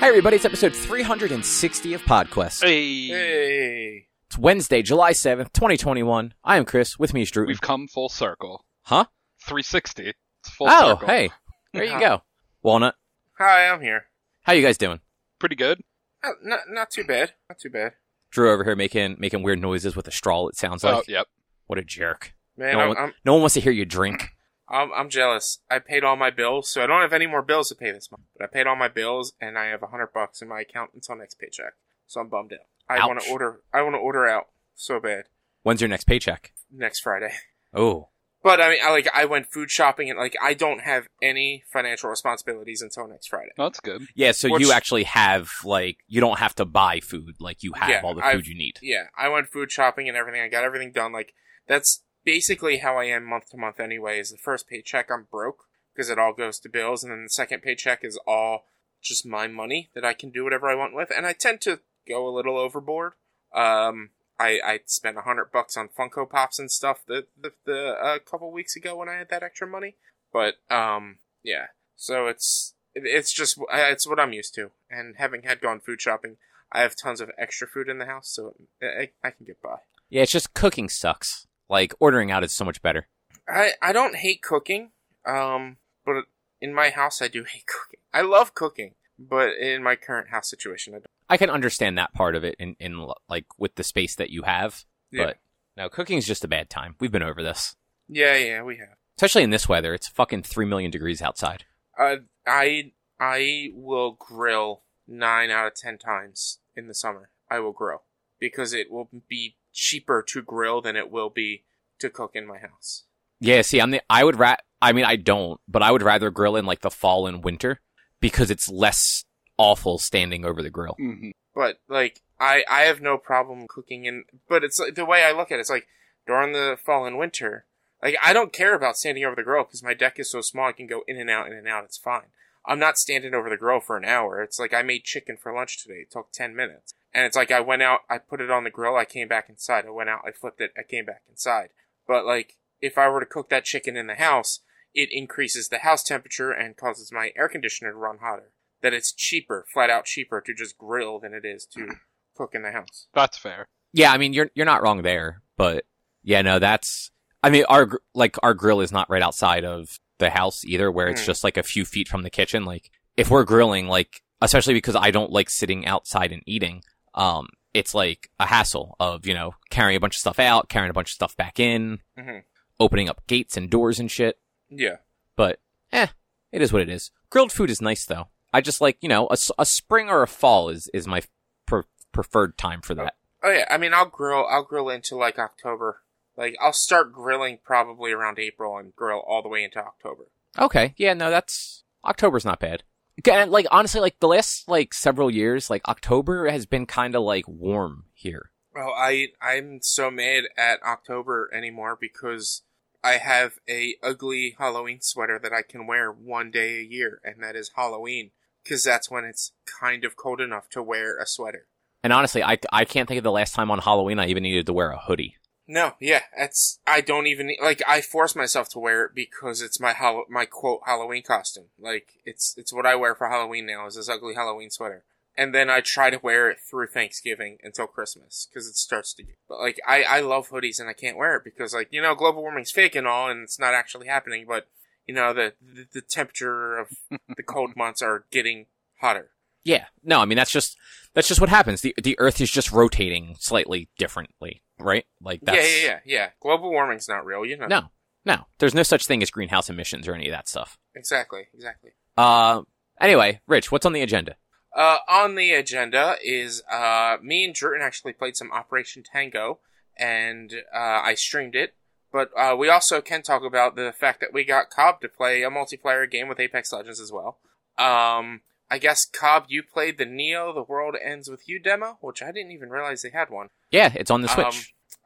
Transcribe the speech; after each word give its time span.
Hi, 0.00 0.08
everybody. 0.08 0.36
It's 0.36 0.44
episode 0.44 0.74
360 0.74 1.94
of 1.94 2.02
PodQuest. 2.02 2.62
Hey, 2.62 3.06
Hey. 3.08 4.06
It's 4.28 4.38
Wednesday, 4.38 4.80
July 4.82 5.12
7th, 5.12 5.52
2021. 5.52 6.34
I 6.44 6.56
am 6.56 6.64
Chris. 6.64 6.98
With 6.98 7.12
me 7.12 7.22
is 7.22 7.30
Drew. 7.30 7.46
we've 7.46 7.60
come 7.60 7.86
full 7.88 8.08
circle. 8.08 8.64
Huh? 8.82 9.06
360. 9.46 10.12
It's 10.40 10.50
full 10.50 10.68
circle. 10.68 10.84
Oh, 10.86 10.92
circle. 10.94 11.08
hey. 11.08 11.30
There 11.72 11.84
you 11.84 11.98
go. 12.00 12.22
Walnut, 12.62 12.94
Hi, 13.38 13.68
I'm 13.68 13.80
here. 13.80 14.06
how 14.42 14.52
you 14.52 14.62
guys 14.62 14.76
doing? 14.78 15.00
Pretty 15.38 15.54
good. 15.56 15.82
Uh, 16.22 16.30
not 16.42 16.60
not 16.68 16.90
too 16.90 17.04
bad. 17.04 17.32
Not 17.48 17.58
too 17.58 17.70
bad. 17.70 17.92
Drew 18.30 18.52
over 18.52 18.64
here 18.64 18.76
making 18.76 19.16
making 19.18 19.42
weird 19.42 19.60
noises 19.60 19.96
with 19.96 20.06
a 20.08 20.10
straw, 20.12 20.48
it 20.48 20.56
sounds 20.56 20.84
Oh, 20.84 20.96
like. 20.96 21.08
yep. 21.08 21.26
What 21.66 21.78
a 21.78 21.84
jerk. 21.84 22.34
Man, 22.56 22.74
No 22.74 22.80
I'm, 22.80 22.88
one- 22.88 22.96
I'm 22.98 23.14
No 23.24 23.32
one 23.32 23.42
wants 23.42 23.54
to 23.54 23.60
hear 23.60 23.72
you 23.72 23.84
drink. 23.86 24.30
I'm 24.70 24.92
I'm 24.92 25.08
jealous. 25.08 25.58
I 25.70 25.78
paid 25.80 26.04
all 26.04 26.16
my 26.16 26.30
bills, 26.30 26.68
so 26.68 26.82
I 26.82 26.86
don't 26.86 27.00
have 27.02 27.12
any 27.12 27.26
more 27.26 27.42
bills 27.42 27.68
to 27.70 27.74
pay 27.74 27.90
this 27.90 28.10
month. 28.10 28.22
But 28.36 28.44
I 28.44 28.46
paid 28.46 28.66
all 28.66 28.76
my 28.76 28.88
bills, 28.88 29.32
and 29.40 29.58
I 29.58 29.66
have 29.66 29.82
a 29.82 29.88
hundred 29.88 30.12
bucks 30.14 30.40
in 30.42 30.48
my 30.48 30.60
account 30.60 30.90
until 30.94 31.16
next 31.16 31.38
paycheck. 31.38 31.74
So 32.06 32.20
I'm 32.20 32.28
bummed 32.28 32.52
out. 32.52 32.60
I 32.88 33.06
want 33.06 33.20
to 33.22 33.30
order. 33.30 33.60
I 33.72 33.82
want 33.82 33.94
to 33.94 33.98
order 33.98 34.26
out 34.26 34.46
so 34.74 34.98
bad 34.98 35.24
When's 35.62 35.80
your 35.80 35.88
next 35.88 36.04
paycheck? 36.04 36.52
next 36.70 37.00
Friday. 37.00 37.32
Oh. 37.74 38.08
But 38.42 38.60
I 38.60 38.70
mean, 38.70 38.78
I 38.82 38.90
like 38.90 39.08
I 39.14 39.26
went 39.26 39.46
food 39.52 39.70
shopping, 39.70 40.10
and 40.10 40.18
like 40.18 40.34
I 40.42 40.54
don't 40.54 40.80
have 40.80 41.06
any 41.22 41.62
financial 41.72 42.10
responsibilities 42.10 42.80
until 42.82 43.06
next 43.06 43.28
Friday. 43.28 43.50
No, 43.58 43.64
that's 43.66 43.78
good. 43.80 44.06
Yeah, 44.16 44.32
so 44.32 44.48
Which- 44.50 44.62
you 44.62 44.72
actually 44.72 45.04
have, 45.04 45.50
like, 45.62 45.98
you 46.08 46.20
don't 46.20 46.38
have 46.40 46.54
to 46.56 46.64
buy 46.64 46.98
food. 47.00 47.34
Like, 47.38 47.62
you 47.62 47.74
have 47.74 47.88
Yeah, 47.90 48.00
all 48.02 48.14
the 48.14 48.24
I've- 48.24 48.38
food 48.38 48.46
you 48.48 48.56
need. 48.56 48.78
Yeah, 48.82 49.04
I 49.16 49.28
went 49.28 49.48
food 49.52 49.70
shopping 49.70 50.08
and 50.08 50.16
everything. 50.16 50.40
I 50.40 50.48
got 50.48 50.64
everything 50.64 50.90
done. 50.90 51.12
Like 51.12 51.32
that's 51.68 52.02
basically 52.24 52.78
how 52.78 52.98
I 52.98 53.04
am 53.04 53.24
month 53.24 53.50
to 53.50 53.56
month. 53.56 53.80
Anyway, 53.80 54.18
is 54.18 54.30
the 54.30 54.38
first 54.38 54.68
paycheck 54.68 55.10
I'm 55.10 55.26
broke 55.30 55.64
because 55.94 56.10
it 56.10 56.18
all 56.18 56.32
goes 56.32 56.58
to 56.60 56.68
bills, 56.68 57.02
and 57.02 57.12
then 57.12 57.24
the 57.24 57.30
second 57.30 57.62
paycheck 57.62 58.04
is 58.04 58.18
all 58.26 58.64
just 59.02 59.26
my 59.26 59.46
money 59.46 59.90
that 59.94 60.04
I 60.04 60.12
can 60.12 60.30
do 60.30 60.44
whatever 60.44 60.70
I 60.70 60.74
want 60.74 60.94
with. 60.94 61.10
And 61.14 61.26
I 61.26 61.32
tend 61.32 61.60
to 61.62 61.80
go 62.08 62.28
a 62.28 62.34
little 62.34 62.58
overboard. 62.58 63.12
Um, 63.54 64.10
I 64.38 64.60
I 64.64 64.80
spent 64.86 65.18
a 65.18 65.22
hundred 65.22 65.52
bucks 65.52 65.76
on 65.76 65.88
Funko 65.88 66.28
Pops 66.28 66.58
and 66.58 66.70
stuff 66.70 67.02
the 67.06 67.26
the, 67.40 67.52
the 67.64 67.96
a 68.02 68.20
couple 68.20 68.50
weeks 68.50 68.76
ago 68.76 68.96
when 68.96 69.08
I 69.08 69.14
had 69.14 69.30
that 69.30 69.42
extra 69.42 69.66
money. 69.66 69.96
But 70.32 70.54
um, 70.70 71.18
yeah. 71.42 71.66
So 71.96 72.26
it's 72.26 72.74
it's 72.94 73.32
just 73.32 73.58
it's 73.72 74.08
what 74.08 74.18
I'm 74.18 74.32
used 74.32 74.54
to, 74.54 74.70
and 74.90 75.16
having 75.16 75.42
had 75.42 75.60
gone 75.60 75.80
food 75.80 76.00
shopping. 76.00 76.36
I 76.72 76.82
have 76.82 76.94
tons 76.94 77.20
of 77.20 77.32
extra 77.36 77.66
food 77.66 77.88
in 77.88 77.98
the 77.98 78.06
house, 78.06 78.28
so 78.28 78.54
I, 78.80 79.10
I 79.24 79.30
can 79.30 79.44
get 79.44 79.60
by. 79.60 79.78
Yeah, 80.08 80.22
it's 80.22 80.30
just 80.30 80.54
cooking 80.54 80.88
sucks. 80.88 81.48
Like, 81.70 81.94
ordering 82.00 82.30
out 82.30 82.44
is 82.44 82.52
so 82.52 82.64
much 82.64 82.82
better. 82.82 83.06
I, 83.48 83.72
I 83.80 83.92
don't 83.92 84.16
hate 84.16 84.42
cooking, 84.42 84.90
um, 85.24 85.76
but 86.04 86.24
in 86.60 86.74
my 86.74 86.90
house 86.90 87.22
I 87.22 87.28
do 87.28 87.44
hate 87.50 87.66
cooking. 87.66 88.00
I 88.12 88.22
love 88.22 88.54
cooking, 88.54 88.94
but 89.18 89.56
in 89.56 89.82
my 89.82 89.96
current 89.96 90.28
house 90.28 90.50
situation, 90.50 90.94
I 90.94 90.98
don't. 90.98 91.06
I 91.28 91.36
can 91.36 91.48
understand 91.48 91.96
that 91.96 92.12
part 92.12 92.34
of 92.34 92.42
it 92.42 92.56
in, 92.58 92.74
in 92.80 93.08
like, 93.28 93.46
with 93.56 93.76
the 93.76 93.84
space 93.84 94.16
that 94.16 94.30
you 94.30 94.42
have. 94.42 94.84
Yeah. 95.12 95.26
But, 95.26 95.36
no, 95.76 95.88
cooking 95.88 96.18
is 96.18 96.26
just 96.26 96.44
a 96.44 96.48
bad 96.48 96.68
time. 96.68 96.96
We've 96.98 97.12
been 97.12 97.22
over 97.22 97.42
this. 97.42 97.76
Yeah, 98.08 98.36
yeah, 98.36 98.62
we 98.62 98.78
have. 98.78 98.96
Especially 99.16 99.44
in 99.44 99.50
this 99.50 99.68
weather. 99.68 99.94
It's 99.94 100.08
fucking 100.08 100.42
3 100.42 100.66
million 100.66 100.90
degrees 100.90 101.22
outside. 101.22 101.64
Uh, 101.96 102.16
I 102.46 102.92
I 103.20 103.68
will 103.74 104.12
grill 104.12 104.82
nine 105.06 105.50
out 105.50 105.66
of 105.66 105.74
ten 105.74 105.98
times 105.98 106.60
in 106.74 106.88
the 106.88 106.94
summer. 106.94 107.30
I 107.50 107.60
will 107.60 107.72
grill 107.72 108.04
because 108.40 108.72
it 108.72 108.90
will 108.90 109.10
be 109.28 109.56
cheaper 109.72 110.22
to 110.28 110.42
grill 110.42 110.80
than 110.80 110.96
it 110.96 111.10
will 111.10 111.30
be 111.30 111.64
to 111.98 112.10
cook 112.10 112.32
in 112.34 112.46
my 112.46 112.58
house. 112.58 113.04
Yeah, 113.40 113.62
see, 113.62 113.80
I'm 113.80 113.90
the, 113.90 114.02
I 114.10 114.24
would 114.24 114.38
ra- 114.38 114.56
I 114.82 114.92
mean, 114.92 115.04
I 115.04 115.16
don't, 115.16 115.60
but 115.68 115.82
I 115.82 115.90
would 115.90 116.02
rather 116.02 116.30
grill 116.30 116.56
in 116.56 116.66
like 116.66 116.80
the 116.80 116.90
fall 116.90 117.26
and 117.26 117.42
winter 117.44 117.80
because 118.20 118.50
it's 118.50 118.68
less 118.68 119.24
awful 119.56 119.98
standing 119.98 120.44
over 120.44 120.62
the 120.62 120.70
grill. 120.70 120.94
hmm 120.98 121.30
But 121.54 121.80
like 121.88 122.22
I 122.38 122.64
I 122.70 122.82
have 122.82 123.00
no 123.00 123.18
problem 123.18 123.66
cooking 123.68 124.04
in 124.04 124.24
but 124.48 124.64
it's 124.64 124.78
like 124.78 124.94
the 124.94 125.04
way 125.04 125.24
I 125.24 125.32
look 125.32 125.50
at 125.52 125.58
it, 125.58 125.60
it's 125.60 125.70
like 125.70 125.86
during 126.26 126.52
the 126.52 126.78
fall 126.82 127.06
and 127.06 127.18
winter, 127.18 127.66
like 128.02 128.16
I 128.22 128.32
don't 128.32 128.52
care 128.52 128.74
about 128.74 128.96
standing 128.96 129.24
over 129.24 129.36
the 129.36 129.42
grill 129.42 129.64
because 129.64 129.82
my 129.82 129.94
deck 129.94 130.18
is 130.18 130.30
so 130.30 130.40
small 130.40 130.68
I 130.68 130.72
can 130.72 130.86
go 130.86 131.02
in 131.06 131.18
and 131.18 131.30
out 131.30 131.46
in 131.46 131.52
and 131.52 131.68
out, 131.68 131.84
it's 131.84 131.98
fine. 131.98 132.28
I'm 132.70 132.78
not 132.78 132.98
standing 132.98 133.34
over 133.34 133.50
the 133.50 133.56
grill 133.56 133.80
for 133.80 133.96
an 133.96 134.04
hour. 134.04 134.40
It's 134.40 134.60
like 134.60 134.72
I 134.72 134.82
made 134.82 135.02
chicken 135.02 135.36
for 135.36 135.52
lunch 135.52 135.82
today. 135.82 136.02
It 136.02 136.12
took 136.12 136.30
10 136.32 136.54
minutes. 136.54 136.94
And 137.12 137.26
it's 137.26 137.34
like 137.34 137.50
I 137.50 137.58
went 137.58 137.82
out, 137.82 138.02
I 138.08 138.18
put 138.18 138.40
it 138.40 138.48
on 138.48 138.62
the 138.62 138.70
grill, 138.70 138.96
I 138.96 139.04
came 139.04 139.26
back 139.26 139.48
inside. 139.48 139.86
I 139.86 139.90
went 139.90 140.08
out, 140.08 140.20
I 140.24 140.30
flipped 140.30 140.60
it, 140.60 140.70
I 140.78 140.82
came 140.88 141.04
back 141.04 141.22
inside. 141.28 141.70
But 142.06 142.24
like 142.24 142.58
if 142.80 142.96
I 142.96 143.08
were 143.08 143.18
to 143.18 143.26
cook 143.26 143.48
that 143.48 143.64
chicken 143.64 143.96
in 143.96 144.06
the 144.06 144.14
house, 144.14 144.60
it 144.94 145.08
increases 145.10 145.68
the 145.68 145.78
house 145.78 146.04
temperature 146.04 146.52
and 146.52 146.76
causes 146.76 147.10
my 147.12 147.32
air 147.36 147.48
conditioner 147.48 147.90
to 147.90 147.98
run 147.98 148.18
hotter. 148.22 148.52
That 148.82 148.94
it's 148.94 149.12
cheaper, 149.12 149.66
flat 149.74 149.90
out 149.90 150.04
cheaper 150.04 150.40
to 150.40 150.54
just 150.54 150.78
grill 150.78 151.18
than 151.18 151.34
it 151.34 151.44
is 151.44 151.66
to 151.74 151.88
cook 152.36 152.54
in 152.54 152.62
the 152.62 152.70
house. 152.70 153.08
That's 153.12 153.36
fair. 153.36 153.66
Yeah, 153.92 154.12
I 154.12 154.16
mean, 154.16 154.32
you're 154.32 154.50
you're 154.54 154.64
not 154.64 154.82
wrong 154.82 155.02
there, 155.02 155.42
but 155.56 155.84
yeah, 156.22 156.42
no, 156.42 156.60
that's 156.60 157.10
I 157.42 157.50
mean, 157.50 157.64
our 157.68 157.90
like 158.14 158.36
our 158.44 158.54
grill 158.54 158.80
is 158.80 158.92
not 158.92 159.10
right 159.10 159.22
outside 159.22 159.64
of 159.64 159.98
the 160.20 160.30
house 160.30 160.64
either, 160.64 160.90
where 160.92 161.08
it's 161.08 161.22
Hmm. 161.22 161.26
just 161.26 161.42
like 161.44 161.56
a 161.56 161.62
few 161.64 161.84
feet 161.84 162.06
from 162.08 162.22
the 162.22 162.30
kitchen. 162.30 162.64
Like 162.64 162.90
if 163.16 163.28
we're 163.30 163.44
grilling, 163.44 163.88
like 163.88 164.22
especially 164.40 164.74
because 164.74 164.94
I 164.96 165.10
don't 165.10 165.32
like 165.32 165.50
sitting 165.50 165.84
outside 165.86 166.30
and 166.32 166.42
eating, 166.46 166.82
um, 167.14 167.48
it's 167.74 167.94
like 167.94 168.30
a 168.38 168.46
hassle 168.46 168.96
of 169.00 169.26
you 169.26 169.34
know 169.34 169.54
carrying 169.70 169.96
a 169.96 170.00
bunch 170.00 170.14
of 170.16 170.20
stuff 170.20 170.38
out, 170.38 170.68
carrying 170.68 170.90
a 170.90 170.94
bunch 170.94 171.10
of 171.10 171.14
stuff 171.14 171.36
back 171.36 171.58
in, 171.60 171.98
Mhm. 172.18 172.44
opening 172.78 173.08
up 173.08 173.26
gates 173.26 173.56
and 173.56 173.68
doors 173.68 173.98
and 173.98 174.10
shit. 174.10 174.38
Yeah. 174.68 174.96
But 175.36 175.60
eh, 175.92 176.06
it 176.52 176.62
is 176.62 176.72
what 176.72 176.82
it 176.82 176.88
is. 176.88 177.10
Grilled 177.30 177.52
food 177.52 177.70
is 177.70 177.80
nice 177.82 178.04
though. 178.06 178.28
I 178.52 178.60
just 178.60 178.80
like 178.80 178.98
you 179.00 179.08
know 179.08 179.26
a, 179.30 179.36
a 179.58 179.66
spring 179.66 180.08
or 180.08 180.22
a 180.22 180.26
fall 180.28 180.68
is 180.68 180.88
is 180.94 181.06
my 181.06 181.22
pre- 181.66 181.82
preferred 182.12 182.56
time 182.58 182.80
for 182.82 182.94
that. 182.94 183.14
Oh 183.42 183.50
yeah, 183.50 183.66
I 183.70 183.78
mean 183.78 183.94
I'll 183.94 184.06
grill 184.06 184.46
I'll 184.50 184.64
grill 184.64 184.88
into 184.90 185.16
like 185.16 185.38
October. 185.38 186.02
Like 186.36 186.56
I'll 186.60 186.72
start 186.72 187.12
grilling 187.12 187.58
probably 187.64 188.12
around 188.12 188.38
April 188.38 188.76
and 188.78 188.94
grill 188.94 189.22
all 189.26 189.42
the 189.42 189.48
way 189.48 189.64
into 189.64 189.78
October. 189.78 190.24
Okay. 190.58 190.94
Yeah, 190.96 191.14
no, 191.14 191.30
that's 191.30 191.84
October's 192.04 192.44
not 192.44 192.60
bad. 192.60 192.82
And 193.30 193.50
like 193.50 193.66
honestly, 193.70 194.00
like 194.00 194.18
the 194.20 194.28
last 194.28 194.68
like 194.68 194.94
several 194.94 195.30
years, 195.30 195.68
like 195.68 195.86
October 195.88 196.48
has 196.48 196.66
been 196.66 196.86
kind 196.86 197.14
of 197.14 197.22
like 197.22 197.46
warm 197.46 198.04
here. 198.14 198.50
Well, 198.74 198.92
I 198.96 199.28
I'm 199.42 199.80
so 199.82 200.10
mad 200.10 200.44
at 200.56 200.82
October 200.82 201.50
anymore 201.52 201.98
because 202.00 202.62
I 203.02 203.12
have 203.12 203.54
a 203.68 203.96
ugly 204.02 204.56
Halloween 204.58 205.00
sweater 205.00 205.38
that 205.42 205.52
I 205.52 205.62
can 205.62 205.86
wear 205.86 206.10
one 206.10 206.50
day 206.50 206.78
a 206.78 206.82
year, 206.82 207.20
and 207.24 207.42
that 207.42 207.56
is 207.56 207.72
Halloween, 207.74 208.30
because 208.62 208.84
that's 208.84 209.10
when 209.10 209.24
it's 209.24 209.52
kind 209.80 210.04
of 210.04 210.16
cold 210.16 210.40
enough 210.40 210.68
to 210.70 210.82
wear 210.82 211.18
a 211.18 211.26
sweater. 211.26 211.66
And 212.02 212.12
honestly, 212.12 212.42
I 212.42 212.58
I 212.72 212.84
can't 212.84 213.08
think 213.08 213.18
of 213.18 213.24
the 213.24 213.32
last 213.32 213.54
time 213.54 213.70
on 213.70 213.80
Halloween 213.80 214.18
I 214.18 214.26
even 214.28 214.42
needed 214.42 214.66
to 214.66 214.72
wear 214.72 214.90
a 214.90 214.98
hoodie. 214.98 215.36
No, 215.72 215.92
yeah, 216.00 216.22
it's 216.36 216.80
I 216.84 217.00
don't 217.00 217.28
even 217.28 217.52
like 217.62 217.80
I 217.86 218.00
force 218.00 218.34
myself 218.34 218.68
to 218.70 218.80
wear 218.80 219.04
it 219.04 219.14
because 219.14 219.62
it's 219.62 219.78
my 219.78 219.92
Hall- 219.92 220.24
my 220.28 220.44
quote 220.44 220.80
Halloween 220.84 221.22
costume. 221.22 221.66
Like 221.78 222.14
it's 222.24 222.56
it's 222.58 222.72
what 222.72 222.86
I 222.86 222.96
wear 222.96 223.14
for 223.14 223.28
Halloween 223.28 223.66
now 223.66 223.86
is 223.86 223.94
this 223.94 224.08
ugly 224.08 224.34
Halloween 224.34 224.70
sweater, 224.70 225.04
and 225.36 225.54
then 225.54 225.70
I 225.70 225.80
try 225.80 226.10
to 226.10 226.18
wear 226.20 226.50
it 226.50 226.58
through 226.58 226.88
Thanksgiving 226.88 227.58
until 227.62 227.86
Christmas 227.86 228.48
because 228.50 228.66
it 228.66 228.74
starts 228.74 229.14
to. 229.14 229.24
But 229.48 229.60
like 229.60 229.78
I 229.86 230.02
I 230.02 230.20
love 230.22 230.48
hoodies 230.48 230.80
and 230.80 230.88
I 230.88 230.92
can't 230.92 231.16
wear 231.16 231.36
it 231.36 231.44
because 231.44 231.72
like 231.72 231.86
you 231.92 232.02
know 232.02 232.16
global 232.16 232.42
warming's 232.42 232.72
fake 232.72 232.96
and 232.96 233.06
all 233.06 233.30
and 233.30 233.44
it's 233.44 233.60
not 233.60 233.72
actually 233.72 234.08
happening, 234.08 234.46
but 234.48 234.66
you 235.06 235.14
know 235.14 235.32
the 235.32 235.52
the, 235.62 235.86
the 235.92 236.00
temperature 236.00 236.78
of 236.78 236.88
the 237.36 237.44
cold 237.44 237.76
months 237.76 238.02
are 238.02 238.24
getting 238.32 238.66
hotter. 239.00 239.30
Yeah. 239.62 239.84
No, 240.02 240.20
I 240.20 240.24
mean 240.24 240.36
that's 240.36 240.50
just 240.50 240.76
that's 241.14 241.28
just 241.28 241.40
what 241.40 241.48
happens. 241.48 241.82
The 241.82 241.94
the 242.02 242.18
Earth 242.18 242.40
is 242.40 242.50
just 242.50 242.72
rotating 242.72 243.36
slightly 243.38 243.88
differently, 243.98 244.62
right? 244.82 245.04
Like 245.22 245.40
that's 245.42 245.56
Yeah, 245.58 245.76
yeah, 245.76 245.84
yeah, 245.84 245.98
yeah. 246.04 246.28
Global 246.40 246.70
warming's 246.70 247.08
not 247.08 247.24
real, 247.24 247.44
you 247.44 247.56
know. 247.56 247.66
No, 247.66 247.90
no. 248.24 248.46
There's 248.58 248.74
no 248.74 248.82
such 248.82 249.06
thing 249.06 249.22
as 249.22 249.30
greenhouse 249.30 249.70
emissions 249.70 250.08
or 250.08 250.14
any 250.14 250.28
of 250.28 250.32
that 250.32 250.48
stuff. 250.48 250.78
Exactly, 250.94 251.48
exactly. 251.54 251.90
Uh, 252.16 252.62
anyway, 253.00 253.40
Rich, 253.46 253.70
what's 253.72 253.86
on 253.86 253.92
the 253.92 254.02
agenda? 254.02 254.36
Uh, 254.74 254.98
on 255.08 255.34
the 255.34 255.52
agenda 255.52 256.16
is 256.22 256.62
uh, 256.70 257.16
me 257.22 257.44
and 257.44 257.54
Druten 257.54 257.82
actually 257.82 258.12
played 258.12 258.36
some 258.36 258.52
Operation 258.52 259.02
Tango, 259.02 259.58
and 259.96 260.52
uh, 260.74 261.00
I 261.02 261.14
streamed 261.14 261.54
it. 261.54 261.74
But 262.12 262.30
uh, 262.36 262.56
we 262.56 262.68
also 262.68 263.00
can 263.00 263.22
talk 263.22 263.44
about 263.44 263.76
the 263.76 263.92
fact 263.92 264.20
that 264.20 264.32
we 264.32 264.44
got 264.44 264.70
Cobb 264.70 265.00
to 265.00 265.08
play 265.08 265.42
a 265.42 265.50
multiplayer 265.50 266.10
game 266.10 266.28
with 266.28 266.40
Apex 266.40 266.72
Legends 266.72 267.00
as 267.00 267.12
well. 267.12 267.38
Um, 267.78 268.40
I 268.70 268.78
guess 268.78 269.04
Cobb, 269.04 269.46
you 269.48 269.62
played 269.62 269.98
the 269.98 270.04
Neo: 270.04 270.52
The 270.52 270.62
World 270.62 270.96
Ends 271.02 271.28
with 271.28 271.48
You 271.48 271.58
demo, 271.58 271.98
which 272.00 272.22
I 272.22 272.30
didn't 272.32 272.52
even 272.52 272.70
realize 272.70 273.02
they 273.02 273.10
had 273.10 273.30
one. 273.30 273.48
Yeah, 273.70 273.92
it's 273.94 274.10
on 274.10 274.22
the 274.22 274.28
Switch. 274.28 274.46
Um, 274.46 274.54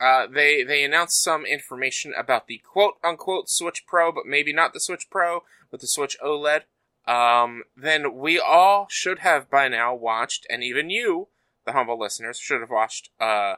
uh, 0.00 0.26
they 0.26 0.62
they 0.62 0.84
announced 0.84 1.22
some 1.22 1.46
information 1.46 2.12
about 2.18 2.46
the 2.46 2.58
quote 2.58 2.94
unquote 3.02 3.48
Switch 3.48 3.86
Pro, 3.86 4.12
but 4.12 4.26
maybe 4.26 4.52
not 4.52 4.72
the 4.72 4.80
Switch 4.80 5.08
Pro, 5.10 5.44
but 5.70 5.80
the 5.80 5.86
Switch 5.86 6.16
OLED. 6.22 6.62
Um, 7.06 7.64
then 7.76 8.14
we 8.16 8.38
all 8.38 8.86
should 8.90 9.20
have 9.20 9.50
by 9.50 9.68
now 9.68 9.94
watched, 9.94 10.46
and 10.50 10.62
even 10.62 10.90
you, 10.90 11.28
the 11.66 11.72
humble 11.72 11.98
listeners, 11.98 12.38
should 12.38 12.60
have 12.60 12.70
watched 12.70 13.10
uh, 13.20 13.54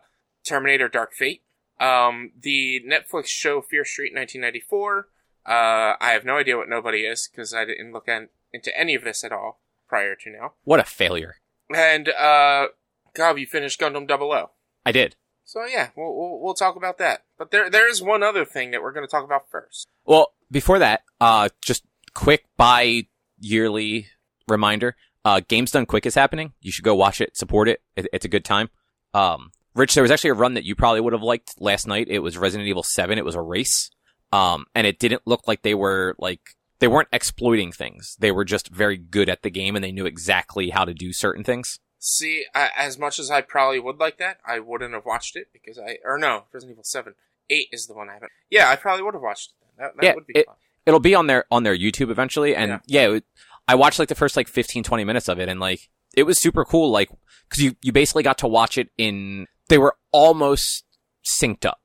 Terminator: 0.47 0.89
Dark 0.89 1.15
Fate, 1.15 1.43
um, 1.81 2.33
the 2.41 2.81
Netflix 2.87 3.27
show 3.27 3.61
Fear 3.61 3.85
Street 3.85 4.15
1994. 4.15 5.09
Uh, 5.47 5.97
I 6.01 6.11
have 6.11 6.25
no 6.25 6.39
idea 6.39 6.57
what 6.57 6.69
Nobody 6.69 7.01
is 7.01 7.29
because 7.31 7.55
I 7.55 7.65
didn't 7.65 7.93
look 7.93 8.09
at, 8.09 8.31
into 8.53 8.77
any 8.79 8.95
of 8.95 9.05
this 9.05 9.23
at 9.23 9.33
all. 9.33 9.61
Prior 9.89 10.15
to 10.15 10.31
now. 10.31 10.53
What 10.65 10.81
a 10.81 10.85
failure. 10.85 11.37
And 11.75 12.09
uh, 12.09 12.69
God, 13.15 13.39
you 13.39 13.47
finished 13.47 13.81
Gundam 13.81 14.07
Double 14.07 14.33
O. 14.33 14.51
I 14.85 14.93
did. 14.93 15.17
So 15.45 15.65
yeah, 15.65 15.91
we'll, 15.97 16.15
we'll 16.15 16.41
we'll 16.41 16.55
talk 16.55 16.77
about 16.77 16.99
that. 16.99 17.25
But 17.39 17.51
there 17.51 17.71
there 17.71 17.89
is 17.89 18.03
one 18.03 18.23
other 18.23 18.45
thing 18.45 18.73
that 18.73 18.83
we're 18.83 18.93
going 18.93 19.07
to 19.07 19.11
talk 19.11 19.25
about 19.25 19.49
first. 19.51 19.87
Well, 20.05 20.33
before 20.51 20.79
that, 20.81 21.03
uh, 21.21 21.49
just 21.63 21.85
quick 22.15 22.45
bi 22.57 23.07
yearly 23.39 24.09
reminder. 24.49 24.97
Uh, 25.25 25.41
Games 25.47 25.73
Done 25.73 25.87
Quick 25.87 26.07
is 26.07 26.15
happening. 26.15 26.53
You 26.61 26.71
should 26.71 26.85
go 26.85 26.95
watch 26.95 27.21
it, 27.21 27.37
support 27.37 27.69
it. 27.69 27.83
it 27.97 28.07
it's 28.13 28.25
a 28.25 28.29
good 28.29 28.45
time. 28.45 28.71
Um, 29.13 29.51
Rich, 29.75 29.95
there 29.95 30.03
was 30.03 30.11
actually 30.11 30.31
a 30.31 30.35
run 30.35 30.55
that 30.55 30.65
you 30.65 30.75
probably 30.75 31.01
would 31.01 31.13
have 31.13 31.23
liked 31.23 31.61
last 31.61 31.87
night. 31.87 32.07
It 32.09 32.21
was 32.21 32.39
Resident 32.39 32.69
Evil 32.69 32.83
7. 32.83 33.19
It 33.19 33.25
was 33.25 33.35
a 33.35 33.43
race. 33.43 33.91
Um, 34.33 34.67
and 34.75 34.87
it 34.87 34.99
didn't 34.99 35.23
look 35.27 35.47
like 35.47 35.63
they 35.63 35.75
were 35.75 36.15
like, 36.19 36.41
they 36.79 36.89
weren't 36.89 37.09
exploiting 37.13 37.73
things. 37.73 38.17
They 38.19 38.31
were 38.33 38.45
just 38.45 38.69
very 38.69 38.97
good 38.97 39.29
at 39.29 39.43
the 39.43 39.51
game 39.51 39.75
and 39.77 39.85
they 39.85 39.93
knew 39.93 40.07
exactly 40.07 40.71
how 40.71 40.85
to 40.85 40.93
do 40.95 41.13
certain 41.13 41.45
things. 41.45 41.79
See, 41.99 42.45
I, 42.55 42.71
as 42.77 42.99
much 42.99 43.19
as 43.19 43.31
I 43.31 43.41
probably 43.41 43.81
would 43.81 43.99
like 43.99 44.19
that, 44.19 44.39
I 44.47 44.61
wouldn't 44.61 44.95
have 44.95 45.07
watched 45.07 45.35
it 45.37 45.49
because 45.53 45.79
I 45.79 45.97
or 46.05 46.19
no, 46.19 46.45
Resident 46.53 46.75
Evil 46.75 46.85
Seven, 46.85 47.15
Eight 47.49 47.69
is 47.73 47.87
the 47.87 47.95
one 47.95 48.09
I 48.11 48.15
haven't. 48.15 48.33
Yeah, 48.51 48.69
I 48.69 48.77
probably 48.77 49.03
would 49.05 49.15
have 49.15 49.23
watched 49.23 49.53
it. 49.53 49.67
That, 49.79 49.93
that 49.97 50.05
Yeah, 50.05 50.15
would 50.15 50.27
be 50.27 50.39
it- 50.39 50.47
fun. 50.47 50.57
It'll 50.85 51.01
be 51.01 51.17
on 51.17 51.27
their, 51.27 51.47
on 51.51 51.65
their 51.65 51.77
YouTube 51.77 52.11
eventually. 52.11 52.55
And 52.55 52.71
Yeah. 52.71 52.79
yeah, 53.09 53.15
it, 53.17 53.25
I 53.67 53.75
watched 53.75 53.99
like 53.99 54.09
the 54.09 54.15
first 54.15 54.37
like 54.37 54.47
15, 54.47 54.85
20 54.85 55.03
minutes 55.05 55.29
of 55.29 55.41
it 55.41 55.49
and 55.49 55.59
like, 55.59 55.89
it 56.17 56.23
was 56.23 56.41
super 56.41 56.65
cool. 56.65 56.91
Like, 56.93 57.09
cause 57.51 57.59
you, 57.59 57.75
you 57.83 57.91
basically 57.91 58.23
got 58.23 58.39
to 58.39 58.47
watch 58.47 58.79
it 58.79 58.91
in, 58.97 59.49
they 59.69 59.79
were 59.79 59.97
almost 60.13 60.85
synced 61.41 61.65
up. 61.67 61.81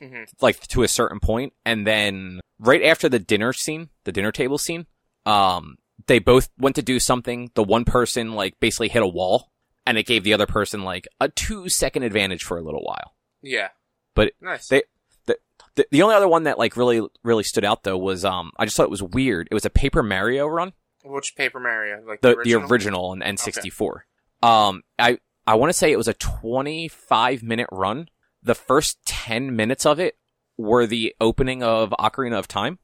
Hmm 0.00 0.22
like 0.40 0.60
to 0.68 0.82
a 0.82 0.88
certain 0.88 1.20
point, 1.20 1.52
and 1.64 1.86
then 1.86 2.40
right 2.58 2.82
after 2.82 3.08
the 3.08 3.18
dinner 3.18 3.52
scene, 3.52 3.90
the 4.04 4.12
dinner 4.12 4.32
table 4.32 4.58
scene, 4.58 4.86
um, 5.26 5.76
they 6.06 6.18
both 6.18 6.48
went 6.58 6.76
to 6.76 6.82
do 6.82 6.98
something. 7.00 7.50
The 7.54 7.62
one 7.64 7.84
person 7.84 8.34
like 8.34 8.58
basically 8.60 8.88
hit 8.88 9.02
a 9.02 9.06
wall, 9.08 9.50
and 9.86 9.96
it 9.98 10.06
gave 10.06 10.24
the 10.24 10.34
other 10.34 10.46
person 10.46 10.82
like 10.82 11.06
a 11.20 11.28
two 11.28 11.68
second 11.68 12.02
advantage 12.02 12.42
for 12.44 12.58
a 12.58 12.62
little 12.62 12.82
while. 12.82 13.14
Yeah, 13.42 13.68
But 14.14 14.32
nice. 14.40 14.68
they- 14.68 14.82
The, 15.76 15.86
the 15.90 16.02
only 16.02 16.14
other 16.14 16.28
one 16.28 16.44
that 16.44 16.56
like 16.58 16.76
really 16.76 17.02
really 17.24 17.42
stood 17.42 17.64
out 17.64 17.82
though 17.82 17.98
was 17.98 18.24
um 18.24 18.52
I 18.56 18.64
just 18.64 18.76
thought 18.76 18.84
it 18.84 18.90
was 18.90 19.02
weird. 19.02 19.48
It 19.50 19.54
was 19.54 19.64
a 19.64 19.70
Paper 19.70 20.02
Mario 20.04 20.46
run, 20.46 20.72
Which 21.04 21.34
Paper 21.36 21.58
Mario? 21.58 22.00
Like 22.06 22.20
the 22.20 22.28
the, 22.28 22.34
the 22.34 22.54
original? 22.54 22.70
original 22.72 23.04
on 23.06 23.20
N64. 23.20 24.00
Um, 24.42 24.82
I 25.00 25.18
I 25.48 25.56
want 25.56 25.70
to 25.70 25.76
say 25.76 25.90
it 25.90 25.96
was 25.96 26.06
a 26.06 26.14
25 26.14 27.42
minute 27.42 27.68
run. 27.72 28.08
The 28.44 28.54
first 28.54 28.98
10 29.06 29.56
minutes 29.56 29.84
of 29.86 29.98
it 29.98 30.16
were 30.56 30.86
the 30.86 31.14
opening 31.20 31.62
of 31.62 31.90
Ocarina 31.98 32.38
of 32.38 32.46
Time. 32.46 32.78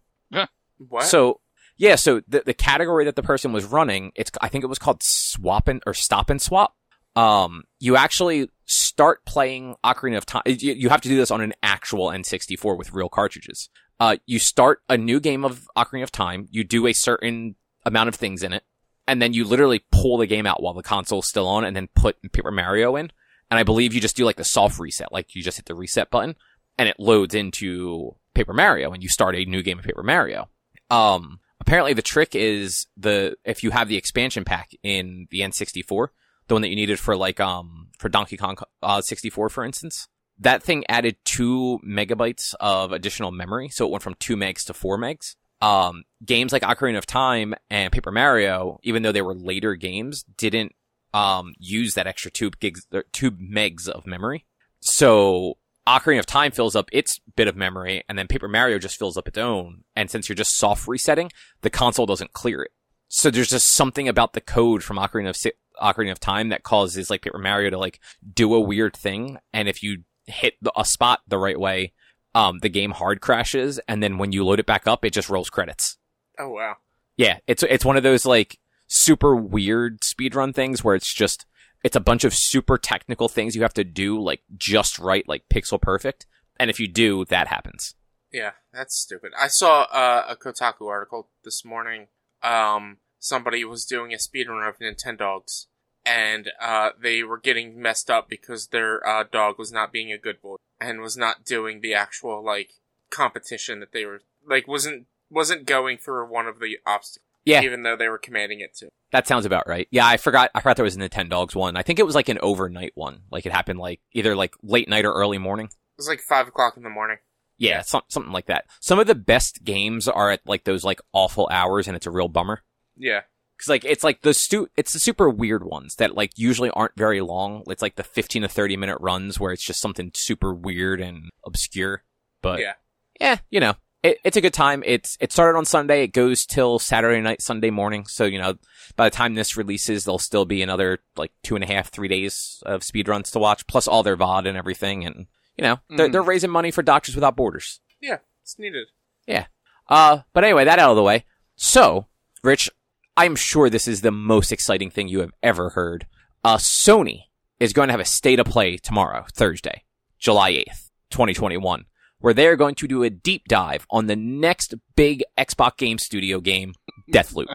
What? 0.78 1.04
So 1.04 1.40
yeah, 1.76 1.96
so 1.96 2.20
the 2.28 2.42
the 2.44 2.54
category 2.54 3.04
that 3.06 3.16
the 3.16 3.22
person 3.22 3.52
was 3.52 3.64
running, 3.64 4.12
it's 4.14 4.30
I 4.40 4.48
think 4.48 4.64
it 4.64 4.68
was 4.68 4.78
called 4.78 5.02
swap 5.02 5.68
and 5.68 5.82
or 5.86 5.94
stop 5.94 6.28
and 6.30 6.40
swap. 6.40 6.74
Um, 7.16 7.64
you 7.78 7.96
actually 7.96 8.48
start 8.66 9.24
playing 9.24 9.76
Ocarina 9.84 10.16
of 10.16 10.26
Time. 10.26 10.42
You, 10.46 10.74
you 10.74 10.88
have 10.90 11.00
to 11.00 11.08
do 11.08 11.16
this 11.16 11.30
on 11.30 11.40
an 11.40 11.54
actual 11.62 12.08
N64 12.08 12.76
with 12.76 12.92
real 12.92 13.08
cartridges. 13.08 13.68
Uh, 13.98 14.16
you 14.26 14.38
start 14.38 14.82
a 14.88 14.96
new 14.96 15.20
game 15.20 15.44
of 15.44 15.68
Ocarina 15.76 16.02
of 16.02 16.12
Time. 16.12 16.46
You 16.50 16.64
do 16.64 16.86
a 16.86 16.92
certain 16.92 17.56
amount 17.84 18.08
of 18.08 18.14
things 18.14 18.42
in 18.42 18.52
it, 18.52 18.62
and 19.08 19.20
then 19.20 19.32
you 19.32 19.44
literally 19.44 19.84
pull 19.90 20.18
the 20.18 20.26
game 20.26 20.46
out 20.46 20.62
while 20.62 20.74
the 20.74 20.82
console's 20.82 21.28
still 21.28 21.48
on, 21.48 21.64
and 21.64 21.74
then 21.74 21.88
put 21.94 22.20
Paper 22.32 22.50
Mario 22.50 22.94
in. 22.96 23.10
And 23.50 23.58
I 23.58 23.64
believe 23.64 23.94
you 23.94 24.00
just 24.00 24.17
do 24.17 24.25
like 24.25 24.37
the 24.37 24.44
soft 24.44 24.79
reset, 24.79 25.12
like 25.12 25.35
you 25.35 25.43
just 25.43 25.56
hit 25.58 25.67
the 25.67 25.75
reset 25.75 26.11
button, 26.11 26.37
and 26.79 26.88
it 26.88 26.97
loads 26.99 27.35
into 27.35 28.14
Paper 28.35 28.52
Mario, 28.52 28.93
and 28.93 29.02
you 29.02 29.08
start 29.08 29.35
a 29.35 29.44
new 29.44 29.62
game 29.62 29.79
of 29.79 29.85
Paper 29.85 30.02
Mario. 30.02 30.49
Um, 30.88 31.41
apparently 31.61 31.93
the 31.93 32.02
trick 32.02 32.35
is 32.35 32.87
the, 32.97 33.37
if 33.44 33.62
you 33.64 33.70
have 33.70 33.88
the 33.88 33.97
expansion 33.97 34.44
pack 34.44 34.70
in 34.82 35.26
the 35.31 35.41
N64, 35.41 36.08
the 36.47 36.55
one 36.55 36.62
that 36.62 36.69
you 36.69 36.76
needed 36.76 36.99
for 36.99 37.17
like, 37.17 37.41
um, 37.41 37.88
for 37.99 38.08
Donkey 38.08 38.37
Kong, 38.37 38.56
uh, 38.82 39.00
64, 39.00 39.49
for 39.49 39.64
instance, 39.64 40.08
that 40.38 40.62
thing 40.62 40.85
added 40.88 41.17
two 41.25 41.81
megabytes 41.87 42.55
of 42.61 42.93
additional 42.93 43.31
memory. 43.31 43.69
So 43.69 43.87
it 43.87 43.91
went 43.91 44.03
from 44.03 44.14
two 44.19 44.37
megs 44.37 44.64
to 44.67 44.75
four 44.75 44.99
megs. 44.99 45.37
Um, 45.61 46.05
games 46.25 46.53
like 46.53 46.62
Ocarina 46.62 46.96
of 46.96 47.05
Time 47.05 47.55
and 47.69 47.93
Paper 47.93 48.11
Mario, 48.11 48.79
even 48.82 49.03
though 49.03 49.12
they 49.12 49.20
were 49.23 49.35
later 49.35 49.75
games, 49.75 50.23
didn't, 50.23 50.75
um, 51.12 51.54
use 51.58 51.94
that 51.94 52.06
extra 52.06 52.30
two 52.30 52.50
gigs, 52.60 52.86
or 52.92 53.04
two 53.12 53.30
megs 53.32 53.88
of 53.88 54.06
memory. 54.06 54.46
So 54.80 55.58
Ocarina 55.86 56.20
of 56.20 56.26
Time 56.26 56.52
fills 56.52 56.76
up 56.76 56.88
its 56.92 57.20
bit 57.36 57.48
of 57.48 57.56
memory, 57.56 58.04
and 58.08 58.18
then 58.18 58.28
Paper 58.28 58.48
Mario 58.48 58.78
just 58.78 58.98
fills 58.98 59.16
up 59.16 59.28
its 59.28 59.38
own. 59.38 59.84
And 59.96 60.10
since 60.10 60.28
you're 60.28 60.36
just 60.36 60.56
soft 60.56 60.86
resetting, 60.86 61.30
the 61.62 61.70
console 61.70 62.06
doesn't 62.06 62.32
clear 62.32 62.62
it. 62.62 62.70
So 63.08 63.30
there's 63.30 63.50
just 63.50 63.72
something 63.72 64.08
about 64.08 64.34
the 64.34 64.40
code 64.40 64.84
from 64.84 64.96
Ocarina 64.96 65.30
of 65.30 65.36
Si- 65.36 65.52
Ocarina 65.82 66.12
of 66.12 66.20
Time 66.20 66.50
that 66.50 66.62
causes 66.62 67.10
like 67.10 67.22
Paper 67.22 67.38
Mario 67.38 67.70
to 67.70 67.78
like 67.78 67.98
do 68.34 68.54
a 68.54 68.60
weird 68.60 68.96
thing, 68.96 69.38
and 69.52 69.68
if 69.68 69.82
you 69.82 70.04
hit 70.26 70.54
the, 70.62 70.72
a 70.78 70.84
spot 70.84 71.20
the 71.26 71.38
right 71.38 71.58
way, 71.58 71.92
um, 72.36 72.60
the 72.60 72.68
game 72.68 72.92
hard 72.92 73.20
crashes, 73.20 73.80
and 73.88 74.00
then 74.00 74.18
when 74.18 74.30
you 74.30 74.44
load 74.44 74.60
it 74.60 74.66
back 74.66 74.86
up, 74.86 75.04
it 75.04 75.12
just 75.12 75.28
rolls 75.28 75.50
credits. 75.50 75.98
oh 76.38 76.50
wow. 76.50 76.76
Yeah, 77.16 77.38
it's 77.48 77.64
it's 77.64 77.84
one 77.84 77.96
of 77.96 78.04
those 78.04 78.24
like 78.24 78.59
super 78.90 79.37
weird 79.37 80.00
speedrun 80.00 80.54
things 80.54 80.82
where 80.82 80.96
it's 80.96 81.14
just 81.14 81.46
it's 81.82 81.96
a 81.96 82.00
bunch 82.00 82.25
of 82.25 82.34
super 82.34 82.76
technical 82.76 83.28
things 83.28 83.54
you 83.54 83.62
have 83.62 83.72
to 83.75 83.84
do 83.84 84.20
like 84.20 84.42
just 84.56 84.98
right, 84.98 85.26
like 85.26 85.48
pixel 85.48 85.81
perfect. 85.81 86.26
And 86.58 86.69
if 86.69 86.78
you 86.78 86.88
do, 86.88 87.25
that 87.26 87.48
happens. 87.48 87.94
Yeah, 88.31 88.52
that's 88.72 88.94
stupid. 88.94 89.32
I 89.38 89.46
saw 89.46 89.82
uh, 89.84 90.25
a 90.28 90.37
Kotaku 90.37 90.88
article 90.88 91.28
this 91.42 91.64
morning. 91.64 92.08
Um, 92.42 92.98
somebody 93.19 93.64
was 93.64 93.87
doing 93.87 94.12
a 94.12 94.19
speedrun 94.19 94.69
of 94.69 94.78
Nintendogs, 94.78 95.66
and 96.04 96.50
uh, 96.60 96.90
they 97.00 97.22
were 97.22 97.38
getting 97.38 97.81
messed 97.81 98.10
up 98.10 98.28
because 98.28 98.69
their 98.69 99.06
uh, 99.06 99.25
dog 99.25 99.58
was 99.58 99.72
not 99.72 99.93
being 99.93 100.12
a 100.12 100.19
good 100.19 100.43
boy 100.43 100.56
and 100.81 101.00
was 101.00 101.16
not 101.16 101.44
doing 101.44 101.81
the 101.81 101.94
actual 101.94 102.44
like 102.44 102.72
competition 103.08 103.81
that 103.81 103.93
they 103.93 104.04
were 104.04 104.20
like 104.46 104.69
wasn't 104.69 105.06
wasn't 105.31 105.66
going 105.66 105.96
through 105.96 106.31
one 106.31 106.46
of 106.46 106.60
the 106.60 106.78
obstacles. 106.86 107.30
Yeah. 107.44 107.62
even 107.62 107.82
though 107.82 107.96
they 107.96 108.08
were 108.08 108.19
commanding 108.19 108.60
it 108.60 108.75
to. 108.76 108.88
That 109.12 109.26
sounds 109.26 109.46
about 109.46 109.66
right. 109.66 109.88
Yeah, 109.90 110.06
I 110.06 110.16
forgot. 110.19 110.50
I 110.54 110.60
forgot 110.60 110.76
there 110.76 110.84
was 110.84 110.96
a 110.96 111.08
dogs 111.08 111.54
one. 111.54 111.76
I 111.76 111.82
think 111.82 111.98
it 111.98 112.06
was 112.06 112.14
like 112.14 112.28
an 112.28 112.38
overnight 112.42 112.92
one. 112.94 113.22
Like 113.31 113.46
it 113.46 113.52
happened 113.52 113.78
like 113.78 114.00
either 114.12 114.37
like 114.37 114.54
late 114.62 114.88
night 114.88 115.04
or 115.04 115.12
early 115.12 115.38
morning. 115.38 115.66
It 115.66 115.72
was 115.98 116.08
like 116.08 116.20
five 116.20 116.48
o'clock 116.48 116.76
in 116.76 116.82
the 116.82 116.90
morning. 116.90 117.16
Yeah, 117.58 117.82
some, 117.82 118.02
something 118.08 118.32
like 118.32 118.46
that. 118.46 118.64
Some 118.81 118.98
of 118.98 119.06
the 119.06 119.14
best 119.14 119.64
games 119.64 120.08
are 120.08 120.31
at 120.31 120.40
like 120.46 120.64
those 120.64 120.82
like 120.84 121.00
awful 121.12 121.48
hours, 121.50 121.88
and 121.88 121.96
it's 121.96 122.06
a 122.06 122.10
real 122.10 122.29
bummer. 122.29 122.62
Yeah, 122.96 123.20
Cause 123.60 123.69
like, 123.69 123.84
it's 123.84 124.03
like 124.03 124.22
the 124.22 124.32
stu, 124.32 124.69
it's 124.79 124.94
the 124.94 124.98
super 124.98 125.29
weird 125.29 125.65
ones 125.65 125.96
that 125.96 126.15
like 126.15 126.32
usually 126.36 126.70
aren't 126.70 126.96
very 126.96 127.20
long. 127.20 127.62
It's 127.67 127.82
like 127.82 127.96
the 127.96 128.03
15 128.03 128.43
to 128.43 128.48
30 128.48 128.79
minute 128.79 128.96
runs 129.00 129.38
where 129.38 129.53
it's 129.53 129.62
just 129.62 129.81
something 129.82 130.10
super 130.15 130.55
weird 130.55 131.00
and 131.03 131.29
obscure. 131.44 132.03
But 132.41 132.60
Yeah. 132.60 132.72
yeah, 133.20 133.36
you 133.50 133.60
know, 133.60 133.74
it, 134.02 134.19
it's 134.24 134.36
a 134.36 134.40
good 134.40 134.54
time. 134.54 134.82
It's, 134.86 135.16
it 135.20 135.32
started 135.32 135.58
on 135.58 135.64
Sunday. 135.64 136.02
It 136.04 136.08
goes 136.12 136.46
till 136.46 136.78
Saturday 136.78 137.20
night, 137.20 137.42
Sunday 137.42 137.70
morning. 137.70 138.06
So, 138.06 138.24
you 138.24 138.38
know, 138.38 138.54
by 138.96 139.08
the 139.08 139.14
time 139.16 139.34
this 139.34 139.56
releases, 139.56 140.04
there'll 140.04 140.19
still 140.19 140.44
be 140.44 140.62
another 140.62 140.98
like 141.16 141.32
two 141.42 141.54
and 141.54 141.64
a 141.64 141.66
half, 141.66 141.90
three 141.90 142.08
days 142.08 142.62
of 142.66 142.82
speed 142.82 143.08
runs 143.08 143.30
to 143.32 143.38
watch, 143.38 143.66
plus 143.66 143.86
all 143.88 144.02
their 144.02 144.16
VOD 144.16 144.46
and 144.48 144.56
everything. 144.56 145.04
And, 145.04 145.26
you 145.56 145.62
know, 145.64 145.80
they're, 145.90 146.08
Mhm. 146.08 146.12
they're 146.12 146.22
raising 146.22 146.50
money 146.50 146.70
for 146.70 146.82
Doctors 146.82 147.14
Without 147.14 147.36
Borders. 147.36 147.80
yeah, 148.00 148.19
it's 148.42 148.58
needed. 148.58 148.88
Yeah. 149.26 149.46
Uh, 149.88 150.20
but 150.32 150.44
anyway, 150.44 150.64
that 150.64 150.78
out 150.78 150.90
of 150.90 150.96
the 150.96 151.02
way. 151.02 151.24
So, 151.56 152.06
Rich, 152.42 152.70
I'm 153.16 153.36
sure 153.36 153.69
this 153.69 153.86
is 153.88 154.00
the 154.00 154.10
most 154.12 154.50
exciting 154.52 154.90
thing 154.90 155.08
you 155.08 155.20
have 155.20 155.32
ever 155.42 155.70
heard. 155.70 156.06
Uh, 156.42 156.56
Sony 156.56 157.24
is 157.58 157.74
going 157.74 157.88
to 157.88 157.92
have 157.92 158.00
a 158.00 158.04
state 158.06 158.40
of 158.40 158.46
play 158.46 158.78
tomorrow, 158.78 159.26
Thursday, 159.34 159.84
July 160.19 160.52
8th, 160.52 160.90
2021, 161.10 161.84
where 162.20 162.34
they're 162.34 162.56
going 162.56 162.74
to 162.77 162.86
do 162.89 163.03
a 163.03 163.10
deep 163.10 163.48
dive 163.48 163.86
on 163.91 164.06
the 164.06 164.17
next 164.17 164.74
big 164.96 165.22
Xbox 165.39 165.77
Game 165.77 165.98
Studio 165.98 166.41
game, 166.41 166.74
Deathloop. 167.12 167.46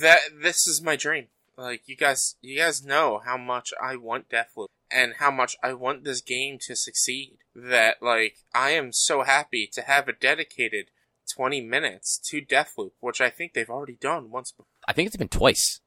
that 0.00 0.20
this 0.42 0.66
is 0.66 0.80
my 0.82 0.96
dream. 0.96 1.28
Like 1.56 1.82
you 1.86 1.96
guys, 1.96 2.34
you 2.40 2.58
guys 2.58 2.84
know 2.84 3.20
how 3.24 3.36
much 3.36 3.72
I 3.80 3.96
want 3.96 4.28
Deathloop 4.28 4.66
and 4.90 5.14
how 5.18 5.30
much 5.30 5.56
I 5.62 5.72
want 5.74 6.02
this 6.04 6.20
game 6.20 6.58
to 6.62 6.74
succeed. 6.74 7.38
That 7.54 8.02
like 8.02 8.38
I 8.54 8.70
am 8.70 8.92
so 8.92 9.22
happy 9.22 9.68
to 9.72 9.82
have 9.82 10.08
a 10.08 10.12
dedicated 10.12 10.86
twenty 11.32 11.60
minutes 11.60 12.18
to 12.30 12.40
Deathloop, 12.42 12.90
which 13.00 13.20
I 13.20 13.30
think 13.30 13.52
they've 13.52 13.70
already 13.70 13.96
done 14.00 14.30
once. 14.30 14.50
before. 14.50 14.66
I 14.88 14.92
think 14.92 15.06
it's 15.06 15.16
been 15.16 15.28
twice. 15.28 15.80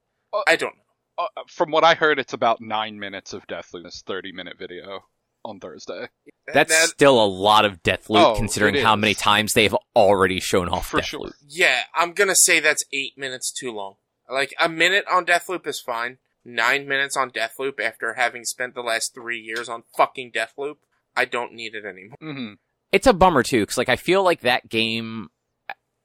I 0.46 0.56
don't 0.56 0.74
know. 0.76 1.24
Uh, 1.24 1.42
from 1.48 1.70
what 1.70 1.84
I 1.84 1.94
heard, 1.94 2.18
it's 2.18 2.32
about 2.32 2.60
nine 2.60 2.98
minutes 2.98 3.32
of 3.34 3.46
Deathloop. 3.46 3.82
This 3.84 4.02
thirty-minute 4.06 4.56
video 4.58 5.04
on 5.44 5.60
Thursday. 5.60 6.08
That's 6.52 6.72
that- 6.72 6.88
still 6.88 7.22
a 7.22 7.26
lot 7.26 7.64
of 7.64 7.82
Deathloop 7.82 8.24
Oh, 8.24 8.34
considering 8.36 8.74
how 8.76 8.96
many 8.96 9.14
times 9.14 9.52
they've 9.52 9.74
already 9.94 10.40
shown 10.40 10.68
off 10.68 10.88
For 10.88 10.98
Deathloop. 11.00 11.04
sure. 11.04 11.30
yeah. 11.48 11.82
I'm 11.94 12.12
gonna 12.12 12.34
say 12.36 12.60
that's 12.60 12.84
eight 12.92 13.16
minutes 13.18 13.52
too 13.52 13.70
long. 13.72 13.94
Like 14.30 14.54
a 14.58 14.68
minute 14.68 15.04
on 15.10 15.24
Deathloop 15.26 15.66
is 15.66 15.80
fine. 15.80 16.18
Nine 16.44 16.88
minutes 16.88 17.16
on 17.16 17.30
Deathloop 17.30 17.78
after 17.80 18.14
having 18.14 18.44
spent 18.44 18.74
the 18.74 18.82
last 18.82 19.12
three 19.14 19.38
years 19.40 19.68
on 19.68 19.82
fucking 19.96 20.32
Deathloop, 20.32 20.76
I 21.16 21.24
don't 21.26 21.52
need 21.52 21.74
it 21.74 21.84
anymore. 21.84 22.16
hmm 22.20 22.52
it's 22.90 23.06
a 23.06 23.12
bummer 23.12 23.42
too 23.42 23.60
because 23.60 23.76
like 23.76 23.90
i 23.90 23.96
feel 23.96 24.22
like 24.22 24.40
that 24.40 24.66
game 24.66 25.28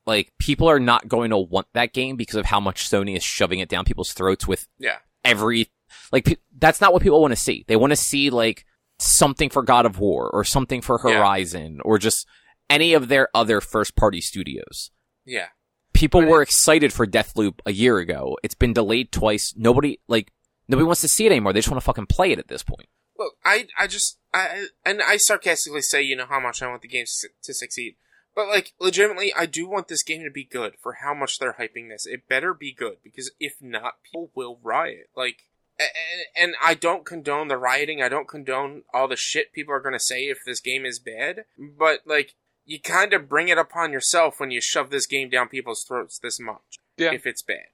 like 0.05 0.33
people 0.37 0.69
are 0.69 0.81
not 0.81 1.07
going 1.07 1.29
to 1.29 1.37
want 1.37 1.65
that 1.73 1.93
game 1.93 2.17
because 2.17 2.35
of 2.35 2.45
how 2.45 2.59
much 2.59 2.89
Sony 2.89 3.15
is 3.15 3.23
shoving 3.23 3.59
it 3.59 3.69
down 3.69 3.85
people's 3.85 4.11
throats 4.11 4.45
with 4.45 4.67
Yeah. 4.79 4.97
every 5.23 5.69
like 6.11 6.25
pe- 6.25 6.35
that's 6.57 6.81
not 6.81 6.91
what 6.91 7.01
people 7.01 7.21
want 7.21 7.31
to 7.31 7.39
see. 7.39 7.63
They 7.69 7.77
want 7.77 7.91
to 7.91 7.95
see 7.95 8.29
like 8.29 8.65
something 8.99 9.49
for 9.49 9.63
God 9.63 9.85
of 9.85 9.99
War 9.99 10.29
or 10.29 10.43
something 10.43 10.81
for 10.81 10.99
Yeah. 11.03 11.17
Horizon 11.17 11.79
or 11.83 11.97
just 11.97 12.27
any 12.69 12.93
of 12.93 13.07
their 13.07 13.29
other 13.33 13.61
first 13.61 13.95
party 13.95 14.21
studios. 14.21 14.91
Yeah. 15.25 15.47
People 15.93 16.21
But 16.21 16.29
were 16.29 16.41
excited 16.41 16.91
for 16.91 17.05
Deathloop 17.05 17.59
a 17.65 17.71
year 17.71 17.97
ago. 17.99 18.37
It's 18.43 18.55
been 18.55 18.73
delayed 18.73 19.11
twice. 19.11 19.53
Nobody 19.55 19.99
like 20.07 20.31
nobody 20.67 20.85
wants 20.85 21.01
to 21.01 21.07
see 21.07 21.25
it 21.25 21.31
anymore. 21.31 21.53
They 21.53 21.59
just 21.59 21.69
want 21.69 21.81
to 21.81 21.85
fucking 21.85 22.07
play 22.07 22.31
it 22.31 22.39
at 22.39 22.47
this 22.47 22.63
point. 22.63 22.87
Look, 23.17 23.35
I, 23.45 23.67
I 23.77 23.85
just, 23.85 24.17
I, 24.33 24.65
and 24.83 25.01
I 25.01 25.17
sarcastically 25.17 25.83
say, 25.83 26.01
you 26.01 26.15
know, 26.15 26.25
how 26.25 26.39
much 26.39 26.63
I 26.63 26.67
want 26.67 26.81
the 26.81 26.87
game 26.87 27.05
to 27.43 27.53
succeed. 27.53 27.95
But, 28.35 28.47
like, 28.47 28.73
legitimately, 28.79 29.31
I 29.35 29.45
do 29.45 29.69
want 29.69 29.87
this 29.87 30.01
game 30.01 30.23
to 30.23 30.31
be 30.31 30.43
good 30.43 30.73
for 30.81 30.93
how 30.93 31.13
much 31.13 31.37
they're 31.37 31.57
hyping 31.59 31.89
this. 31.89 32.07
It 32.07 32.27
better 32.27 32.55
be 32.55 32.73
good, 32.73 32.97
because 33.03 33.31
if 33.39 33.53
not, 33.61 34.01
people 34.03 34.31
will 34.33 34.59
riot. 34.63 35.11
Like, 35.15 35.43
and, 35.83 36.47
and 36.47 36.55
I 36.63 36.73
don't 36.73 37.05
condone 37.05 37.47
the 37.47 37.57
rioting. 37.57 38.01
I 38.01 38.09
don't 38.09 38.27
condone 38.27 38.83
all 38.93 39.07
the 39.07 39.15
shit 39.15 39.53
people 39.53 39.73
are 39.73 39.79
going 39.79 39.93
to 39.93 39.99
say 39.99 40.23
if 40.23 40.39
this 40.45 40.59
game 40.59 40.85
is 40.85 40.99
bad. 40.99 41.45
But, 41.57 42.01
like, 42.05 42.35
you 42.65 42.79
kind 42.79 43.13
of 43.13 43.29
bring 43.29 43.47
it 43.47 43.57
upon 43.57 43.91
yourself 43.91 44.39
when 44.39 44.51
you 44.51 44.61
shove 44.61 44.89
this 44.89 45.07
game 45.07 45.29
down 45.29 45.49
people's 45.49 45.83
throats 45.83 46.19
this 46.19 46.39
much. 46.39 46.79
Yeah. 46.97 47.13
If 47.13 47.25
it's 47.25 47.41
bad. 47.41 47.67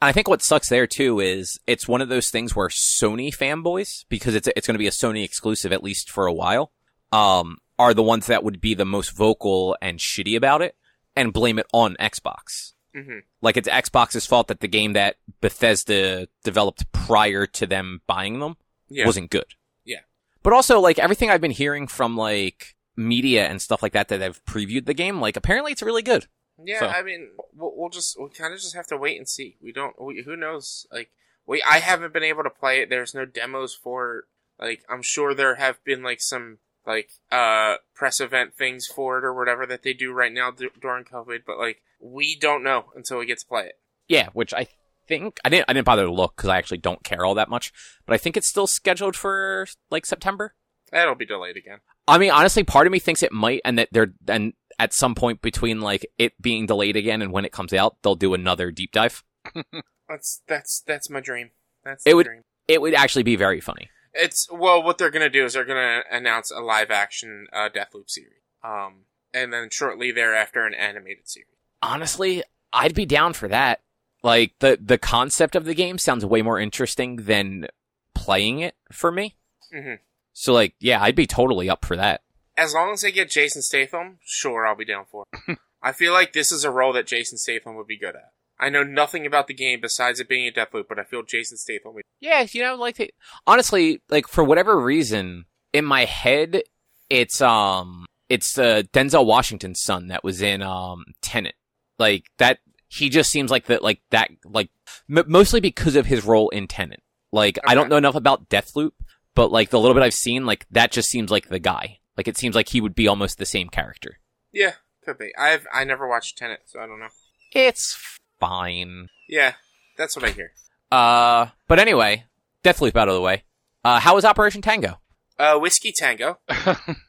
And 0.00 0.08
I 0.08 0.12
think 0.12 0.28
what 0.28 0.42
sucks 0.42 0.68
there 0.68 0.86
too 0.86 1.20
is 1.20 1.58
it's 1.66 1.88
one 1.88 2.00
of 2.00 2.08
those 2.08 2.30
things 2.30 2.54
where 2.54 2.68
Sony 2.68 3.34
fanboys, 3.34 4.04
because 4.08 4.34
it's 4.34 4.48
it's 4.56 4.66
going 4.66 4.74
to 4.74 4.78
be 4.78 4.86
a 4.86 4.90
Sony 4.90 5.24
exclusive 5.24 5.72
at 5.72 5.82
least 5.82 6.10
for 6.10 6.26
a 6.26 6.32
while, 6.32 6.72
um, 7.12 7.58
are 7.78 7.92
the 7.92 8.02
ones 8.02 8.26
that 8.26 8.44
would 8.44 8.60
be 8.60 8.74
the 8.74 8.84
most 8.84 9.10
vocal 9.10 9.76
and 9.82 9.98
shitty 9.98 10.36
about 10.36 10.62
it 10.62 10.76
and 11.16 11.32
blame 11.32 11.58
it 11.58 11.66
on 11.72 11.96
Xbox. 12.00 12.72
Hmm 12.94 13.18
Like 13.42 13.56
it's 13.56 13.68
Xbox's 13.68 14.26
fault 14.26 14.48
that 14.48 14.60
the 14.60 14.68
game 14.68 14.92
that 14.94 15.16
Bethesda 15.40 16.28
developed 16.44 16.90
prior 16.92 17.46
to 17.46 17.66
them 17.66 18.00
buying 18.06 18.38
them 18.40 18.56
Yeah. 18.88 19.06
wasn't 19.06 19.30
good. 19.30 19.54
Yeah. 19.84 20.00
But 20.42 20.52
also, 20.52 20.80
like 20.80 20.98
everything 20.98 21.30
I've 21.30 21.40
been 21.40 21.50
hearing 21.50 21.86
from 21.86 22.16
like 22.16 22.74
media 22.96 23.46
and 23.46 23.60
stuff 23.62 23.82
like 23.82 23.92
that 23.92 24.08
that 24.08 24.20
have 24.20 24.44
previewed 24.44 24.86
the 24.86 24.94
game, 24.94 25.20
like 25.20 25.36
apparently 25.36 25.72
it's 25.72 25.82
really 25.82 26.02
good. 26.02 26.26
Yeah, 26.62 26.80
So- 26.80 26.86
I 26.88 27.02
mean, 27.02 27.30
we'll, 27.54 27.72
we'll 27.76 27.88
just 27.90 28.20
we 28.20 28.28
kind 28.30 28.52
of 28.52 28.60
just 28.60 28.74
have 28.74 28.86
to 28.88 28.96
wait 28.96 29.16
and 29.18 29.28
see. 29.28 29.56
We 29.62 29.72
don't. 29.72 29.94
We, 30.00 30.22
who 30.22 30.36
knows? 30.36 30.86
Like, 30.92 31.10
we 31.46 31.62
I 31.62 31.78
haven't 31.78 32.12
been 32.12 32.22
able 32.22 32.42
to 32.42 32.50
play 32.50 32.80
it. 32.82 32.90
There's 32.90 33.14
no 33.14 33.24
demos 33.24 33.74
for. 33.74 34.18
it. 34.18 34.24
Like, 34.62 34.84
I'm 34.90 35.00
sure 35.02 35.32
there 35.34 35.54
have 35.54 35.82
been 35.84 36.02
like 36.02 36.20
some 36.20 36.58
like 36.86 37.10
uh 37.30 37.76
press 37.94 38.20
event 38.20 38.54
things 38.54 38.86
for 38.86 39.18
it 39.18 39.24
or 39.24 39.34
whatever 39.34 39.66
that 39.66 39.82
they 39.82 39.92
do 39.92 40.12
right 40.12 40.32
now 40.32 40.50
d- 40.50 40.68
during 40.80 41.04
COVID. 41.04 41.40
But 41.46 41.58
like, 41.58 41.82
we 42.00 42.36
don't 42.36 42.62
know 42.62 42.86
until 42.96 43.18
we 43.18 43.26
get 43.26 43.38
to 43.40 43.46
play 43.46 43.66
it. 43.66 43.78
Yeah, 44.08 44.28
which 44.32 44.52
I 44.54 44.66
think 45.06 45.38
I 45.44 45.48
didn't 45.48 45.66
I 45.68 45.72
didn't 45.72 45.86
bother 45.86 46.04
to 46.06 46.12
look 46.12 46.36
because 46.36 46.48
I 46.50 46.58
actually 46.58 46.78
don't 46.78 47.04
care 47.04 47.24
all 47.24 47.34
that 47.34 47.50
much. 47.50 47.72
But 48.06 48.14
I 48.14 48.18
think 48.18 48.36
it's 48.36 48.48
still 48.48 48.66
scheduled 48.66 49.16
for 49.16 49.66
like 49.90 50.06
September. 50.06 50.54
That'll 50.90 51.14
be 51.14 51.26
delayed 51.26 51.56
again. 51.56 51.78
I 52.08 52.18
mean, 52.18 52.30
honestly, 52.32 52.64
part 52.64 52.86
of 52.88 52.92
me 52.92 52.98
thinks 52.98 53.22
it 53.22 53.30
might, 53.30 53.60
and 53.64 53.78
that 53.78 53.88
they're 53.92 54.12
and 54.26 54.54
at 54.78 54.92
some 54.92 55.14
point 55.14 55.42
between 55.42 55.80
like 55.80 56.04
it 56.18 56.32
being 56.40 56.66
delayed 56.66 56.96
again 56.96 57.22
and 57.22 57.30
when 57.32 57.44
it 57.44 57.52
comes 57.52 57.72
out, 57.72 57.96
they'll 58.02 58.14
do 58.16 58.34
another 58.34 58.70
deep 58.70 58.90
dive. 58.92 59.22
That's 60.08 60.42
that's 60.48 60.80
that's 60.84 61.08
my 61.08 61.20
dream. 61.20 61.50
That's 61.84 62.04
It 62.04 62.10
the 62.10 62.16
would- 62.16 62.26
dream. 62.26 62.42
It 62.66 62.80
would 62.82 62.94
actually 62.94 63.22
be 63.24 63.36
very 63.36 63.60
funny. 63.60 63.90
It's 64.12 64.48
well, 64.50 64.82
what 64.82 64.98
they're 64.98 65.10
gonna 65.10 65.30
do 65.30 65.44
is 65.44 65.52
they're 65.54 65.64
gonna 65.64 66.02
announce 66.10 66.50
a 66.50 66.60
live 66.60 66.90
action 66.90 67.46
uh, 67.52 67.68
Deathloop 67.74 68.08
series. 68.10 68.32
Um, 68.62 69.04
and 69.32 69.52
then 69.52 69.68
shortly 69.70 70.10
thereafter, 70.12 70.66
an 70.66 70.74
animated 70.74 71.28
series. 71.28 71.46
Honestly, 71.82 72.42
I'd 72.72 72.94
be 72.94 73.06
down 73.06 73.32
for 73.32 73.48
that. 73.48 73.80
Like 74.22 74.52
the 74.58 74.78
the 74.80 74.98
concept 74.98 75.54
of 75.56 75.64
the 75.64 75.74
game 75.74 75.96
sounds 75.98 76.26
way 76.26 76.42
more 76.42 76.58
interesting 76.58 77.16
than 77.16 77.68
playing 78.14 78.58
it 78.60 78.74
for 78.92 79.10
me. 79.10 79.36
hmm 79.72 79.94
So 80.32 80.52
like, 80.52 80.74
yeah, 80.80 81.00
I'd 81.02 81.14
be 81.16 81.26
totally 81.26 81.70
up 81.70 81.84
for 81.84 81.96
that. 81.96 82.22
as 82.56 82.74
long 82.74 82.92
as 82.92 83.00
they 83.00 83.12
get 83.12 83.30
Jason 83.30 83.62
Statham, 83.62 84.18
sure, 84.22 84.66
I'll 84.66 84.74
be 84.76 84.84
down 84.84 85.06
for 85.10 85.24
it. 85.48 85.58
I 85.82 85.92
feel 85.92 86.12
like 86.12 86.34
this 86.34 86.52
is 86.52 86.64
a 86.64 86.70
role 86.70 86.92
that 86.92 87.06
Jason 87.06 87.38
Statham 87.38 87.76
would 87.76 87.86
be 87.86 87.96
good 87.98 88.14
at. 88.16 88.32
I 88.60 88.68
know 88.68 88.82
nothing 88.82 89.26
about 89.26 89.46
the 89.46 89.54
game 89.54 89.80
besides 89.80 90.20
it 90.20 90.28
being 90.28 90.46
a 90.46 90.52
Deathloop, 90.52 90.84
but 90.88 90.98
I 90.98 91.04
feel 91.04 91.22
Jason 91.22 91.56
Statham 91.56 91.94
would. 91.94 92.02
Yeah, 92.20 92.46
you 92.50 92.62
know, 92.62 92.74
like 92.76 93.14
honestly, 93.46 94.02
like 94.10 94.28
for 94.28 94.44
whatever 94.44 94.78
reason, 94.78 95.46
in 95.72 95.84
my 95.84 96.04
head, 96.04 96.62
it's 97.08 97.40
um, 97.40 98.06
it's 98.28 98.58
uh, 98.58 98.82
Denzel 98.92 99.26
Washington's 99.26 99.82
son 99.82 100.08
that 100.08 100.22
was 100.22 100.42
in 100.42 100.62
um 100.62 101.04
Tenet. 101.22 101.54
Like 101.98 102.26
that, 102.38 102.58
he 102.88 103.08
just 103.08 103.30
seems 103.30 103.50
like 103.50 103.66
that, 103.66 103.82
like 103.82 104.02
that, 104.10 104.30
like 104.44 104.70
m- 105.08 105.24
mostly 105.26 105.60
because 105.60 105.96
of 105.96 106.06
his 106.06 106.24
role 106.24 106.50
in 106.50 106.66
Tenet. 106.66 107.02
Like 107.32 107.58
I 107.66 107.74
don't 107.74 107.88
know 107.88 107.96
enough 107.96 108.14
about 108.14 108.48
Deathloop, 108.48 108.92
but 109.34 109.50
like 109.50 109.70
the 109.70 109.80
little 109.80 109.94
bit 109.94 110.02
I've 110.02 110.14
seen, 110.14 110.44
like 110.44 110.66
that 110.70 110.92
just 110.92 111.08
seems 111.08 111.30
like 111.30 111.48
the 111.48 111.58
guy. 111.58 111.98
Like 112.16 112.28
it 112.28 112.36
seems 112.36 112.54
like 112.54 112.68
he 112.68 112.80
would 112.80 112.94
be 112.94 113.08
almost 113.08 113.38
the 113.38 113.46
same 113.46 113.68
character. 113.68 114.18
Yeah, 114.52 114.74
could 115.04 115.16
be. 115.16 115.32
I've 115.38 115.66
I 115.72 115.84
never 115.84 116.06
watched 116.08 116.36
Tenet, 116.36 116.60
so 116.66 116.80
I 116.80 116.86
don't 116.86 117.00
know. 117.00 117.08
It's 117.52 118.19
fine. 118.40 119.08
Yeah, 119.28 119.54
that's 119.96 120.16
what 120.16 120.24
I 120.24 120.30
hear. 120.30 120.52
Uh, 120.90 121.46
but 121.68 121.78
anyway, 121.78 122.24
Deathloop 122.64 122.96
out 122.96 123.08
of 123.08 123.14
the 123.14 123.20
way. 123.20 123.44
Uh, 123.84 124.00
how 124.00 124.14
was 124.14 124.24
Operation 124.24 124.62
Tango? 124.62 124.98
Uh, 125.38 125.58
Whiskey 125.58 125.92
Tango. 125.92 126.38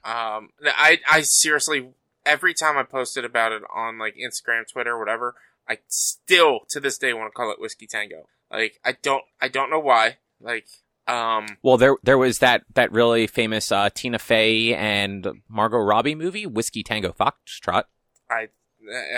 Um, 0.03 0.49
I 0.65 0.99
I 1.07 1.21
seriously 1.21 1.89
every 2.25 2.53
time 2.53 2.77
I 2.77 2.83
posted 2.83 3.23
about 3.23 3.51
it 3.51 3.61
on 3.73 3.97
like 3.99 4.15
Instagram, 4.15 4.63
Twitter, 4.71 4.97
whatever, 4.97 5.35
I 5.69 5.77
still 5.87 6.61
to 6.69 6.79
this 6.79 6.97
day 6.97 7.13
want 7.13 7.31
to 7.31 7.35
call 7.35 7.51
it 7.51 7.59
Whiskey 7.61 7.87
Tango. 7.87 8.27
Like 8.51 8.79
I 8.83 8.93
don't 9.01 9.23
I 9.39 9.47
don't 9.47 9.69
know 9.69 9.79
why. 9.79 10.17
Like 10.39 10.67
um 11.07 11.57
Well, 11.61 11.77
there 11.77 11.95
there 12.03 12.17
was 12.17 12.39
that 12.39 12.63
that 12.73 12.91
really 12.91 13.27
famous 13.27 13.71
uh, 13.71 13.89
Tina 13.93 14.19
Fey 14.19 14.73
and 14.73 15.41
Margot 15.47 15.77
Robbie 15.77 16.15
movie, 16.15 16.45
Whiskey 16.45 16.83
Tango 16.83 17.11
Foxtrot. 17.13 17.83
I 18.29 18.49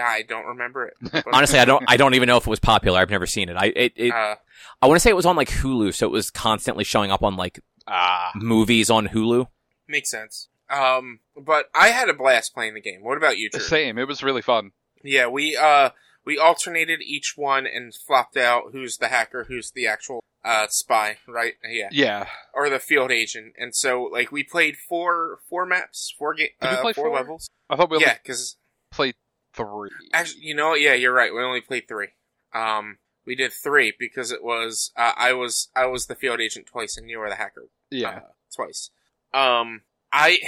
I 0.02 0.24
don't 0.28 0.46
remember 0.46 0.88
it. 0.88 1.24
Honestly, 1.34 1.60
I 1.60 1.66
don't 1.66 1.84
I 1.88 1.98
don't 1.98 2.14
even 2.16 2.28
know 2.28 2.38
if 2.38 2.46
it 2.48 2.50
was 2.50 2.60
popular. 2.60 3.00
I've 3.00 3.10
never 3.10 3.26
seen 3.26 3.50
it. 3.50 3.56
I 3.58 3.68
it, 3.76 3.94
it 3.96 4.12
uh, 4.14 4.36
I 4.82 4.88
want 4.88 4.96
to 4.98 5.00
say 5.00 5.10
it 5.10 5.16
was 5.16 5.26
on 5.26 5.36
like 5.36 5.50
Hulu, 5.50 5.94
so 5.94 6.06
it 6.08 6.12
was 6.12 6.30
constantly 6.30 6.84
showing 6.84 7.12
up 7.12 7.24
on 7.24 7.36
like 7.36 7.60
ah, 7.88 8.32
movies 8.36 8.90
on 8.90 9.08
Hulu. 9.10 9.48
makes 9.88 10.10
sense. 10.12 10.50
Um, 10.70 11.20
but 11.38 11.66
I 11.76 11.90
had 11.90 12.10
a 12.10 12.14
blast 12.14 12.54
playing 12.54 12.74
the 12.74 12.82
game. 12.82 13.04
What 13.04 13.18
about 13.18 13.38
you, 13.38 13.50
Drew? 13.50 13.60
same. 13.62 13.98
It 13.98 14.08
was 14.08 14.24
really 14.24 14.42
fun. 14.42 14.72
Yeah, 15.04 15.28
we 15.28 15.56
uh 15.56 15.90
we 16.26 16.38
alternated 16.38 17.02
each 17.02 17.34
one 17.36 17.68
and 17.68 17.94
flopped 17.94 18.38
out 18.38 18.72
who's 18.72 18.98
the 18.98 19.10
hacker, 19.10 19.44
who's 19.46 19.72
the 19.72 19.86
actual 19.88 20.24
uh 20.46 20.68
spy, 20.70 21.18
right? 21.28 21.54
Yeah, 21.70 21.90
Yeah. 21.92 22.28
or 22.54 22.70
the 22.70 22.80
field 22.80 23.12
agent. 23.12 23.54
And 23.58 23.76
so 23.76 24.04
like 24.04 24.32
we 24.32 24.44
played 24.44 24.78
four 24.78 25.40
four 25.50 25.66
maps, 25.66 26.14
four 26.18 26.34
ga- 26.34 26.54
uh, 26.62 26.82
play 26.82 26.94
four 26.94 27.08
four? 27.10 27.16
levels. 27.16 27.50
I 27.70 27.76
thought 27.76 27.90
we 27.90 27.98
only 27.98 28.08
Yeah, 28.08 28.18
because 28.24 28.56
played 28.92 29.16
three. 29.54 29.90
actually, 30.14 30.42
you 30.44 30.56
know, 30.56 30.74
yeah, 30.74 30.94
you're 30.94 31.14
right. 31.14 31.34
We 31.34 31.42
only 31.42 31.62
played 31.62 31.88
three. 31.88 32.10
Um, 32.54 32.98
we 33.26 33.36
did 33.36 33.54
three 33.54 33.94
because 33.98 34.32
it 34.32 34.44
was 34.44 34.92
uh, 34.96 35.14
I 35.16 35.34
was 35.34 35.70
I 35.76 35.86
was 35.86 36.06
the 36.06 36.16
field 36.16 36.40
agent 36.42 36.68
twice, 36.68 36.98
and 36.98 37.10
you 37.10 37.20
were 37.20 37.30
the 37.30 37.36
hacker. 37.36 37.70
Yeah. 37.90 38.10
uh, 38.10 38.20
twice. 38.56 38.90
Um, 39.34 39.82
I 40.12 40.40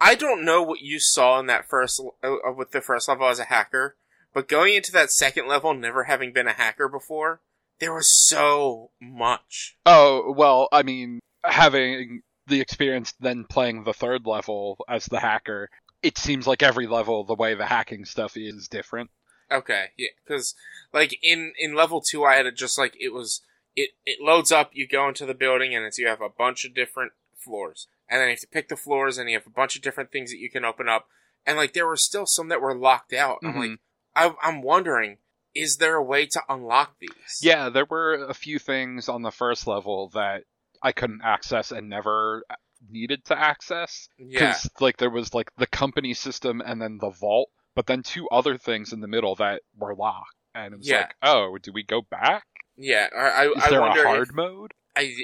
I 0.00 0.14
don't 0.14 0.44
know 0.44 0.62
what 0.62 0.80
you 0.80 0.98
saw 0.98 1.38
in 1.38 1.46
that 1.46 1.68
first 1.68 2.02
uh, 2.22 2.36
with 2.54 2.72
the 2.72 2.80
first 2.80 3.08
level 3.08 3.28
as 3.28 3.38
a 3.38 3.44
hacker, 3.44 3.96
but 4.34 4.48
going 4.48 4.74
into 4.74 4.92
that 4.92 5.10
second 5.10 5.48
level, 5.48 5.72
never 5.74 6.04
having 6.04 6.32
been 6.32 6.46
a 6.46 6.52
hacker 6.52 6.88
before, 6.88 7.40
there 7.80 7.94
was 7.94 8.28
so 8.28 8.90
much. 9.00 9.76
Oh, 9.86 10.34
well, 10.36 10.68
I 10.72 10.82
mean, 10.82 11.20
having 11.44 12.22
the 12.46 12.60
experience 12.60 13.12
then 13.18 13.44
playing 13.44 13.84
the 13.84 13.94
third 13.94 14.26
level 14.26 14.76
as 14.88 15.06
the 15.06 15.20
hacker, 15.20 15.68
it 16.02 16.18
seems 16.18 16.46
like 16.46 16.62
every 16.62 16.86
level, 16.86 17.24
the 17.24 17.34
way 17.34 17.54
the 17.54 17.66
hacking 17.66 18.04
stuff 18.04 18.36
is 18.36 18.68
different. 18.68 19.10
Okay, 19.50 19.86
yeah, 19.96 20.08
because 20.24 20.54
like 20.92 21.18
in 21.22 21.52
in 21.58 21.74
level 21.74 22.00
two, 22.00 22.24
I 22.24 22.34
had 22.34 22.46
it 22.46 22.56
just 22.56 22.78
like 22.78 22.94
it 22.98 23.12
was. 23.12 23.42
It 23.74 23.90
it 24.04 24.18
loads 24.20 24.50
up. 24.50 24.70
You 24.72 24.88
go 24.88 25.08
into 25.08 25.26
the 25.26 25.34
building, 25.34 25.74
and 25.74 25.84
it's 25.84 25.98
you 25.98 26.08
have 26.08 26.20
a 26.20 26.28
bunch 26.28 26.64
of 26.64 26.74
different 26.74 27.12
floors, 27.36 27.88
and 28.08 28.20
then 28.20 28.28
you 28.28 28.32
have 28.32 28.40
to 28.40 28.48
pick 28.48 28.68
the 28.68 28.76
floors, 28.76 29.18
and 29.18 29.28
you 29.28 29.36
have 29.36 29.46
a 29.46 29.50
bunch 29.50 29.76
of 29.76 29.82
different 29.82 30.10
things 30.10 30.30
that 30.30 30.38
you 30.38 30.50
can 30.50 30.64
open 30.64 30.88
up. 30.88 31.06
And 31.44 31.56
like 31.56 31.74
there 31.74 31.86
were 31.86 31.96
still 31.96 32.26
some 32.26 32.48
that 32.48 32.60
were 32.60 32.76
locked 32.76 33.12
out. 33.12 33.38
I'm 33.44 33.56
like, 33.56 33.70
mm-hmm. 33.70 33.74
I, 34.16 34.34
I'm 34.42 34.62
wondering, 34.62 35.18
is 35.54 35.76
there 35.76 35.96
a 35.96 36.02
way 36.02 36.26
to 36.26 36.42
unlock 36.48 36.96
these? 36.98 37.40
Yeah, 37.40 37.68
there 37.68 37.86
were 37.88 38.14
a 38.14 38.34
few 38.34 38.58
things 38.58 39.08
on 39.08 39.22
the 39.22 39.30
first 39.30 39.66
level 39.66 40.10
that 40.14 40.42
I 40.82 40.92
couldn't 40.92 41.22
access 41.22 41.70
and 41.70 41.88
never 41.88 42.44
needed 42.90 43.24
to 43.26 43.38
access. 43.38 44.08
yeah, 44.18 44.40
Because, 44.52 44.70
like, 44.80 44.96
there 44.98 45.10
was, 45.10 45.34
like, 45.34 45.50
the 45.56 45.66
company 45.66 46.14
system 46.14 46.60
and 46.64 46.80
then 46.80 46.98
the 47.00 47.10
vault, 47.10 47.50
but 47.74 47.86
then 47.86 48.02
two 48.02 48.28
other 48.30 48.56
things 48.58 48.92
in 48.92 49.00
the 49.00 49.08
middle 49.08 49.34
that 49.36 49.62
were 49.76 49.94
locked. 49.94 50.34
And 50.54 50.74
it 50.74 50.78
was 50.78 50.88
Yeah. 50.88 50.98
like, 50.98 51.14
oh, 51.22 51.58
do 51.58 51.72
we 51.72 51.82
go 51.82 52.02
back? 52.02 52.44
yeah. 52.76 53.08
Or 53.12 53.30
I 53.30 53.46
Is 53.48 53.62
I 53.64 53.70
there 53.70 53.80
wonder 53.80 54.02
a 54.04 54.08
hard 54.08 54.28
if, 54.28 54.34
mode? 54.34 54.74
I 54.94 55.14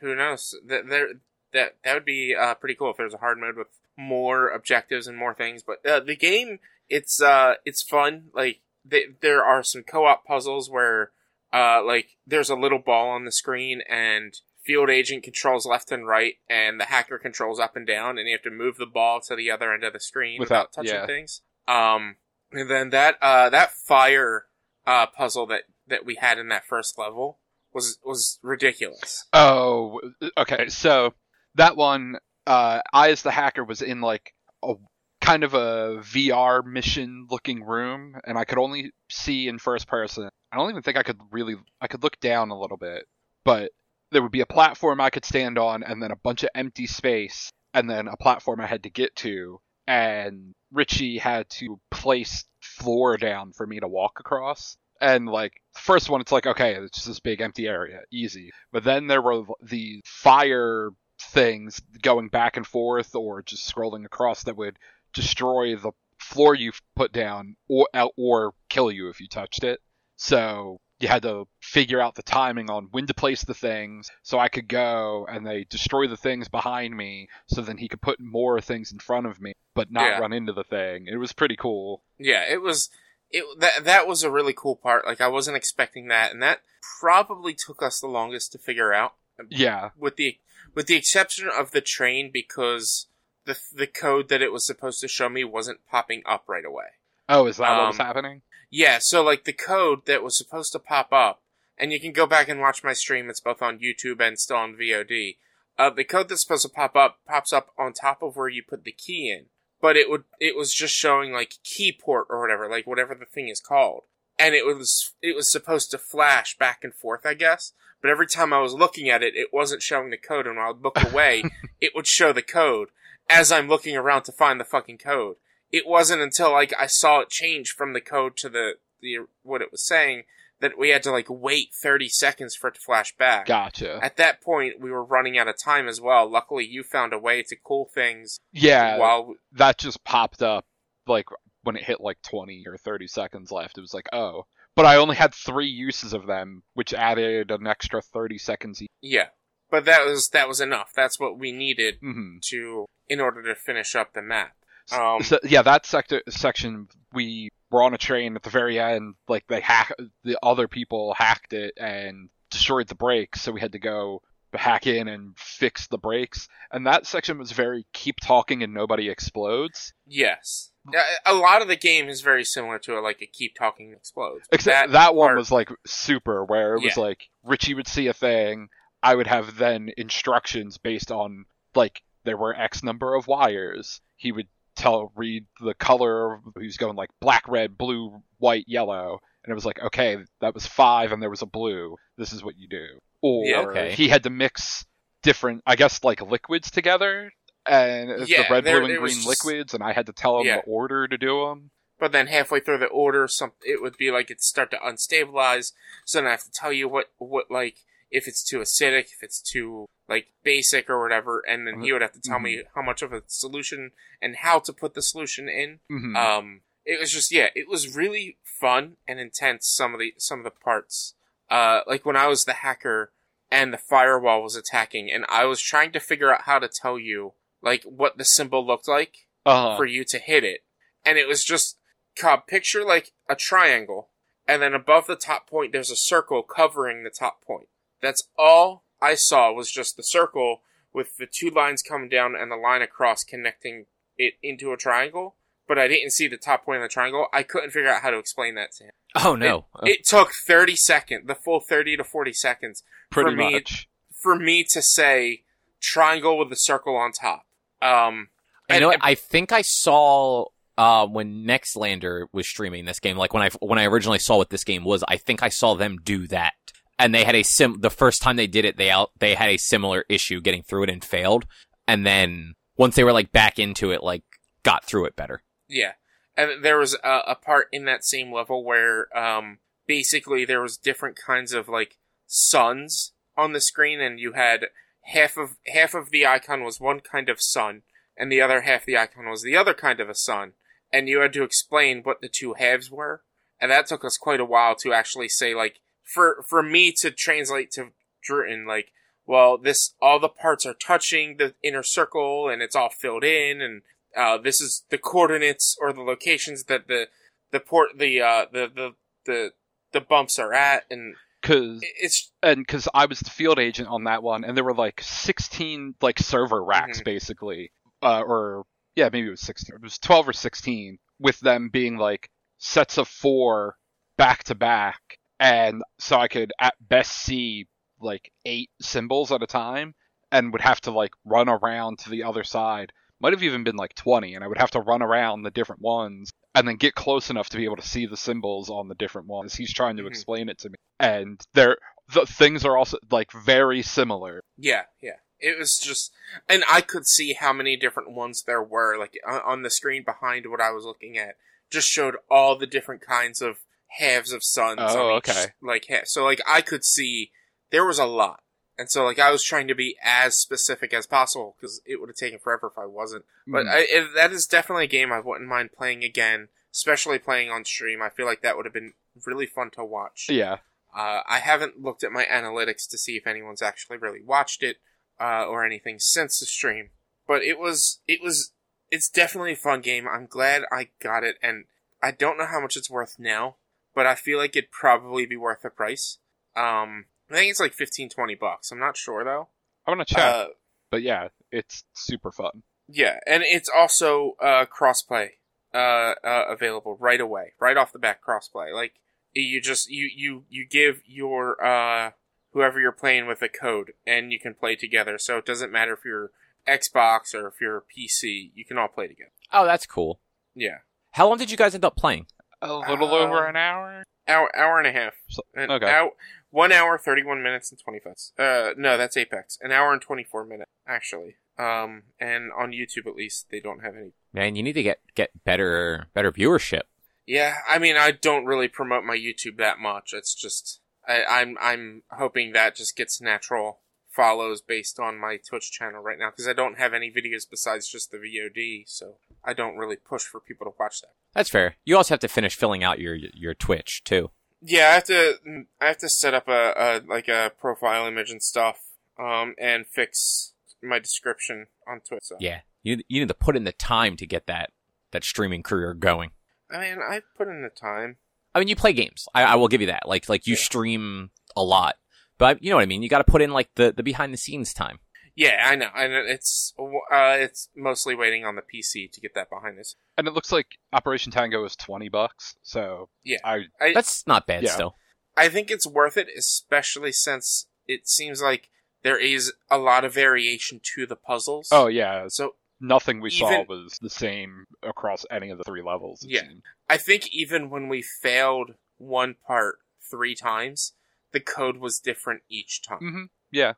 who 0.00 0.14
knows 0.14 0.54
that 0.66 0.88
there 0.88 1.08
that 1.52 1.76
that 1.84 1.94
would 1.94 2.04
be 2.06 2.34
uh, 2.34 2.54
pretty 2.54 2.74
cool 2.74 2.90
if 2.90 2.96
there's 2.96 3.12
a 3.14 3.18
hard 3.18 3.38
mode 3.38 3.56
with 3.56 3.68
more 3.96 4.48
objectives 4.48 5.06
and 5.06 5.16
more 5.18 5.34
things. 5.34 5.62
But 5.62 5.84
uh, 5.86 6.00
the 6.00 6.16
game 6.16 6.58
it's 6.90 7.20
uh 7.22 7.54
it's 7.66 7.82
fun. 7.82 8.28
Like 8.34 8.60
th- 8.90 9.10
there 9.20 9.42
are 9.44 9.62
some 9.62 9.82
co-op 9.82 10.24
puzzles 10.26 10.70
where 10.70 11.12
uh 11.52 11.82
like 11.84 12.16
there's 12.26 12.50
a 12.50 12.56
little 12.56 12.78
ball 12.78 13.08
on 13.10 13.24
the 13.26 13.32
screen 13.32 13.82
and 13.88 14.34
field 14.64 14.90
agent 14.90 15.22
controls 15.22 15.66
left 15.66 15.90
and 15.90 16.06
right 16.06 16.34
and 16.48 16.78
the 16.80 16.84
hacker 16.84 17.18
controls 17.18 17.58
up 17.58 17.74
and 17.76 17.86
down 17.86 18.18
and 18.18 18.28
you 18.28 18.34
have 18.34 18.42
to 18.42 18.50
move 18.50 18.76
the 18.76 18.86
ball 18.86 19.20
to 19.20 19.34
the 19.34 19.50
other 19.50 19.72
end 19.72 19.84
of 19.84 19.92
the 19.92 20.00
screen 20.00 20.38
without, 20.38 20.68
Without- 20.70 20.72
touching 20.72 20.94
yeah. 21.00 21.06
things. 21.06 21.42
Um 21.66 22.16
and 22.52 22.70
then 22.70 22.90
that 22.90 23.16
uh 23.20 23.50
that 23.50 23.72
fire 23.72 24.46
uh 24.86 25.06
puzzle 25.06 25.46
that 25.46 25.62
that 25.88 26.04
we 26.06 26.14
had 26.16 26.38
in 26.38 26.48
that 26.48 26.64
first 26.64 26.98
level 26.98 27.38
was 27.74 27.98
was 28.04 28.38
ridiculous. 28.42 29.26
Oh, 29.32 30.00
okay. 30.36 30.68
So 30.68 31.14
that 31.54 31.76
one, 31.76 32.16
uh, 32.46 32.80
I 32.92 33.10
as 33.10 33.22
the 33.22 33.30
hacker 33.30 33.64
was 33.64 33.82
in 33.82 34.00
like 34.00 34.34
a 34.62 34.74
kind 35.20 35.44
of 35.44 35.54
a 35.54 36.00
VR 36.02 36.64
mission 36.64 37.26
looking 37.30 37.64
room, 37.64 38.16
and 38.24 38.36
I 38.36 38.44
could 38.44 38.58
only 38.58 38.92
see 39.10 39.48
in 39.48 39.58
first 39.58 39.86
person. 39.88 40.28
I 40.52 40.56
don't 40.56 40.70
even 40.70 40.82
think 40.82 40.96
I 40.96 41.02
could 41.02 41.18
really. 41.30 41.56
I 41.80 41.86
could 41.88 42.02
look 42.02 42.20
down 42.20 42.50
a 42.50 42.58
little 42.60 42.76
bit, 42.76 43.06
but 43.44 43.72
there 44.12 44.22
would 44.22 44.32
be 44.32 44.40
a 44.40 44.46
platform 44.46 45.00
I 45.00 45.10
could 45.10 45.24
stand 45.24 45.58
on, 45.58 45.82
and 45.82 46.02
then 46.02 46.10
a 46.10 46.16
bunch 46.16 46.42
of 46.42 46.50
empty 46.54 46.86
space, 46.86 47.50
and 47.74 47.88
then 47.88 48.08
a 48.08 48.16
platform 48.16 48.60
I 48.60 48.66
had 48.66 48.84
to 48.84 48.90
get 48.90 49.16
to, 49.16 49.60
and 49.86 50.52
Richie 50.70 51.18
had 51.18 51.48
to 51.50 51.80
place 51.90 52.44
floor 52.60 53.16
down 53.16 53.52
for 53.52 53.66
me 53.66 53.80
to 53.80 53.88
walk 53.88 54.20
across. 54.20 54.76
And 55.00 55.26
like 55.26 55.54
first 55.74 56.08
one, 56.08 56.20
it's 56.20 56.30
like 56.30 56.46
okay, 56.46 56.74
it's 56.74 56.96
just 56.96 57.08
this 57.08 57.20
big 57.20 57.40
empty 57.40 57.66
area, 57.66 58.00
easy. 58.12 58.50
But 58.70 58.84
then 58.84 59.08
there 59.08 59.22
were 59.22 59.42
the 59.60 60.00
fire 60.04 60.90
things 61.20 61.80
going 62.02 62.28
back 62.28 62.56
and 62.56 62.66
forth, 62.66 63.14
or 63.14 63.42
just 63.42 63.72
scrolling 63.72 64.04
across 64.04 64.44
that 64.44 64.56
would 64.56 64.78
destroy 65.12 65.76
the 65.76 65.92
floor 66.18 66.54
you've 66.54 66.80
put 66.94 67.12
down, 67.12 67.56
or 67.68 67.88
or 68.16 68.52
kill 68.68 68.92
you 68.92 69.08
if 69.08 69.20
you 69.20 69.26
touched 69.26 69.64
it. 69.64 69.80
So 70.16 70.78
you 71.02 71.08
had 71.08 71.22
to 71.22 71.46
figure 71.60 72.00
out 72.00 72.14
the 72.14 72.22
timing 72.22 72.70
on 72.70 72.88
when 72.92 73.06
to 73.08 73.14
place 73.14 73.44
the 73.44 73.54
things, 73.54 74.10
so 74.22 74.38
I 74.38 74.48
could 74.48 74.68
go 74.68 75.26
and 75.28 75.44
they 75.46 75.64
destroy 75.64 76.06
the 76.06 76.16
things 76.16 76.48
behind 76.48 76.96
me, 76.96 77.28
so 77.48 77.60
then 77.60 77.76
he 77.78 77.88
could 77.88 78.00
put 78.00 78.20
more 78.20 78.60
things 78.60 78.92
in 78.92 78.98
front 79.00 79.26
of 79.26 79.40
me, 79.40 79.52
but 79.74 79.90
not 79.90 80.04
Yeah. 80.06 80.18
run 80.18 80.32
into 80.32 80.52
the 80.52 80.64
thing. 80.64 81.06
It 81.08 81.16
was 81.16 81.32
pretty 81.32 81.56
cool. 81.56 82.02
Yeah, 82.18 82.44
it 82.48 82.62
was 82.62 82.88
it 83.30 83.44
that 83.60 83.84
that 83.84 84.06
was 84.06 84.22
a 84.22 84.30
really 84.30 84.52
cool 84.52 84.76
part. 84.76 85.04
Like 85.06 85.20
I 85.20 85.28
wasn't 85.28 85.56
expecting 85.56 86.08
that, 86.08 86.30
and 86.32 86.42
that 86.42 86.60
probably 87.00 87.54
took 87.54 87.82
us 87.82 87.98
the 88.00 88.06
longest 88.06 88.52
to 88.52 88.58
figure 88.58 88.92
out. 88.92 89.14
Yeah, 89.48 89.90
With 89.96 90.16
the 90.16 90.38
with 90.74 90.86
the 90.86 90.94
exception 90.96 91.48
of 91.48 91.72
the 91.72 91.80
train, 91.80 92.30
because 92.32 93.08
the 93.44 93.58
the 93.74 93.86
code 93.88 94.28
that 94.28 94.42
it 94.42 94.52
was 94.52 94.64
supposed 94.64 95.00
to 95.00 95.08
show 95.08 95.28
me 95.28 95.42
wasn't 95.42 95.84
popping 95.90 96.22
up 96.26 96.44
right 96.46 96.64
away. 96.64 96.86
Oh, 97.28 97.46
is 97.46 97.56
that 97.56 97.76
what 97.76 97.88
was 97.88 97.98
Um, 98.00 98.06
happening? 98.06 98.42
Yeah, 98.74 99.00
so 99.00 99.22
like 99.22 99.44
the 99.44 99.52
code 99.52 100.06
that 100.06 100.22
was 100.22 100.36
supposed 100.36 100.72
to 100.72 100.78
pop 100.78 101.12
up, 101.12 101.42
and 101.76 101.92
you 101.92 102.00
can 102.00 102.12
go 102.12 102.26
back 102.26 102.48
and 102.48 102.58
watch 102.58 102.82
my 102.82 102.94
stream. 102.94 103.28
It's 103.28 103.38
both 103.38 103.60
on 103.60 103.78
YouTube 103.78 104.18
and 104.18 104.38
still 104.38 104.56
on 104.56 104.76
VOD. 104.76 105.36
Uh, 105.78 105.90
the 105.90 106.04
code 106.04 106.30
that's 106.30 106.40
supposed 106.40 106.62
to 106.62 106.70
pop 106.70 106.96
up 106.96 107.18
pops 107.28 107.52
up 107.52 107.68
on 107.78 107.92
top 107.92 108.22
of 108.22 108.34
where 108.34 108.48
you 108.48 108.62
put 108.66 108.84
the 108.84 108.92
key 108.92 109.30
in, 109.30 109.46
but 109.82 109.98
it 109.98 110.08
would 110.08 110.24
it 110.40 110.56
was 110.56 110.72
just 110.72 110.94
showing 110.94 111.34
like 111.34 111.58
key 111.62 111.92
port 111.92 112.26
or 112.30 112.40
whatever, 112.40 112.66
like 112.66 112.86
whatever 112.86 113.14
the 113.14 113.26
thing 113.26 113.48
is 113.48 113.60
called, 113.60 114.04
and 114.38 114.54
it 114.54 114.64
was 114.64 115.12
it 115.20 115.36
was 115.36 115.52
supposed 115.52 115.90
to 115.90 115.98
flash 115.98 116.56
back 116.56 116.78
and 116.82 116.94
forth, 116.94 117.26
I 117.26 117.34
guess. 117.34 117.74
But 118.00 118.10
every 118.10 118.26
time 118.26 118.54
I 118.54 118.60
was 118.60 118.72
looking 118.72 119.10
at 119.10 119.22
it, 119.22 119.36
it 119.36 119.50
wasn't 119.52 119.82
showing 119.82 120.08
the 120.08 120.16
code, 120.16 120.46
and 120.46 120.56
when 120.56 120.64
I 120.64 120.70
would 120.70 120.82
look 120.82 121.12
away, 121.12 121.44
it 121.80 121.92
would 121.94 122.06
show 122.06 122.32
the 122.32 122.40
code 122.40 122.88
as 123.28 123.52
I'm 123.52 123.68
looking 123.68 123.98
around 123.98 124.22
to 124.22 124.32
find 124.32 124.58
the 124.58 124.64
fucking 124.64 124.96
code 124.96 125.36
it 125.72 125.86
wasn't 125.86 126.22
until 126.22 126.52
like 126.52 126.72
I 126.78 126.86
saw 126.86 127.20
it 127.20 127.30
change 127.30 127.70
from 127.70 127.92
the 127.92 128.00
code 128.00 128.36
to 128.38 128.48
the 128.48 128.72
the 129.00 129.18
what 129.42 129.62
it 129.62 129.72
was 129.72 129.86
saying 129.86 130.24
that 130.60 130.78
we 130.78 130.90
had 130.90 131.02
to 131.02 131.10
like 131.10 131.26
wait 131.28 131.70
30 131.82 132.08
seconds 132.08 132.54
for 132.54 132.68
it 132.68 132.74
to 132.74 132.80
flash 132.80 133.16
back. 133.16 133.46
Gotcha. 133.46 133.98
At 134.00 134.16
that 134.18 134.40
point, 134.40 134.80
we 134.80 134.92
were 134.92 135.04
running 135.04 135.36
out 135.36 135.48
of 135.48 135.56
time 135.58 135.88
as 135.88 136.00
well. 136.00 136.30
Luckily, 136.30 136.64
you 136.64 136.84
found 136.84 137.12
a 137.12 137.18
way 137.18 137.42
to 137.42 137.56
cool 137.64 137.88
things 137.92 138.38
Yeah, 138.52 138.96
while 138.98 139.34
that 139.50 139.78
just 139.78 140.04
popped 140.04 140.40
up 140.40 140.64
like 141.08 141.26
when 141.64 141.74
it 141.74 141.82
hit 141.82 142.00
like 142.00 142.22
20 142.22 142.62
or 142.68 142.76
30 142.76 143.08
seconds 143.08 143.50
left. 143.50 143.76
It 143.76 143.80
was 143.80 143.92
like, 143.94 144.08
oh. 144.12 144.44
But 144.76 144.86
I 144.86 144.96
only 144.96 145.16
had 145.16 145.34
three 145.34 145.66
uses 145.66 146.12
of 146.12 146.26
them, 146.26 146.62
which 146.74 146.94
added 146.94 147.50
an 147.50 147.66
extra 147.66 148.00
30 148.00 148.38
seconds 148.38 148.80
each. 148.80 148.88
yeah. 149.00 149.26
But 149.68 149.84
that 149.86 150.04
was 150.06 150.28
that 150.28 150.46
was 150.48 150.60
enough. 150.60 150.92
That's 150.94 151.18
what 151.18 151.38
we 151.38 151.50
needed 151.50 151.96
hmm 152.00 152.36
to 152.50 152.84
in 153.08 153.20
order 153.20 153.42
to 153.42 153.54
finish 153.58 153.96
up 153.96 154.12
the 154.12 154.22
map. 154.22 154.52
Um, 154.90 155.22
so, 155.22 155.38
yeah, 155.44 155.62
that 155.62 155.86
sector 155.86 156.22
section 156.28 156.88
we 157.12 157.50
were 157.70 157.82
on 157.82 157.94
a 157.94 157.98
train 157.98 158.36
at 158.36 158.42
the 158.42 158.50
very 158.50 158.78
end. 158.78 159.14
Like 159.28 159.46
they 159.48 159.60
hack 159.60 159.92
the 160.24 160.38
other 160.42 160.66
people 160.68 161.14
hacked 161.16 161.52
it 161.52 161.74
and 161.76 162.28
destroyed 162.50 162.88
the 162.88 162.94
brakes, 162.94 163.40
so 163.42 163.52
we 163.52 163.60
had 163.60 163.72
to 163.72 163.78
go 163.78 164.22
hack 164.54 164.86
in 164.86 165.08
and 165.08 165.32
fix 165.38 165.86
the 165.86 165.96
brakes. 165.98 166.48
And 166.70 166.86
that 166.86 167.06
section 167.06 167.38
was 167.38 167.52
very 167.52 167.86
keep 167.94 168.16
talking 168.20 168.62
and 168.62 168.74
nobody 168.74 169.08
explodes. 169.08 169.94
Yes. 170.06 170.70
A- 170.94 171.32
A 171.32 171.34
lot 171.34 171.62
of 171.62 171.68
the 171.68 171.76
game 171.76 172.08
is 172.08 172.20
very 172.20 172.44
similar 172.44 172.78
to 172.80 172.96
it, 172.98 173.00
like 173.00 173.22
a 173.22 173.26
keep 173.26 173.54
talking 173.54 173.92
explodes. 173.92 174.46
Except 174.52 174.92
that, 174.92 175.14
one 175.14 175.28
part- 175.28 175.38
was 175.38 175.50
like 175.50 175.70
super, 175.86 176.44
where 176.44 176.74
it 176.74 176.82
was 176.82 176.96
Yeah. 176.96 177.02
like 177.02 177.28
Richie 177.44 177.74
would 177.74 177.88
see 177.88 178.08
a 178.08 178.12
thing, 178.12 178.68
I 179.02 179.14
would 179.14 179.26
have 179.26 179.56
then 179.56 179.90
instructions 179.96 180.76
based 180.78 181.10
on 181.10 181.46
like 181.74 182.02
there 182.24 182.36
were 182.36 182.54
X 182.54 182.82
number 182.82 183.14
of 183.14 183.26
wires. 183.26 184.00
He 184.16 184.32
would 184.32 184.48
tell 184.82 185.12
read 185.16 185.46
the 185.60 185.74
color. 185.74 186.40
He 186.58 186.66
was 186.66 186.76
going 186.76 186.96
like 186.96 187.10
black, 187.20 187.46
red, 187.48 187.78
blue, 187.78 188.22
white, 188.38 188.64
yellow, 188.66 189.20
and 189.44 189.50
it 189.52 189.54
was 189.54 189.64
like 189.64 189.80
okay, 189.82 190.18
that 190.40 190.54
was 190.54 190.66
five, 190.66 191.12
and 191.12 191.22
there 191.22 191.30
was 191.30 191.42
a 191.42 191.46
blue. 191.46 191.96
This 192.18 192.32
is 192.32 192.42
what 192.44 192.58
you 192.58 192.68
do. 192.68 192.86
Or 193.22 193.44
Yeah. 193.46 193.60
Okay. 193.68 193.92
he 193.92 194.08
had 194.08 194.24
to 194.24 194.30
mix 194.30 194.84
different, 195.22 195.62
I 195.66 195.76
guess, 195.76 196.02
like 196.04 196.20
liquids 196.20 196.70
together. 196.70 197.32
And 197.64 198.26
Yeah, 198.28 198.42
the 198.42 198.52
red, 198.54 198.64
there- 198.64 198.80
blue, 198.80 198.90
and 198.90 198.98
green 199.00 199.14
just- 199.14 199.28
liquids, 199.28 199.72
and 199.74 199.84
I 199.84 199.92
had 199.92 200.06
to 200.06 200.12
tell 200.12 200.40
him 200.40 200.46
Yeah. 200.46 200.56
the 200.56 200.62
order 200.62 201.06
to 201.06 201.16
do 201.16 201.46
them. 201.46 201.70
But 202.00 202.10
then 202.10 202.26
halfway 202.26 202.58
through 202.58 202.78
the 202.78 202.86
order, 202.86 203.28
some 203.28 203.52
it 203.64 203.80
would 203.80 203.96
be 203.96 204.10
like 204.10 204.26
it'd 204.30 204.42
start 204.42 204.72
to 204.72 204.78
unstabilize. 204.78 205.72
So 206.04 206.18
then 206.18 206.26
I 206.26 206.32
have 206.32 206.42
to 206.42 206.50
tell 206.50 206.72
you 206.72 206.88
what 206.88 207.10
what 207.18 207.48
like 207.50 207.76
if 208.10 208.26
it's 208.26 208.42
too 208.42 208.58
acidic, 208.58 209.12
if 209.12 209.22
it's 209.22 209.40
too 209.40 209.86
like 210.14 210.26
basic 210.42 210.84
or 210.90 210.98
whatever, 211.02 211.42
and 211.50 211.66
then 211.66 211.74
he 211.82 211.92
would 211.92 212.02
have 212.02 212.12
to 212.12 212.20
tell 212.20 212.38
me 212.44 212.62
how 212.74 212.82
much 212.82 213.00
of 213.02 213.12
a 213.12 213.22
solution 213.26 213.80
and 214.20 214.36
how 214.36 214.58
to 214.66 214.72
put 214.72 214.92
the 214.94 215.02
solution 215.02 215.48
in. 215.48 215.80
hmm 215.88 216.16
Um, 216.16 216.60
it 216.84 216.98
was 217.00 217.10
just 217.12 217.32
yeah, 217.32 217.48
it 217.60 217.66
was 217.68 217.96
really 217.96 218.36
fun 218.60 218.96
and 219.08 219.18
intense. 219.20 219.62
Some 219.68 219.94
of 219.94 220.00
the 220.00 220.14
some 220.18 220.38
of 220.40 220.44
the 220.44 220.50
parts, 220.68 221.14
uh, 221.50 221.80
like 221.86 222.04
when 222.06 222.16
I 222.16 222.26
was 222.32 222.44
the 222.44 222.58
hacker 222.66 223.12
and 223.50 223.72
the 223.72 223.78
firewall 223.92 224.42
was 224.42 224.56
attacking, 224.56 225.10
and 225.14 225.24
I 225.28 225.44
was 225.44 225.60
trying 225.60 225.92
to 225.92 226.00
figure 226.00 226.32
out 226.34 226.42
how 226.42 226.58
to 226.58 226.68
tell 226.68 226.98
you 226.98 227.32
like 227.62 227.84
what 227.84 228.18
the 228.18 228.24
symbol 228.24 228.66
looked 228.66 228.88
like 228.88 229.14
uh, 229.46 229.76
for 229.76 229.86
you 229.86 230.04
to 230.12 230.18
hit 230.18 230.42
it. 230.44 230.60
And 231.04 231.18
it 231.18 231.28
was 231.28 231.44
just, 231.44 231.78
Cobb, 232.16 232.46
picture 232.46 232.84
like 232.84 233.12
a 233.28 233.36
triangle, 233.36 234.08
and 234.48 234.60
then 234.62 234.74
above 234.74 235.06
the 235.06 235.16
top 235.16 235.48
point, 235.48 235.70
there's 235.72 235.90
a 235.90 235.96
circle 235.96 236.42
covering 236.42 237.04
the 237.04 237.10
top 237.10 237.44
point. 237.44 237.68
That's 238.00 238.22
all 238.36 238.82
I 239.02 239.14
saw 239.14 239.52
was 239.52 239.70
just 239.70 239.96
the 239.96 240.02
circle 240.02 240.62
with 240.92 241.16
the 241.18 241.26
two 241.26 241.50
lines 241.50 241.82
coming 241.82 242.08
down 242.08 242.34
and 242.34 242.50
the 242.50 242.56
line 242.56 242.82
across 242.82 243.24
connecting 243.24 243.86
it 244.16 244.34
into 244.42 244.72
a 244.72 244.76
triangle. 244.76 245.34
But 245.68 245.78
I 245.78 245.88
didn't 245.88 246.12
see 246.12 246.28
the 246.28 246.36
top 246.36 246.64
point 246.64 246.82
of 246.82 246.88
the 246.88 246.92
triangle. 246.92 247.26
I 247.32 247.42
couldn't 247.42 247.70
figure 247.70 247.88
out 247.88 248.02
how 248.02 248.10
to 248.10 248.18
explain 248.18 248.54
that 248.56 248.72
to 248.72 248.84
him. 248.84 248.90
Oh 249.14 249.34
no. 249.34 249.66
It 249.82 250.04
took 250.04 250.30
30 250.46 250.76
seconds, 250.76 251.26
the 251.26 251.34
full 251.34 251.60
30 251.60 251.98
to 251.98 252.04
40 252.04 252.32
seconds, 252.32 252.82
pretty 253.10 253.30
for 253.30 253.36
me, 253.36 253.52
much. 253.52 253.88
for 254.10 254.36
me 254.36 254.64
to 254.70 254.82
say 254.82 255.42
triangle 255.80 256.38
with 256.38 256.52
a 256.52 256.56
circle 256.56 256.96
on 256.96 257.12
top. 257.12 257.46
Um, 257.80 258.28
you 258.70 258.80
know? 258.80 258.94
I 259.00 259.14
think 259.14 259.52
I 259.52 259.62
saw 259.62 260.46
uh, 260.78 261.06
when 261.06 261.44
Nextlander 261.44 262.26
was 262.32 262.48
streaming 262.48 262.84
this 262.84 263.00
game. 263.00 263.16
Like 263.16 263.34
when 263.34 263.42
I 263.42 263.50
when 263.60 263.78
I 263.78 263.86
originally 263.86 264.18
saw 264.18 264.36
what 264.36 264.50
this 264.50 264.64
game 264.64 264.84
was, 264.84 265.04
I 265.06 265.16
think 265.16 265.42
I 265.42 265.48
saw 265.48 265.74
them 265.74 265.98
do 266.02 266.26
that, 266.28 266.54
and 267.02 267.14
they 267.14 267.24
had 267.24 267.34
a 267.34 267.42
sim. 267.42 267.80
The 267.80 267.90
first 267.90 268.22
time 268.22 268.36
they 268.36 268.46
did 268.46 268.64
it, 268.64 268.76
they 268.76 268.90
out 268.90 269.10
they 269.18 269.34
had 269.34 269.48
a 269.48 269.56
similar 269.56 270.04
issue 270.08 270.40
getting 270.40 270.62
through 270.62 270.84
it 270.84 270.90
and 270.90 271.04
failed, 271.04 271.46
and 271.86 272.06
then 272.06 272.54
once 272.76 272.94
they 272.94 273.04
were 273.04 273.12
like 273.12 273.32
back 273.32 273.58
into 273.58 273.90
it, 273.90 274.02
like 274.02 274.22
got 274.62 274.84
through 274.84 275.06
it 275.06 275.16
better. 275.16 275.42
Yeah, 275.68 275.92
and 276.36 276.64
there 276.64 276.78
was 276.78 276.94
a, 277.02 277.20
a 277.26 277.34
part 277.34 277.68
in 277.72 277.84
that 277.86 278.04
same 278.04 278.32
level 278.32 278.64
where 278.64 279.06
um, 279.16 279.58
basically 279.86 280.44
there 280.44 280.62
was 280.62 280.76
different 280.76 281.16
kinds 281.16 281.52
of 281.52 281.68
like 281.68 281.98
suns 282.26 283.12
on 283.36 283.52
the 283.52 283.60
screen, 283.60 284.00
and 284.00 284.20
you 284.20 284.32
had 284.32 284.66
half 285.02 285.36
of 285.36 285.56
half 285.66 285.94
of 285.94 286.10
the 286.10 286.26
icon 286.26 286.62
was 286.62 286.80
one 286.80 287.00
kind 287.00 287.28
of 287.28 287.42
sun, 287.42 287.82
and 288.16 288.30
the 288.30 288.40
other 288.40 288.62
half 288.62 288.84
the 288.84 288.96
icon 288.96 289.28
was 289.28 289.42
the 289.42 289.56
other 289.56 289.74
kind 289.74 289.98
of 289.98 290.08
a 290.08 290.14
sun, 290.14 290.52
and 290.92 291.08
you 291.08 291.20
had 291.20 291.32
to 291.32 291.42
explain 291.42 292.02
what 292.02 292.20
the 292.20 292.28
two 292.28 292.54
halves 292.54 292.90
were, 292.90 293.22
and 293.60 293.70
that 293.72 293.86
took 293.86 294.04
us 294.04 294.16
quite 294.16 294.40
a 294.40 294.44
while 294.44 294.76
to 294.76 294.92
actually 294.92 295.28
say 295.28 295.52
like 295.52 295.80
for 296.12 296.44
for 296.48 296.62
me 296.62 296.92
to 297.00 297.10
translate 297.10 297.70
to 297.72 297.90
Druten 298.28 298.66
like. 298.66 298.92
Well, 299.24 299.56
this 299.56 299.94
all 300.02 300.18
the 300.18 300.28
parts 300.28 300.66
are 300.66 300.74
touching 300.74 301.36
the 301.36 301.54
inner 301.62 301.84
circle, 301.84 302.48
and 302.48 302.60
it's 302.60 302.74
all 302.74 302.90
filled 302.90 303.22
in, 303.22 303.60
and 303.62 303.82
uh, 304.16 304.36
this 304.36 304.60
is 304.60 304.84
the 304.90 304.98
coordinates 304.98 305.76
or 305.80 305.92
the 305.92 306.02
locations 306.02 306.64
that 306.64 306.88
the 306.88 307.06
the 307.52 307.60
port 307.60 307.90
the 307.96 308.20
uh, 308.20 308.46
the 308.52 308.66
the 308.74 308.90
the 309.26 309.50
the 309.92 310.00
bumps 310.00 310.40
are 310.40 310.52
at, 310.52 310.84
and 310.90 311.14
Cause 311.42 311.80
it's 312.00 312.32
and 312.42 312.58
because 312.66 312.88
I 312.94 313.06
was 313.06 313.20
the 313.20 313.30
field 313.30 313.58
agent 313.60 313.88
on 313.88 314.04
that 314.04 314.22
one, 314.24 314.42
and 314.44 314.56
there 314.56 314.64
were 314.64 314.74
like 314.74 315.00
16 315.00 315.94
like 316.00 316.18
server 316.18 316.62
racks 316.62 317.00
Mhm. 317.00 317.04
basically, 317.04 317.72
uh, 318.02 318.22
or 318.26 318.64
yeah, 318.96 319.08
maybe 319.12 319.28
it 319.28 319.30
was 319.30 319.40
16. 319.40 319.74
It 319.76 319.82
was 319.82 319.98
12 319.98 320.28
or 320.28 320.32
16, 320.32 320.98
with 321.20 321.38
them 321.40 321.68
being 321.72 321.96
like 321.96 322.28
sets 322.58 322.98
of 322.98 323.08
four 323.08 323.76
back 324.16 324.44
to 324.44 324.54
back, 324.54 325.00
and 325.42 325.82
so 325.98 326.16
I 326.16 326.28
could 326.28 326.52
at 326.60 326.74
best 326.80 327.12
see 327.12 327.66
like 328.00 328.32
eight 328.44 328.70
symbols 328.80 329.32
at 329.32 329.42
a 329.42 329.46
time, 329.46 329.94
and 330.30 330.52
would 330.52 330.62
have 330.62 330.80
to 330.82 330.90
like 330.90 331.12
run 331.24 331.48
around 331.48 331.98
to 332.00 332.10
the 332.10 332.22
other 332.22 332.44
side. 332.44 332.92
Might 333.20 333.32
have 333.32 333.42
even 333.42 333.62
been 333.62 333.76
like 333.76 333.94
20, 333.94 334.34
and 334.34 334.42
I 334.42 334.48
would 334.48 334.58
have 334.58 334.72
to 334.72 334.80
run 334.80 335.02
around 335.02 335.42
the 335.42 335.50
different 335.50 335.82
ones 335.82 336.32
and 336.54 336.66
then 336.66 336.76
get 336.76 336.94
close 336.94 337.30
enough 337.30 337.48
to 337.50 337.56
be 337.56 337.64
able 337.64 337.76
to 337.76 337.86
see 337.86 338.06
the 338.06 338.16
symbols 338.16 338.68
on 338.68 338.88
the 338.88 338.94
different 338.96 339.28
ones. 339.28 339.54
He's 339.54 339.72
trying 339.72 339.96
to 339.98 340.02
Mhm. 340.02 340.08
explain 340.08 340.48
it 340.48 340.58
to 340.58 340.70
me, 340.70 340.76
and 340.98 341.40
they're 341.54 341.76
the 342.12 342.26
things 342.26 342.64
are 342.64 342.76
also 342.76 342.98
like 343.10 343.30
very 343.32 343.82
similar. 343.82 344.42
Yeah, 344.56 344.84
yeah. 345.00 345.16
It 345.38 345.58
was 345.58 345.78
just, 345.82 346.12
and 346.48 346.62
I 346.70 346.80
could 346.82 347.06
see 347.06 347.32
how 347.32 347.52
many 347.52 347.76
different 347.76 348.10
ones 348.12 348.42
there 348.44 348.62
were. 348.62 348.98
Like 348.98 349.14
on 349.26 349.62
the 349.62 349.70
screen 349.70 350.04
behind 350.04 350.46
what 350.50 350.60
I 350.60 350.70
was 350.70 350.84
looking 350.84 351.16
at, 351.16 351.36
just 351.70 351.88
showed 351.88 352.16
all 352.30 352.56
the 352.56 352.66
different 352.66 353.02
kinds 353.02 353.40
of 353.40 353.58
halves 353.98 354.32
of 354.32 354.42
suns. 354.44 354.80
Oh, 354.82 355.16
each, 355.18 355.28
okay. 355.28 355.44
Like 355.62 355.86
ha- 355.90 356.02
so, 356.04 356.24
like 356.24 356.40
I 356.46 356.60
could 356.60 356.84
see 356.84 357.30
there 357.70 357.84
was 357.86 357.98
a 357.98 358.06
lot, 358.06 358.40
and 358.78 358.90
so 358.90 359.04
like 359.04 359.18
I 359.18 359.30
was 359.30 359.42
trying 359.42 359.68
to 359.68 359.74
be 359.74 359.96
as 360.02 360.38
specific 360.38 360.92
as 360.94 361.06
possible 361.06 361.56
because 361.60 361.80
it 361.86 362.00
would 362.00 362.08
have 362.08 362.16
taken 362.16 362.38
forever 362.38 362.66
if 362.72 362.78
I 362.78 362.86
wasn't. 362.86 363.24
But 363.46 363.66
Mm. 363.66 363.70
I, 363.70 363.78
it, 363.88 364.08
that 364.14 364.32
is 364.32 364.46
definitely 364.46 364.84
a 364.84 364.88
game 364.88 365.12
I 365.12 365.20
wouldn't 365.20 365.48
mind 365.48 365.70
playing 365.72 366.04
again, 366.04 366.48
especially 366.72 367.18
playing 367.18 367.50
on 367.50 367.64
stream. 367.64 368.00
I 368.02 368.08
feel 368.10 368.26
like 368.26 368.42
that 368.42 368.56
would 368.56 368.66
have 368.66 368.74
been 368.74 368.94
really 369.26 369.46
fun 369.46 369.70
to 369.72 369.84
watch. 369.84 370.26
yeah, 370.30 370.58
Uh, 370.94 371.20
I 371.28 371.38
haven't 371.38 371.80
looked 371.82 372.02
at 372.04 372.12
my 372.12 372.24
analytics 372.24 372.88
to 372.90 372.98
see 372.98 373.16
if 373.16 373.26
anyone's 373.26 373.62
actually 373.62 373.98
really 373.98 374.22
watched 374.22 374.62
it 374.62 374.76
uh, 375.20 375.44
or 375.46 375.64
anything 375.64 375.98
since 375.98 376.38
the 376.40 376.46
stream, 376.46 376.90
but 377.26 377.42
it 377.42 377.58
was 377.58 378.00
it 378.08 378.20
was 378.22 378.52
it's 378.90 379.08
definitely 379.08 379.52
a 379.52 379.56
fun 379.56 379.80
game. 379.80 380.06
I'm 380.08 380.26
glad 380.26 380.62
I 380.72 380.88
got 381.02 381.24
it, 381.24 381.36
and 381.42 381.64
I 382.02 382.10
don't 382.10 382.36
know 382.38 382.46
how 382.46 382.60
much 382.60 382.76
it's 382.76 382.90
worth 382.90 383.16
now, 383.18 383.56
but 383.94 384.06
I 384.06 384.14
feel 384.14 384.38
like 384.38 384.56
it'd 384.56 384.70
probably 384.70 385.26
be 385.26 385.36
worth 385.36 385.62
the 385.62 385.70
price. 385.70 386.18
Um, 386.56 387.06
I 387.30 387.34
think 387.34 387.50
it's 387.50 387.60
like 387.60 387.72
15, 387.74 388.08
20 388.10 388.34
bucks. 388.34 388.70
I'm 388.70 388.78
not 388.80 388.96
sure 388.96 389.24
though. 389.24 389.48
I'm 389.86 389.92
gonna 389.94 390.04
check, 390.04 390.18
Uh, 390.18 390.46
but 390.90 391.02
yeah, 391.02 391.28
it's 391.50 391.84
super 391.94 392.30
fun. 392.30 392.62
yeah, 392.88 393.18
and 393.26 393.42
it's 393.42 393.68
also 393.74 394.32
uh, 394.42 394.66
crossplay 394.66 395.30
uh, 395.74 396.14
uh, 396.24 396.44
available 396.48 396.96
right 397.00 397.20
away, 397.20 397.52
right 397.60 397.76
off 397.76 397.92
the 397.92 397.98
bat. 397.98 398.18
Crossplay, 398.26 398.72
like 398.74 398.92
you 399.32 399.60
just 399.60 399.88
you 399.90 400.08
you 400.14 400.44
you 400.50 400.66
give 400.68 401.00
your 401.06 401.62
uh, 401.64 402.10
whoever 402.52 402.78
you're 402.80 402.92
playing 402.92 403.26
with 403.26 403.40
a 403.42 403.48
code, 403.48 403.92
and 404.06 404.30
you 404.32 404.38
can 404.38 404.52
play 404.54 404.76
together. 404.76 405.16
So 405.18 405.38
it 405.38 405.46
doesn't 405.46 405.72
matter 405.72 405.94
if 405.94 406.00
you're 406.04 406.30
Xbox 406.68 407.34
or 407.34 407.48
if 407.48 407.54
you're 407.60 407.80
PC, 407.96 408.52
you 408.54 408.64
can 408.66 408.76
all 408.78 408.88
play 408.88 409.08
together. 409.08 409.32
Oh, 409.52 409.64
that's 409.64 409.86
cool. 409.86 410.20
Yeah, 410.54 410.78
How 411.12 411.26
long 411.28 411.38
did 411.38 411.50
you 411.50 411.56
guys 411.56 411.74
end 411.74 411.84
up 411.84 411.96
playing? 411.96 412.26
A 412.62 412.72
little 412.72 413.12
Uh, 413.14 413.18
over 413.18 413.46
an 413.46 413.56
hour. 413.56 414.04
hour 414.28 414.56
hour 414.56 414.78
and 414.78 414.86
a 414.86 414.92
half. 414.92 415.14
So- 415.28 415.42
An 415.54 415.70
okay. 415.70 415.86
hour- 415.90 416.12
one 416.50 416.70
hour, 416.72 416.96
thirty 416.98 417.22
one 417.22 417.42
minutes 417.42 417.70
and 417.70 417.80
twenty 417.80 417.98
five. 417.98 418.14
Uh, 418.38 418.72
no, 418.76 418.96
that's 418.96 419.16
Apex. 419.16 419.58
An 419.60 419.72
hour 419.72 419.92
and 419.92 420.00
twenty 420.00 420.24
four 420.24 420.44
minutes 420.44 420.70
actually. 420.86 421.36
Um, 421.58 422.04
and 422.18 422.50
on 422.52 422.72
YouTube 422.72 423.06
at 423.06 423.14
least 423.14 423.48
they 423.50 423.60
don't 423.60 423.80
have 423.80 423.94
any 423.96 424.12
Man, 424.32 424.56
you 424.56 424.62
need 424.62 424.72
to 424.74 424.82
get 424.82 425.00
get 425.14 425.44
better 425.44 426.06
better 426.14 426.32
viewership. 426.32 426.82
Yeah, 427.26 427.56
I 427.68 427.78
mean, 427.78 427.96
I 427.96 428.10
don't 428.10 428.46
really 428.46 428.68
promote 428.68 429.04
my 429.04 429.16
YouTube 429.16 429.56
that 429.58 429.78
much. 429.78 430.12
It's 430.12 430.34
just 430.34 430.80
I, 431.06 431.24
I'm 431.24 431.56
I'm 431.60 432.02
hoping 432.10 432.52
that 432.52 432.74
just 432.76 432.96
gets 432.96 433.20
natural 433.20 433.80
follows 434.08 434.60
based 434.60 435.00
on 435.00 435.18
my 435.18 435.36
Twitch 435.38 435.70
channel 435.72 436.02
right 436.02 436.18
now 436.18 436.30
because 436.30 436.46
I 436.48 436.52
don't 436.52 436.78
have 436.78 436.92
any 436.94 437.10
videos 437.10 437.48
besides 437.48 437.88
just 437.88 438.10
the 438.10 438.18
VOD, 438.18 438.84
so 438.86 439.16
I 439.44 439.52
don't 439.54 439.76
really 439.76 439.96
push 439.96 440.22
for 440.22 440.40
people 440.40 440.66
to 440.66 440.72
watch 440.78 441.00
that. 441.00 441.10
That's 441.34 441.50
fair. 441.50 441.76
You 441.84 441.96
also 441.96 442.14
have 442.14 442.20
to 442.20 442.28
finish 442.28 442.56
filling 442.56 442.82
out 442.84 442.98
your 442.98 443.16
your 443.34 443.54
Twitch 443.54 444.02
too. 444.04 444.30
Yeah, 444.60 444.88
I 444.90 444.94
have 444.94 445.04
to 445.04 445.34
I 445.80 445.86
have 445.86 445.98
to 445.98 446.08
set 446.08 446.34
up 446.34 446.48
a, 446.48 446.72
a 446.76 447.00
like 447.08 447.28
a 447.28 447.50
profile 447.58 448.06
image 448.06 448.30
and 448.30 448.42
stuff, 448.42 448.78
um, 449.18 449.54
and 449.58 449.86
fix 449.86 450.52
my 450.82 450.98
description 450.98 451.66
on 451.88 452.00
Twitch. 452.00 452.22
So. 452.24 452.36
Yeah, 452.40 452.60
you 452.82 452.98
you 453.08 453.20
need 453.20 453.28
to 453.28 453.34
put 453.34 453.56
in 453.56 453.64
the 453.64 453.72
time 453.72 454.16
to 454.16 454.26
get 454.26 454.46
that 454.46 454.70
that 455.10 455.24
streaming 455.24 455.62
career 455.62 455.94
going. 455.94 456.30
I 456.70 456.78
mean, 456.78 456.98
I 457.00 457.22
put 457.36 457.48
in 457.48 457.62
the 457.62 457.68
time. 457.70 458.16
I 458.54 458.58
mean, 458.60 458.68
you 458.68 458.76
play 458.76 458.92
games. 458.92 459.26
I, 459.34 459.44
I 459.44 459.54
will 459.56 459.68
give 459.68 459.80
you 459.80 459.86
that. 459.88 460.06
Like 460.06 460.28
like 460.28 460.46
you 460.46 460.54
Yeah. 460.54 460.60
stream 460.60 461.30
a 461.56 461.62
lot, 461.64 461.96
but 462.38 462.62
you 462.62 462.70
know 462.70 462.76
what 462.76 462.82
I 462.82 462.86
mean. 462.86 463.02
You 463.02 463.08
got 463.08 463.18
to 463.18 463.30
put 463.30 463.42
in 463.42 463.50
like 463.50 463.70
the 463.74 463.92
the 463.92 464.02
behind 464.02 464.32
the 464.32 464.38
scenes 464.38 464.72
time. 464.72 465.00
Yeah, 465.34 465.66
I 465.66 465.76
know, 465.76 465.88
and 465.96 466.12
it's 466.12 466.74
uh, 466.78 467.36
it's 467.38 467.68
mostly 467.74 468.14
waiting 468.14 468.44
on 468.44 468.54
the 468.56 468.62
PC 468.62 469.10
to 469.12 469.20
get 469.20 469.34
that 469.34 469.48
behind 469.48 469.78
us. 469.78 469.96
And 470.18 470.28
it 470.28 470.34
looks 470.34 470.52
like 470.52 470.66
Operation 470.92 471.32
Tango 471.32 471.64
is 471.64 471.74
20 471.76 472.08
bucks. 472.10 472.54
So 472.62 473.08
Yeah. 473.24 473.38
I 473.44 473.60
I, 473.80 473.92
That's 473.94 474.26
not 474.26 474.46
bad 474.46 474.62
Yeah. 474.64 474.72
still. 474.72 474.96
I 475.36 475.48
think 475.48 475.70
it's 475.70 475.86
worth 475.86 476.16
it, 476.18 476.28
especially 476.36 477.12
since 477.12 477.66
it 477.86 478.06
seems 478.06 478.42
like 478.42 478.68
there 479.02 479.16
is 479.18 479.52
a 479.70 479.78
lot 479.78 480.04
of 480.04 480.12
variation 480.12 480.80
to 480.94 481.06
the 481.06 481.16
puzzles. 481.16 481.68
oh 481.72 481.86
yeah, 481.86 482.28
so 482.28 482.56
nothing 482.78 483.20
we 483.20 483.30
saw 483.30 483.64
was 483.66 483.98
the 484.02 484.10
same 484.10 484.66
across 484.82 485.24
any 485.30 485.48
of 485.50 485.56
the 485.58 485.64
three 485.64 485.82
levels. 485.82 486.22
it 486.24 486.30
Yeah. 486.30 486.40
seemed. 486.42 486.62
I 486.90 486.98
think 486.98 487.28
even 487.32 487.70
when 487.70 487.88
we 487.88 488.02
failed 488.02 488.72
one 488.98 489.36
part 489.46 489.76
three 490.10 490.34
times, 490.34 490.92
the 491.32 491.40
code 491.40 491.78
was 491.78 491.98
different 492.00 492.42
each 492.50 492.82
time. 492.82 493.00
Mhm. 493.00 493.28
Yeah. 493.50 493.72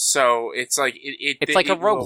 So 0.00 0.52
it's 0.54 0.78
like 0.78 0.94
it. 0.94 1.16
it 1.18 1.38
It's 1.40 1.54
like 1.56 1.68
a 1.68 1.72
it 1.72 1.80
will- 1.80 2.04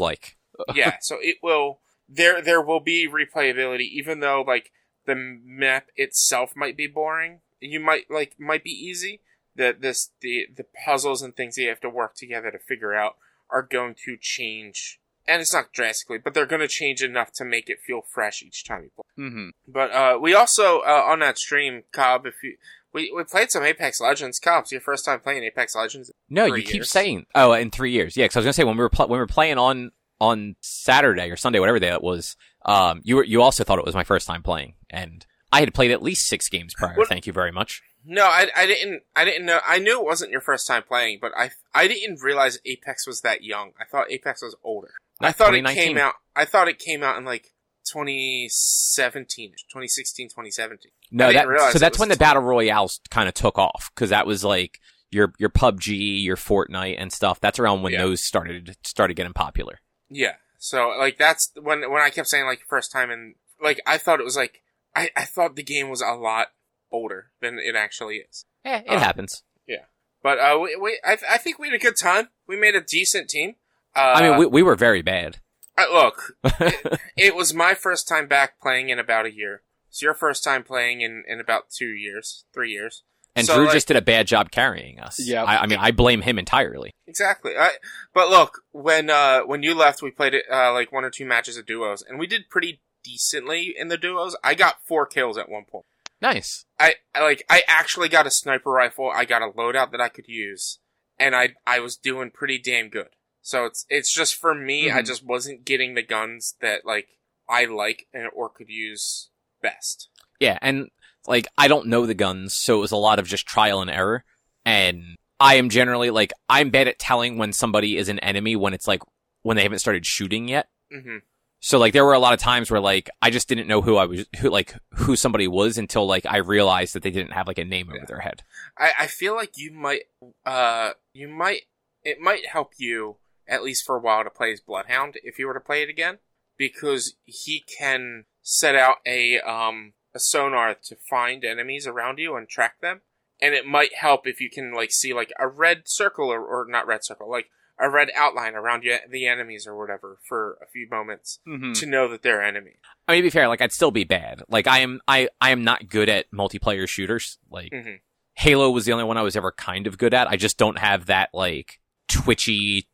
yeah, 0.74 0.96
so 1.02 1.18
it 1.20 1.36
will 1.42 1.80
there 2.08 2.40
there 2.40 2.62
will 2.62 2.80
be 2.80 3.06
replayability, 3.06 3.86
even 3.90 4.20
though 4.20 4.42
like 4.46 4.72
the 5.04 5.14
map 5.14 5.88
itself 5.94 6.56
might 6.56 6.74
be 6.76 6.86
boring. 6.86 7.40
You 7.60 7.80
might 7.80 8.10
like 8.10 8.36
might 8.38 8.64
be 8.64 8.70
easy. 8.70 9.20
The 9.54 9.76
this 9.78 10.10
the 10.22 10.46
the 10.56 10.64
puzzles 10.86 11.20
and 11.20 11.36
things 11.36 11.56
that 11.56 11.62
you 11.62 11.68
have 11.68 11.80
to 11.80 11.90
work 11.90 12.14
together 12.14 12.50
to 12.50 12.58
figure 12.58 12.94
out 12.94 13.16
are 13.50 13.62
going 13.62 13.94
to 14.06 14.16
change, 14.18 14.98
and 15.28 15.42
it's 15.42 15.52
not 15.52 15.74
drastically, 15.74 16.16
but 16.16 16.32
they're 16.32 16.46
going 16.46 16.62
to 16.62 16.68
change 16.68 17.02
enough 17.02 17.30
to 17.32 17.44
make 17.44 17.68
it 17.68 17.78
feel 17.86 18.00
fresh 18.00 18.42
each 18.42 18.64
time 18.64 18.84
you 18.84 18.90
play. 18.96 19.26
hmm 19.26 19.48
But 19.68 19.90
uh, 19.92 20.18
we 20.18 20.34
also 20.34 20.78
uh, 20.80 21.04
on 21.06 21.18
that 21.18 21.36
stream, 21.36 21.82
Cobb, 21.92 22.24
if 22.24 22.42
you 22.42 22.56
we, 22.92 23.12
we 23.14 23.24
played 23.24 23.50
some 23.50 23.62
Apex 23.62 24.00
Legends. 24.00 24.40
It's 24.44 24.72
your 24.72 24.80
first 24.80 25.04
time 25.04 25.20
playing 25.20 25.44
Apex 25.44 25.74
Legends. 25.74 26.10
No, 26.28 26.46
you 26.46 26.62
keep 26.62 26.74
years. 26.74 26.90
saying 26.90 27.26
oh 27.34 27.52
in 27.52 27.70
three 27.70 27.92
years. 27.92 28.16
Yeah, 28.16 28.24
because 28.24 28.36
I 28.36 28.40
was 28.40 28.44
gonna 28.46 28.52
say 28.54 28.64
when 28.64 28.76
we 28.76 28.82
were 28.82 28.90
pl- 28.90 29.08
when 29.08 29.18
we 29.18 29.22
were 29.22 29.26
playing 29.26 29.58
on 29.58 29.92
on 30.20 30.56
Saturday 30.60 31.30
or 31.30 31.36
Sunday, 31.36 31.58
whatever 31.58 31.78
day 31.78 31.92
it 31.92 32.02
was. 32.02 32.36
Um, 32.64 33.00
you 33.04 33.16
were 33.16 33.24
you 33.24 33.42
also 33.42 33.64
thought 33.64 33.78
it 33.78 33.84
was 33.84 33.94
my 33.94 34.04
first 34.04 34.26
time 34.26 34.42
playing, 34.42 34.74
and 34.90 35.26
I 35.52 35.60
had 35.60 35.74
played 35.74 35.90
at 35.90 36.02
least 36.02 36.26
six 36.26 36.48
games 36.48 36.74
prior. 36.74 36.94
What- 36.94 37.08
Thank 37.08 37.26
you 37.26 37.32
very 37.32 37.52
much. 37.52 37.82
No, 38.04 38.24
I, 38.24 38.48
I 38.56 38.66
didn't. 38.66 39.02
I 39.14 39.24
didn't 39.24 39.46
know. 39.46 39.60
I 39.66 39.78
knew 39.78 40.00
it 40.00 40.04
wasn't 40.04 40.32
your 40.32 40.40
first 40.40 40.66
time 40.66 40.82
playing, 40.82 41.18
but 41.20 41.30
I 41.36 41.50
I 41.72 41.86
didn't 41.86 42.20
realize 42.20 42.58
Apex 42.66 43.06
was 43.06 43.20
that 43.20 43.44
young. 43.44 43.72
I 43.80 43.84
thought 43.84 44.10
Apex 44.10 44.42
was 44.42 44.56
older. 44.64 44.94
I 45.20 45.30
thought 45.30 45.54
it 45.54 45.64
came 45.66 45.96
out. 45.98 46.14
I 46.34 46.44
thought 46.44 46.66
it 46.66 46.80
came 46.80 47.04
out 47.04 47.16
in 47.16 47.24
like 47.24 47.51
2017, 47.84 49.50
2016, 49.50 50.28
2017. 50.28 50.92
No, 51.10 51.32
that 51.32 51.46
so 51.72 51.78
that's 51.78 51.98
when 51.98 52.08
the 52.08 52.16
20. 52.16 52.18
battle 52.18 52.42
royales 52.42 53.00
kind 53.10 53.28
of 53.28 53.34
took 53.34 53.58
off 53.58 53.90
because 53.94 54.10
that 54.10 54.26
was 54.26 54.44
like 54.44 54.80
your 55.10 55.32
your 55.38 55.50
PUBG, 55.50 56.22
your 56.22 56.36
Fortnite, 56.36 56.96
and 56.98 57.12
stuff. 57.12 57.40
That's 57.40 57.58
around 57.58 57.82
when 57.82 57.92
Yeah. 57.92 58.02
those 58.02 58.24
started 58.24 58.76
started 58.84 59.14
getting 59.14 59.32
popular. 59.34 59.80
Yeah. 60.08 60.34
So 60.58 60.88
like 60.98 61.18
that's 61.18 61.52
when 61.60 61.90
when 61.90 62.02
I 62.02 62.10
kept 62.10 62.28
saying 62.28 62.46
like 62.46 62.60
first 62.68 62.92
time 62.92 63.10
and 63.10 63.34
like 63.62 63.80
I 63.86 63.98
thought 63.98 64.20
it 64.20 64.24
was 64.24 64.36
like 64.36 64.62
I 64.94 65.10
I 65.16 65.24
thought 65.24 65.56
the 65.56 65.62
game 65.62 65.88
was 65.90 66.00
a 66.00 66.12
lot 66.14 66.48
older 66.90 67.30
than 67.40 67.58
it 67.58 67.74
actually 67.76 68.16
is. 68.16 68.44
Yeah, 68.64 68.78
it 68.78 68.84
Oh. 68.88 68.98
happens. 68.98 69.42
Yeah. 69.66 69.84
But 70.22 70.38
uh, 70.38 70.58
we, 70.62 70.76
we 70.76 71.00
I, 71.04 71.16
I 71.28 71.38
think 71.38 71.58
we 71.58 71.68
had 71.68 71.74
a 71.74 71.78
good 71.78 71.96
time. 72.00 72.28
We 72.46 72.56
made 72.56 72.74
a 72.76 72.80
decent 72.80 73.28
team. 73.28 73.56
Uh, 73.94 74.14
I 74.16 74.28
mean, 74.28 74.38
we 74.38 74.46
we 74.46 74.62
were 74.62 74.76
very 74.76 75.02
bad. 75.02 75.38
I, 75.76 75.90
look, 75.90 76.34
it 77.16 77.34
was 77.34 77.54
my 77.54 77.74
first 77.74 78.06
time 78.08 78.28
back 78.28 78.60
playing 78.60 78.90
in 78.90 78.98
about 78.98 79.26
a 79.26 79.34
year. 79.34 79.62
It's 79.88 80.02
your 80.02 80.14
first 80.14 80.42
time 80.44 80.62
playing 80.64 81.00
in, 81.00 81.24
in 81.28 81.40
about 81.40 81.70
two 81.70 81.88
years, 81.88 82.44
three 82.52 82.70
years. 82.70 83.02
And 83.34 83.46
So, 83.46 83.54
Drew 83.54 83.64
like- 83.64 83.72
just 83.74 83.88
did 83.88 83.96
a 83.96 84.02
bad 84.02 84.26
job 84.26 84.50
carrying 84.50 85.00
us. 85.00 85.18
Yeah. 85.18 85.44
I, 85.44 85.62
I 85.62 85.66
mean, 85.66 85.78
I 85.78 85.90
blame 85.90 86.20
him 86.22 86.38
entirely. 86.38 86.92
Exactly. 87.06 87.56
I, 87.56 87.72
but 88.14 88.28
look, 88.28 88.62
when 88.72 89.08
uh, 89.10 89.40
when 89.40 89.62
you 89.62 89.74
left, 89.74 90.02
we 90.02 90.10
played 90.10 90.34
it 90.34 90.44
uh, 90.50 90.72
like 90.72 90.92
one 90.92 91.04
or 91.04 91.10
two 91.10 91.24
matches 91.26 91.56
of 91.56 91.66
duos, 91.66 92.02
and 92.06 92.18
we 92.18 92.26
did 92.26 92.48
pretty 92.50 92.80
decently 93.02 93.74
in 93.76 93.88
the 93.88 93.96
duos. 93.98 94.36
I 94.44 94.54
got 94.54 94.76
four 94.86 95.06
kills 95.06 95.36
at 95.38 95.48
one 95.48 95.64
point. 95.64 95.84
Nice. 96.20 96.64
I, 96.78 96.94
I 97.14 97.22
like 97.22 97.44
I 97.50 97.62
actually 97.66 98.08
got 98.08 98.26
a 98.26 98.30
sniper 98.30 98.70
rifle. 98.70 99.10
I 99.14 99.24
got 99.24 99.42
a 99.42 99.48
loadout 99.50 99.90
that 99.92 100.00
I 100.00 100.08
could 100.08 100.28
use, 100.28 100.78
and 101.18 101.34
I 101.34 101.54
I 101.66 101.80
was 101.80 101.96
doing 101.96 102.30
pretty 102.30 102.58
damn 102.58 102.88
good. 102.88 103.08
So 103.42 103.64
it's 103.66 103.84
it's 103.88 104.12
just 104.12 104.34
for 104.36 104.54
me. 104.54 104.90
I 104.90 105.02
Mhm. 105.02 105.06
just 105.06 105.24
wasn't 105.24 105.64
getting 105.64 105.94
the 105.94 106.02
guns 106.02 106.54
that 106.60 106.84
like 106.84 107.08
I 107.48 107.64
like 107.66 108.06
and 108.14 108.28
or 108.34 108.48
could 108.48 108.68
use 108.68 109.30
best. 109.60 110.08
Yeah, 110.40 110.58
and 110.62 110.90
like 111.26 111.46
I 111.58 111.68
don't 111.68 111.86
know 111.88 112.06
the 112.06 112.14
guns, 112.14 112.54
so 112.54 112.76
it 112.78 112.80
was 112.80 112.92
a 112.92 112.96
lot 112.96 113.18
of 113.18 113.26
just 113.26 113.46
trial 113.46 113.80
and 113.82 113.90
error. 113.90 114.24
And 114.64 115.16
I 115.40 115.56
am 115.56 115.68
generally 115.70 116.10
like 116.10 116.32
I'm 116.48 116.70
bad 116.70 116.86
at 116.88 116.98
telling 117.00 117.36
when 117.36 117.52
somebody 117.52 117.96
is 117.96 118.08
an 118.08 118.20
enemy 118.20 118.54
when 118.56 118.74
it's 118.74 118.86
like 118.88 119.02
when 119.42 119.56
they 119.56 119.64
haven't 119.64 119.80
started 119.80 120.06
shooting 120.06 120.46
yet. 120.48 120.68
hmm 120.90 121.18
So 121.60 121.78
like 121.78 121.92
there 121.92 122.04
were 122.04 122.12
a 122.12 122.18
lot 122.20 122.32
of 122.34 122.38
times 122.40 122.70
where 122.70 122.80
like 122.80 123.10
I 123.20 123.30
just 123.30 123.48
didn't 123.48 123.66
know 123.66 123.82
who 123.82 123.96
I 123.96 124.04
was 124.06 124.24
who 124.38 124.50
like 124.50 124.74
who 124.94 125.16
somebody 125.16 125.48
was 125.48 125.78
until 125.78 126.06
like 126.06 126.26
I 126.26 126.36
realized 126.38 126.94
that 126.94 127.02
they 127.02 127.10
didn't 127.10 127.32
have 127.32 127.48
like 127.48 127.58
a 127.58 127.64
name 127.64 127.88
Yeah. 127.90 127.96
over 127.96 128.06
their 128.06 128.20
head. 128.20 128.44
I, 128.78 128.92
I 129.00 129.06
feel 129.08 129.34
like 129.34 129.56
you 129.56 129.72
might 129.72 130.02
uh 130.46 130.90
you 131.12 131.26
might 131.28 131.62
it 132.04 132.20
might 132.20 132.46
help 132.46 132.72
you 132.78 133.16
at 133.48 133.62
least 133.62 133.84
for 133.84 133.96
a 133.96 134.00
while 134.00 134.24
to 134.24 134.30
play 134.30 134.52
as 134.52 134.60
Bloodhound 134.60 135.16
if 135.22 135.38
you 135.38 135.46
were 135.46 135.54
to 135.54 135.60
play 135.60 135.82
it 135.82 135.88
again 135.88 136.18
because 136.58 137.14
he 137.24 137.64
can 137.78 138.24
set 138.42 138.74
out 138.74 138.96
a 139.06 139.40
um 139.40 139.92
a 140.14 140.18
sonar 140.20 140.74
to 140.74 140.96
find 141.08 141.44
enemies 141.44 141.86
around 141.86 142.18
you 142.18 142.36
and 142.36 142.48
track 142.48 142.80
them 142.80 143.00
and 143.40 143.54
it 143.54 143.66
might 143.66 143.94
help 143.94 144.26
if 144.26 144.40
you 144.40 144.50
can 144.50 144.74
like 144.74 144.90
see 144.92 145.12
like 145.14 145.32
a 145.38 145.48
red 145.48 145.82
circle 145.86 146.28
or, 146.32 146.40
or 146.44 146.66
not 146.68 146.86
red 146.86 147.00
circle 147.04 147.30
like 147.30 147.46
a 147.80 147.88
red 147.88 148.10
outline 148.14 148.54
around 148.54 148.84
you 148.84 148.96
the 149.10 149.26
enemies 149.26 149.66
or 149.66 149.76
whatever 149.76 150.18
for 150.28 150.58
a 150.62 150.66
few 150.70 150.86
moments 150.90 151.40
Mhm. 151.48 151.78
to 151.80 151.86
know 151.86 152.06
that 152.08 152.22
they're 152.22 152.42
enemy. 152.42 152.74
I 153.08 153.12
mean 153.12 153.22
to 153.22 153.26
be 153.26 153.30
fair, 153.30 153.48
like 153.48 153.60
I'd 153.62 153.72
still 153.72 153.90
be 153.90 154.04
bad. 154.04 154.42
Like 154.48 154.66
I 154.66 154.80
am 154.80 155.00
I 155.08 155.28
I 155.40 155.50
am 155.50 155.64
not 155.64 155.88
good 155.88 156.08
at 156.08 156.30
multiplayer 156.30 156.86
shooters. 156.88 157.38
Like 157.50 157.72
Mhm. 157.72 158.00
Halo 158.34 158.70
was 158.70 158.84
the 158.84 158.92
only 158.92 159.04
one 159.04 159.16
I 159.18 159.22
was 159.22 159.36
ever 159.36 159.50
kind 159.52 159.86
of 159.86 159.98
good 159.98 160.14
at. 160.14 160.28
I 160.28 160.36
just 160.36 160.58
don't 160.58 160.78
have 160.78 161.06
that 161.06 161.30
like 161.32 161.80
twitchy 162.08 162.86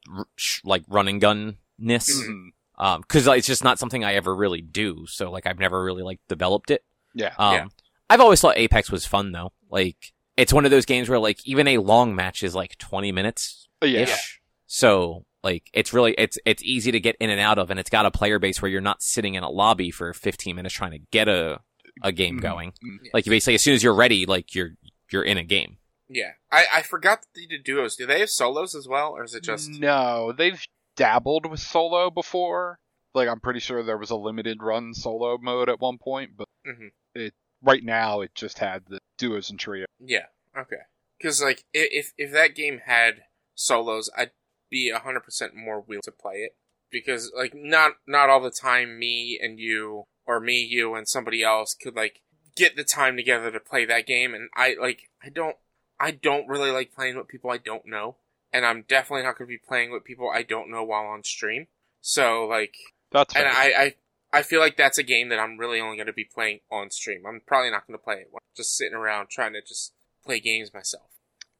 like 0.64 0.84
running 0.88 1.18
gun 1.18 1.56
ness. 1.78 2.10
Mhm. 2.10 2.48
Um, 2.78 3.02
cause 3.08 3.26
like, 3.26 3.38
it's 3.38 3.46
just 3.46 3.64
not 3.64 3.78
something 3.78 4.04
I 4.04 4.14
ever 4.14 4.34
really 4.34 4.60
do. 4.60 5.04
So 5.08 5.30
like 5.30 5.46
I've 5.46 5.58
never 5.58 5.82
really 5.82 6.02
like 6.02 6.20
developed 6.28 6.70
it. 6.70 6.84
Yeah. 7.14 7.34
Um, 7.38 7.54
Yeah. 7.54 7.66
I've 8.10 8.20
always 8.20 8.40
thought 8.40 8.56
Apex 8.56 8.90
was 8.90 9.04
fun 9.04 9.32
though. 9.32 9.52
Like 9.68 10.12
it's 10.36 10.52
one 10.52 10.64
of 10.64 10.70
those 10.70 10.86
games 10.86 11.08
where 11.08 11.18
like 11.18 11.40
even 11.46 11.66
a 11.68 11.78
long 11.78 12.14
match 12.14 12.42
is 12.42 12.54
like 12.54 12.78
20 12.78 13.10
minutes 13.12 13.68
Uh, 13.82 13.86
yeah. 13.86 14.00
ish. 14.02 14.40
So 14.66 15.24
like 15.42 15.68
it's 15.72 15.92
really 15.92 16.14
it's 16.18 16.38
it's 16.44 16.62
easy 16.62 16.92
to 16.92 17.00
get 17.00 17.16
in 17.20 17.30
and 17.30 17.40
out 17.40 17.58
of, 17.58 17.70
and 17.70 17.78
it's 17.80 17.90
got 17.90 18.06
a 18.06 18.10
player 18.10 18.38
base 18.38 18.60
where 18.62 18.70
you're 18.70 18.80
not 18.80 19.02
sitting 19.02 19.34
in 19.34 19.42
a 19.42 19.50
lobby 19.50 19.90
for 19.90 20.12
15 20.12 20.54
minutes 20.56 20.74
trying 20.74 20.92
to 20.92 20.98
get 21.10 21.28
a 21.28 21.60
a 22.02 22.12
game 22.12 22.38
Mhm. 22.38 22.42
going. 22.42 22.72
Mhm. 22.84 23.08
Like 23.12 23.26
you 23.26 23.30
basically 23.30 23.54
as 23.54 23.62
soon 23.64 23.74
as 23.74 23.82
you're 23.82 23.94
ready, 23.94 24.24
like 24.26 24.54
you're 24.54 24.70
you're 25.10 25.22
in 25.24 25.36
a 25.38 25.42
game. 25.44 25.78
Yeah. 26.08 26.32
I, 26.50 26.64
I 26.76 26.82
forgot 26.82 27.20
that 27.22 27.28
they 27.34 27.46
did 27.46 27.64
duos. 27.64 27.96
Do 27.96 28.06
they 28.06 28.20
have 28.20 28.30
solos 28.30 28.74
as 28.74 28.88
well 28.88 29.10
or 29.12 29.24
is 29.24 29.34
it 29.34 29.42
just 29.44 29.68
No, 29.70 30.32
they've 30.36 30.62
dabbled 30.96 31.46
with 31.46 31.60
solo 31.60 32.10
before. 32.10 32.78
Like 33.14 33.28
I'm 33.28 33.40
pretty 33.40 33.60
sure 33.60 33.82
there 33.82 33.98
was 33.98 34.10
a 34.10 34.16
limited 34.16 34.62
run 34.62 34.94
solo 34.94 35.38
mode 35.38 35.68
at 35.68 35.80
one 35.80 35.98
point, 35.98 36.32
but 36.36 36.48
Mhm. 36.66 36.90
it 37.14 37.34
right 37.62 37.82
now 37.82 38.20
it 38.20 38.34
just 38.34 38.58
had 38.58 38.86
the 38.86 39.00
duos 39.16 39.50
and 39.50 39.58
trio. 39.58 39.86
Yeah. 39.98 40.26
Okay. 40.56 40.82
Because 41.18 41.42
like 41.42 41.64
if 41.72 42.12
if 42.16 42.32
that 42.32 42.54
game 42.54 42.80
had 42.84 43.24
solos, 43.54 44.10
I'd 44.16 44.30
be 44.70 44.90
hundred 44.92 45.20
percent 45.20 45.54
more 45.54 45.80
willing 45.80 46.02
to 46.02 46.12
play 46.12 46.36
it. 46.44 46.56
Because 46.90 47.32
like 47.36 47.54
not 47.54 47.92
not 48.06 48.30
all 48.30 48.40
the 48.40 48.50
time 48.50 48.98
me 48.98 49.38
and 49.42 49.58
you 49.58 50.04
or 50.26 50.40
me 50.40 50.58
you 50.62 50.94
and 50.94 51.08
somebody 51.08 51.42
else 51.42 51.74
could 51.74 51.96
like 51.96 52.20
get 52.56 52.76
the 52.76 52.84
time 52.84 53.16
together 53.16 53.50
to 53.50 53.60
play 53.60 53.84
that 53.86 54.06
game, 54.06 54.34
and 54.34 54.48
I 54.54 54.76
like 54.80 55.08
I 55.22 55.28
don't 55.28 55.56
I 56.00 56.10
don't 56.12 56.48
really 56.48 56.70
like 56.70 56.94
playing 56.94 57.16
with 57.16 57.28
people 57.28 57.50
I 57.50 57.58
don't 57.58 57.86
know, 57.86 58.16
and 58.52 58.64
I'm 58.64 58.84
definitely 58.88 59.24
not 59.24 59.38
going 59.38 59.48
to 59.48 59.52
be 59.54 59.58
playing 59.58 59.90
with 59.90 60.04
people 60.04 60.30
I 60.32 60.42
don't 60.42 60.70
know 60.70 60.84
while 60.84 61.06
on 61.06 61.22
stream. 61.24 61.66
So 62.00 62.46
like 62.46 62.74
That's 63.12 63.34
and. 63.34 63.46
I, 63.46 63.72
I 63.76 63.94
I 64.30 64.42
feel 64.42 64.60
like 64.60 64.76
that's 64.76 64.98
a 64.98 65.02
game 65.02 65.30
that 65.30 65.38
I'm 65.38 65.56
really 65.56 65.80
only 65.80 65.96
going 65.96 66.06
to 66.06 66.12
be 66.12 66.24
playing 66.24 66.60
on 66.70 66.90
stream. 66.90 67.22
I'm 67.26 67.40
probably 67.46 67.70
not 67.70 67.86
going 67.86 67.98
to 67.98 68.02
play 68.04 68.16
it. 68.16 68.28
I'm 68.32 68.40
Just 68.54 68.76
sitting 68.76 68.94
around 68.94 69.30
trying 69.30 69.54
to 69.54 69.62
just 69.62 69.94
play 70.24 70.38
games 70.38 70.72
myself. 70.74 71.06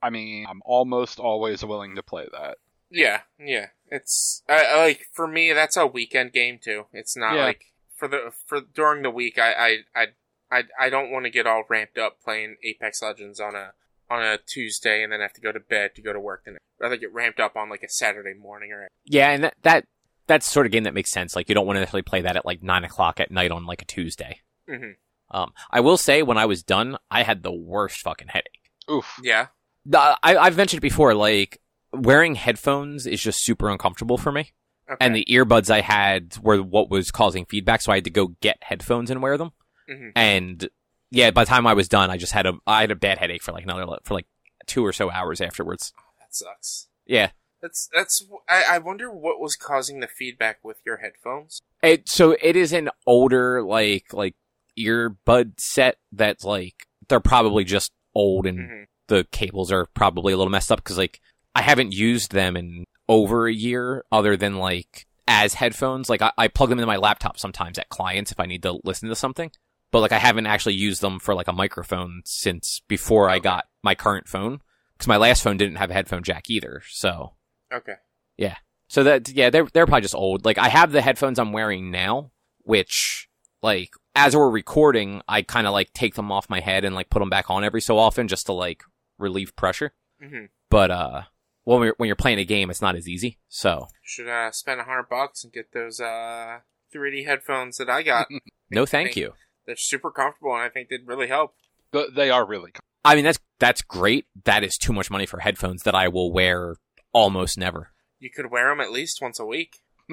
I 0.03 0.11
mean, 0.11 0.47
I'm 0.49 0.61
almost 0.67 1.19
always 1.19 1.65
willing 1.65 1.97
to 1.97 2.03
play 2.03 2.27
that. 2.31 2.59
Yeah, 2.91 3.23
yeah. 3.39 3.69
It's 3.91 4.43
I, 4.49 4.65
I 4.65 4.79
like 4.81 5.07
for 5.13 5.27
me 5.27 5.53
that's 5.53 5.77
a 5.77 5.87
weekend 5.87 6.33
game 6.33 6.59
too. 6.63 6.87
It's 6.93 7.17
not 7.17 7.35
Yeah. 7.37 7.45
like 7.45 7.65
for 7.97 8.07
the 8.07 8.33
for 8.47 8.61
during 8.61 9.03
the 9.03 9.11
week. 9.11 9.39
I 9.39 9.53
I 9.53 9.77
I 9.95 10.07
I, 10.51 10.63
I 10.79 10.91
don't 10.91 11.11
want 11.11 11.25
to 11.25 11.31
get 11.31 11.47
all 11.47 11.65
ramped 11.69 11.99
up 11.99 12.21
playing 12.23 12.57
Apex 12.63 13.03
Legends 13.03 13.41
on 13.41 13.55
a 13.55 13.73
on 14.11 14.23
a 14.23 14.39
Tuesday 14.47 15.03
and 15.03 15.13
then 15.13 15.21
have 15.21 15.33
to 15.35 15.41
go 15.41 15.53
to 15.53 15.61
bed 15.61 15.95
to 15.97 16.03
go 16.03 16.13
to 16.13 16.21
work. 16.21 16.43
Then 16.45 16.55
I'd 16.55 16.83
rather 16.83 16.97
get 16.97 17.13
ramped 17.13 17.41
up 17.41 17.57
on 17.57 17.69
like 17.69 17.83
a 17.83 17.89
Saturday 17.89 18.35
morning 18.35 18.73
or 18.73 18.89
Yeah, 19.05 19.31
and 19.31 19.45
that 19.45 19.55
that 19.63 19.85
that's 20.27 20.51
sort 20.51 20.67
of 20.67 20.73
game 20.73 20.85
that 20.85 20.95
makes 20.95 21.11
sense. 21.11 21.35
Like 21.37 21.49
you 21.49 21.55
don't 21.55 21.67
want 21.67 21.77
to 21.77 21.81
necessarily 21.81 22.03
play 22.03 22.23
that 22.23 22.37
at 22.37 22.45
like 22.47 22.63
nine 22.63 22.85
o'clock 22.85 23.21
at 23.21 23.31
night 23.31 23.51
on 23.51 23.67
like 23.67 23.83
a 23.83 23.87
Tuesday. 23.87 24.41
hmm 24.69 24.93
Um, 25.31 25.53
I 25.71 25.81
will 25.81 25.97
say 25.99 26.23
when 26.23 26.39
I 26.39 26.47
was 26.47 26.63
done, 26.63 26.97
I 27.11 27.23
had 27.23 27.43
the 27.43 27.53
worst 27.53 28.01
fucking 28.01 28.29
headache. 28.29 28.71
Oof. 28.91 29.19
yeah. 29.23 29.49
I, 29.93 30.17
I've 30.23 30.57
mentioned 30.57 30.79
it 30.79 30.83
before, 30.83 31.15
like 31.15 31.59
wearing 31.93 32.35
headphones 32.35 33.07
is 33.07 33.23
just 33.23 33.43
super 33.43 33.69
uncomfortable 33.71 34.19
for 34.19 34.31
me. 34.33 34.53
Okay. 34.91 34.97
And 35.05 35.15
the 35.15 35.27
earbuds 35.31 35.71
I 35.71 35.81
had 35.83 36.37
were 36.43 36.63
what 36.63 36.91
was 36.91 37.11
causing 37.11 37.45
feedback, 37.47 37.83
so 37.83 37.93
I 37.93 37.97
had 37.97 38.05
to 38.05 38.11
go 38.11 38.29
get 38.41 38.59
headphones 38.63 39.11
and 39.11 39.21
wear 39.23 39.37
them. 39.39 39.51
Mhm. 39.91 40.13
And 40.15 40.69
yeah, 41.11 41.31
by 41.31 41.45
the 41.45 41.49
time 41.49 41.67
I 41.67 41.75
was 41.75 41.89
done, 41.89 42.11
I 42.11 42.17
just 42.17 42.33
had 42.33 42.47
a 42.47 42.55
I 42.67 42.83
had 42.83 42.91
a 42.91 42.97
bad 42.97 43.19
headache 43.19 43.43
for 43.43 43.53
like 43.53 43.65
another 43.65 43.87
for 44.05 44.15
like 44.15 44.27
two 44.67 44.85
or 44.85 44.93
so 44.93 45.11
hours 45.11 45.41
afterwards. 45.41 45.93
that 46.19 46.35
sucks. 46.35 46.89
Yeah. 47.07 47.31
That's 47.61 47.89
that's. 47.93 48.25
I, 48.49 48.65
I 48.71 48.79
wonder 48.79 49.11
what 49.11 49.41
was 49.41 49.57
causing 49.57 50.01
the 50.01 50.07
feedback 50.07 50.59
with 50.63 50.79
your 50.87 50.99
headphones. 50.99 51.61
It 51.83 52.09
so 52.09 52.37
it 52.41 52.57
is 52.57 52.73
an 52.73 52.91
older 53.07 53.63
like 53.63 54.13
like 54.13 54.35
earbud 54.79 55.59
set 55.59 55.97
that's 56.13 56.45
like 56.45 56.75
they're 57.09 57.19
probably 57.19 57.65
just 57.65 57.93
old 58.15 58.47
and 58.47 58.59
hmm 58.59 58.83
the 59.09 59.27
cables 59.33 59.73
are 59.73 59.87
probably 59.95 60.33
a 60.33 60.37
little 60.37 60.51
messed 60.51 60.71
up 60.71 60.79
because 60.79 60.99
like 60.99 61.21
I 61.55 61.63
haven't 61.63 61.93
used 61.93 62.31
them 62.31 62.57
in 62.57 62.85
over 63.09 63.49
a 63.49 63.53
year 63.53 64.05
other 64.13 64.37
than 64.37 64.57
like 64.57 65.07
as 65.27 65.55
headphones. 65.55 66.09
Like 66.09 66.23
I, 66.23 66.31
I 66.39 66.49
plug 66.49 66.69
them 66.69 66.79
into 66.79 66.87
my 66.87 66.99
laptop 66.99 67.39
sometimes 67.39 67.79
at 67.79 67.89
clients 67.89 68.31
if 68.31 68.39
I 68.39 68.47
need 68.47 68.63
to 68.63 68.79
listen 68.85 69.09
to 69.09 69.17
something. 69.17 69.51
But 69.91 70.01
like 70.01 70.13
I 70.13 70.19
haven't 70.19 70.47
actually 70.47 70.75
used 70.75 71.01
them 71.01 71.19
for 71.19 71.35
like 71.35 71.49
a 71.49 71.53
microphone 71.53 72.23
since 72.25 72.81
before 72.89 73.31
I 73.31 73.39
got 73.39 73.65
my 73.83 73.95
current 73.95 74.29
phone 74.29 74.61
because 74.93 75.09
my 75.09 75.17
last 75.17 75.43
phone 75.43 75.57
didn't 75.57 75.77
have 75.77 75.91
a 75.91 75.95
headphone 75.95 76.23
jack 76.23 76.51
either. 76.51 76.83
So 76.91 77.35
Okay. 77.73 77.95
Yeah. 78.37 78.57
So 78.89 79.03
that 79.05 79.29
yeah, 79.31 79.51
they're 79.51 79.67
they're 79.73 79.87
probably 79.87 80.03
just 80.03 80.15
old. 80.15 80.45
Like 80.45 80.59
I 80.59 80.69
have 80.69 80.93
the 80.93 81.03
headphones 81.03 81.39
I'm 81.39 81.53
wearing 81.53 81.91
now, 81.91 82.33
which 82.63 83.29
like 83.63 83.91
as 84.15 84.37
we're 84.37 84.51
recording, 84.51 85.23
I 85.29 85.43
kind 85.43 85.67
of 85.67 85.73
like 85.73 85.93
take 85.93 86.15
them 86.15 86.33
off 86.33 86.51
my 86.51 86.61
head 86.61 86.85
and 86.85 86.95
like 86.95 87.11
put 87.11 87.21
them 87.21 87.31
back 87.31 87.51
on 87.51 87.65
every 87.65 87.81
so 87.81 87.99
often 87.99 88.29
just 88.29 88.47
to 88.47 88.53
like 88.53 88.83
relieve 89.19 89.55
pressure. 89.57 89.93
hmm 90.21 90.47
But 90.71 90.91
uh, 90.91 91.23
when 91.65 91.81
we're, 91.81 91.95
when 91.99 92.07
you're 92.09 92.17
playing 92.17 92.39
a 92.39 92.45
game, 92.45 92.71
it's 92.71 92.83
not 92.83 92.97
as 92.97 93.09
easy. 93.09 93.39
So 93.49 93.89
Should 94.03 94.29
uh, 94.29 94.51
spend 94.53 94.81
a 94.81 94.85
hundred 94.85 95.09
bucks 95.09 95.45
and 95.45 95.53
get 95.53 95.73
those 95.73 96.01
uh 96.01 96.61
3D 96.95 97.27
headphones 97.27 97.77
that 97.77 97.91
I 97.91 98.03
got. 98.03 98.29
no, 98.71 98.87
Thank- 98.87 99.17
you. 99.17 99.35
They're 99.69 99.77
super 99.77 100.11
comfortable 100.11 100.53
and 100.55 100.63
I 100.63 100.69
think 100.69 100.89
they'd 100.89 101.07
really 101.07 101.29
help. 101.29 101.55
But 101.93 102.17
they 102.17 102.31
are 102.31 102.45
really 102.45 102.73
cool. 102.73 102.81
I 103.05 103.15
mean, 103.15 103.25
that's 103.25 103.39
that's 103.61 103.83
great. 103.83 104.27
That 104.45 104.65
is 104.65 104.77
too 104.77 104.93
much 104.93 105.11
money 105.11 105.27
for 105.27 105.39
headphones 105.39 105.85
that 105.85 105.95
I 105.95 106.09
will 106.09 106.33
wear 106.33 106.75
almost 107.13 107.57
never. 107.57 107.93
You 108.19 108.31
could 108.31 108.51
wear 108.51 108.69
them 108.71 108.81
at 108.81 108.91
least 108.91 109.21
once 109.23 109.39
a 109.39 109.47
week. 109.47 109.79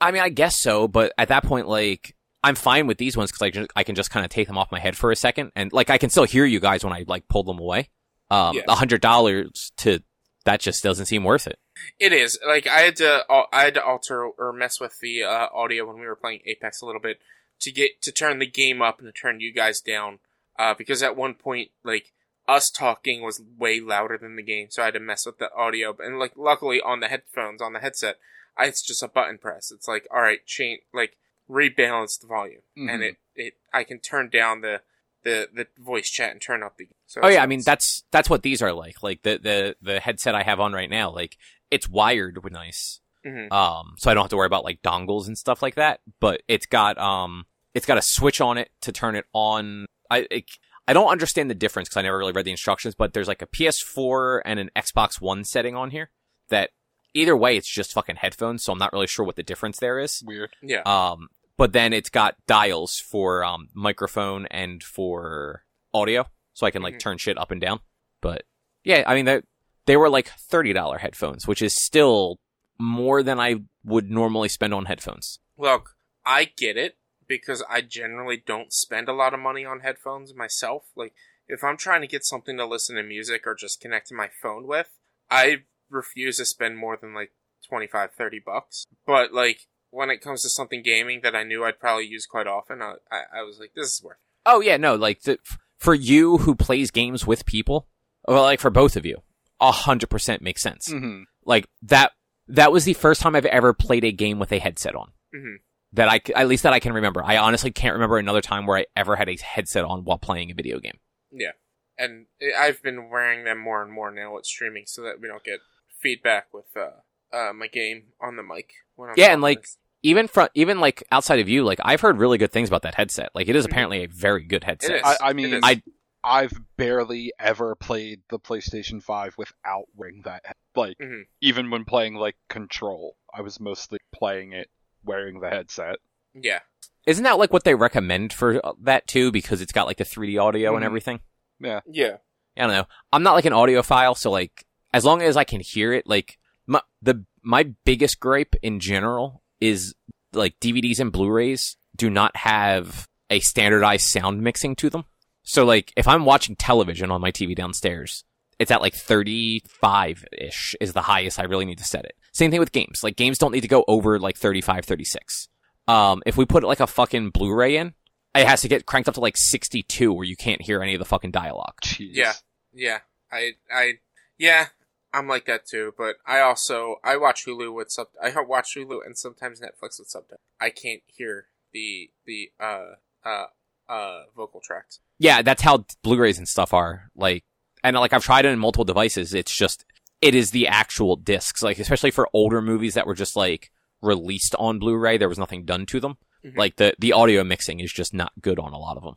I 0.00 0.10
mean, 0.10 0.22
I 0.22 0.28
guess 0.28 0.60
so, 0.60 0.86
but 0.88 1.12
at 1.16 1.28
that 1.28 1.44
point, 1.44 1.66
like, 1.68 2.14
I'm 2.42 2.54
fine 2.54 2.86
with 2.86 2.98
these 2.98 3.16
ones 3.16 3.32
because 3.32 3.66
I, 3.76 3.80
I 3.80 3.84
can 3.84 3.94
just 3.94 4.10
kind 4.10 4.24
of 4.24 4.30
take 4.30 4.46
them 4.46 4.58
off 4.58 4.72
my 4.72 4.78
head 4.78 4.96
for 4.96 5.10
a 5.10 5.16
second, 5.16 5.52
and 5.56 5.72
like 5.72 5.88
I 5.90 5.98
can 5.98 6.10
still 6.10 6.24
hear 6.24 6.44
you 6.44 6.60
guys 6.60 6.84
when 6.84 6.92
I 6.92 7.04
like 7.06 7.28
pull 7.28 7.42
them 7.44 7.58
away. 7.58 7.88
Um, 8.30 8.56
Yeah. 8.56 8.62
a 8.68 8.74
hundred 8.74 9.00
dollars 9.00 9.72
to 9.78 10.00
that 10.46 10.60
just 10.60 10.82
doesn't 10.82 11.06
seem 11.06 11.24
worth 11.24 11.46
it. 11.46 11.58
It 11.98 12.12
is 12.12 12.38
like 12.46 12.66
I 12.66 12.80
had 12.80 12.96
to 12.96 13.24
I 13.52 13.64
had 13.64 13.74
to 13.74 13.84
alter 13.84 14.24
or 14.24 14.52
mess 14.52 14.80
with 14.80 14.98
the 15.00 15.24
uh, 15.24 15.48
audio 15.54 15.86
when 15.86 15.98
we 16.00 16.06
were 16.06 16.16
playing 16.16 16.40
Apex 16.46 16.80
a 16.82 16.86
little 16.86 17.00
bit 17.00 17.18
to 17.60 17.70
get 17.72 18.00
to 18.02 18.12
turn 18.12 18.38
the 18.38 18.46
game 18.46 18.80
up 18.82 18.98
and 18.98 19.06
to 19.06 19.12
turn 19.12 19.40
you 19.40 19.52
guys 19.52 19.80
down 19.80 20.18
uh, 20.58 20.74
because 20.74 21.02
at 21.02 21.16
one 21.16 21.34
point 21.34 21.70
like 21.84 22.12
us 22.48 22.70
talking 22.70 23.22
was 23.22 23.40
way 23.58 23.80
louder 23.80 24.18
than 24.18 24.36
the 24.36 24.42
game, 24.42 24.68
so 24.70 24.82
I 24.82 24.86
had 24.86 24.94
to 24.94 25.00
mess 25.00 25.24
with 25.26 25.38
the 25.38 25.52
audio. 25.54 25.96
And 25.98 26.18
like 26.18 26.32
luckily 26.36 26.80
on 26.80 27.00
the 27.00 27.08
headphones 27.08 27.62
on 27.62 27.72
the 27.72 27.78
headset, 27.80 28.16
I, 28.56 28.66
it's 28.66 28.82
just 28.82 29.02
a 29.02 29.08
button 29.08 29.38
press. 29.38 29.70
It's 29.70 29.86
like 29.86 30.06
all 30.12 30.20
right, 30.20 30.44
change 30.46 30.80
like 30.92 31.16
rebalance 31.48 32.20
the 32.20 32.26
volume, 32.26 32.62
and 32.76 32.88
Mhm. 33.02 33.08
it 33.08 33.16
it 33.36 33.54
I 33.72 33.84
can 33.84 34.00
turn 34.00 34.28
down 34.30 34.60
the 34.62 34.82
the 35.22 35.48
the 35.52 35.66
voice 35.78 36.08
chat 36.10 36.30
and 36.32 36.40
turn 36.40 36.62
up 36.62 36.76
the. 36.76 36.88
So 37.06 37.20
Oh 37.22 37.28
yeah, 37.28 37.42
I 37.42 37.46
mean 37.46 37.62
that's 37.64 38.04
that's 38.10 38.30
what 38.30 38.42
these 38.42 38.62
are 38.62 38.72
like. 38.72 39.02
Like 39.02 39.22
the 39.22 39.38
the 39.38 39.76
the 39.82 40.00
headset 40.00 40.34
I 40.34 40.42
have 40.42 40.60
on 40.60 40.72
right 40.72 40.90
now, 40.90 41.10
like 41.10 41.36
it's 41.70 41.88
wired 41.88 42.42
with 42.42 42.52
nice. 42.52 43.00
Mhm. 43.24 43.52
Um, 43.52 43.94
so 43.98 44.10
I 44.10 44.14
don't 44.14 44.24
have 44.24 44.30
to 44.30 44.36
worry 44.36 44.46
about 44.46 44.64
like 44.64 44.82
dongles 44.82 45.26
and 45.26 45.36
stuff 45.36 45.62
like 45.62 45.74
that. 45.74 46.00
But 46.20 46.42
it's 46.48 46.66
got 46.66 46.96
um, 46.98 47.44
it's 47.74 47.86
got 47.86 47.98
a 47.98 48.02
switch 48.02 48.40
on 48.40 48.58
it 48.58 48.70
to 48.82 48.92
turn 48.92 49.14
it 49.16 49.24
on. 49.32 49.86
I 50.10 50.26
it, 50.30 50.44
I 50.88 50.92
don't 50.92 51.08
understand 51.10 51.50
the 51.50 51.54
difference 51.54 51.88
because 51.88 51.98
I 51.98 52.02
never 52.02 52.18
really 52.18 52.32
read 52.32 52.44
the 52.46 52.50
instructions. 52.50 52.94
But 52.94 53.12
there's 53.12 53.28
like 53.28 53.42
a 53.42 53.46
PS4 53.46 54.42
and 54.44 54.58
an 54.58 54.70
Xbox 54.76 55.20
One 55.20 55.44
setting 55.44 55.76
on 55.76 55.90
here 55.90 56.10
that 56.48 56.70
either 57.14 57.36
way 57.36 57.56
it's 57.56 57.68
just 57.72 57.92
fucking 57.92 58.16
headphones. 58.16 58.64
So 58.64 58.72
I'm 58.72 58.78
not 58.78 58.92
really 58.92 59.06
sure 59.06 59.24
what 59.24 59.36
the 59.36 59.42
difference 59.42 59.78
there 59.78 59.98
is. 59.98 60.22
Weird. 60.26 60.50
yeah. 60.62 60.82
Um, 60.84 61.28
but 61.56 61.72
then 61.72 61.92
it's 61.92 62.08
got 62.10 62.36
dials 62.46 62.98
for 62.98 63.44
um, 63.44 63.68
microphone 63.74 64.46
and 64.46 64.82
for 64.82 65.64
audio, 65.92 66.26
so 66.54 66.66
I 66.66 66.70
can 66.70 66.82
like 66.82 66.94
Mhm. 66.94 67.00
turn 67.00 67.18
shit 67.18 67.36
up 67.38 67.50
and 67.50 67.60
down. 67.60 67.80
But 68.20 68.44
yeah, 68.84 69.04
I 69.06 69.14
mean 69.14 69.26
they 69.26 69.42
they 69.86 69.96
were 69.96 70.08
like 70.08 70.28
thirty 70.28 70.72
dollar 70.72 70.98
headphones, 70.98 71.46
which 71.46 71.60
is 71.62 71.74
still 71.74 72.38
more 72.78 73.22
than 73.22 73.38
I 73.38 73.56
would 73.84 74.10
normally 74.10 74.48
spend 74.48 74.72
on 74.72 74.86
headphones. 74.86 75.38
Look, 75.58 75.90
I 76.24 76.44
get 76.56 76.76
it 76.78 76.96
because 77.30 77.62
I 77.70 77.80
generally 77.80 78.36
don't 78.44 78.72
spend 78.72 79.08
a 79.08 79.14
lot 79.14 79.32
of 79.32 79.40
money 79.40 79.64
on 79.64 79.80
headphones 79.80 80.34
myself. 80.34 80.82
Like, 80.94 81.14
if 81.48 81.64
I'm 81.64 81.76
trying 81.78 82.00
to 82.02 82.06
get 82.06 82.24
something 82.26 82.56
to 82.58 82.66
listen 82.66 82.96
to 82.96 83.02
music 83.02 83.46
or 83.46 83.54
just 83.54 83.80
connect 83.80 84.08
to 84.08 84.14
my 84.14 84.28
phone 84.42 84.66
with, 84.66 84.88
I 85.30 85.58
refuse 85.88 86.36
to 86.36 86.44
spend 86.44 86.76
more 86.76 86.98
than 87.00 87.14
like 87.14 87.30
25, 87.68 88.10
30 88.12 88.40
bucks. 88.44 88.84
But, 89.06 89.32
like, 89.32 89.68
when 89.90 90.10
it 90.10 90.20
comes 90.20 90.42
to 90.42 90.48
something 90.50 90.82
gaming 90.82 91.20
that 91.22 91.34
I 91.36 91.42
knew 91.44 91.64
I'd 91.64 91.80
probably 91.80 92.06
use 92.06 92.26
quite 92.26 92.46
often, 92.46 92.82
I, 92.82 92.94
I, 93.10 93.38
I 93.38 93.42
was 93.42 93.58
like, 93.58 93.72
this 93.74 93.94
is 93.96 94.02
worth 94.02 94.16
it. 94.16 94.40
Oh 94.46 94.60
yeah, 94.60 94.76
no, 94.76 94.94
like 94.94 95.22
the, 95.22 95.38
for 95.78 95.94
you 95.94 96.38
who 96.38 96.54
plays 96.54 96.90
games 96.90 97.26
with 97.26 97.44
people, 97.46 97.86
well, 98.26 98.42
like 98.42 98.58
for 98.60 98.70
both 98.70 98.96
of 98.96 99.04
you, 99.06 99.18
a 99.60 99.70
hundred 99.70 100.08
percent 100.10 100.42
makes 100.42 100.62
sense. 100.62 100.90
hmm 100.90 101.22
Like 101.44 101.68
that, 101.82 102.12
that 102.48 102.72
was 102.72 102.84
the 102.84 102.94
first 102.94 103.20
time 103.20 103.36
I've 103.36 103.46
ever 103.46 103.72
played 103.74 104.04
a 104.04 104.12
game 104.12 104.38
with 104.38 104.50
a 104.52 104.58
headset 104.58 104.94
on. 104.94 105.12
Mhm. 105.34 105.56
That 105.92 106.08
I 106.08 106.20
at 106.36 106.46
least 106.48 106.62
that 106.62 106.72
I 106.72 106.78
can 106.80 106.92
remember. 106.92 107.22
I 107.24 107.36
honestly 107.36 107.70
can't 107.72 107.94
remember 107.94 108.18
another 108.18 108.40
time 108.40 108.66
where 108.66 108.78
I 108.78 108.86
ever 108.96 109.16
had 109.16 109.28
a 109.28 109.36
headset 109.36 109.84
on 109.84 110.04
while 110.04 110.18
playing 110.18 110.50
a 110.50 110.54
video 110.54 110.78
game. 110.78 110.98
Yeah, 111.32 111.52
and 111.98 112.26
I've 112.56 112.80
been 112.82 113.08
wearing 113.10 113.44
them 113.44 113.58
more 113.58 113.82
and 113.82 113.92
more 113.92 114.10
now 114.12 114.34
with 114.34 114.46
streaming 114.46 114.84
so 114.86 115.02
that 115.02 115.20
we 115.20 115.26
don't 115.28 115.42
get 115.42 115.58
feedback 116.00 116.46
with 116.54 116.66
uh, 116.76 117.36
uh, 117.36 117.52
my 117.52 117.66
game 117.66 118.04
on 118.20 118.36
the 118.36 118.42
mic. 118.44 118.70
When 118.94 119.08
I'm 119.10 119.14
Yeah, 119.16 119.32
and, 119.32 119.42
talking. 119.42 119.56
like, 119.56 119.66
Even 120.02 120.28
from, 120.28 120.48
even 120.54 120.80
like 120.80 121.02
outside 121.12 121.40
of 121.40 121.48
you, 121.48 121.64
like 121.64 121.78
I've 121.84 122.00
heard 122.00 122.18
really 122.18 122.38
good 122.38 122.52
things 122.52 122.68
about 122.68 122.82
that 122.82 122.94
headset. 122.94 123.30
Like 123.34 123.48
it 123.48 123.56
is 123.56 123.64
Mhm. 123.66 123.70
apparently 123.70 124.04
a 124.04 124.08
very 124.08 124.44
good 124.44 124.64
headset. 124.64 124.96
is. 124.96 125.02
I, 125.04 125.16
I 125.20 125.32
mean, 125.32 125.54
is. 125.54 125.60
I- 125.64 125.82
I've 126.22 126.52
barely 126.76 127.32
ever 127.38 127.74
played 127.74 128.20
the 128.28 128.38
PlayStation 128.38 129.02
5 129.02 129.36
without 129.38 129.86
wearing 129.94 130.22
that. 130.24 130.42
he- 130.46 130.52
Like, 130.80 130.98
Mhm. 130.98 131.22
even 131.40 131.70
when 131.70 131.84
playing 131.84 132.14
like 132.14 132.36
Control, 132.48 133.16
I 133.34 133.40
was 133.40 133.58
mostly 133.58 133.98
playing 134.14 134.52
it 134.52 134.70
wearing 135.04 135.40
the 135.40 135.48
headset. 135.50 135.96
yeah. 136.34 136.60
Isn't 137.06 137.24
that 137.24 137.38
like 137.38 137.50
what 137.52 137.64
they 137.64 137.74
recommend 137.74 138.30
for 138.32 138.64
uh, 138.64 138.72
that 138.82 139.06
too? 139.06 139.32
Because 139.32 139.62
it's 139.62 139.72
got 139.72 139.86
like 139.86 139.96
the 139.96 140.04
3D 140.04 140.38
audio 140.38 140.74
and 140.76 140.82
Mhm. 140.82 140.86
everything. 140.86 141.20
Yeah. 141.58 141.80
Yeah. 141.90 142.18
I 142.56 142.60
don't 142.60 142.70
know. 142.72 142.84
I'm 143.10 143.22
not 143.22 143.32
like 143.32 143.46
an 143.46 143.54
audiophile, 143.54 144.16
so 144.16 144.30
like 144.30 144.66
as 144.92 145.04
long 145.04 145.22
as 145.22 145.36
I 145.36 145.44
can 145.44 145.60
hear 145.60 145.94
it, 145.94 146.06
like 146.06 146.38
my 146.66 146.82
the 147.00 147.24
my 147.42 147.72
biggest 147.86 148.20
gripe 148.20 148.54
in 148.62 148.80
general 148.80 149.42
is 149.60 149.94
like 150.34 150.60
DVDs 150.60 151.00
and 151.00 151.10
Blu-rays 151.10 151.76
do 151.96 152.10
not 152.10 152.36
have 152.36 153.08
a 153.30 153.40
standardized 153.40 154.06
sound 154.08 154.42
mixing 154.42 154.76
to 154.76 154.90
them. 154.90 155.04
So 155.42 155.64
like 155.64 155.92
if 155.96 156.06
I'm 156.06 156.26
watching 156.26 156.54
television 156.54 157.10
on 157.10 157.22
my 157.22 157.30
TV 157.32 157.56
downstairs, 157.56 158.24
it's 158.58 158.70
at 158.70 158.82
like 158.82 158.94
35 158.94 160.24
ish 160.38 160.74
is 160.80 160.92
the 160.92 161.02
highest 161.02 161.38
I 161.40 161.44
really 161.44 161.64
need 161.64 161.78
to 161.78 161.84
set 161.84 162.04
it. 162.04 162.14
Same 162.40 162.50
thing 162.50 162.60
with 162.60 162.72
games. 162.72 163.04
Like 163.04 163.16
games 163.16 163.36
don't 163.36 163.52
need 163.52 163.60
to 163.60 163.68
go 163.68 163.84
over 163.86 164.18
like 164.18 164.34
35, 164.34 164.86
36. 164.86 165.48
Um, 165.86 166.22
if 166.24 166.38
we 166.38 166.46
put 166.46 166.64
like 166.64 166.80
a 166.80 166.86
fucking 166.86 167.32
Blu-ray 167.32 167.76
in, 167.76 167.92
it 168.34 168.46
has 168.46 168.62
to 168.62 168.68
get 168.68 168.86
cranked 168.86 169.10
up 169.10 169.14
to 169.16 169.20
like 169.20 169.36
62 169.36 170.10
where 170.10 170.24
you 170.24 170.36
can't 170.36 170.62
hear 170.62 170.82
any 170.82 170.94
of 170.94 171.00
the 171.00 171.04
fucking 171.04 171.32
dialogue. 171.32 171.74
Jeez. 171.84 172.12
Yeah. 172.12 172.32
Yeah. 172.72 172.98
I, 173.30 173.56
I, 173.70 173.92
yeah, 174.38 174.68
I'm 175.12 175.28
like 175.28 175.44
that 175.44 175.66
too, 175.66 175.92
but 175.98 176.16
I 176.26 176.40
also, 176.40 176.96
I 177.04 177.18
watch 177.18 177.44
Hulu 177.44 177.74
with 177.74 177.90
sub, 177.90 178.06
I 178.22 178.32
watch 178.40 178.74
Hulu 178.74 179.04
and 179.04 179.18
sometimes 179.18 179.60
Netflix 179.60 179.98
with 179.98 180.08
subtitles. 180.08 180.40
I 180.58 180.70
can't 180.70 181.02
hear 181.08 181.48
the, 181.74 182.08
the, 182.24 182.52
uh, 182.58 182.92
uh, 183.22 183.46
uh, 183.86 184.22
vocal 184.34 184.62
tracks. 184.64 185.00
Yeah, 185.18 185.42
that's 185.42 185.60
how 185.60 185.84
Blu-rays 186.02 186.38
and 186.38 186.48
stuff 186.48 186.72
are. 186.72 187.10
Like, 187.14 187.44
and 187.84 187.94
like 187.96 188.14
I've 188.14 188.24
tried 188.24 188.46
it 188.46 188.48
in 188.48 188.58
multiple 188.58 188.86
devices. 188.86 189.34
It's 189.34 189.54
just, 189.54 189.84
it 190.20 190.34
is 190.34 190.50
the 190.50 190.68
actual 190.68 191.16
discs. 191.16 191.62
Like, 191.62 191.78
especially 191.78 192.10
for 192.10 192.28
older 192.32 192.60
movies 192.60 192.94
that 192.94 193.06
were 193.06 193.14
just 193.14 193.36
like 193.36 193.70
released 194.02 194.54
on 194.58 194.78
Blu-ray, 194.78 195.18
there 195.18 195.28
was 195.28 195.38
nothing 195.38 195.64
done 195.64 195.86
to 195.86 196.00
them. 196.00 196.16
Mhm. 196.44 196.56
Like 196.56 196.76
the 196.76 196.94
the 196.98 197.12
audio 197.12 197.44
mixing 197.44 197.80
is 197.80 197.92
just 197.92 198.14
not 198.14 198.32
good 198.40 198.58
on 198.58 198.72
a 198.72 198.78
lot 198.78 198.96
of 198.96 199.02
them. 199.02 199.14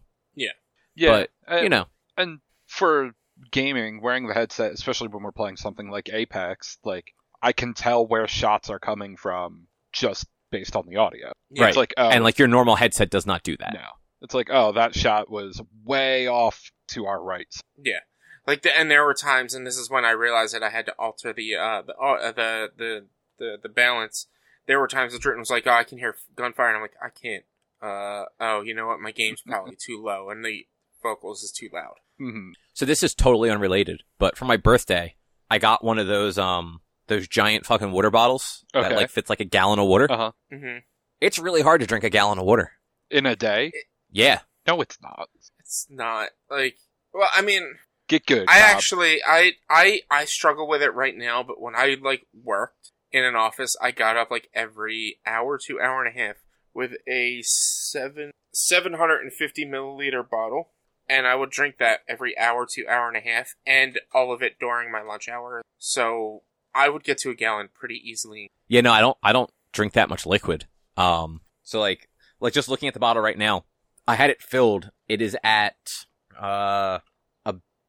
Yeah. 0.96 1.10
But, 1.48 1.52
uh, 1.52 1.62
You 1.62 1.70
know, 1.70 1.86
and 2.18 2.40
for 2.68 3.16
gaming, 3.52 4.00
wearing 4.00 4.28
the 4.28 4.34
headset, 4.36 4.74
especially 4.74 5.08
when 5.08 5.24
we're 5.24 5.32
playing 5.32 5.58
something 5.58 5.90
like 5.90 6.08
Apex, 6.14 6.78
like 6.84 7.14
I 7.42 7.52
can 7.52 7.74
tell 7.74 8.06
where 8.06 8.28
shots 8.28 8.70
are 8.70 8.78
coming 8.78 9.18
from 9.18 9.68
just 9.92 10.28
based 10.52 10.76
on 10.76 10.86
the 10.88 10.98
audio. 10.98 11.32
Right. 11.58 11.70
It's 11.70 11.78
like, 11.78 11.96
oh, 11.98 12.10
and 12.10 12.24
like 12.24 12.38
your 12.38 12.48
normal 12.48 12.76
headset 12.76 13.10
does 13.10 13.26
not 13.26 13.42
do 13.42 13.58
that. 13.58 13.74
no. 13.74 13.88
It's 14.22 14.36
like, 14.36 14.50
oh, 14.52 14.74
that 14.74 14.94
shot 14.96 15.32
was 15.32 15.60
way 15.84 16.28
off 16.28 16.72
to 16.90 17.08
our 17.08 17.22
right. 17.22 17.48
Yeah. 17.84 18.00
Like 18.46 18.62
the, 18.64 18.78
and 18.78 18.90
there 18.92 19.06
were 19.06 19.14
times, 19.14 19.54
and 19.54 19.66
this 19.66 19.78
is 19.78 19.90
when 19.90 20.06
I 20.06 20.12
realized 20.12 20.54
that 20.54 20.64
I 20.64 20.70
had 20.70 20.86
to 20.88 20.94
alter 21.00 21.32
the, 21.34 21.56
uh, 21.56 21.82
the, 21.82 21.94
uh, 21.96 22.32
the, 22.32 22.72
the, 22.78 23.06
the, 23.40 23.58
the 23.64 23.70
balance. 23.70 24.28
There 24.68 24.80
were 24.80 24.88
times 24.88 25.14
that 25.14 25.22
Dritten 25.22 25.40
was 25.40 25.50
like, 25.50 25.66
oh, 25.68 25.72
I 25.72 25.84
can 25.84 25.98
hear 25.98 26.16
gunfire, 26.36 26.68
and 26.68 26.76
I'm 26.78 26.82
like, 26.82 26.96
I 27.02 27.10
can't. 27.10 27.44
Uh, 27.82 28.26
oh, 28.40 28.62
you 28.62 28.74
know 28.74 28.88
what? 28.88 29.00
My 29.00 29.12
game's 29.12 29.42
probably 29.48 29.76
too 29.76 30.02
low, 30.02 30.30
and 30.30 30.44
the 30.44 30.66
vocals 31.02 31.44
is 31.44 31.52
too 31.52 31.70
loud. 31.74 31.96
hmm 32.18 32.52
So 32.74 32.86
this 32.86 33.04
is 33.04 33.14
totally 33.14 33.50
unrelated, 33.50 34.04
but 34.20 34.38
for 34.38 34.46
my 34.46 34.58
birthday, 34.58 35.16
I 35.50 35.58
got 35.60 35.84
one 35.84 36.00
of 36.00 36.08
those 36.08 36.38
um 36.38 36.80
those 37.08 37.28
giant 37.28 37.66
fucking 37.66 37.92
water 37.92 38.10
bottles 38.10 38.64
that 38.74 38.94
like 38.94 39.10
fits 39.10 39.30
like 39.30 39.42
a 39.42 39.46
gallon 39.46 39.80
of 39.80 39.88
water. 39.88 40.10
Uh 40.10 40.18
huh. 40.18 40.32
hmm 40.50 40.78
It's 41.20 41.38
really 41.38 41.62
hard 41.62 41.82
to 41.82 41.88
drink 41.88 42.06
a 42.06 42.10
gallon 42.10 42.40
of 42.40 42.46
water. 42.46 42.72
In 43.12 43.26
a 43.26 43.36
day? 43.36 43.72
Yeah. 44.10 44.40
No, 44.66 44.80
it's 44.82 44.98
not. 45.02 45.28
It's 45.60 45.86
not 45.90 46.30
like, 46.50 46.78
well, 47.14 47.28
I 47.36 47.42
mean, 47.42 47.76
Get 48.08 48.26
good. 48.26 48.50
I 48.50 48.60
Cobb. 48.60 48.76
actually, 48.76 49.22
I, 49.26 49.54
I, 49.70 50.02
I 50.12 50.26
struggle 50.26 50.68
with 50.68 50.82
it 50.82 50.94
right 50.94 51.16
now, 51.16 51.44
but 51.44 51.62
when 51.62 51.76
I 51.76 51.96
like 52.02 52.26
worked 52.34 52.92
in 53.12 53.24
an 53.24 53.36
office, 53.36 53.76
I 53.82 53.92
got 53.92 54.18
up 54.18 54.30
like 54.30 54.50
every 54.54 55.20
hour 55.26 55.58
to 55.66 55.80
hour 55.80 56.04
and 56.04 56.16
a 56.16 56.20
half 56.20 56.38
with 56.74 56.94
a 57.08 57.42
seven, 57.44 58.32
750 58.54 59.66
milliliter 59.66 60.28
bottle. 60.28 60.72
And 61.10 61.28
I 61.28 61.36
would 61.36 61.50
drink 61.50 61.78
that 61.80 62.00
every 62.08 62.38
hour 62.38 62.66
to 62.72 62.88
hour 62.88 63.08
and 63.08 63.18
a 63.18 63.20
half 63.20 63.56
and 63.66 64.00
all 64.14 64.34
of 64.34 64.42
it 64.42 64.58
during 64.60 64.92
my 64.92 65.02
lunch 65.02 65.28
hour. 65.28 65.62
So 65.78 66.44
I 66.74 66.90
would 66.90 67.04
get 67.04 67.18
to 67.20 67.30
a 67.30 67.36
gallon 67.36 67.70
pretty 67.74 68.02
easily. 68.04 68.50
Yeah, 68.68 68.82
no, 68.82 68.92
I 68.92 69.02
don't 69.02 69.18
I 69.22 69.34
don't 69.34 69.52
drink 69.74 69.94
that 69.94 70.10
much 70.10 70.26
liquid. 70.26 70.66
Um 70.96 71.42
so 71.64 71.80
like 71.80 72.10
like 72.40 72.54
just 72.54 72.70
looking 72.70 72.88
at 72.88 72.94
the 72.94 73.02
bottle 73.02 73.22
right 73.22 73.38
now, 73.38 73.66
I 74.08 74.16
had 74.16 74.30
it 74.30 74.42
filled. 74.42 74.92
It 75.08 75.22
is 75.22 75.36
at 75.44 76.06
uh 76.40 77.00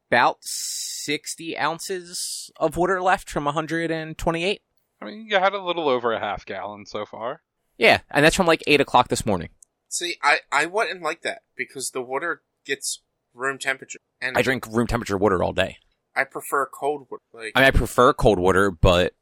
about 0.09 0.37
60 0.41 1.57
ounces 1.57 2.51
of 2.57 2.77
water 2.77 3.01
left 3.01 3.29
from 3.29 3.45
128. 3.45 4.61
I 5.01 5.05
mean, 5.05 5.27
you 5.27 5.37
had 5.37 5.53
a 5.53 5.63
little 5.63 5.89
over 5.89 6.13
a 6.13 6.19
half 6.19 6.45
gallon 6.45 6.85
so 6.85 7.05
far. 7.05 7.41
Yeah, 7.77 7.99
and 8.09 8.23
that's 8.23 8.35
from 8.35 8.47
like 8.47 8.63
8 8.67 8.81
o'clock 8.81 9.09
this 9.09 9.25
morning. 9.25 9.49
See, 9.89 10.15
I, 10.23 10.39
I 10.51 10.65
wouldn't 10.65 11.01
like 11.01 11.21
that 11.21 11.43
because 11.55 11.91
the 11.91 12.01
water 12.01 12.41
gets 12.65 13.01
room 13.33 13.57
temperature. 13.59 13.99
And 14.21 14.37
I 14.37 14.41
drink 14.41 14.65
room 14.67 14.87
temperature 14.87 15.17
water 15.17 15.43
all 15.43 15.53
day. 15.53 15.77
I 16.15 16.23
prefer 16.23 16.65
cold 16.67 17.07
water. 17.09 17.21
Like, 17.33 17.51
I 17.55 17.59
mean, 17.59 17.67
I 17.67 17.71
prefer 17.71 18.13
cold 18.13 18.39
water, 18.39 18.71
but 18.71 19.13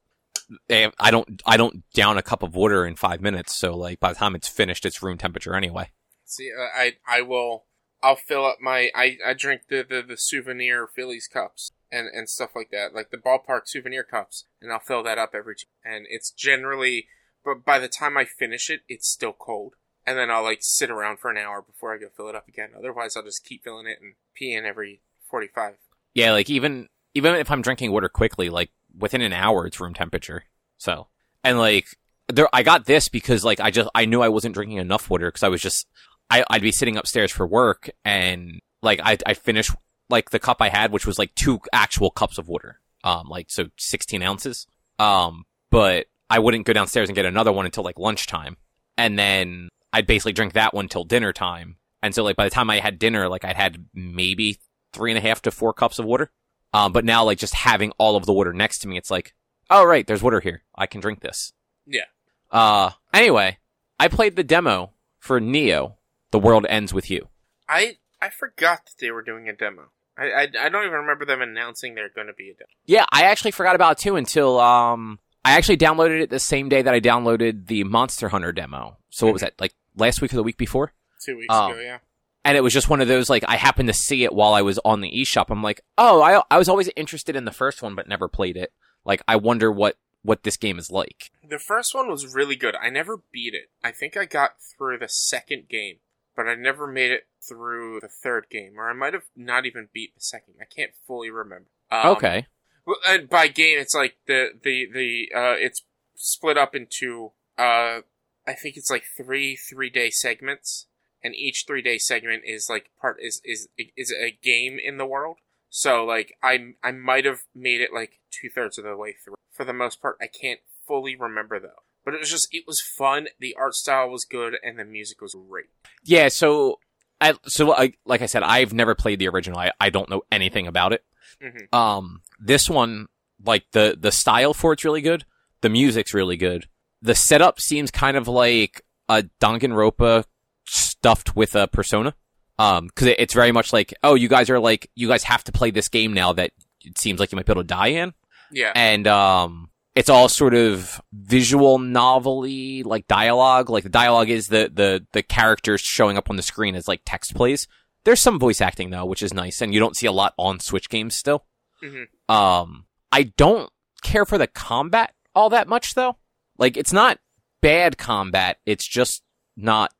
eh, 0.70 0.90
I 1.00 1.12
don't 1.12 1.42
I 1.46 1.58
don't 1.58 1.84
down 1.94 2.18
a 2.18 2.22
cup 2.22 2.44
of 2.44 2.56
water 2.56 2.86
in 2.86 2.96
5 2.96 3.22
minutes, 3.22 3.56
so 3.56 3.76
like 3.76 4.00
by 4.00 4.10
the 4.10 4.20
time 4.20 4.36
it's 4.36 4.48
finished 4.48 4.86
it's 4.86 5.02
room 5.02 5.18
temperature 5.18 5.56
anyway. 5.56 5.90
See, 6.26 6.50
uh, 6.52 6.62
I 6.76 6.94
I 7.08 7.22
will. 7.22 7.66
I'll 8.04 8.18
fill 8.18 8.46
up 8.46 8.58
my. 8.62 8.90
I, 8.94 9.18
I 9.26 9.34
drink 9.34 9.64
the, 9.70 9.86
the, 9.90 10.04
the 10.06 10.18
souvenir 10.18 10.88
Phillies 10.88 11.28
cups 11.28 11.72
and, 11.90 12.08
and 12.14 12.30
stuff 12.30 12.52
like 12.54 12.70
that, 12.72 12.94
like 12.94 13.12
the 13.12 13.18
ballpark 13.18 13.62
souvenir 13.66 14.04
cups, 14.04 14.44
and 14.62 14.72
I'll 14.72 14.80
fill 14.80 15.04
that 15.04 15.18
up 15.18 15.34
every. 15.34 15.56
And 15.86 16.06
it's 16.10 16.30
generally, 16.30 17.08
but 17.46 17.64
by 17.64 17.80
the 17.80 17.88
time 17.88 18.18
I 18.18 18.26
finish 18.26 18.70
it, 18.70 18.82
it's 18.90 19.10
still 19.10 19.32
cold, 19.32 19.76
and 20.06 20.18
then 20.18 20.30
I'll 20.30 20.44
like 20.44 20.60
sit 20.62 20.92
around 20.92 21.20
for 21.20 21.32
an 21.32 21.38
hour 21.38 21.62
before 21.62 21.94
I 21.96 21.98
go 21.98 22.08
fill 22.16 22.28
it 22.28 22.36
up 22.36 22.50
again. 22.50 22.72
Otherwise, 22.78 23.16
I'll 23.16 23.24
just 23.24 23.46
keep 23.46 23.64
filling 23.64 23.88
it 23.88 24.00
and 24.02 24.16
pee 24.36 24.54
in 24.54 24.66
every 24.66 25.00
forty 25.30 25.48
five. 25.48 25.76
Yeah, 26.14 26.34
like 26.34 26.50
even 26.50 26.90
even 27.14 27.36
if 27.36 27.50
I'm 27.50 27.62
drinking 27.62 27.94
water 27.94 28.10
quickly, 28.10 28.50
like 28.50 28.72
within 29.00 29.22
an 29.22 29.34
hour 29.34 29.66
it's 29.66 29.80
room 29.80 29.94
temperature. 29.94 30.44
So, 30.78 31.08
and 31.42 31.58
like 31.58 31.88
there 32.28 32.50
I 32.52 32.64
got 32.64 32.86
this 32.86 33.08
because 33.08 33.46
like 33.46 33.62
I 33.62 33.72
just 33.72 33.90
I 33.96 34.06
knew 34.06 34.22
I 34.22 34.30
wasn't 34.30 34.56
drinking 34.56 34.78
enough 34.78 35.10
water 35.10 35.30
because 35.30 35.44
I 35.44 35.50
was 35.50 35.62
just 35.62 35.88
I 36.34 36.46
I'd 36.50 36.62
be 36.62 36.72
sitting 36.72 36.98
upstairs 36.98 37.32
for 37.32 37.46
work 37.46 37.90
and 38.04 38.60
like 38.82 39.00
I 39.04 39.18
I 39.26 39.34
finished 39.36 39.72
like 40.10 40.32
the 40.32 40.40
cup 40.40 40.58
I 40.62 40.70
had 40.70 40.92
which 40.92 41.06
was 41.06 41.20
like 41.20 41.34
two 41.36 41.60
actual 41.72 42.10
cups 42.10 42.38
of 42.38 42.48
water. 42.48 42.80
Um 43.04 43.28
like 43.30 43.48
so 43.50 43.66
16 43.78 44.24
ounces. 44.24 44.66
Um 44.98 45.46
but 45.70 46.08
I 46.30 46.40
wouldn't 46.40 46.66
go 46.66 46.74
downstairs 46.74 47.10
and 47.10 47.16
get 47.16 47.26
another 47.26 47.52
one 47.52 47.66
until 47.66 47.84
like 47.84 48.00
lunchtime. 48.00 48.58
And 48.98 49.18
then 49.20 49.70
I'd 49.92 50.08
basically 50.08 50.34
drink 50.34 50.54
that 50.54 50.74
one 50.74 50.88
till 50.88 51.04
dinner 51.04 51.34
time. 51.34 51.78
And 52.02 52.16
so 52.16 52.24
like 52.24 52.36
by 52.36 52.46
the 52.46 52.50
time 52.50 52.70
I 52.70 52.80
had 52.80 52.98
dinner, 52.98 53.30
like 53.30 53.46
I'd 53.46 53.56
had 53.56 53.86
maybe 53.94 54.60
three 54.92 55.12
and 55.12 55.18
a 55.18 55.22
half 55.22 55.42
to 55.44 55.52
four 55.52 55.74
cups 55.74 56.00
of 56.00 56.06
water. 56.06 56.32
Um, 56.74 56.92
but 56.92 57.06
now 57.06 57.24
like 57.24 57.38
just 57.38 57.54
having 57.54 57.92
all 58.00 58.16
of 58.16 58.26
the 58.26 58.34
water 58.34 58.54
next 58.54 58.80
to 58.80 58.88
me, 58.88 58.98
it's 58.98 59.12
like, 59.12 59.36
oh 59.70 59.86
right, 59.86 60.06
there's 60.08 60.24
water 60.24 60.40
here. 60.40 60.64
I 60.76 60.88
can 60.88 61.02
drink 61.02 61.22
this. 61.22 61.54
Yeah. 61.86 62.06
Uh, 62.52 62.92
anyway, 63.14 63.60
I 64.00 64.08
played 64.08 64.36
the 64.36 64.44
demo 64.44 64.94
for 65.20 65.40
Neo, 65.40 65.98
The 66.34 66.40
World 66.40 66.66
Ends 66.68 66.94
with 66.94 67.10
You. 67.10 67.30
I 67.70 67.98
I 68.22 68.30
forgot 68.30 68.86
that 68.86 68.96
they 69.00 69.12
were 69.12 69.22
doing 69.22 69.48
a 69.48 69.54
demo. 69.54 69.92
I 70.18 70.26
I, 70.32 70.42
I 70.62 70.70
don't 70.70 70.84
even 70.86 70.98
remember 71.00 71.26
them 71.26 71.42
announcing 71.42 71.94
they're 71.96 72.10
going 72.10 72.28
to 72.28 72.34
be 72.34 72.50
a 72.50 72.54
demo. 72.54 72.68
Yeah, 72.86 73.06
I 73.12 73.24
actually 73.24 73.52
forgot 73.52 73.76
about 73.76 73.94
it 73.94 73.98
too 74.00 74.16
until 74.18 74.60
um 74.60 75.20
I 75.46 75.52
actually 75.54 75.78
downloaded 75.78 76.22
it 76.22 76.30
the 76.30 76.40
same 76.40 76.70
day 76.70 76.82
that 76.82 76.94
I 76.94 77.00
downloaded 77.00 77.68
the 77.68 77.84
Monster 77.84 78.30
Hunter 78.30 78.52
demo. 78.52 78.98
So 79.12 79.28
what 79.28 79.34
was 79.34 79.42
that? 79.44 79.54
Like 79.60 79.74
last 79.96 80.22
week 80.22 80.34
or 80.34 80.38
the 80.38 80.44
week 80.44 80.58
before? 80.58 80.92
Two 81.24 81.38
weeks 81.38 81.48
Oh. 81.56 81.72
ago, 81.72 81.80
yeah. 81.80 82.00
And 82.46 82.58
it 82.58 82.62
was 82.62 82.74
just 82.74 82.90
one 82.90 83.00
of 83.00 83.08
those 83.08 83.30
like 83.30 83.44
I 83.48 83.56
happened 83.56 83.88
to 83.88 83.94
see 83.94 84.24
it 84.24 84.34
while 84.34 84.54
I 84.54 84.64
was 84.64 84.80
on 84.84 85.02
the 85.02 85.12
eShop. 85.12 85.46
I'm 85.50 85.62
like, 85.64 85.82
"Oh, 85.98 86.22
I 86.22 86.42
I 86.50 86.58
was 86.58 86.68
always 86.68 86.90
interested 86.96 87.36
in 87.36 87.46
the 87.46 87.52
first 87.52 87.82
one 87.84 87.94
but 87.96 88.08
never 88.10 88.28
played 88.28 88.58
it. 88.58 88.74
Like 89.06 89.22
I 89.28 89.36
wonder 89.36 89.72
what 89.72 89.98
what 90.24 90.44
this 90.44 90.58
game 90.58 90.80
is 90.80 90.90
like." 90.90 91.32
The 91.48 91.60
first 91.60 91.94
one 91.96 92.10
was 92.10 92.34
really 92.34 92.56
good. 92.56 92.76
I 92.76 92.90
never 92.90 93.22
beat 93.32 93.54
it. 93.54 93.70
I 93.84 93.92
think 93.92 94.18
I 94.18 94.26
got 94.26 94.56
through 94.62 94.98
the 94.98 95.08
second 95.10 95.70
game, 95.70 95.98
but 96.36 96.48
I 96.48 96.56
never 96.56 96.88
made 96.88 97.12
it 97.12 97.28
through 97.48 98.00
the 98.02 98.08
third 98.08 98.48
game, 98.50 98.74
or 98.78 98.90
I 98.90 98.94
might 98.94 99.14
have 99.14 99.26
not 99.36 99.66
even 99.66 99.90
beat 99.94 100.16
the 100.16 100.22
second. 100.22 100.56
I 100.62 100.66
can't 100.66 100.92
fully 101.08 101.30
remember. 101.30 101.70
Um, 101.92 102.12
okay. 102.16 102.48
Well, 102.86 102.98
and 103.08 103.30
by 103.30 103.48
game, 103.48 103.80
it's 103.80 103.96
like 103.96 104.16
the 104.28 104.50
the 104.62 104.88
the 104.92 105.30
uh, 105.36 105.56
it's 105.58 105.84
split 106.16 106.58
up 106.58 106.76
into 106.76 107.32
uh, 107.58 108.02
I 108.48 108.54
think 108.54 108.78
it's 108.78 108.90
like 108.90 109.04
three 109.18 109.56
three 109.56 109.90
day 109.90 110.10
segments, 110.10 110.88
and 111.24 111.36
each 111.36 111.66
three 111.66 111.82
day 111.82 111.98
segment 111.98 112.44
is 112.46 112.70
like 112.70 112.90
part 113.00 113.18
is 113.22 113.42
is 113.44 113.70
is 113.78 114.12
a 114.12 114.38
game 114.44 114.80
in 114.84 114.98
the 114.98 115.06
world. 115.06 115.38
So 115.70 116.04
like 116.04 116.34
I 116.44 116.74
I 116.84 116.92
might 116.92 117.26
have 117.26 117.44
made 117.56 117.82
it 117.82 117.94
like 117.94 118.20
two 118.32 118.50
thirds 118.50 118.78
of 118.78 118.84
the 118.84 118.98
way 118.98 119.14
through. 119.14 119.36
For 119.52 119.64
the 119.66 119.74
most 119.74 120.02
part, 120.02 120.18
I 120.22 120.28
can't 120.28 120.60
fully 120.88 121.16
remember 121.16 121.60
though. 121.60 121.84
But 122.06 122.14
it 122.14 122.20
was 122.20 122.30
just 122.30 122.48
it 122.52 122.64
was 122.68 122.82
fun. 122.82 123.28
The 123.40 123.56
art 123.58 123.76
style 123.76 124.10
was 124.10 124.26
good, 124.26 124.56
and 124.64 124.78
the 124.78 124.86
music 124.86 125.22
was 125.22 125.36
great. 125.50 125.66
Yeah, 126.04 126.28
so 126.28 126.80
I 127.22 127.34
so 127.46 127.66
like, 127.68 127.98
like 128.06 128.22
I 128.22 128.26
said, 128.26 128.44
I've 128.44 128.74
never 128.74 128.96
played 128.96 129.20
the 129.20 129.30
original. 129.30 129.58
I, 129.60 129.72
I 129.80 129.90
don't 129.90 130.10
know 130.10 130.24
anything 130.32 130.68
about 130.68 130.94
it. 130.94 131.04
hmm 131.42 131.76
Um, 131.78 132.22
this 132.40 132.70
one, 132.70 133.08
like 133.46 133.64
the 133.72 133.98
the 134.00 134.12
style 134.12 134.54
for 134.54 134.74
it's 134.74 134.84
really 134.84 135.02
good. 135.02 135.26
The 135.62 135.70
music's 135.70 136.14
really 136.14 136.36
good. 136.38 136.68
The 137.02 137.16
setup 137.16 137.60
seems 137.62 137.90
kind 137.92 138.18
of 138.18 138.28
like 138.28 138.82
a 139.10 139.24
Danganronpa 139.42 140.26
stuffed 140.66 141.36
with 141.36 141.56
a 141.56 141.68
Persona. 141.68 142.16
Um, 142.60 142.88
because 142.88 143.08
it, 143.08 143.20
it's 143.20 143.34
very 143.34 143.52
much 143.52 143.74
like, 143.74 143.94
oh, 144.04 144.14
you 144.16 144.28
guys 144.28 144.50
are 144.50 144.60
like, 144.60 144.90
you 144.94 145.08
guys 145.08 145.24
have 145.24 145.44
to 145.46 145.52
play 145.52 145.72
this 145.72 145.90
game 145.90 146.14
now 146.14 146.34
that 146.34 146.52
it 146.82 146.98
seems 147.00 147.20
like 147.20 147.32
you 147.32 147.36
might 147.36 147.46
be 147.48 147.52
able 147.52 147.64
to 147.64 147.68
die 147.68 147.88
in, 147.88 148.14
Yeah. 148.52 148.72
and 148.76 149.08
um, 149.08 149.70
it's 149.96 150.10
all 150.10 150.28
sort 150.30 150.54
of 150.54 151.02
visual 151.14 151.78
novelty, 151.80 152.84
like 152.84 153.08
dialogue. 153.08 153.70
Like 153.70 153.84
the 153.84 153.90
dialogue 153.90 154.30
is 154.30 154.48
the 154.48 154.72
the 154.74 155.06
the 155.14 155.24
characters 155.24 155.82
showing 155.82 156.18
up 156.18 156.30
on 156.30 156.36
the 156.36 156.42
screen 156.44 156.76
as 156.76 156.88
like 156.88 157.02
text 157.06 157.36
plays. 157.36 157.68
There's 158.06 158.20
some 158.22 158.40
voice 158.40 158.60
acting 158.62 158.90
though, 158.90 159.06
which 159.06 159.24
is 159.24 159.34
nice, 159.34 159.62
and 159.62 159.74
you 159.74 159.80
don't 159.80 159.96
see 159.96 160.08
a 160.08 160.12
lot 160.12 160.34
on 160.38 160.60
Switch 160.60 160.90
games 160.90 161.16
still. 161.16 161.46
Mhm. 161.84 162.06
Um, 162.34 162.86
I 163.12 163.24
don't 163.38 163.70
care 164.02 164.26
for 164.26 164.38
the 164.38 164.48
combat 164.48 165.14
all 165.36 165.50
that 165.50 165.68
much 165.68 165.94
though. 165.94 166.18
Like 166.58 166.78
it's 166.78 166.94
not 166.94 167.20
bad 167.62 167.98
combat, 167.98 168.58
it's 168.66 168.88
just 168.88 169.22
not 169.56 169.92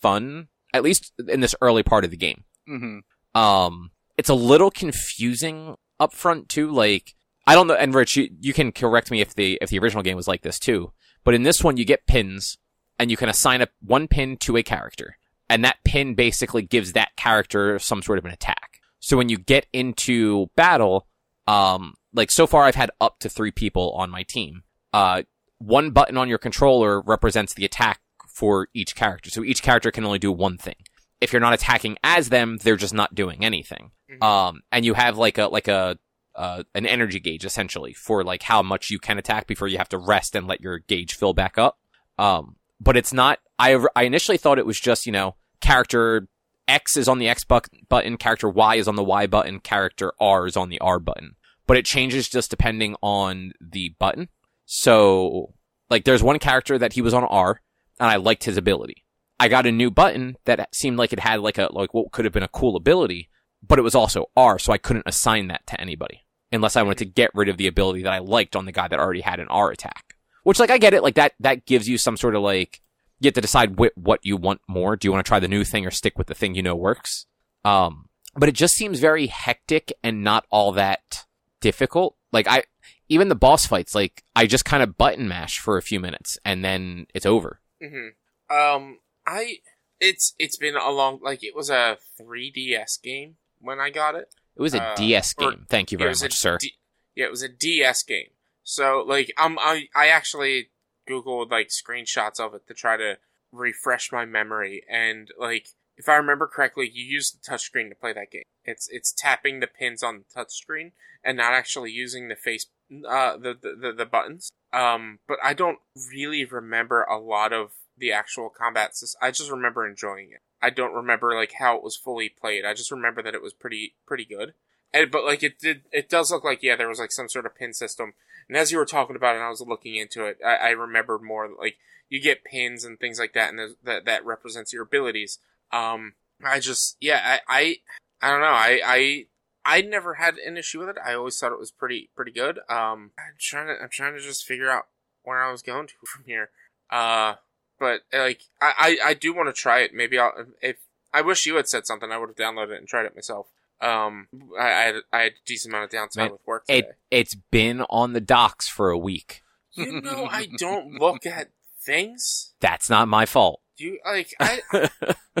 fun. 0.00 0.48
At 0.74 0.82
least 0.82 1.12
in 1.28 1.40
this 1.40 1.54
early 1.62 1.82
part 1.82 2.04
of 2.04 2.10
the 2.10 2.16
game. 2.16 2.44
Mm-hmm. 2.68 3.40
Um, 3.40 3.90
it's 4.18 4.28
a 4.28 4.34
little 4.34 4.70
confusing 4.70 5.76
up 5.98 6.12
front 6.12 6.48
too. 6.48 6.70
Like, 6.70 7.14
I 7.48 7.54
don't 7.54 7.66
know, 7.66 7.74
and 7.74 7.94
Rich, 7.94 8.16
you, 8.16 8.28
you 8.40 8.52
can 8.52 8.72
correct 8.72 9.10
me 9.10 9.22
if 9.22 9.34
the, 9.34 9.58
if 9.62 9.70
the 9.70 9.78
original 9.78 10.02
game 10.02 10.16
was 10.16 10.28
like 10.28 10.42
this 10.42 10.58
too. 10.58 10.92
But 11.24 11.34
in 11.34 11.44
this 11.44 11.64
one, 11.64 11.78
you 11.78 11.84
get 11.84 12.06
pins, 12.06 12.58
and 12.98 13.10
you 13.10 13.16
can 13.16 13.28
assign 13.28 13.62
a, 13.62 13.68
one 13.80 14.06
pin 14.06 14.36
to 14.38 14.56
a 14.58 14.62
character. 14.62 15.16
And 15.48 15.64
that 15.64 15.78
pin 15.82 16.14
basically 16.14 16.62
gives 16.62 16.92
that 16.92 17.16
character 17.16 17.78
some 17.78 18.02
sort 18.02 18.18
of 18.18 18.26
an 18.26 18.32
attack. 18.32 18.80
So 19.00 19.16
when 19.16 19.30
you 19.30 19.38
get 19.38 19.66
into 19.72 20.48
battle, 20.56 21.06
um, 21.46 21.94
like 22.12 22.30
so 22.30 22.46
far 22.46 22.64
I've 22.64 22.74
had 22.74 22.90
up 23.00 23.18
to 23.20 23.30
three 23.30 23.50
people 23.50 23.92
on 23.92 24.10
my 24.10 24.24
team. 24.24 24.62
Uh, 24.92 25.22
one 25.58 25.90
button 25.90 26.18
on 26.18 26.28
your 26.28 26.38
controller 26.38 27.00
represents 27.00 27.54
the 27.54 27.64
attack 27.64 28.00
for 28.28 28.68
each 28.74 28.94
character. 28.94 29.30
So 29.30 29.42
each 29.42 29.62
character 29.62 29.90
can 29.90 30.04
only 30.04 30.18
do 30.18 30.30
one 30.30 30.58
thing. 30.58 30.76
If 31.20 31.32
you're 31.32 31.40
not 31.40 31.54
attacking 31.54 31.96
as 32.04 32.28
them, 32.28 32.58
they're 32.62 32.76
just 32.76 32.94
not 32.94 33.14
doing 33.14 33.44
anything. 33.44 33.92
Mhm. 34.10 34.22
Um, 34.22 34.60
and 34.70 34.84
you 34.84 34.94
have 34.94 35.16
like 35.16 35.38
a, 35.38 35.46
like 35.46 35.68
a, 35.68 35.98
uh, 36.38 36.62
an 36.74 36.86
energy 36.86 37.18
gauge 37.18 37.44
essentially 37.44 37.92
for 37.92 38.22
like 38.22 38.44
how 38.44 38.62
much 38.62 38.90
you 38.90 38.98
can 38.98 39.18
attack 39.18 39.46
before 39.46 39.68
you 39.68 39.76
have 39.76 39.88
to 39.88 39.98
rest 39.98 40.34
and 40.36 40.46
let 40.46 40.60
your 40.60 40.78
gauge 40.78 41.14
fill 41.14 41.34
back 41.34 41.58
up. 41.58 41.78
Um, 42.16 42.56
but 42.80 42.96
it's 42.96 43.12
not, 43.12 43.40
I, 43.58 43.76
I 43.96 44.04
initially 44.04 44.38
thought 44.38 44.58
it 44.58 44.66
was 44.66 44.78
just, 44.78 45.04
you 45.04 45.12
know, 45.12 45.34
character 45.60 46.28
X 46.68 46.96
is 46.96 47.08
on 47.08 47.18
the 47.18 47.28
X 47.28 47.44
bu- 47.44 47.60
button, 47.88 48.16
character 48.16 48.48
Y 48.48 48.76
is 48.76 48.86
on 48.86 48.94
the 48.94 49.02
Y 49.02 49.26
button, 49.26 49.58
character 49.58 50.12
R 50.20 50.46
is 50.46 50.56
on 50.56 50.68
the 50.68 50.80
R 50.80 51.00
button. 51.00 51.34
But 51.66 51.76
it 51.76 51.84
changes 51.84 52.28
just 52.28 52.50
depending 52.50 52.94
on 53.02 53.52
the 53.60 53.94
button. 53.98 54.28
So, 54.64 55.54
like, 55.90 56.04
there's 56.04 56.22
one 56.22 56.38
character 56.38 56.78
that 56.78 56.92
he 56.92 57.02
was 57.02 57.12
on 57.12 57.24
R, 57.24 57.60
and 57.98 58.08
I 58.08 58.16
liked 58.16 58.44
his 58.44 58.56
ability. 58.56 59.04
I 59.40 59.48
got 59.48 59.66
a 59.66 59.72
new 59.72 59.90
button 59.90 60.36
that 60.44 60.74
seemed 60.74 60.98
like 60.98 61.12
it 61.12 61.20
had 61.20 61.40
like 61.40 61.58
a, 61.58 61.68
like 61.72 61.92
what 61.94 62.12
could 62.12 62.24
have 62.24 62.34
been 62.34 62.42
a 62.42 62.48
cool 62.48 62.76
ability, 62.76 63.28
but 63.66 63.78
it 63.78 63.82
was 63.82 63.94
also 63.94 64.26
R, 64.36 64.58
so 64.58 64.72
I 64.72 64.78
couldn't 64.78 65.06
assign 65.06 65.48
that 65.48 65.66
to 65.66 65.80
anybody. 65.80 66.22
Unless 66.50 66.76
I 66.76 66.82
wanted 66.82 66.98
to 66.98 67.04
get 67.04 67.30
rid 67.34 67.48
of 67.48 67.56
the 67.58 67.66
ability 67.66 68.02
that 68.02 68.12
I 68.12 68.18
liked 68.18 68.56
on 68.56 68.64
the 68.64 68.72
guy 68.72 68.88
that 68.88 68.98
already 68.98 69.20
had 69.20 69.40
an 69.40 69.48
R 69.48 69.70
attack. 69.70 70.16
Which, 70.44 70.58
like, 70.58 70.70
I 70.70 70.78
get 70.78 70.94
it, 70.94 71.02
like, 71.02 71.16
that, 71.16 71.34
that 71.40 71.66
gives 71.66 71.88
you 71.88 71.98
some 71.98 72.16
sort 72.16 72.34
of 72.34 72.42
like, 72.42 72.80
you 73.20 73.26
have 73.28 73.34
to 73.34 73.40
decide 73.40 73.78
wh- 73.78 73.96
what 73.98 74.20
you 74.24 74.36
want 74.36 74.60
more. 74.68 74.96
Do 74.96 75.06
you 75.06 75.12
want 75.12 75.24
to 75.24 75.28
try 75.28 75.40
the 75.40 75.48
new 75.48 75.64
thing 75.64 75.84
or 75.84 75.90
stick 75.90 76.16
with 76.16 76.26
the 76.28 76.34
thing 76.34 76.54
you 76.54 76.62
know 76.62 76.76
works? 76.76 77.26
Um, 77.64 78.08
but 78.34 78.48
it 78.48 78.54
just 78.54 78.74
seems 78.74 79.00
very 79.00 79.26
hectic 79.26 79.92
and 80.02 80.22
not 80.22 80.46
all 80.50 80.72
that 80.72 81.26
difficult. 81.60 82.16
Like 82.32 82.46
I, 82.46 82.62
even 83.08 83.28
the 83.28 83.34
boss 83.34 83.66
fights, 83.66 83.94
like 83.94 84.22
I 84.36 84.46
just 84.46 84.64
kind 84.64 84.82
of 84.82 84.96
button 84.96 85.26
mash 85.28 85.58
for 85.58 85.76
a 85.76 85.82
few 85.82 85.98
minutes 85.98 86.38
and 86.44 86.64
then 86.64 87.06
it's 87.14 87.26
over. 87.26 87.60
hmm 87.82 88.08
Um, 88.54 88.98
I 89.26 89.56
it's 90.00 90.34
it's 90.38 90.56
been 90.56 90.76
a 90.76 90.90
long 90.90 91.18
like 91.22 91.42
it 91.42 91.56
was 91.56 91.68
a 91.70 91.98
3DS 92.20 93.02
game 93.02 93.36
when 93.60 93.80
I 93.80 93.90
got 93.90 94.14
it. 94.14 94.32
It 94.58 94.62
was 94.62 94.74
a 94.74 94.82
Uh, 94.82 94.96
DS 94.96 95.34
game. 95.34 95.66
Thank 95.68 95.92
you 95.92 95.98
very 95.98 96.10
much, 96.10 96.34
sir. 96.34 96.58
D- 96.58 96.76
yeah, 97.14 97.26
it 97.26 97.30
was 97.30 97.42
a 97.42 97.48
DS 97.48 98.02
game. 98.02 98.30
So 98.64 99.04
like 99.06 99.32
um 99.38 99.58
I 99.60 99.88
I 99.94 100.08
actually 100.08 100.70
googled 101.08 101.50
like 101.50 101.68
screenshots 101.68 102.38
of 102.40 102.54
it 102.54 102.66
to 102.66 102.74
try 102.74 102.96
to 102.96 103.18
refresh 103.52 104.12
my 104.12 104.24
memory 104.26 104.84
and 104.90 105.30
like 105.38 105.68
if 105.96 106.08
I 106.08 106.14
remember 106.16 106.46
correctly, 106.46 106.88
you 106.92 107.02
use 107.04 107.32
the 107.32 107.38
touchscreen 107.38 107.88
to 107.88 107.94
play 107.94 108.12
that 108.12 108.30
game. 108.30 108.42
It's 108.64 108.88
it's 108.90 109.12
tapping 109.16 109.60
the 109.60 109.66
pins 109.68 110.02
on 110.02 110.18
the 110.18 110.24
touchscreen 110.40 110.92
and 111.24 111.36
not 111.38 111.54
actually 111.54 111.90
using 111.92 112.28
the 112.28 112.36
face 112.36 112.66
uh 113.08 113.36
the 113.36 113.54
the, 113.54 113.74
the, 113.80 113.92
the 113.92 114.06
buttons. 114.06 114.50
Um 114.72 115.20
but 115.28 115.38
I 115.42 115.54
don't 115.54 115.78
really 116.12 116.44
remember 116.44 117.04
a 117.04 117.18
lot 117.18 117.52
of 117.52 117.70
the 117.96 118.12
actual 118.12 118.50
combat 118.50 118.96
system. 118.96 119.18
I 119.22 119.30
just 119.30 119.50
remember 119.50 119.86
enjoying 119.86 120.30
it. 120.32 120.42
I 120.60 120.70
don't 120.70 120.94
remember 120.94 121.34
like 121.34 121.52
how 121.58 121.76
it 121.76 121.82
was 121.82 121.96
fully 121.96 122.28
played. 122.28 122.64
I 122.64 122.74
just 122.74 122.90
remember 122.90 123.22
that 123.22 123.34
it 123.34 123.42
was 123.42 123.52
pretty 123.52 123.94
pretty 124.06 124.24
good. 124.24 124.54
And 124.92 125.10
but 125.10 125.24
like 125.24 125.42
it 125.42 125.58
did, 125.58 125.82
it 125.92 126.08
does 126.08 126.30
look 126.30 126.44
like 126.44 126.62
yeah, 126.62 126.76
there 126.76 126.88
was 126.88 126.98
like 126.98 127.12
some 127.12 127.28
sort 127.28 127.46
of 127.46 127.54
pin 127.54 127.72
system. 127.72 128.14
And 128.48 128.56
as 128.56 128.72
you 128.72 128.78
were 128.78 128.86
talking 128.86 129.16
about 129.16 129.34
it, 129.34 129.38
and 129.38 129.44
I 129.44 129.50
was 129.50 129.60
looking 129.60 129.96
into 129.96 130.24
it, 130.24 130.38
I, 130.44 130.56
I 130.56 130.68
remembered 130.70 131.22
more 131.22 131.48
like 131.48 131.76
you 132.08 132.20
get 132.20 132.44
pins 132.44 132.84
and 132.84 132.98
things 132.98 133.18
like 133.18 133.34
that, 133.34 133.52
and 133.52 133.76
that 133.84 134.04
that 134.04 134.24
represents 134.24 134.72
your 134.72 134.82
abilities. 134.82 135.38
Um, 135.72 136.14
I 136.42 136.60
just 136.60 136.96
yeah, 137.00 137.20
I 137.24 137.40
I, 137.48 137.76
I 138.22 138.30
don't 138.30 138.40
know, 138.40 138.46
I 138.46 138.80
I 138.84 139.26
I 139.64 139.82
never 139.82 140.14
had 140.14 140.36
an 140.38 140.56
issue 140.56 140.80
with 140.80 140.88
it. 140.88 140.96
I 141.04 141.14
always 141.14 141.38
thought 141.38 141.52
it 141.52 141.58
was 141.58 141.70
pretty 141.70 142.08
pretty 142.16 142.32
good. 142.32 142.58
Um, 142.70 143.12
I'm 143.18 143.34
trying 143.38 143.66
to 143.66 143.82
I'm 143.82 143.90
trying 143.90 144.14
to 144.14 144.20
just 144.20 144.46
figure 144.46 144.70
out 144.70 144.86
where 145.24 145.42
I 145.42 145.52
was 145.52 145.62
going 145.62 145.88
to 145.88 145.94
from 146.06 146.24
here. 146.24 146.50
Uh, 146.90 147.34
but 147.78 148.02
like 148.12 148.42
I 148.60 148.98
I, 149.02 149.08
I 149.10 149.14
do 149.14 149.34
want 149.34 149.48
to 149.48 149.52
try 149.52 149.80
it. 149.80 149.92
Maybe 149.94 150.18
I'll 150.18 150.32
if 150.60 150.76
I 151.12 151.22
wish 151.22 151.46
you 151.46 151.56
had 151.56 151.68
said 151.68 151.86
something, 151.86 152.10
I 152.10 152.18
would 152.18 152.28
have 152.28 152.36
downloaded 152.36 152.72
it 152.72 152.78
and 152.78 152.88
tried 152.88 153.06
it 153.06 153.14
myself. 153.14 153.46
Um, 153.80 154.28
I, 154.58 154.66
I 154.66 154.80
had 154.80 154.94
I 155.12 155.18
had 155.20 155.32
a 155.32 155.46
decent 155.46 155.72
amount 155.72 155.92
of 155.92 155.98
downtime 155.98 156.16
Man, 156.16 156.32
with 156.32 156.40
work 156.46 156.66
today. 156.66 156.78
It 156.78 156.98
it's 157.10 157.34
been 157.34 157.82
on 157.82 158.12
the 158.12 158.20
docks 158.20 158.68
for 158.68 158.90
a 158.90 158.98
week. 158.98 159.42
you 159.72 160.00
know, 160.00 160.26
I 160.30 160.48
don't 160.58 161.00
look 161.00 161.24
at 161.26 161.50
things. 161.84 162.54
That's 162.60 162.90
not 162.90 163.08
my 163.08 163.26
fault. 163.26 163.60
You 163.76 163.98
like 164.04 164.34
I 164.40 164.60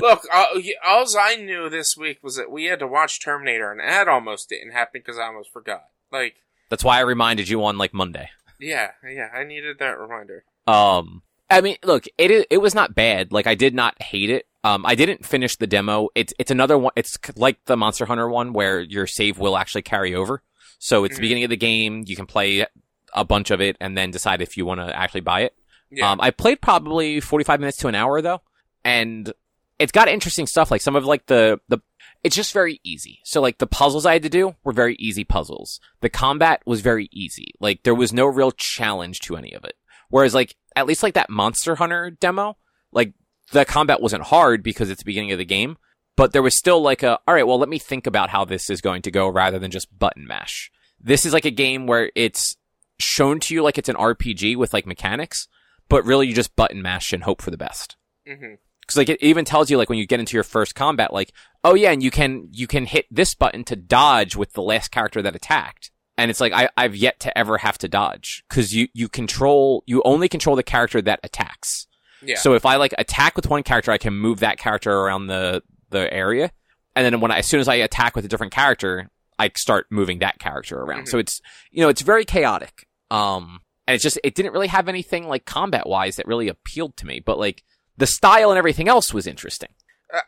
look. 0.00 0.22
Uh, 0.32 0.44
all 0.86 1.04
I 1.18 1.36
knew 1.36 1.68
this 1.68 1.96
week 1.96 2.20
was 2.22 2.36
that 2.36 2.50
we 2.50 2.66
had 2.66 2.78
to 2.78 2.86
watch 2.86 3.20
Terminator, 3.20 3.72
and 3.72 3.80
that 3.80 4.06
almost 4.06 4.48
didn't 4.48 4.70
happen 4.70 5.00
because 5.04 5.18
I 5.18 5.24
almost 5.26 5.52
forgot. 5.52 5.86
Like, 6.12 6.36
That's 6.70 6.84
why 6.84 6.98
I 6.98 7.00
reminded 7.00 7.48
you 7.48 7.64
on 7.64 7.78
like 7.78 7.92
Monday. 7.92 8.30
yeah, 8.60 8.92
yeah, 9.04 9.28
I 9.34 9.42
needed 9.42 9.80
that 9.80 9.98
reminder. 9.98 10.44
Um, 10.68 11.22
I 11.50 11.60
mean, 11.60 11.76
look, 11.82 12.04
it 12.18 12.46
it 12.50 12.58
was 12.58 12.74
not 12.74 12.94
bad. 12.94 13.32
Like 13.32 13.46
I 13.46 13.54
did 13.54 13.74
not 13.74 14.00
hate 14.02 14.30
it. 14.30 14.46
Um, 14.64 14.84
I 14.84 14.94
didn't 14.94 15.24
finish 15.24 15.56
the 15.56 15.66
demo. 15.66 16.08
It's 16.14 16.32
it's 16.38 16.50
another 16.50 16.76
one. 16.76 16.92
It's 16.96 17.16
like 17.36 17.64
the 17.64 17.76
Monster 17.76 18.04
Hunter 18.06 18.28
one 18.28 18.52
where 18.52 18.80
your 18.80 19.06
save 19.06 19.38
will 19.38 19.56
actually 19.56 19.82
carry 19.82 20.14
over. 20.14 20.42
So 20.78 21.04
it's 21.04 21.14
the 21.16 21.20
Mhm. 21.20 21.22
beginning 21.22 21.44
of 21.44 21.50
the 21.50 21.56
game. 21.56 22.04
You 22.06 22.16
can 22.16 22.26
play 22.26 22.66
a 23.14 23.24
bunch 23.24 23.50
of 23.50 23.60
it 23.60 23.76
and 23.80 23.96
then 23.96 24.10
decide 24.10 24.42
if 24.42 24.56
you 24.56 24.66
want 24.66 24.80
to 24.80 24.94
actually 24.96 25.22
buy 25.22 25.40
it. 25.42 25.54
Yeah, 25.90 26.10
Um, 26.12 26.20
I 26.20 26.30
played 26.30 26.60
probably 26.60 27.18
45 27.20 27.60
minutes 27.60 27.78
to 27.78 27.88
an 27.88 27.94
hour 27.94 28.20
though. 28.20 28.42
and 28.84 29.32
it's 29.78 29.92
got 29.92 30.08
interesting 30.08 30.46
stuff. 30.46 30.70
Like 30.70 30.80
some 30.80 30.96
of 30.96 31.04
like 31.04 31.26
the 31.26 31.60
the 31.68 31.78
it's 32.24 32.34
just 32.36 32.52
very 32.52 32.80
easy. 32.84 33.20
So 33.24 33.40
like 33.40 33.58
the 33.58 33.66
puzzles 33.66 34.04
I 34.06 34.12
had 34.14 34.22
to 34.24 34.28
do 34.28 34.56
were 34.64 34.72
very 34.72 34.96
easy 34.96 35.24
puzzles. 35.24 35.80
The 36.00 36.08
combat 36.08 36.62
was 36.66 36.80
very 36.80 37.08
easy. 37.12 37.52
Like 37.60 37.82
there 37.84 37.94
was 37.94 38.12
no 38.12 38.26
real 38.26 38.50
challenge 38.52 39.20
to 39.20 39.36
any 39.36 39.52
of 39.52 39.64
it. 39.64 39.76
Whereas 40.10 40.34
like 40.34 40.56
at 40.76 40.86
least 40.86 41.02
like 41.02 41.14
that 41.14 41.30
Monster 41.30 41.76
Hunter 41.76 42.10
demo, 42.10 42.56
like 42.92 43.12
the 43.52 43.64
combat 43.64 44.00
wasn't 44.00 44.24
hard 44.24 44.62
because 44.62 44.90
it's 44.90 45.02
the 45.02 45.06
beginning 45.06 45.32
of 45.32 45.38
the 45.38 45.44
game, 45.44 45.76
but 46.16 46.32
there 46.32 46.42
was 46.42 46.56
still 46.58 46.80
like 46.80 47.02
a 47.02 47.18
all 47.26 47.34
right, 47.34 47.46
well 47.46 47.58
let 47.58 47.68
me 47.68 47.78
think 47.78 48.06
about 48.06 48.30
how 48.30 48.44
this 48.44 48.70
is 48.70 48.80
going 48.80 49.02
to 49.02 49.10
go 49.10 49.28
rather 49.28 49.58
than 49.58 49.70
just 49.70 49.98
button 49.98 50.26
mash. 50.26 50.70
This 51.00 51.24
is 51.24 51.32
like 51.32 51.44
a 51.44 51.50
game 51.50 51.86
where 51.86 52.10
it's 52.14 52.56
shown 52.98 53.40
to 53.40 53.54
you 53.54 53.62
like 53.62 53.78
it's 53.78 53.88
an 53.88 53.96
RPG 53.96 54.56
with 54.56 54.72
like 54.72 54.86
mechanics, 54.86 55.48
but 55.88 56.04
really 56.04 56.26
you 56.26 56.34
just 56.34 56.56
button 56.56 56.82
mash 56.82 57.12
and 57.12 57.22
hope 57.24 57.40
for 57.42 57.50
the 57.50 57.58
best. 57.58 57.96
hmm 58.26 58.54
Cause 58.86 58.96
like 58.96 59.10
it 59.10 59.22
even 59.22 59.44
tells 59.44 59.70
you 59.70 59.76
like 59.76 59.90
when 59.90 59.98
you 59.98 60.06
get 60.06 60.18
into 60.18 60.34
your 60.34 60.42
first 60.44 60.74
combat, 60.74 61.12
like, 61.12 61.32
oh 61.62 61.74
yeah, 61.74 61.90
and 61.90 62.02
you 62.02 62.10
can, 62.10 62.48
you 62.52 62.66
can 62.66 62.86
hit 62.86 63.04
this 63.10 63.34
button 63.34 63.62
to 63.64 63.76
dodge 63.76 64.34
with 64.34 64.54
the 64.54 64.62
last 64.62 64.90
character 64.90 65.20
that 65.20 65.36
attacked. 65.36 65.90
And 66.18 66.30
it's 66.30 66.40
like, 66.40 66.52
I, 66.52 66.68
I've 66.76 66.96
yet 66.96 67.20
to 67.20 67.38
ever 67.38 67.56
have 67.58 67.78
to 67.78 67.88
dodge. 67.88 68.44
Cause 68.50 68.72
you, 68.72 68.88
you 68.92 69.08
control, 69.08 69.84
you 69.86 70.02
only 70.04 70.28
control 70.28 70.56
the 70.56 70.62
character 70.62 71.00
that 71.00 71.20
attacks. 71.22 71.86
Yeah. 72.20 72.36
So 72.36 72.54
if 72.54 72.66
I 72.66 72.76
like 72.76 72.92
attack 72.98 73.36
with 73.36 73.48
one 73.48 73.62
character, 73.62 73.92
I 73.92 73.98
can 73.98 74.14
move 74.14 74.40
that 74.40 74.58
character 74.58 74.90
around 74.90 75.28
the, 75.28 75.62
the 75.90 76.12
area. 76.12 76.50
And 76.96 77.04
then 77.04 77.20
when 77.20 77.30
I, 77.30 77.38
as 77.38 77.46
soon 77.46 77.60
as 77.60 77.68
I 77.68 77.76
attack 77.76 78.16
with 78.16 78.24
a 78.24 78.28
different 78.28 78.52
character, 78.52 79.08
I 79.38 79.50
start 79.54 79.86
moving 79.90 80.18
that 80.18 80.40
character 80.40 80.80
around. 80.80 81.04
Mhm. 81.04 81.08
So 81.08 81.18
it's, 81.18 81.40
you 81.70 81.80
know, 81.80 81.88
it's 81.88 82.02
very 82.02 82.24
chaotic. 82.24 82.88
Um, 83.10 83.60
and 83.86 83.94
it's 83.94 84.02
just, 84.02 84.18
it 84.24 84.34
didn't 84.34 84.52
really 84.52 84.66
have 84.66 84.88
anything 84.88 85.28
like 85.28 85.44
combat 85.44 85.88
wise 85.88 86.16
that 86.16 86.26
really 86.26 86.48
appealed 86.48 86.96
to 86.96 87.06
me, 87.06 87.20
but 87.20 87.38
like 87.38 87.62
the 87.96 88.06
style 88.06 88.50
and 88.50 88.58
everything 88.58 88.88
else 88.88 89.14
was 89.14 89.26
interesting. 89.26 89.70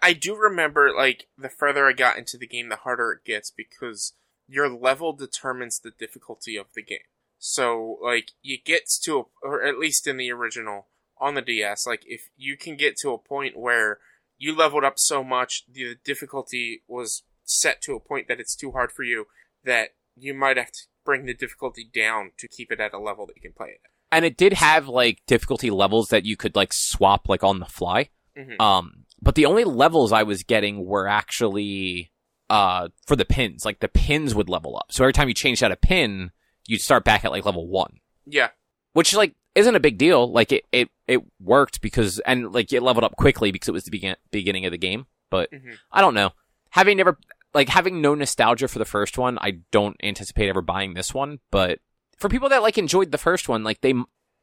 I 0.03 0.13
do 0.13 0.37
remember, 0.37 0.93
like, 0.95 1.27
the 1.39 1.49
further 1.49 1.87
I 1.87 1.95
got 1.95 2.19
into 2.19 2.37
the 2.37 2.47
game, 2.47 2.69
the 2.69 2.77
harder 2.77 3.13
it 3.13 3.25
gets 3.25 3.51
because 3.51 4.13
your 4.51 4.69
level 4.69 5.13
determines 5.13 5.79
the 5.79 5.93
difficulty 5.97 6.57
of 6.57 6.67
the 6.75 6.83
game. 6.83 6.99
So, 7.39 7.99
like, 8.03 8.33
it 8.43 8.65
gets 8.65 8.99
to, 9.01 9.19
a, 9.19 9.23
or 9.43 9.63
at 9.63 9.79
least 9.79 10.07
in 10.07 10.17
the 10.17 10.31
original 10.33 10.89
on 11.19 11.35
the 11.35 11.43
DS, 11.43 11.87
like, 11.87 12.03
if 12.07 12.29
you 12.37 12.57
can 12.57 12.77
get 12.77 12.97
to 12.99 13.13
a 13.13 13.19
point 13.19 13.57
where 13.57 13.99
you 14.37 14.57
leveled 14.57 14.85
up 14.85 14.99
so 14.99 15.23
much, 15.23 15.65
the 15.71 15.95
difficulty 16.05 16.83
was 16.89 17.23
set 17.45 17.81
to 17.83 17.95
a 17.95 18.01
point 18.01 18.27
that 18.29 18.41
it's 18.41 18.57
too 18.57 18.73
hard 18.73 18.91
for 18.91 19.05
you, 19.05 19.27
that 19.65 19.91
you 20.17 20.35
might 20.35 20.57
have 20.57 20.73
to 20.73 20.81
bring 21.05 21.27
the 21.27 21.35
difficulty 21.35 21.89
down 21.95 22.33
to 22.39 22.49
keep 22.49 22.73
it 22.73 22.81
at 22.81 22.93
a 22.93 22.99
level 22.99 23.27
that 23.27 23.37
you 23.37 23.43
can 23.43 23.53
play 23.53 23.69
it 23.69 23.81
at. 23.85 23.91
And 24.13 24.25
it 24.25 24.37
did 24.37 24.55
have 24.55 24.89
like 24.89 25.21
difficulty 25.27 25.71
levels 25.71 26.09
that 26.09 26.25
you 26.25 26.37
could 26.37 26.57
like 26.57 26.73
swap 26.73 27.29
like 27.29 27.45
on 27.45 27.61
the 27.61 27.67
fly. 27.67 28.11
Mhm. 28.37 28.61
Um, 28.61 29.05
but 29.23 29.35
the 29.35 29.47
only 29.47 29.65
levels 29.65 30.13
I 30.13 30.25
was 30.25 30.43
getting 30.43 30.85
were 30.85 31.07
actually, 31.07 32.13
uh, 32.51 32.89
for 33.07 33.17
the 33.17 33.25
pins. 33.25 33.65
Like 33.65 33.81
the 33.81 33.89
pins 33.89 34.35
would 34.35 34.49
level 34.51 34.77
up. 34.77 34.93
So 34.93 35.03
every 35.05 35.13
time 35.15 35.29
you 35.29 35.35
changed 35.35 35.63
out 35.63 35.73
a 35.73 35.77
pin, 35.77 36.33
you'd 36.67 36.83
start 36.83 37.05
back 37.05 37.25
at 37.25 37.31
like 37.31 37.45
level 37.47 37.67
one. 37.67 38.01
Yeah. 38.27 38.49
which 38.93 39.15
like 39.15 39.35
isn't 39.55 39.75
a 39.75 39.81
big 39.81 39.97
deal. 39.99 40.31
Like 40.31 40.53
it, 40.53 40.65
it, 40.73 40.89
it 41.09 41.23
worked 41.41 41.81
because, 41.81 42.19
and 42.21 42.53
like 42.53 42.73
it 42.73 42.83
leveled 42.83 43.05
up 43.05 43.17
quickly 43.17 43.51
because 43.53 43.69
it 43.69 43.73
was 43.73 43.85
the 43.85 43.91
begin- 43.91 44.17
beginning 44.31 44.67
of 44.67 44.73
the 44.73 44.79
game. 44.79 45.07
But 45.31 45.51
Mhm. 45.53 45.77
I 45.93 46.01
don't 46.01 46.15
know. 46.15 46.31
Having 46.71 46.97
never, 46.99 47.17
like 47.55 47.69
having 47.69 48.01
no 48.01 48.15
nostalgia 48.15 48.69
for 48.69 48.79
the 48.79 48.85
first 48.85 49.17
one, 49.19 49.39
I 49.41 49.61
don't 49.73 49.97
anticipate 50.03 50.49
ever 50.49 50.61
buying 50.63 50.95
this 50.95 51.15
one. 51.15 51.39
But 51.51 51.79
for 52.19 52.29
people 52.29 52.49
that 52.51 52.63
like 52.63 52.79
enjoyed 52.79 53.11
the 53.13 53.19
first 53.19 53.49
one, 53.49 53.63
like 53.65 53.81
they, 53.81 53.93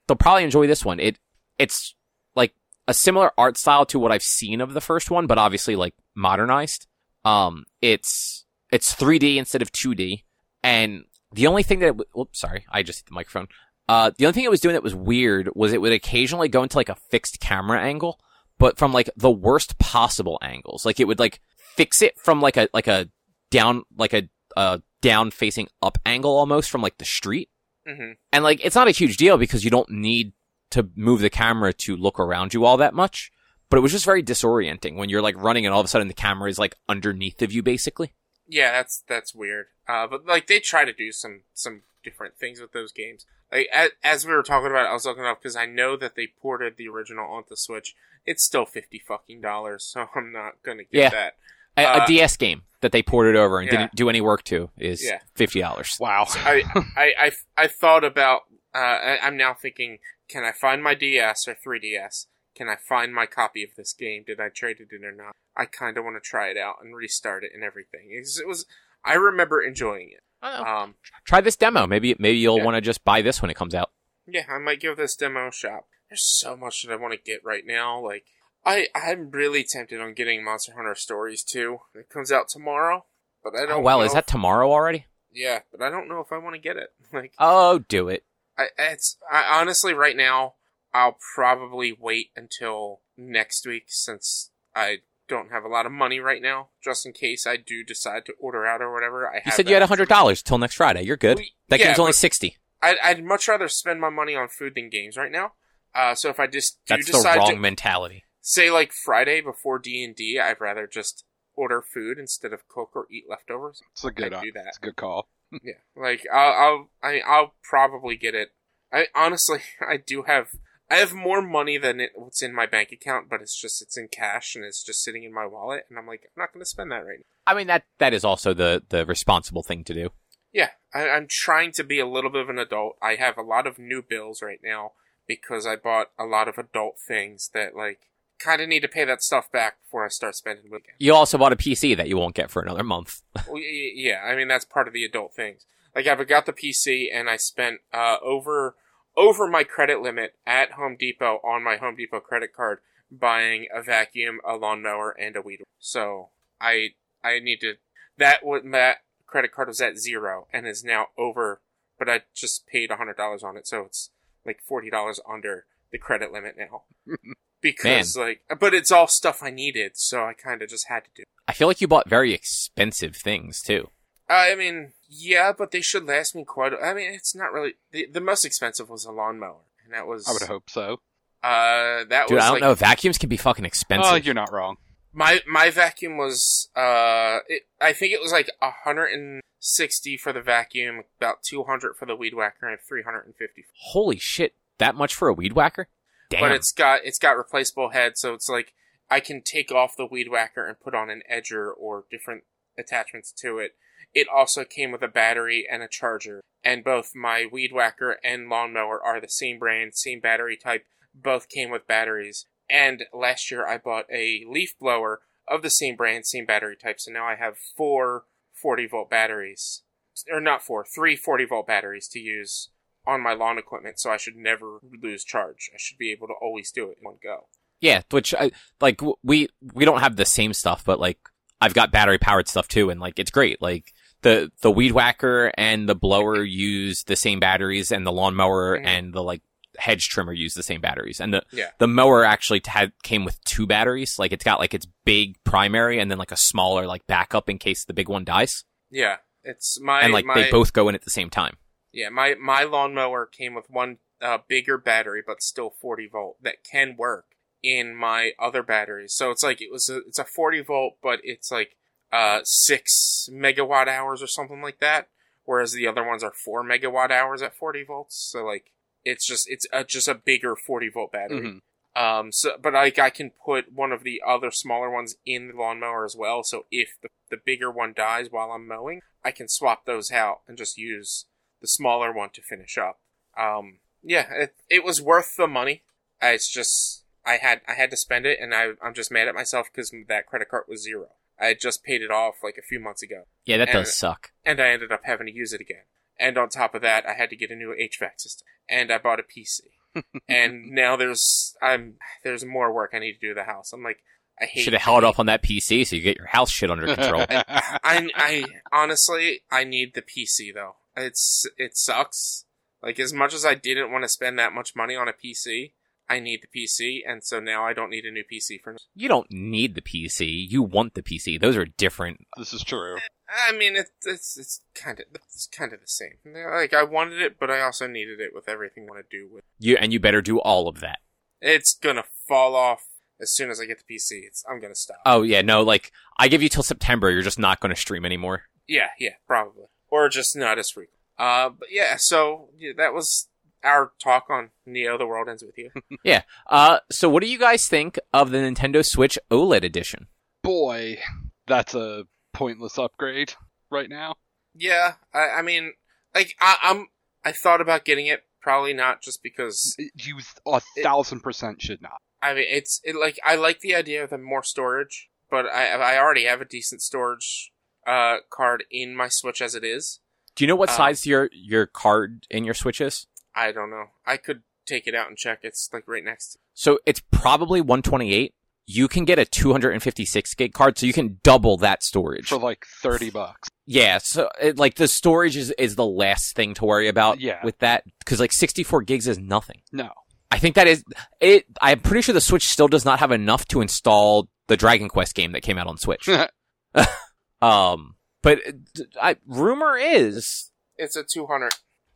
they'll 0.07 0.15
probably 0.17 0.43
enjoy 0.43 0.65
this 0.67 0.83
one. 0.85 0.99
It, 0.99 1.19
it's 1.57 1.95
like 2.35 2.53
a 2.87 2.93
similar 2.93 3.31
art 3.37 3.57
style 3.57 3.85
to 3.87 3.99
what 3.99 4.11
I've 4.13 4.23
seen 4.23 4.59
of 4.61 4.73
the 4.73 4.81
first 4.81 5.11
one, 5.11 5.27
but 5.27 5.37
obviously 5.37 5.75
like 5.75 5.93
modernized. 6.15 6.86
Um, 7.27 7.65
it's, 7.81 8.45
it's 8.71 8.93
3D 8.95 9.37
instead 9.37 9.61
of 9.61 9.71
2D. 9.71 10.23
And 10.63 11.03
the 11.33 11.47
only 11.47 11.63
thing 11.63 11.79
that, 11.79 11.87
it, 11.87 11.97
w- 11.97 12.09
oops, 12.17 12.39
sorry, 12.39 12.65
I 12.71 12.83
just 12.83 12.99
hit 12.99 13.05
the 13.07 13.13
microphone. 13.15 13.47
Uh, 13.89 14.11
the 14.17 14.25
only 14.25 14.33
thing 14.33 14.43
it 14.43 14.51
was 14.51 14.59
doing 14.59 14.73
that 14.73 14.83
was 14.83 14.95
weird 14.95 15.49
was 15.55 15.71
it 15.73 15.81
would 15.81 15.93
occasionally 15.93 16.49
go 16.49 16.63
into 16.63 16.77
like 16.77 16.89
a 16.89 16.97
fixed 17.09 17.39
camera 17.39 17.79
angle, 17.81 18.19
but 18.57 18.77
from 18.77 18.91
like 18.93 19.09
the 19.15 19.31
worst 19.31 19.77
possible 19.79 20.37
angles. 20.41 20.85
Like 20.85 20.99
it 20.99 21.07
would 21.07 21.19
like 21.19 21.39
fix 21.57 22.01
it 22.01 22.19
from 22.19 22.41
like 22.41 22.57
a, 22.57 22.67
like 22.73 22.87
a 22.87 23.09
down, 23.51 23.83
like 23.97 24.13
a, 24.13 24.29
uh, 24.55 24.79
down 25.01 25.31
facing 25.31 25.67
up 25.81 25.97
angle 26.05 26.35
almost 26.37 26.69
from 26.69 26.81
like 26.81 26.97
the 26.97 27.05
street. 27.05 27.49
hmm 27.87 28.11
And 28.31 28.43
like, 28.43 28.63
it's 28.65 28.75
not 28.75 28.87
a 28.87 28.91
huge 28.91 29.17
deal 29.17 29.37
because 29.37 29.63
you 29.63 29.69
don't 29.69 29.89
need 29.89 30.33
to 30.71 30.89
move 30.95 31.21
the 31.21 31.29
camera 31.29 31.71
to 31.71 31.95
look 31.95 32.19
around 32.19 32.53
you 32.53 32.65
all 32.65 32.77
that 32.77 32.93
much. 32.93 33.31
But 33.69 33.77
it 33.77 33.81
was 33.81 33.91
just 33.91 34.05
very 34.05 34.23
disorienting 34.23 34.95
when 34.95 35.09
you're 35.09 35.21
like 35.21 35.35
running 35.37 35.65
and 35.65 35.73
all 35.73 35.81
of 35.81 35.85
a 35.85 35.89
sudden 35.89 36.07
the 36.07 36.13
camera 36.13 36.49
is 36.49 36.57
like 36.57 36.75
underneath 36.87 37.41
of 37.41 37.51
you 37.51 37.61
basically. 37.63 38.13
Yeah, 38.47 38.71
that's 38.71 39.03
that's 39.07 39.35
weird. 39.35 39.67
Uh, 39.89 40.07
but 40.07 40.25
like 40.25 40.47
they 40.47 40.59
try 40.59 40.85
to 40.85 40.93
do 40.93 41.11
some 41.11 41.41
some 41.53 41.81
different 42.03 42.37
things 42.37 42.61
with 42.61 42.71
those 42.71 42.91
games. 42.93 43.25
Like 43.51 43.67
as, 43.73 43.89
as 44.03 44.25
we 44.25 44.33
were 44.33 44.43
talking 44.43 44.71
about, 44.71 44.85
it, 44.85 44.89
I 44.89 44.93
was 44.93 45.05
looking 45.05 45.25
up 45.25 45.41
because 45.41 45.55
I 45.57 45.65
know 45.65 45.97
that 45.97 46.15
they 46.15 46.27
ported 46.41 46.77
the 46.77 46.87
original 46.87 47.29
onto 47.29 47.55
Switch. 47.55 47.93
It's 48.25 48.43
still 48.43 48.65
fifty 48.65 48.99
fucking 49.05 49.41
dollars, 49.41 49.83
so 49.83 50.07
I'm 50.15 50.31
not 50.31 50.63
gonna 50.63 50.83
get 50.83 50.93
Yeah. 50.93 51.09
that. 51.09 51.33
A, 51.75 51.83
a 51.83 52.03
Uh, 52.03 52.05
DS 52.05 52.37
game 52.37 52.61
that 52.81 52.91
they 52.93 53.03
ported 53.03 53.35
over 53.35 53.59
and 53.59 53.67
yeah. 53.69 53.77
didn't 53.79 53.95
do 53.95 54.07
any 54.09 54.21
work 54.21 54.43
to 54.43 54.69
is 54.77 55.03
Yeah. 55.03 55.19
$50. 55.35 55.99
Wow. 55.99 56.25
I, 56.29 56.63
I 56.95 57.13
I 57.17 57.31
I 57.57 57.67
thought 57.67 58.03
about. 58.05 58.43
Uh, 58.73 58.77
I, 58.77 59.19
I'm 59.23 59.35
now 59.37 59.53
thinking, 59.53 59.97
can 60.29 60.43
I 60.43 60.51
find 60.51 60.81
my 60.83 60.93
DS 60.95 61.47
or 61.47 61.55
3DS? 61.55 62.27
Can 62.57 62.67
I 62.69 62.75
find 62.75 63.13
my 63.13 63.27
copy 63.27 63.63
of 63.63 63.69
this 63.77 63.93
game? 63.93 64.23
Did 64.25 64.39
I 64.39 64.49
trade 64.49 64.77
it 64.79 64.89
in 64.95 65.05
or 65.05 65.11
not? 65.11 65.35
I 65.55 65.65
kind 65.65 65.97
of 65.97 66.03
want 66.03 66.15
to 66.21 66.27
try 66.27 66.47
it 66.47 66.57
out 66.57 66.77
and 66.81 66.95
restart 66.95 67.43
it 67.43 67.51
and 67.53 67.63
everything. 67.63 68.09
It 68.11 68.21
was, 68.21 68.39
it 68.39 68.47
was 68.47 68.65
I 69.05 69.13
remember 69.13 69.61
enjoying 69.61 70.09
it. 70.11 70.23
Um, 70.43 70.95
try 71.25 71.41
this 71.41 71.55
demo. 71.55 71.85
Maybe 71.87 72.15
maybe 72.19 72.37
you'll 72.39 72.57
Yeah. 72.57 72.63
want 72.65 72.75
to 72.75 72.81
just 72.81 73.03
buy 73.05 73.21
this 73.21 73.41
when 73.41 73.51
it 73.51 73.55
comes 73.55 73.75
out. 73.75 73.91
Yeah, 74.25 74.45
I 74.49 74.57
might 74.57 74.79
give 74.79 74.97
this 74.97 75.15
demo 75.15 75.47
a 75.47 75.51
shot. 75.51 75.85
There's 76.09 76.25
so 76.39 76.55
much 76.57 76.83
that 76.83 76.91
I 76.91 76.95
want 76.95 77.13
to 77.13 77.19
get 77.19 77.43
right 77.43 77.63
now. 77.65 77.99
Like, 78.03 78.25
I 78.65 78.87
I'm 78.95 79.29
really 79.31 79.63
tempted 79.63 79.99
on 80.01 80.13
getting 80.13 80.43
Monster 80.43 80.73
Hunter 80.75 80.95
Stories 80.95 81.43
too. 81.43 81.79
It 81.95 82.09
comes 82.09 82.31
out 82.31 82.49
tomorrow, 82.49 83.05
but 83.43 83.55
I 83.55 83.65
don't. 83.65 83.71
Oh 83.71 83.79
well, 83.81 83.99
know 83.99 84.05
is 84.05 84.13
that 84.13 84.27
tomorrow 84.27 84.71
already? 84.71 85.05
Yeah, 85.31 85.59
but 85.71 85.81
I 85.81 85.89
don't 85.89 86.07
know 86.07 86.19
if 86.19 86.31
I 86.31 86.37
want 86.37 86.55
to 86.55 86.61
get 86.61 86.77
it. 86.77 86.89
Like, 87.13 87.33
Oh, 87.39 87.79
do 87.79 88.07
it. 88.09 88.23
I 88.57 88.67
it's 88.77 89.17
I 89.31 89.59
honestly 89.59 89.93
right 89.93 90.15
now 90.17 90.55
I'll 90.97 91.17
probably 91.35 91.95
wait 91.97 92.31
until 92.35 93.01
next 93.17 93.65
week 93.67 93.83
since 93.87 94.51
I 94.75 94.97
don't 95.27 95.51
have 95.51 95.63
a 95.63 95.67
lot 95.67 95.85
of 95.85 95.91
money 95.91 96.19
right 96.19 96.41
now, 96.41 96.69
just 96.83 97.05
in 97.05 97.13
case 97.13 97.45
I 97.45 97.57
do 97.57 97.83
decide 97.83 98.25
to 98.25 98.33
order 98.39 98.65
out 98.65 98.81
or 98.81 98.93
whatever. 98.93 99.27
I 99.29 99.41
You 99.45 99.51
said 99.51 99.67
you 99.67 99.73
had 99.75 99.83
a 99.83 99.87
hundred 99.87 100.09
dollars 100.09 100.41
till 100.41 100.57
next 100.57 100.75
Friday. 100.75 101.03
You're 101.03 101.17
good. 101.17 101.37
Well, 101.37 101.45
That 101.69 101.79
yeah, 101.79 101.87
game's 101.87 101.99
only 101.99 102.13
sixty. 102.13 102.57
I'd, 102.81 102.97
I'd 103.03 103.23
much 103.23 103.47
rather 103.47 103.67
spend 103.67 103.99
my 104.01 104.09
money 104.09 104.35
on 104.35 104.47
food 104.47 104.73
than 104.75 104.89
games 104.89 105.17
right 105.17 105.31
now. 105.31 105.53
Uh, 105.93 106.15
so 106.15 106.29
if 106.29 106.39
I 106.39 106.47
just 106.47 106.79
do 106.87 106.95
That's 106.95 107.07
the 107.07 107.13
decide 107.13 107.37
wrong 107.37 107.51
to 107.51 107.55
mentality. 107.57 108.23
say 108.41 108.69
like 108.71 108.91
Friday 108.93 109.41
before 109.41 109.79
D 109.79 110.03
and 110.03 110.15
D, 110.15 110.39
I'd 110.39 110.61
rather 110.61 110.87
just 110.87 111.25
order 111.55 111.81
food 111.81 112.17
instead 112.19 112.53
of 112.53 112.67
cook 112.67 112.91
or 112.95 113.07
eat 113.11 113.25
leftovers. 113.29 113.81
It's 113.93 114.03
a 114.05 114.11
good. 114.11 114.33
I 114.33 114.41
do 114.41 114.51
that. 114.53 114.65
It's 114.67 114.77
a 114.77 114.81
good 114.81 114.95
call. 114.95 115.27
Yeah, 115.63 115.75
like 115.95 116.25
I'll, 116.31 116.51
I'll 116.53 116.89
I 117.01 117.21
I'll 117.25 117.53
probably 117.63 118.17
get 118.17 118.35
it. 118.35 118.49
I 118.91 119.05
honestly 119.15 119.59
I 119.81 119.95
do 119.97 120.23
have 120.23 120.47
I 120.89 120.97
have 120.97 121.13
more 121.13 121.41
money 121.41 121.77
than 121.77 121.99
it, 121.99 122.11
what's 122.15 122.41
in 122.41 122.55
my 122.55 122.65
bank 122.65 122.91
account, 122.91 123.29
but 123.29 123.41
it's 123.41 123.59
just 123.59 123.81
it's 123.81 123.97
in 123.97 124.07
cash 124.07 124.55
and 124.55 124.63
it's 124.63 124.83
just 124.83 125.03
sitting 125.03 125.23
in 125.23 125.33
my 125.33 125.45
wallet, 125.45 125.85
and 125.89 125.99
I'm 125.99 126.07
like 126.07 126.21
I'm 126.25 126.41
not 126.41 126.53
going 126.53 126.61
to 126.61 126.69
spend 126.69 126.91
that 126.91 127.05
right 127.05 127.19
now. 127.19 127.51
I 127.51 127.55
mean 127.55 127.67
that 127.67 127.83
that 127.99 128.13
is 128.13 128.23
also 128.23 128.53
the 128.53 128.83
the 128.89 129.05
responsible 129.05 129.63
thing 129.63 129.83
to 129.85 129.93
do. 129.93 130.09
Yeah, 130.53 130.69
I, 130.93 131.09
I'm 131.09 131.27
trying 131.29 131.71
to 131.73 131.83
be 131.83 131.99
a 131.99 132.07
little 132.07 132.29
bit 132.29 132.41
of 132.41 132.49
an 132.49 132.59
adult. 132.59 132.97
I 133.01 133.15
have 133.15 133.37
a 133.37 133.41
lot 133.41 133.67
of 133.67 133.77
new 133.77 134.01
bills 134.01 134.41
right 134.41 134.59
now 134.63 134.93
because 135.27 135.67
I 135.67 135.75
bought 135.75 136.07
a 136.17 136.23
lot 136.23 136.47
of 136.47 136.57
adult 136.57 136.95
things 137.05 137.49
that 137.53 137.75
like 137.75 137.99
kind 138.39 138.61
of 138.61 138.69
need 138.69 138.81
to 138.81 138.87
pay 138.87 139.03
that 139.03 139.21
stuff 139.21 139.51
back 139.51 139.81
before 139.83 140.05
I 140.05 140.09
start 140.09 140.35
spending 140.35 140.65
it. 140.71 140.81
You 140.99 141.13
also 141.13 141.37
bought 141.37 141.53
a 141.53 141.57
PC 141.57 141.97
that 141.97 142.07
you 142.07 142.17
won't 142.17 142.35
get 142.35 142.49
for 142.49 142.61
another 142.61 142.83
month. 142.83 143.21
Well, 143.47 143.61
yeah, 143.61 144.21
I 144.25 144.35
mean 144.35 144.47
that's 144.47 144.65
part 144.65 144.87
of 144.87 144.93
the 144.93 145.05
adult 145.05 145.33
things. 145.33 145.65
Like 145.95 146.07
I've 146.07 146.25
got 146.27 146.45
the 146.45 146.53
PC 146.53 147.07
and 147.13 147.29
I 147.29 147.37
spent 147.37 147.79
uh, 147.93 148.17
over 148.23 148.75
over 149.17 149.47
my 149.47 149.63
credit 149.63 149.99
limit 149.99 150.35
at 150.45 150.73
Home 150.73 150.95
Depot 150.97 151.41
on 151.43 151.63
my 151.63 151.75
Home 151.77 151.95
Depot 151.95 152.19
credit 152.19 152.53
card 152.53 152.79
buying 153.11 153.67
a 153.73 153.81
vacuum, 153.81 154.39
a 154.47 154.55
lawnmower, 154.55 155.11
and 155.11 155.35
a 155.35 155.41
weed. 155.41 155.63
So 155.79 156.29
I 156.61 156.89
I 157.23 157.39
need 157.39 157.59
to 157.61 157.73
that 158.17 158.45
what 158.45 158.63
that 158.71 158.97
credit 159.25 159.51
card 159.51 159.67
was 159.67 159.81
at 159.81 159.97
zero 159.97 160.47
and 160.53 160.67
is 160.67 160.83
now 160.83 161.07
over, 161.17 161.61
but 161.97 162.07
I 162.07 162.21
just 162.35 162.67
paid 162.67 162.91
a 162.91 162.97
hundred 162.97 163.17
dollars 163.17 163.43
on 163.43 163.57
it, 163.57 163.67
so 163.67 163.81
it's 163.81 164.11
like 164.45 164.61
forty 164.61 164.89
dollars 164.89 165.19
under 165.29 165.65
the 165.91 165.97
credit 165.97 166.31
limit 166.31 166.55
now. 166.57 166.83
Because 167.59 168.15
like, 168.15 168.41
but 168.59 168.75
it's 168.75 168.91
all 168.91 169.07
stuff 169.07 169.41
I 169.41 169.49
needed, 169.49 169.93
so 169.95 170.23
I 170.23 170.33
kind 170.33 170.61
of 170.61 170.69
just 170.69 170.87
had 170.89 171.05
to 171.05 171.09
do. 171.15 171.23
I 171.47 171.53
feel 171.53 171.67
like 171.67 171.81
you 171.81 171.87
bought 171.87 172.07
very 172.07 172.31
expensive 172.31 173.15
things 173.15 173.63
too. 173.63 173.89
I 174.29 174.55
mean, 174.55 174.93
yeah, 175.07 175.53
but 175.57 175.71
they 175.71 175.81
should 175.81 176.05
last 176.05 176.35
me 176.35 176.43
quite. 176.43 176.73
I 176.73 176.93
mean, 176.93 177.13
it's 177.13 177.35
not 177.35 177.51
really 177.51 177.75
the, 177.91 178.07
the 178.11 178.21
most 178.21 178.45
expensive 178.45 178.89
was 178.89 179.05
a 179.05 179.11
lawnmower, 179.11 179.61
and 179.83 179.93
that 179.93 180.07
was 180.07 180.27
I 180.27 180.33
would 180.33 180.41
hope 180.43 180.69
so. 180.69 180.99
Uh, 181.43 182.03
that 182.09 182.27
Dude, 182.27 182.35
was 182.35 182.43
I 182.43 182.47
don't 182.47 182.53
like 182.55 182.61
know. 182.61 182.73
Vacuums 182.73 183.17
can 183.17 183.29
be 183.29 183.37
fucking 183.37 183.65
expensive. 183.65 184.11
Oh, 184.11 184.15
you're 184.15 184.33
not 184.33 184.51
wrong. 184.51 184.77
my 185.13 185.41
my 185.47 185.69
vacuum 185.69 186.17
was 186.17 186.69
uh, 186.75 187.39
it, 187.47 187.63
I 187.81 187.93
think 187.93 188.13
it 188.13 188.21
was 188.21 188.31
like 188.31 188.49
hundred 188.61 189.13
and 189.13 189.41
sixty 189.59 190.17
for 190.17 190.33
the 190.33 190.41
vacuum, 190.41 191.03
about 191.19 191.43
two 191.43 191.63
hundred 191.63 191.95
for 191.95 192.05
the 192.05 192.15
weed 192.15 192.33
whacker, 192.33 192.67
and 192.67 192.79
three 192.87 193.03
hundred 193.03 193.25
and 193.25 193.35
fifty. 193.35 193.65
Holy 193.91 194.17
shit, 194.17 194.55
that 194.77 194.95
much 194.95 195.15
for 195.15 195.27
a 195.27 195.33
weed 195.33 195.53
whacker? 195.53 195.87
Damn. 196.29 196.41
But 196.41 196.51
it's 196.51 196.71
got 196.71 197.01
it's 197.03 197.19
got 197.19 197.37
replaceable 197.37 197.91
head, 197.91 198.17
so 198.17 198.33
it's 198.33 198.49
like 198.49 198.73
I 199.09 199.19
can 199.19 199.41
take 199.41 199.71
off 199.71 199.95
the 199.95 200.05
weed 200.05 200.29
whacker 200.29 200.67
and 200.67 200.79
put 200.79 200.93
on 200.93 201.09
an 201.09 201.21
edger 201.31 201.71
or 201.77 202.03
different 202.11 202.43
attachments 202.77 203.31
to 203.41 203.59
it. 203.59 203.75
It 204.13 204.27
also 204.27 204.63
came 204.63 204.91
with 204.91 205.01
a 205.01 205.07
battery 205.07 205.67
and 205.69 205.83
a 205.83 205.87
charger, 205.87 206.41
and 206.63 206.83
both 206.83 207.11
my 207.15 207.45
weed 207.51 207.71
whacker 207.73 208.17
and 208.23 208.49
lawnmower 208.49 209.01
are 209.01 209.21
the 209.21 209.29
same 209.29 209.59
brand, 209.59 209.95
same 209.95 210.19
battery 210.19 210.57
type. 210.57 210.85
Both 211.13 211.49
came 211.49 211.69
with 211.69 211.87
batteries. 211.87 212.45
And 212.69 213.05
last 213.13 213.49
year 213.49 213.65
I 213.65 213.77
bought 213.77 214.05
a 214.11 214.43
leaf 214.47 214.73
blower 214.79 215.21
of 215.47 215.61
the 215.61 215.69
same 215.69 215.95
brand, 215.95 216.25
same 216.25 216.45
battery 216.45 216.75
type. 216.75 216.99
So 216.99 217.11
now 217.11 217.25
I 217.25 217.35
have 217.35 217.57
four 217.57 218.25
40 218.53 218.87
volt 218.87 219.09
batteries, 219.09 219.83
or 220.31 220.41
not 220.41 220.63
four, 220.63 220.83
three 220.83 221.15
40 221.15 221.45
volt 221.45 221.67
batteries 221.67 222.07
to 222.09 222.19
use 222.19 222.69
on 223.05 223.21
my 223.21 223.33
lawn 223.33 223.57
equipment. 223.57 223.99
So 223.99 224.11
I 224.11 224.17
should 224.17 224.35
never 224.35 224.79
lose 225.01 225.23
charge. 225.23 225.69
I 225.73 225.77
should 225.77 225.97
be 225.97 226.11
able 226.11 226.27
to 226.27 226.33
always 226.41 226.71
do 226.71 226.89
it 226.89 226.97
in 226.99 227.05
one 227.05 227.17
go. 227.23 227.47
yeah, 227.79 228.01
which 228.09 228.33
I 228.33 228.51
like. 228.81 229.01
We 229.23 229.49
we 229.73 229.85
don't 229.85 229.99
have 229.99 230.15
the 230.15 230.25
same 230.25 230.53
stuff, 230.53 230.83
but 230.83 230.99
like 230.99 231.19
I've 231.61 231.73
got 231.73 231.91
battery 231.91 232.17
powered 232.17 232.47
stuff 232.47 232.67
too, 232.67 232.89
and 232.89 232.99
like 232.99 233.19
it's 233.19 233.31
great. 233.31 233.61
Like 233.61 233.93
the 234.21 234.51
the 234.61 234.71
weed 234.71 234.91
whacker 234.91 235.51
and 235.57 235.87
the 235.87 235.95
blower 235.95 236.43
use 236.43 237.03
the 237.03 237.15
same 237.15 237.39
batteries, 237.39 237.91
and 237.91 238.05
the 238.05 238.11
lawnmower 238.11 238.77
Mhm. 238.79 238.85
and 238.85 239.13
the 239.13 239.23
like 239.23 239.41
hedge 239.77 240.09
trimmer 240.09 240.33
use 240.33 240.53
the 240.55 240.63
same 240.63 240.81
batteries, 240.81 241.19
and 241.19 241.33
the 241.33 241.43
Yeah. 241.51 241.69
the 241.77 241.87
mower 241.87 242.23
actually 242.23 242.61
had 242.65 242.91
came 243.03 243.23
with 243.25 243.43
two 243.43 243.67
batteries. 243.67 244.17
Like 244.17 244.31
it's 244.31 244.43
got 244.43 244.59
like 244.59 244.73
its 244.73 244.87
big 245.05 245.35
primary 245.43 245.99
and 245.99 246.09
then 246.09 246.17
like 246.17 246.31
a 246.31 246.37
smaller 246.37 246.87
like 246.87 247.05
backup 247.07 247.49
in 247.49 247.59
case 247.59 247.85
the 247.85 247.93
big 247.93 248.09
one 248.09 248.23
dies, 248.25 248.63
Yeah. 248.89 249.17
It's 249.43 249.79
my, 249.79 250.01
and 250.01 250.11
like 250.11 250.25
my, 250.25 250.33
they 250.33 250.51
both 250.51 250.73
go 250.73 250.89
in 250.89 250.95
at 250.95 251.03
the 251.03 251.09
same 251.09 251.29
time. 251.29 251.55
Yeah, 251.93 252.09
my 252.09 252.35
my 252.35 252.63
lawnmower 252.63 253.25
came 253.25 253.53
with 253.53 253.69
one 253.69 253.99
uh, 254.19 254.39
bigger 254.49 254.77
battery, 254.77 255.21
but 255.25 255.41
still 255.41 255.69
40 255.69 256.09
volt 256.11 256.37
that 256.43 256.63
can 256.69 256.95
work 256.97 257.26
in 257.63 257.95
my 257.95 258.31
other 258.39 258.63
batteries. 258.63 259.13
So 259.13 259.31
it's 259.31 259.43
like 259.43 259.61
it 259.61 259.71
was 259.71 259.89
a 259.89 259.97
it's 260.07 260.19
a 260.19 260.25
40 260.25 260.61
volt, 260.61 260.97
but 261.01 261.19
it's 261.23 261.51
like 261.51 261.75
uh 262.11 262.39
six 262.43 263.29
megawatt 263.31 263.87
hours 263.87 264.21
or 264.21 264.27
something 264.27 264.61
like 264.61 264.79
that. 264.79 265.09
Whereas 265.45 265.71
the 265.71 265.87
other 265.87 266.05
ones 266.05 266.23
are 266.23 266.33
four 266.33 266.63
megawatt 266.63 267.11
hours 267.11 267.41
at 267.41 267.55
40 267.55 267.83
volts. 267.83 268.15
So 268.15 268.45
like 268.45 268.71
it's 269.03 269.25
just 269.25 269.49
it's 269.49 269.65
a, 269.71 269.83
just 269.83 270.07
a 270.07 270.15
bigger 270.15 270.55
40 270.55 270.89
volt 270.89 271.11
battery. 271.11 271.41
Mhm. 271.41 271.61
Um, 271.95 272.31
so, 272.31 272.51
but 272.61 272.73
like 272.73 272.99
I 272.99 273.09
can 273.09 273.31
put 273.43 273.73
one 273.73 273.91
of 273.91 274.03
the 274.03 274.21
other 274.25 274.51
smaller 274.51 274.91
ones 274.91 275.15
in 275.25 275.47
the 275.47 275.55
lawnmower 275.55 276.05
as 276.05 276.15
well. 276.15 276.43
So 276.43 276.65
if 276.69 276.89
the, 277.01 277.09
the 277.31 277.41
bigger 277.43 277.71
one 277.71 277.93
dies 277.95 278.27
while 278.29 278.51
I'm 278.51 278.67
mowing, 278.67 279.01
I 279.23 279.31
can 279.31 279.47
swap 279.47 279.85
those 279.85 280.11
out 280.11 280.41
and 280.47 280.59
just 280.59 280.77
use 280.77 281.25
the 281.59 281.67
smaller 281.67 282.13
one 282.13 282.29
to 282.33 282.41
finish 282.43 282.77
up. 282.77 282.99
Um, 283.35 283.79
yeah, 284.03 284.27
it, 284.31 284.55
it 284.69 284.83
was 284.83 285.01
worth 285.01 285.35
the 285.37 285.47
money. 285.47 285.81
It's 286.21 286.51
just 286.51 287.03
I 287.27 287.37
had 287.37 287.61
I 287.67 287.73
had 287.73 287.91
to 287.91 287.97
spend 287.97 288.25
it, 288.25 288.39
and 288.41 288.53
I 288.55 288.69
I'm 288.81 288.93
just 288.93 289.11
mad 289.11 289.27
at 289.27 289.35
myself 289.35 289.67
because 289.71 289.93
that 290.07 290.25
credit 290.27 290.49
card 290.49 290.63
was 290.67 290.81
zero. 290.83 291.09
I 291.39 291.47
had 291.47 291.59
just 291.59 291.83
paid 291.83 292.01
it 292.01 292.09
off 292.09 292.35
like 292.43 292.55
a 292.57 292.63
few 292.63 292.79
months 292.79 293.03
ago, 293.03 293.23
Yeah, 293.45 293.57
that 293.57 293.67
And- 293.69 293.79
does 293.85 293.95
suck. 293.95 294.31
and 294.43 294.59
I 294.59 294.69
ended 294.69 294.91
up 294.91 295.01
having 295.03 295.27
to 295.27 295.33
use 295.33 295.53
it 295.53 295.61
again. 295.61 295.83
And 296.19 296.35
on 296.37 296.49
top 296.49 296.73
of 296.73 296.81
that, 296.81 297.05
I 297.05 297.13
had 297.13 297.29
to 297.29 297.35
get 297.35 297.51
a 297.51 297.55
new 297.55 297.75
HVAC 297.79 298.19
system, 298.19 298.47
and 298.67 298.91
I 298.91 298.97
bought 298.97 299.19
a 299.19 299.23
PC. 299.23 299.61
and 300.27 300.71
now 300.71 300.95
there's 300.95 301.55
I'm 301.61 301.95
there's 302.23 302.43
more 302.45 302.71
work 302.73 302.91
I 302.93 302.99
need 302.99 303.13
to 303.13 303.19
do 303.19 303.29
to 303.29 303.33
the 303.35 303.43
house. 303.43 303.73
I'm 303.73 303.83
like 303.83 303.99
I 304.39 304.45
hate 304.45 304.61
Should 304.61 304.73
have 304.73 304.81
held 304.83 305.03
off 305.03 305.19
on 305.19 305.25
that 305.27 305.41
PC 305.43 305.85
so 305.85 305.95
you 305.95 306.01
get 306.03 306.17
your 306.17 306.27
house 306.27 306.51
shit 306.51 306.69
under 306.71 306.85
control. 306.85 307.25
I 307.29 308.07
I 308.15 308.45
honestly 308.71 309.41
I 309.51 309.63
need 309.63 309.93
the 309.95 310.01
PC 310.03 310.53
though. 310.53 310.75
It's 310.95 311.45
it 311.57 311.75
sucks. 311.77 312.45
Like 312.83 312.99
as 312.99 313.11
much 313.13 313.33
as 313.33 313.45
I 313.45 313.55
didn't 313.55 313.91
want 313.91 314.03
to 314.03 314.09
spend 314.09 314.37
that 314.39 314.53
much 314.53 314.75
money 314.75 314.95
on 314.95 315.07
a 315.07 315.13
PC, 315.13 315.71
I 316.09 316.19
need 316.19 316.41
the 316.41 316.59
PC, 316.59 316.99
and 317.05 317.23
so 317.23 317.39
now 317.39 317.65
I 317.65 317.73
don't 317.73 317.89
need 317.89 318.05
a 318.05 318.11
new 318.11 318.23
PC 318.23 318.61
for. 318.63 318.77
you 318.95 319.07
don't 319.09 319.29
need 319.29 319.75
the 319.75 319.81
PC. 319.81 320.49
You 320.49 320.63
want 320.63 320.93
the 320.93 321.03
PC. 321.03 321.39
Those 321.39 321.57
are 321.57 321.65
different. 321.65 322.25
this 322.37 322.53
is 322.53 322.63
true. 322.63 322.97
I 323.29 323.51
mean, 323.51 323.75
it, 323.75 323.89
it's 324.05 324.37
it's 324.37 324.61
kind 324.73 324.99
of 324.99 325.05
it's 325.13 325.47
kind 325.47 325.73
of 325.73 325.81
the 325.81 325.87
same. 325.87 326.13
Like 326.25 326.73
I 326.73 326.83
wanted 326.83 327.21
it, 327.21 327.37
but 327.39 327.51
I 327.51 327.61
also 327.61 327.87
needed 327.87 328.21
it 328.21 328.31
with 328.33 328.47
everything 328.47 328.85
I 328.87 328.93
want 328.93 329.05
to 329.09 329.17
do 329.17 329.27
with. 329.33 329.43
You 329.59 329.77
and 329.77 329.91
you 329.91 329.99
better 329.99 330.21
do 330.21 330.39
all 330.39 330.67
of 330.69 330.79
that. 330.79 330.99
It's 331.41 331.73
gonna 331.75 332.05
fall 332.27 332.55
off 332.55 332.85
as 333.21 333.33
soon 333.33 333.49
as 333.49 333.59
I 333.59 333.65
get 333.65 333.79
the 333.85 333.95
PC. 333.95 334.21
It's 334.25 334.45
I'm 334.49 334.61
gonna 334.61 334.75
stop. 334.75 334.99
Oh 335.05 335.23
yeah, 335.23 335.41
no, 335.41 335.61
like 335.61 335.91
I 336.17 336.29
give 336.29 336.41
you 336.41 336.49
till 336.49 336.63
September. 336.63 337.11
You're 337.11 337.21
just 337.21 337.39
not 337.39 337.59
going 337.59 337.69
to 337.73 337.79
stream 337.79 338.05
anymore. 338.05 338.43
Yeah, 338.67 338.87
yeah, 338.99 339.15
probably. 339.27 339.65
Or 339.89 340.09
just 340.09 340.35
not 340.35 340.57
as 340.57 340.71
frequent. 340.71 340.99
Uh, 341.17 341.49
but 341.49 341.69
yeah, 341.71 341.95
so 341.97 342.49
yeah, 342.57 342.71
that 342.77 342.93
was 342.93 343.27
our 343.67 343.91
talk 344.01 344.25
on 344.29 344.49
Neo 344.65 344.97
the 344.97 345.05
World 345.05 345.27
Ends 345.29 345.43
With 345.43 345.57
You. 345.57 345.69
Yeah. 346.03 346.21
Uh, 346.49 346.79
so 346.91 347.09
what 347.09 347.21
do 347.21 347.29
you 347.29 347.37
guys 347.37 347.67
think 347.67 347.99
of 348.13 348.31
the 348.31 348.37
Nintendo 348.37 348.83
Switch 348.85 349.19
OLED 349.29 349.63
edition? 349.63 350.07
Boy, 350.43 350.97
that's 351.45 351.75
a 351.75 352.05
pointless 352.33 352.77
upgrade 352.79 353.33
right 353.69 353.89
now. 353.89 354.15
yeah, 354.55 354.93
I, 355.13 355.39
I 355.39 355.41
mean, 355.41 355.73
like, 356.15 356.35
I, 356.39 356.55
I'm, 356.63 356.87
I 357.25 357.31
thought 357.33 357.61
about 357.61 357.83
getting 357.85 358.07
it, 358.07 358.23
probably 358.41 358.73
not 358.73 359.01
just 359.01 359.21
because, 359.21 359.75
You 359.95 360.19
a 360.45 360.61
thousand 360.81 361.19
percent 361.21 361.61
should 361.61 361.81
not. 361.81 361.97
I 362.21 362.33
mean, 362.33 362.45
it's, 362.47 362.79
it, 362.83 362.95
like, 362.95 363.19
I 363.25 363.35
like 363.35 363.59
the 363.59 363.75
idea 363.75 364.03
of 364.03 364.09
the 364.11 364.17
more 364.17 364.43
storage, 364.43 365.09
but 365.29 365.45
I, 365.45 365.73
I 365.73 365.97
already 365.99 366.25
have 366.25 366.41
a 366.41 366.45
decent 366.45 366.81
storage, 366.81 367.51
uh, 367.85 368.17
card 368.29 368.63
in 368.71 368.95
my 368.95 369.07
Switch 369.09 369.41
as 369.41 369.53
it 369.55 369.63
is. 369.63 369.99
Do 370.35 370.43
you 370.43 370.47
know 370.47 370.55
what 370.55 370.69
Uh, 370.69 370.73
size 370.77 371.05
your 371.07 371.29
your 371.33 371.65
card 371.65 372.27
in 372.29 372.43
your 372.45 372.53
Switch 372.53 372.79
is? 372.79 373.07
I 373.37 373.51
don't 373.51 373.69
know. 373.69 373.85
I 374.05 374.17
could 374.17 374.41
take 374.65 374.87
it 374.87 374.95
out 374.95 375.07
and 375.07 375.17
check. 375.17 375.39
It's, 375.43 375.69
like, 375.71 375.83
right 375.87 376.03
next 376.03 376.37
So 376.53 376.79
it's 376.85 377.01
probably 377.11 377.61
128. 377.61 378.33
You 378.69 378.87
can 378.89 379.05
get 379.05 379.17
a 379.19 379.23
256 379.25 380.33
gig 380.33 380.53
card, 380.53 380.77
so 380.77 380.85
you 380.85 380.91
can 380.93 381.19
double 381.23 381.55
that 381.57 381.83
storage. 381.83 382.27
For 382.27 382.37
like 382.37 382.65
thirty 382.81 383.09
bucks. 383.09 383.47
Yeah, 383.65 383.99
so 384.01 384.29
it, 384.41 384.57
like 384.57 384.75
the 384.75 384.89
storage 384.89 385.37
is 385.37 385.51
is 385.57 385.75
the 385.77 385.85
last 385.85 386.35
thing 386.35 386.53
to 386.55 386.65
worry 386.65 386.89
about 386.89 387.21
Yeah. 387.21 387.39
with 387.45 387.57
that 387.59 387.83
because 387.99 388.19
like 388.19 388.33
64 388.33 388.81
gigs 388.81 389.07
is 389.07 389.17
nothing. 389.17 389.61
No. 389.71 389.89
I 390.31 390.39
think 390.39 390.55
that 390.55 390.67
is 390.67 390.83
it. 391.21 391.45
I'm 391.61 391.79
pretty 391.79 392.01
sure 392.01 392.11
the 392.13 392.19
Switch 392.19 392.45
still 392.45 392.67
does 392.67 392.83
not 392.83 392.99
have 392.99 393.11
enough 393.13 393.45
to 393.49 393.61
install 393.61 394.27
the 394.47 394.57
Dragon 394.57 394.89
Quest 394.89 395.15
game 395.15 395.31
that 395.31 395.43
came 395.43 395.57
out 395.57 395.67
on 395.67 395.77
Switch. 395.77 396.09
um, 397.41 397.95
but 398.21 398.39
uh, 398.45 398.83
I, 399.01 399.15
rumor 399.25 399.77
is 399.77 400.51
It's 400.77 400.95
a 400.97 401.03
200. 401.03 401.51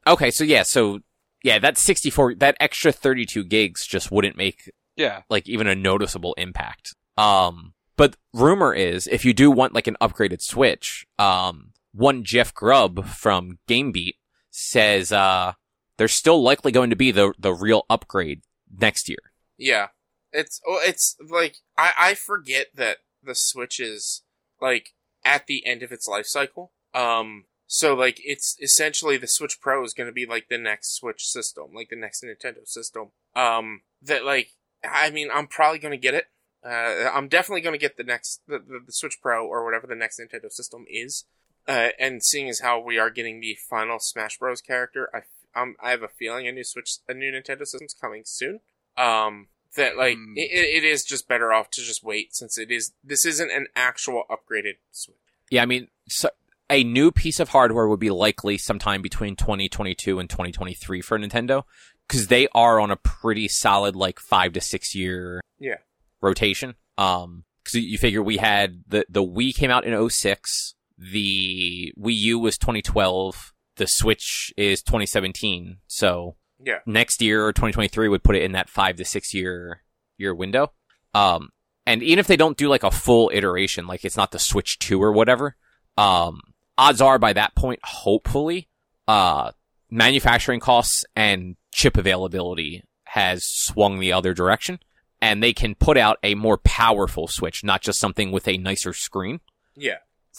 okay. 0.08 0.32
So 0.32 0.44
yeah, 0.46 0.64
so 0.64 1.00
yeah, 1.44 1.60
that 1.60 1.78
64, 1.78 2.36
that 2.36 2.58
extra 2.60 2.92
32 2.92 3.44
gigs 3.44 3.86
just 3.88 4.12
wouldn't 4.12 4.38
make 4.38 4.72
Yeah. 4.96 5.22
like 5.30 5.48
even 5.50 5.68
a 5.68 5.76
noticeable 5.76 6.34
impact. 6.38 6.96
Um, 7.18 7.74
but 7.98 8.16
rumor 8.34 8.74
is 8.74 9.08
if 9.08 9.26
you 9.26 9.34
do 9.34 9.52
want 9.52 9.74
like 9.74 9.88
an 9.88 9.98
upgraded 10.02 10.42
Switch, 10.42 11.06
um, 11.20 11.74
one 11.94 12.24
Jeff 12.24 12.54
Grubb 12.54 13.06
from 13.06 13.60
GamesBeat 13.68 14.16
says, 14.50 15.12
uh, 15.12 15.54
there's 15.98 16.14
still 16.14 16.42
likely 16.42 16.72
going 16.72 16.90
to 16.90 16.96
be 16.96 17.12
the, 17.12 17.34
the 17.38 17.54
real 17.54 17.86
upgrade 17.90 18.42
next 18.80 19.08
year. 19.10 19.20
Yeah. 19.58 19.88
It's 20.34 20.62
well, 20.66 20.80
it's 20.82 21.18
like 21.30 21.58
I 21.78 21.92
I 21.98 22.14
forget 22.14 22.68
that 22.76 23.00
the 23.22 23.36
Switch 23.36 23.82
is 23.82 24.24
like 24.62 24.94
at 25.26 25.46
the 25.46 25.66
end 25.66 25.84
of 25.84 25.92
its 25.92 26.08
life 26.08 26.26
cycle. 26.26 26.72
Um 26.94 27.44
so 27.74 27.94
like 27.94 28.20
it's 28.26 28.58
essentially 28.62 29.16
the 29.16 29.28
Switch 29.30 29.62
Pro 29.62 29.82
is 29.86 29.94
going 29.94 30.08
to 30.08 30.12
be 30.14 30.26
like 30.26 30.50
the 30.50 30.58
next 30.58 30.94
Switch 30.94 31.24
system, 31.26 31.68
like 31.74 31.88
the 31.90 31.96
next 31.96 32.22
Nintendo 32.22 32.68
system. 32.68 33.12
Um 33.34 33.84
that 34.02 34.26
like 34.26 34.50
I 34.84 35.10
mean 35.10 35.30
I'm 35.34 35.48
probably 35.48 35.80
going 35.80 35.94
to 35.94 35.98
get 35.98 36.14
it. 36.14 36.26
Uh 36.66 37.10
I'm 37.14 37.30
definitely 37.30 37.62
going 37.62 37.74
to 37.80 37.80
get 37.80 37.96
the 37.96 38.04
next 38.04 38.42
the, 38.46 38.60
the, 38.60 38.82
the 38.88 38.92
Switch 38.92 39.20
Pro 39.22 39.48
or 39.48 39.64
whatever 39.64 39.88
the 39.88 39.96
next 39.96 40.20
Nintendo 40.20 40.52
system 40.52 40.84
is. 40.90 41.24
Uh 41.66 41.90
and 41.98 42.22
seeing 42.22 42.50
as 42.50 42.60
how 42.60 42.78
we 42.78 43.00
are 43.00 43.10
getting 43.10 43.40
the 43.40 43.56
final 43.70 44.00
Smash 44.00 44.38
Bros 44.38 44.60
character, 44.62 45.10
I 45.14 45.22
um, 45.58 45.76
I 45.82 45.92
have 45.92 46.04
a 46.04 46.10
feeling 46.10 46.48
a 46.48 46.52
new 46.52 46.66
Switch 46.66 46.98
a 47.08 47.14
new 47.14 47.32
Nintendo 47.32 47.66
system's 47.66 47.94
coming 47.94 48.24
soon. 48.26 48.60
Um 48.98 49.48
that 49.78 49.96
like 49.96 50.18
Hmm. 50.18 50.34
it, 50.36 50.52
it 50.52 50.84
is 50.84 51.06
just 51.06 51.30
better 51.30 51.54
off 51.54 51.70
to 51.72 51.82
just 51.82 52.04
wait 52.04 52.36
since 52.36 52.58
it 52.58 52.70
is 52.70 52.92
this 53.02 53.26
isn't 53.26 53.50
an 53.50 53.68
actual 53.78 54.24
upgraded 54.30 54.76
Switch. 54.92 55.16
Yeah, 55.50 55.62
I 55.64 55.66
mean, 55.66 55.88
so 56.10 56.30
a 56.72 56.84
new 56.84 57.12
piece 57.12 57.40
of 57.40 57.50
hardware 57.50 57.88
would 57.88 58.00
be 58.00 58.10
likely 58.10 58.58
sometime 58.58 59.02
between 59.02 59.36
2022 59.36 60.20
and 60.20 60.30
2023 60.30 61.02
for 61.02 61.20
Nintendo 61.20 61.64
because 62.08 62.28
they 62.28 62.48
are 62.56 62.80
on 62.80 62.90
a 62.92 62.96
pretty 62.96 63.48
solid 63.48 63.96
like 63.96 64.20
five 64.20 64.54
to 64.54 64.62
six 64.62 64.96
year 64.96 65.42
Yeah. 65.60 65.78
rotation. 66.22 66.76
Um, 66.98 67.44
because 67.64 67.76
you 67.76 67.98
figure 67.98 68.24
we 68.24 68.38
had 68.38 68.84
the 68.88 69.06
the 69.10 69.24
Wii 69.24 69.54
came 69.54 69.70
out 69.70 69.86
in 69.86 69.94
06, 70.10 70.74
the 70.98 71.94
Wii 72.00 72.16
U 72.16 72.40
was 72.40 72.58
2012, 72.58 73.54
the 73.76 73.86
Switch 73.88 74.52
is 74.58 74.82
2017, 74.82 75.78
so 75.88 76.36
Yeah. 76.64 76.80
next 76.86 77.22
year 77.22 77.46
or 77.46 77.54
2023 77.54 78.08
would 78.08 78.24
put 78.24 78.36
it 78.36 78.44
in 78.44 78.54
that 78.54 78.70
five 78.70 78.96
to 78.98 79.06
six 79.06 79.34
year 79.34 79.84
year 80.18 80.34
window. 80.34 80.72
Um, 81.14 81.50
and 81.86 82.02
even 82.04 82.20
if 82.20 82.28
they 82.28 82.38
don't 82.38 82.58
do 82.58 82.68
like 82.70 82.84
a 82.84 82.92
full 82.92 83.30
iteration, 83.34 83.88
like 83.88 84.06
it's 84.06 84.18
not 84.18 84.32
the 84.32 84.40
Switch 84.40 84.78
2 84.80 85.02
or 85.02 85.12
whatever, 85.12 85.56
um, 85.98 86.40
odds 86.78 87.02
are 87.02 87.20
by 87.20 87.34
that 87.34 87.56
point, 87.56 87.80
hopefully, 87.84 88.68
uh, 89.08 89.52
manufacturing 89.90 90.60
costs 90.60 91.04
and 91.16 91.56
chip 91.74 91.98
availability 91.98 92.84
has 93.06 93.44
swung 93.46 94.00
the 94.00 94.14
other 94.14 94.34
direction 94.34 94.80
and 95.22 95.44
they 95.44 95.54
can 95.54 95.76
put 95.76 95.98
out 95.98 96.18
a 96.24 96.34
more 96.36 96.58
powerful 96.58 97.28
Switch, 97.28 97.64
not 97.64 97.82
just 97.82 98.00
something 98.00 98.32
with 98.32 98.48
a 98.48 98.58
nicer 98.58 98.94
screen 98.94 99.40
Yeah. 99.76 99.98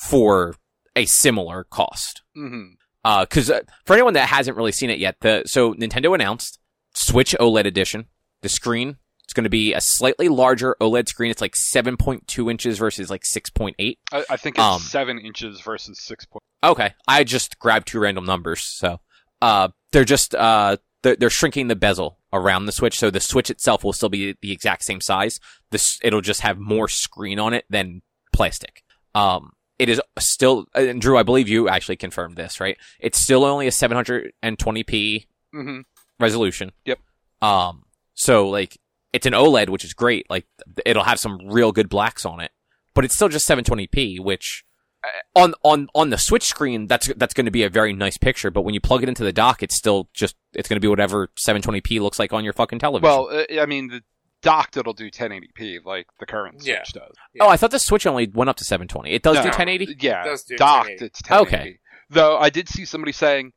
for 0.09 0.55
a 0.97 1.05
similar 1.07 1.65
cost. 1.65 2.23
hmm 2.35 2.73
Uh, 3.05 3.27
cause 3.27 3.51
uh, 3.51 3.61
for 3.85 3.93
anyone 3.95 4.15
that 4.15 4.29
hasn't 4.29 4.57
really 4.57 4.73
seen 4.73 4.89
it 4.91 4.99
yet, 4.99 5.17
the, 5.21 5.43
so 5.47 5.75
Nintendo 5.75 6.15
announced 6.15 6.59
Switch 6.95 7.35
OLED 7.41 7.67
edition. 7.67 8.07
The 8.43 8.49
screen, 8.49 8.97
it's 9.33 9.35
going 9.35 9.45
to 9.45 9.51
be 9.51 9.73
a 9.73 9.81
slightly 9.81 10.29
larger 10.29 10.77
OLED 10.79 11.09
screen. 11.09 11.31
It's 11.31 11.41
like 11.41 11.55
7.2 11.55 12.51
inches 12.51 12.77
versus 12.77 13.09
like 13.09 13.23
6.8. 13.23 13.97
I, 14.13 14.25
I 14.29 14.37
think 14.37 14.57
it's 14.57 14.63
Um, 14.63 14.79
seven 14.79 15.19
inches 15.19 15.59
versus 15.63 15.99
six 16.03 16.27
point. 16.27 16.43
Okay. 16.63 16.93
I 17.09 17.25
just 17.25 17.59
grabbed 17.59 17.89
two 17.89 17.99
random 17.99 18.27
numbers. 18.27 18.63
So, 18.63 19.01
uh, 19.41 19.69
they're 19.91 20.05
just, 20.05 20.35
uh, 20.35 20.77
they're, 21.03 21.17
they're 21.17 21.31
shrinking 21.31 21.69
the 21.69 21.77
bezel 21.77 22.19
around 22.31 22.67
the 22.67 22.73
Switch. 22.73 22.99
So 22.99 23.09
the 23.09 23.21
Switch 23.21 23.49
itself 23.49 23.83
will 23.85 23.95
still 23.95 24.11
be 24.11 24.37
the 24.43 24.53
exact 24.53 24.85
same 24.85 25.01
size. 25.01 25.41
This, 25.71 25.99
it'll 26.03 26.21
just 26.21 26.43
have 26.43 26.59
more 26.59 26.89
screen 26.89 27.39
on 27.39 27.55
it 27.55 27.65
than 27.71 28.03
plastic. 28.35 28.83
Um, 29.15 29.53
it 29.79 29.89
is 29.89 29.99
still, 30.19 30.67
and 30.75 31.01
Drew, 31.01 31.17
I 31.17 31.23
believe 31.23 31.49
you 31.49 31.71
actually 31.71 31.97
confirmed 31.97 32.37
this, 32.37 32.61
right? 32.61 32.77
It's 33.01 33.19
still 33.19 33.47
only 33.47 33.67
a 33.67 33.71
720p 33.71 35.27
hmm 35.55 35.81
resolution. 36.21 36.73
Yep. 36.85 36.99
Um, 37.41 37.85
so 38.15 38.49
like, 38.51 38.77
it's 39.13 39.27
an 39.27 39.33
OLED, 39.33 39.69
which 39.69 39.85
is 39.85 39.93
great. 39.95 40.29
Like, 40.31 40.47
it'll 40.87 41.05
have 41.05 41.19
some 41.21 41.39
real 41.47 41.73
good 41.73 41.89
blacks 41.89 42.25
on 42.25 42.41
it, 42.41 42.51
but 42.95 43.05
it's 43.05 43.15
still 43.15 43.29
just 43.29 43.47
720p, 43.49 44.21
which 44.21 44.65
on, 45.35 45.55
on, 45.63 45.89
on 45.95 46.11
the 46.11 46.19
Switch 46.19 46.45
screen, 46.45 46.87
that's, 46.87 47.13
that's 47.17 47.35
going 47.35 47.47
to 47.47 47.51
be 47.51 47.65
a 47.65 47.69
very 47.69 47.93
nice 47.93 48.17
picture, 48.17 48.51
but 48.51 48.63
when 48.63 48.73
you 48.75 48.81
plug 48.81 49.03
it 49.03 49.09
into 49.09 49.25
the 49.25 49.33
dock, 49.33 49.63
it's 49.63 49.77
still 49.77 50.09
just, 50.15 50.37
it's 50.55 50.69
going 50.69 50.77
to 50.77 50.81
be 50.81 50.89
whatever 50.89 51.29
720p 51.45 52.01
looks 52.01 52.19
like 52.19 52.33
on 52.33 52.45
your 52.45 52.53
fucking 52.53 52.79
television. 52.79 53.03
Well, 53.09 53.29
uh, 53.31 53.61
I 53.61 53.67
mean, 53.67 53.89
the 53.89 54.03
dock 54.43 54.71
that'll 54.73 54.93
do 54.93 55.11
1080p 55.11 55.85
like 55.85 56.07
the 56.21 56.27
current 56.27 56.65
Yeah. 56.65 56.83
Switch 56.85 56.95
does. 57.03 57.15
oh, 57.41 57.49
I 57.49 57.57
thought 57.57 57.71
the 57.73 57.79
Switch 57.79 58.07
only 58.07 58.29
went 58.33 58.49
up 58.51 58.57
to 58.57 58.65
720. 58.65 59.11
It 59.13 59.23
does 59.23 59.37
No. 59.37 59.43
do 59.43 59.49
1080? 59.49 59.97
Yeah, 60.01 60.23
It 60.23 60.25
does 60.27 60.45
do 60.45 60.57
docked 60.57 60.89
1080. 60.89 61.05
it's 61.05 61.23
1080. 61.23 61.57
Okay. 61.69 61.79
Though 62.11 62.39
I 62.39 62.51
did 62.51 62.69
see 62.69 62.85
somebody 62.85 63.13
saying 63.13 63.53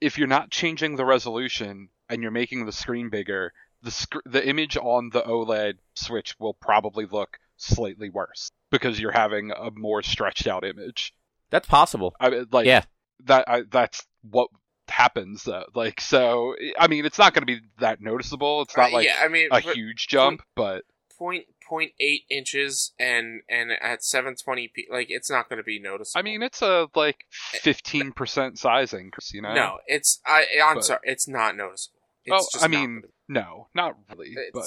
if 0.00 0.16
you're 0.18 0.28
not 0.28 0.50
changing 0.50 0.96
the 0.96 1.04
resolution 1.04 1.88
and 2.08 2.22
you're 2.22 2.30
making 2.30 2.66
the 2.66 2.72
screen 2.72 3.10
bigger, 3.10 3.52
the 3.84 3.90
sc- 3.92 4.16
the 4.24 4.44
image 4.46 4.76
on 4.76 5.10
the 5.12 5.22
OLED 5.22 5.74
Switch 5.94 6.34
will 6.40 6.54
probably 6.54 7.06
look 7.06 7.38
slightly 7.56 8.10
worse 8.10 8.50
because 8.72 8.98
you're 8.98 9.12
having 9.12 9.52
a 9.52 9.70
more 9.70 10.02
stretched 10.02 10.48
out 10.48 10.64
image. 10.64 11.14
That's 11.50 11.68
possible. 11.68 12.16
I 12.18 12.30
mean, 12.30 12.46
like 12.50 12.66
Yeah. 12.66 12.82
that. 13.26 13.44
I, 13.48 13.62
that's 13.70 14.04
what 14.28 14.48
happens. 14.88 15.44
Though. 15.44 15.64
Like 15.74 16.00
so, 16.00 16.56
I 16.78 16.88
mean, 16.88 17.04
it's 17.04 17.18
not 17.18 17.32
going 17.34 17.42
to 17.42 17.46
be 17.46 17.60
that 17.78 18.00
noticeable. 18.00 18.62
It's 18.62 18.76
not 18.76 18.90
Uh, 18.90 18.94
like 18.94 19.06
yeah, 19.06 19.18
I 19.22 19.28
mean, 19.28 19.48
a 19.52 19.60
huge 19.60 20.08
jump, 20.08 20.42
but 20.56 20.82
point 21.16 21.44
point 21.68 21.92
eight 22.00 22.22
inches 22.28 22.92
and 22.98 23.42
and 23.48 23.70
at 23.70 24.00
720p, 24.00 24.90
like 24.90 25.06
it's 25.10 25.30
not 25.30 25.48
going 25.48 25.58
to 25.58 25.62
be 25.62 25.78
noticeable. 25.78 26.18
I 26.18 26.22
mean, 26.22 26.42
it's 26.42 26.60
a 26.60 26.88
like 26.96 27.24
15% 27.62 28.58
size 28.58 28.92
increase. 28.92 29.32
You 29.32 29.42
know? 29.42 29.54
no, 29.54 29.78
it's 29.86 30.20
I. 30.26 30.44
I'm 30.64 30.76
But- 30.76 30.84
sorry, 30.84 31.00
it's 31.04 31.28
not 31.28 31.56
noticeable. 31.56 31.93
It's 32.24 32.34
Oh, 32.34 32.46
just 32.52 32.64
I 32.64 32.68
mean, 32.68 33.00
gonna 33.00 33.06
no, 33.28 33.68
not 33.74 33.96
really. 34.10 34.30
be. 34.30 34.36
But 34.52 34.64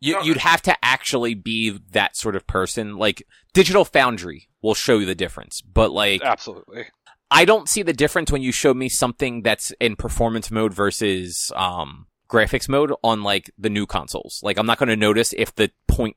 You, 0.00 0.14
No, 0.14 0.20
you'd 0.22 0.36
have 0.38 0.62
to 0.62 0.76
actually 0.84 1.34
be 1.34 1.70
that 1.90 2.16
sort 2.16 2.36
of 2.36 2.46
person. 2.46 2.96
Like, 2.96 3.22
Digital 3.52 3.84
Foundry 3.84 4.48
will 4.62 4.74
show 4.74 4.98
you 4.98 5.06
the 5.06 5.14
difference, 5.14 5.60
but 5.60 5.90
like, 5.92 6.22
absolutely. 6.22 6.84
I 7.30 7.44
don't 7.44 7.68
see 7.68 7.82
the 7.82 7.92
difference 7.92 8.30
when 8.32 8.40
you 8.42 8.52
show 8.52 8.72
me 8.72 8.88
something 8.88 9.42
that's 9.42 9.70
in 9.80 9.96
performance 9.96 10.50
mode 10.50 10.72
versus 10.72 11.52
um 11.56 12.06
graphics 12.30 12.68
mode 12.68 12.92
on 13.02 13.22
like 13.22 13.50
the 13.58 13.68
new 13.70 13.86
consoles. 13.86 14.40
Like 14.42 14.56
I'm 14.58 14.66
not 14.66 14.78
going 14.78 14.88
to 14.88 14.96
notice 14.96 15.32
if 15.36 15.54
the 15.54 15.70
0.8 15.90 16.14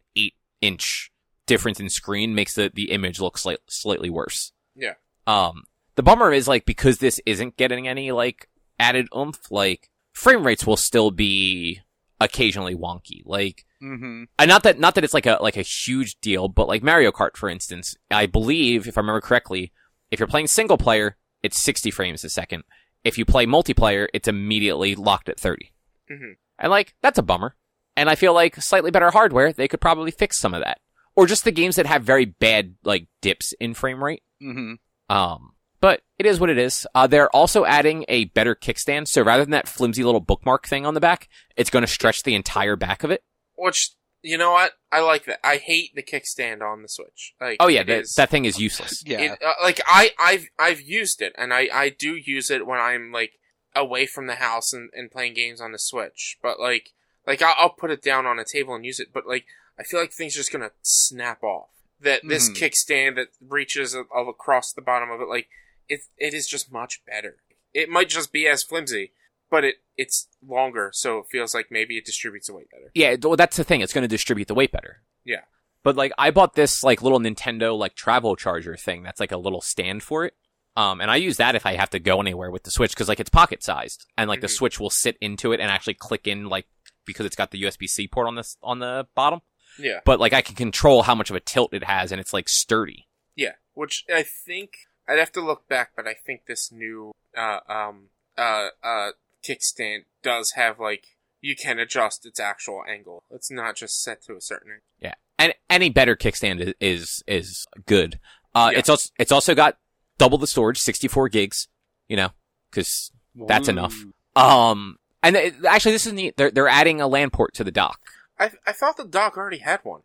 inch 0.61 1.11
difference 1.47 1.79
in 1.79 1.89
screen 1.89 2.33
makes 2.35 2.53
the 2.53 2.71
the 2.73 2.91
image 2.91 3.19
look 3.19 3.37
slight, 3.37 3.59
slightly 3.67 4.09
worse. 4.09 4.51
Yeah. 4.75 4.93
Um 5.27 5.63
the 5.95 6.03
bummer 6.03 6.31
is 6.31 6.47
like 6.47 6.65
because 6.65 6.99
this 6.99 7.19
isn't 7.25 7.57
getting 7.57 7.87
any 7.89 8.11
like 8.11 8.47
added 8.79 9.07
oomph 9.15 9.51
like 9.51 9.89
frame 10.13 10.45
rates 10.45 10.65
will 10.65 10.77
still 10.77 11.11
be 11.11 11.81
occasionally 12.19 12.75
wonky. 12.75 13.21
Like 13.25 13.65
hmm 13.79 14.23
uh, 14.37 14.45
not 14.45 14.63
that 14.63 14.79
not 14.79 14.95
that 14.95 15.03
it's 15.03 15.13
like 15.13 15.25
a 15.25 15.37
like 15.41 15.57
a 15.57 15.61
huge 15.63 16.19
deal, 16.21 16.47
but 16.47 16.67
like 16.67 16.83
Mario 16.83 17.11
Kart, 17.11 17.35
for 17.35 17.49
instance, 17.49 17.95
I 18.11 18.25
believe 18.25 18.87
if 18.87 18.97
I 18.97 19.01
remember 19.01 19.21
correctly, 19.21 19.71
if 20.11 20.19
you're 20.19 20.27
playing 20.27 20.47
single 20.47 20.77
player, 20.77 21.17
it's 21.41 21.61
60 21.63 21.89
frames 21.91 22.23
a 22.23 22.29
second. 22.29 22.63
If 23.03 23.17
you 23.17 23.25
play 23.25 23.45
multiplayer, 23.47 24.07
it's 24.13 24.27
immediately 24.27 24.93
locked 24.93 25.29
at 25.29 25.39
30. 25.39 25.71
Mhm. 26.11 26.35
And 26.59 26.69
like 26.69 26.93
that's 27.01 27.17
a 27.17 27.23
bummer. 27.23 27.55
And 27.97 28.09
I 28.09 28.15
feel 28.15 28.33
like 28.33 28.55
slightly 28.57 28.91
better 28.91 29.09
hardware, 29.11 29.51
they 29.51 29.67
could 29.67 29.81
probably 29.81 30.11
fix 30.11 30.37
some 30.39 30.53
of 30.53 30.61
that, 30.61 30.79
or 31.15 31.25
just 31.25 31.43
the 31.43 31.51
games 31.51 31.75
that 31.75 31.85
have 31.87 32.03
very 32.03 32.25
bad 32.25 32.75
like 32.83 33.07
dips 33.21 33.53
in 33.59 33.73
frame 33.73 34.03
rate. 34.03 34.21
hmm 34.39 34.75
Um, 35.09 35.53
but 35.81 36.01
it 36.17 36.25
is 36.25 36.39
what 36.39 36.49
it 36.49 36.57
is. 36.57 36.87
Uh, 36.95 37.07
they're 37.07 37.29
also 37.35 37.65
adding 37.65 38.05
a 38.07 38.25
better 38.25 38.55
kickstand, 38.55 39.07
so 39.09 39.21
rather 39.23 39.43
than 39.43 39.51
that 39.51 39.67
flimsy 39.67 40.03
little 40.03 40.21
bookmark 40.21 40.67
thing 40.67 40.85
on 40.85 40.93
the 40.93 40.99
back, 41.01 41.27
it's 41.57 41.69
going 41.69 41.83
to 41.83 41.91
stretch 41.91 42.23
the 42.23 42.35
entire 42.35 42.75
back 42.77 43.03
of 43.03 43.11
it. 43.11 43.23
Which 43.55 43.91
you 44.23 44.37
know 44.37 44.51
what? 44.51 44.73
I 44.91 45.01
like 45.01 45.25
that. 45.25 45.39
I 45.43 45.57
hate 45.57 45.95
the 45.95 46.03
kickstand 46.03 46.61
on 46.61 46.83
the 46.83 46.87
Switch. 46.87 47.33
Like, 47.41 47.57
Oh 47.59 47.67
yeah, 47.67 47.81
it 47.81 47.87
that, 47.87 48.01
is- 48.01 48.13
that 48.13 48.29
thing 48.29 48.45
is 48.45 48.59
useless. 48.59 49.03
Yeah. 49.05 49.19
It, 49.33 49.43
uh, 49.43 49.53
like 49.63 49.81
I, 49.87 50.11
I've, 50.19 50.45
I've 50.59 50.79
used 50.81 51.21
it, 51.23 51.33
and 51.37 51.51
I, 51.53 51.67
I 51.73 51.89
do 51.89 52.15
use 52.15 52.51
it 52.51 52.67
when 52.67 52.79
I'm 52.79 53.11
like 53.11 53.33
away 53.75 54.05
from 54.05 54.27
the 54.27 54.35
house 54.35 54.73
and, 54.73 54.89
and 54.93 55.09
playing 55.09 55.33
games 55.33 55.59
on 55.59 55.71
the 55.71 55.79
Switch. 55.79 56.37
But 56.43 56.59
like, 56.59 56.89
like 57.25 57.41
I'll, 57.41 57.55
I'll 57.57 57.69
put 57.71 57.89
it 57.89 58.03
down 58.03 58.27
on 58.27 58.37
a 58.37 58.45
table 58.45 58.75
and 58.75 58.85
use 58.85 58.99
it. 58.99 59.07
But 59.11 59.25
like, 59.27 59.45
I 59.79 59.83
feel 59.83 59.99
like 59.99 60.11
things 60.11 60.35
are 60.35 60.39
just 60.39 60.51
gonna 60.51 60.71
snap 60.83 61.41
off. 61.41 61.69
That 61.99 62.21
this 62.27 62.49
Mhm. 62.49 62.55
kickstand 62.57 63.15
that 63.15 63.27
reaches 63.47 63.93
of, 63.95 64.05
of 64.13 64.27
across 64.27 64.71
the 64.73 64.81
bottom 64.81 65.09
of 65.09 65.19
it, 65.21 65.27
like 65.27 65.47
it, 65.91 66.01
it 66.17 66.33
is 66.33 66.47
just 66.47 66.71
much 66.71 67.01
better. 67.05 67.37
It 67.73 67.89
might 67.89 68.09
just 68.09 68.31
be 68.33 68.47
as 68.47 68.63
flimsy, 68.63 69.11
but 69.49 69.63
it, 69.63 69.75
it's 69.97 70.27
longer, 70.45 70.89
so 70.93 71.19
it 71.19 71.25
feels 71.31 71.53
like 71.53 71.67
maybe 71.69 71.97
it 71.97 72.05
distributes 72.05 72.47
the 72.47 72.53
weight 72.53 72.69
better. 72.71 72.91
Yeah, 72.93 73.15
well, 73.21 73.35
that's 73.35 73.57
the 73.57 73.63
thing. 73.63 73.81
It's 73.81 73.93
going 73.93 74.03
to 74.03 74.07
distribute 74.07 74.47
the 74.47 74.55
weight 74.55 74.71
better. 74.71 75.01
Yeah. 75.23 75.41
But 75.83 75.95
like, 75.95 76.11
I 76.17 76.31
bought 76.31 76.53
this 76.55 76.83
like 76.83 77.01
little 77.01 77.19
Nintendo 77.19 77.77
like 77.77 77.95
travel 77.95 78.35
charger 78.35 78.75
thing. 78.75 79.03
That's 79.03 79.19
like 79.19 79.31
a 79.31 79.37
little 79.37 79.61
stand 79.61 80.03
for 80.03 80.25
it. 80.25 80.33
Um, 80.77 81.01
and 81.01 81.11
I 81.11 81.17
use 81.17 81.37
that 81.37 81.55
if 81.55 81.65
I 81.65 81.73
have 81.75 81.89
to 81.89 81.99
go 81.99 82.19
anywhere 82.21 82.49
with 82.51 82.63
the 82.63 82.71
Switch 82.71 82.91
because 82.91 83.09
like 83.09 83.19
it's 83.19 83.29
pocket 83.29 83.61
sized 83.63 84.05
and 84.17 84.29
like 84.29 84.41
the 84.41 84.47
Mhm. 84.47 84.51
Switch 84.57 84.79
will 84.79 84.89
sit 84.89 85.17
into 85.19 85.51
it 85.51 85.59
and 85.59 85.69
actually 85.69 85.95
click 85.95 86.27
in 86.27 86.47
like 86.47 86.65
because 87.05 87.25
it's 87.25 87.35
got 87.35 87.51
the 87.51 87.61
USB 87.63 87.87
C 87.87 88.07
port 88.07 88.27
on 88.27 88.35
this 88.35 88.57
on 88.63 88.79
the 88.79 89.07
bottom. 89.15 89.41
Yeah. 89.79 89.99
But 90.05 90.19
like 90.21 90.31
I 90.33 90.41
can 90.41 90.55
control 90.55 91.03
how 91.03 91.15
much 91.15 91.29
of 91.29 91.35
a 91.35 91.41
tilt 91.41 91.73
it 91.73 91.83
has 91.83 92.11
and 92.11 92.21
it's 92.21 92.31
like 92.33 92.47
sturdy. 92.47 93.07
Yeah, 93.35 93.53
which 93.73 94.05
I 94.13 94.23
think 94.23 94.71
I'd 95.07 95.19
have 95.19 95.31
to 95.33 95.41
look 95.41 95.67
back, 95.67 95.91
but 95.95 96.07
I 96.07 96.13
think 96.13 96.45
this 96.47 96.71
new 96.71 97.11
uh, 97.37 97.59
um 97.67 98.09
uh 98.37 98.67
uh 98.83 99.09
kickstand 99.43 100.05
does 100.23 100.51
have 100.51 100.79
like 100.79 101.05
you 101.41 101.55
can 101.55 101.79
adjust 101.79 102.25
its 102.25 102.39
actual 102.39 102.83
angle. 102.87 103.23
It's 103.31 103.49
not 103.51 103.75
just 103.75 104.01
set 104.03 104.21
to 104.23 104.35
a 104.35 104.41
certain 104.41 104.71
angle. 104.71 104.83
Yeah. 104.99 105.13
And 105.39 105.53
any 105.69 105.89
better 105.89 106.15
kickstand 106.15 106.61
is 106.61 106.73
is, 106.79 107.23
is 107.27 107.65
good. 107.85 108.19
Uh, 108.53 108.69
Yeah. 108.71 108.79
it's 108.79 108.89
also 108.89 109.09
it's 109.17 109.31
also 109.31 109.55
got 109.55 109.77
double 110.17 110.37
the 110.37 110.47
storage, 110.47 110.77
64 110.79 111.29
gigs. 111.29 111.67
You 112.07 112.17
know, 112.17 112.29
because 112.69 113.11
That's 113.35 113.67
Ooh. 113.69 113.71
enough. 113.71 113.95
Um, 114.35 114.97
and 115.23 115.35
it, 115.37 115.55
actually, 115.65 115.93
this 115.93 116.05
is 116.05 116.13
neat. 116.13 116.35
They're 116.37 116.51
they're 116.51 116.67
adding 116.67 116.99
a 117.01 117.07
LAN 117.07 117.29
port 117.29 117.53
to 117.55 117.63
the 117.63 117.71
dock. 117.71 117.99
I 118.37 118.51
I 118.67 118.71
thought 118.73 118.97
the 118.97 119.05
dock 119.05 119.37
already 119.37 119.59
had 119.59 119.79
one. 119.83 120.01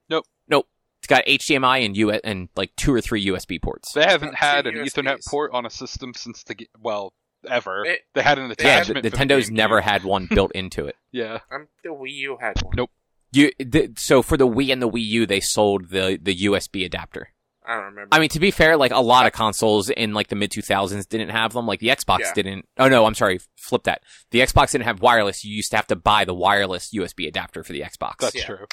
It's 1.06 1.08
got 1.08 1.24
HDMI 1.26 1.86
and 1.86 1.96
U 1.96 2.10
and 2.10 2.48
like 2.56 2.74
two 2.76 2.92
or 2.92 3.00
three 3.00 3.24
USB 3.26 3.62
ports. 3.62 3.92
They 3.92 4.02
haven't 4.04 4.34
had 4.34 4.66
an 4.66 4.74
USBs. 4.74 4.94
Ethernet 5.04 5.24
port 5.28 5.52
on 5.54 5.64
a 5.64 5.70
system 5.70 6.14
since 6.14 6.42
the 6.42 6.56
ge- 6.56 6.68
well 6.80 7.12
ever. 7.48 7.84
It- 7.84 8.00
they 8.14 8.22
had 8.22 8.38
an 8.40 8.48
Yeah, 8.48 8.54
Yeah, 8.58 8.74
attachment. 8.78 9.02
the, 9.04 9.10
for 9.10 9.16
the 9.18 9.24
Nintendo's 9.24 9.50
never 9.50 9.80
had 9.80 10.02
one 10.02 10.26
built 10.30 10.50
into 10.52 10.84
it. 10.86 10.96
Yeah. 11.12 11.38
Um, 11.52 11.68
the 11.84 11.90
Wii 11.90 12.10
U 12.12 12.38
had 12.40 12.60
one. 12.62 12.74
Nope. 12.76 12.90
You 13.32 13.52
the, 13.60 13.92
so 13.96 14.20
for 14.20 14.36
the 14.36 14.48
Wii 14.48 14.72
and 14.72 14.82
the 14.82 14.88
Wii 14.88 15.04
U, 15.04 15.26
they 15.26 15.38
sold 15.38 15.90
the 15.90 16.18
the 16.20 16.34
USB 16.46 16.84
adapter. 16.84 17.28
I 17.64 17.74
don't 17.76 17.84
remember. 17.84 18.08
I 18.14 18.18
mean, 18.18 18.28
to 18.30 18.40
be 18.40 18.50
fair, 18.50 18.76
like 18.76 18.92
a 18.92 19.00
lot 19.00 19.26
of 19.26 19.32
consoles 19.32 19.88
in 19.90 20.12
like 20.12 20.26
the 20.28 20.36
mid 20.36 20.50
2000s 20.50 21.08
didn't 21.08 21.28
have 21.30 21.52
them. 21.52 21.66
Like 21.66 21.78
the 21.80 21.88
Xbox 21.88 22.18
Yeah. 22.20 22.32
didn't. 22.34 22.66
Oh 22.78 22.88
no, 22.88 23.06
I'm 23.06 23.14
sorry, 23.14 23.38
flip 23.56 23.84
that. 23.84 24.02
The 24.32 24.40
Xbox 24.40 24.72
didn't 24.72 24.84
have 24.86 25.00
wireless. 25.00 25.44
You 25.44 25.54
used 25.54 25.70
to 25.70 25.76
have 25.76 25.86
to 25.88 25.96
buy 25.96 26.24
the 26.24 26.34
wireless 26.34 26.90
USB 26.92 27.28
adapter 27.28 27.62
for 27.62 27.72
the 27.72 27.82
Xbox. 27.82 28.16
That's 28.18 28.34
Yeah. 28.34 28.44
true. 28.46 28.66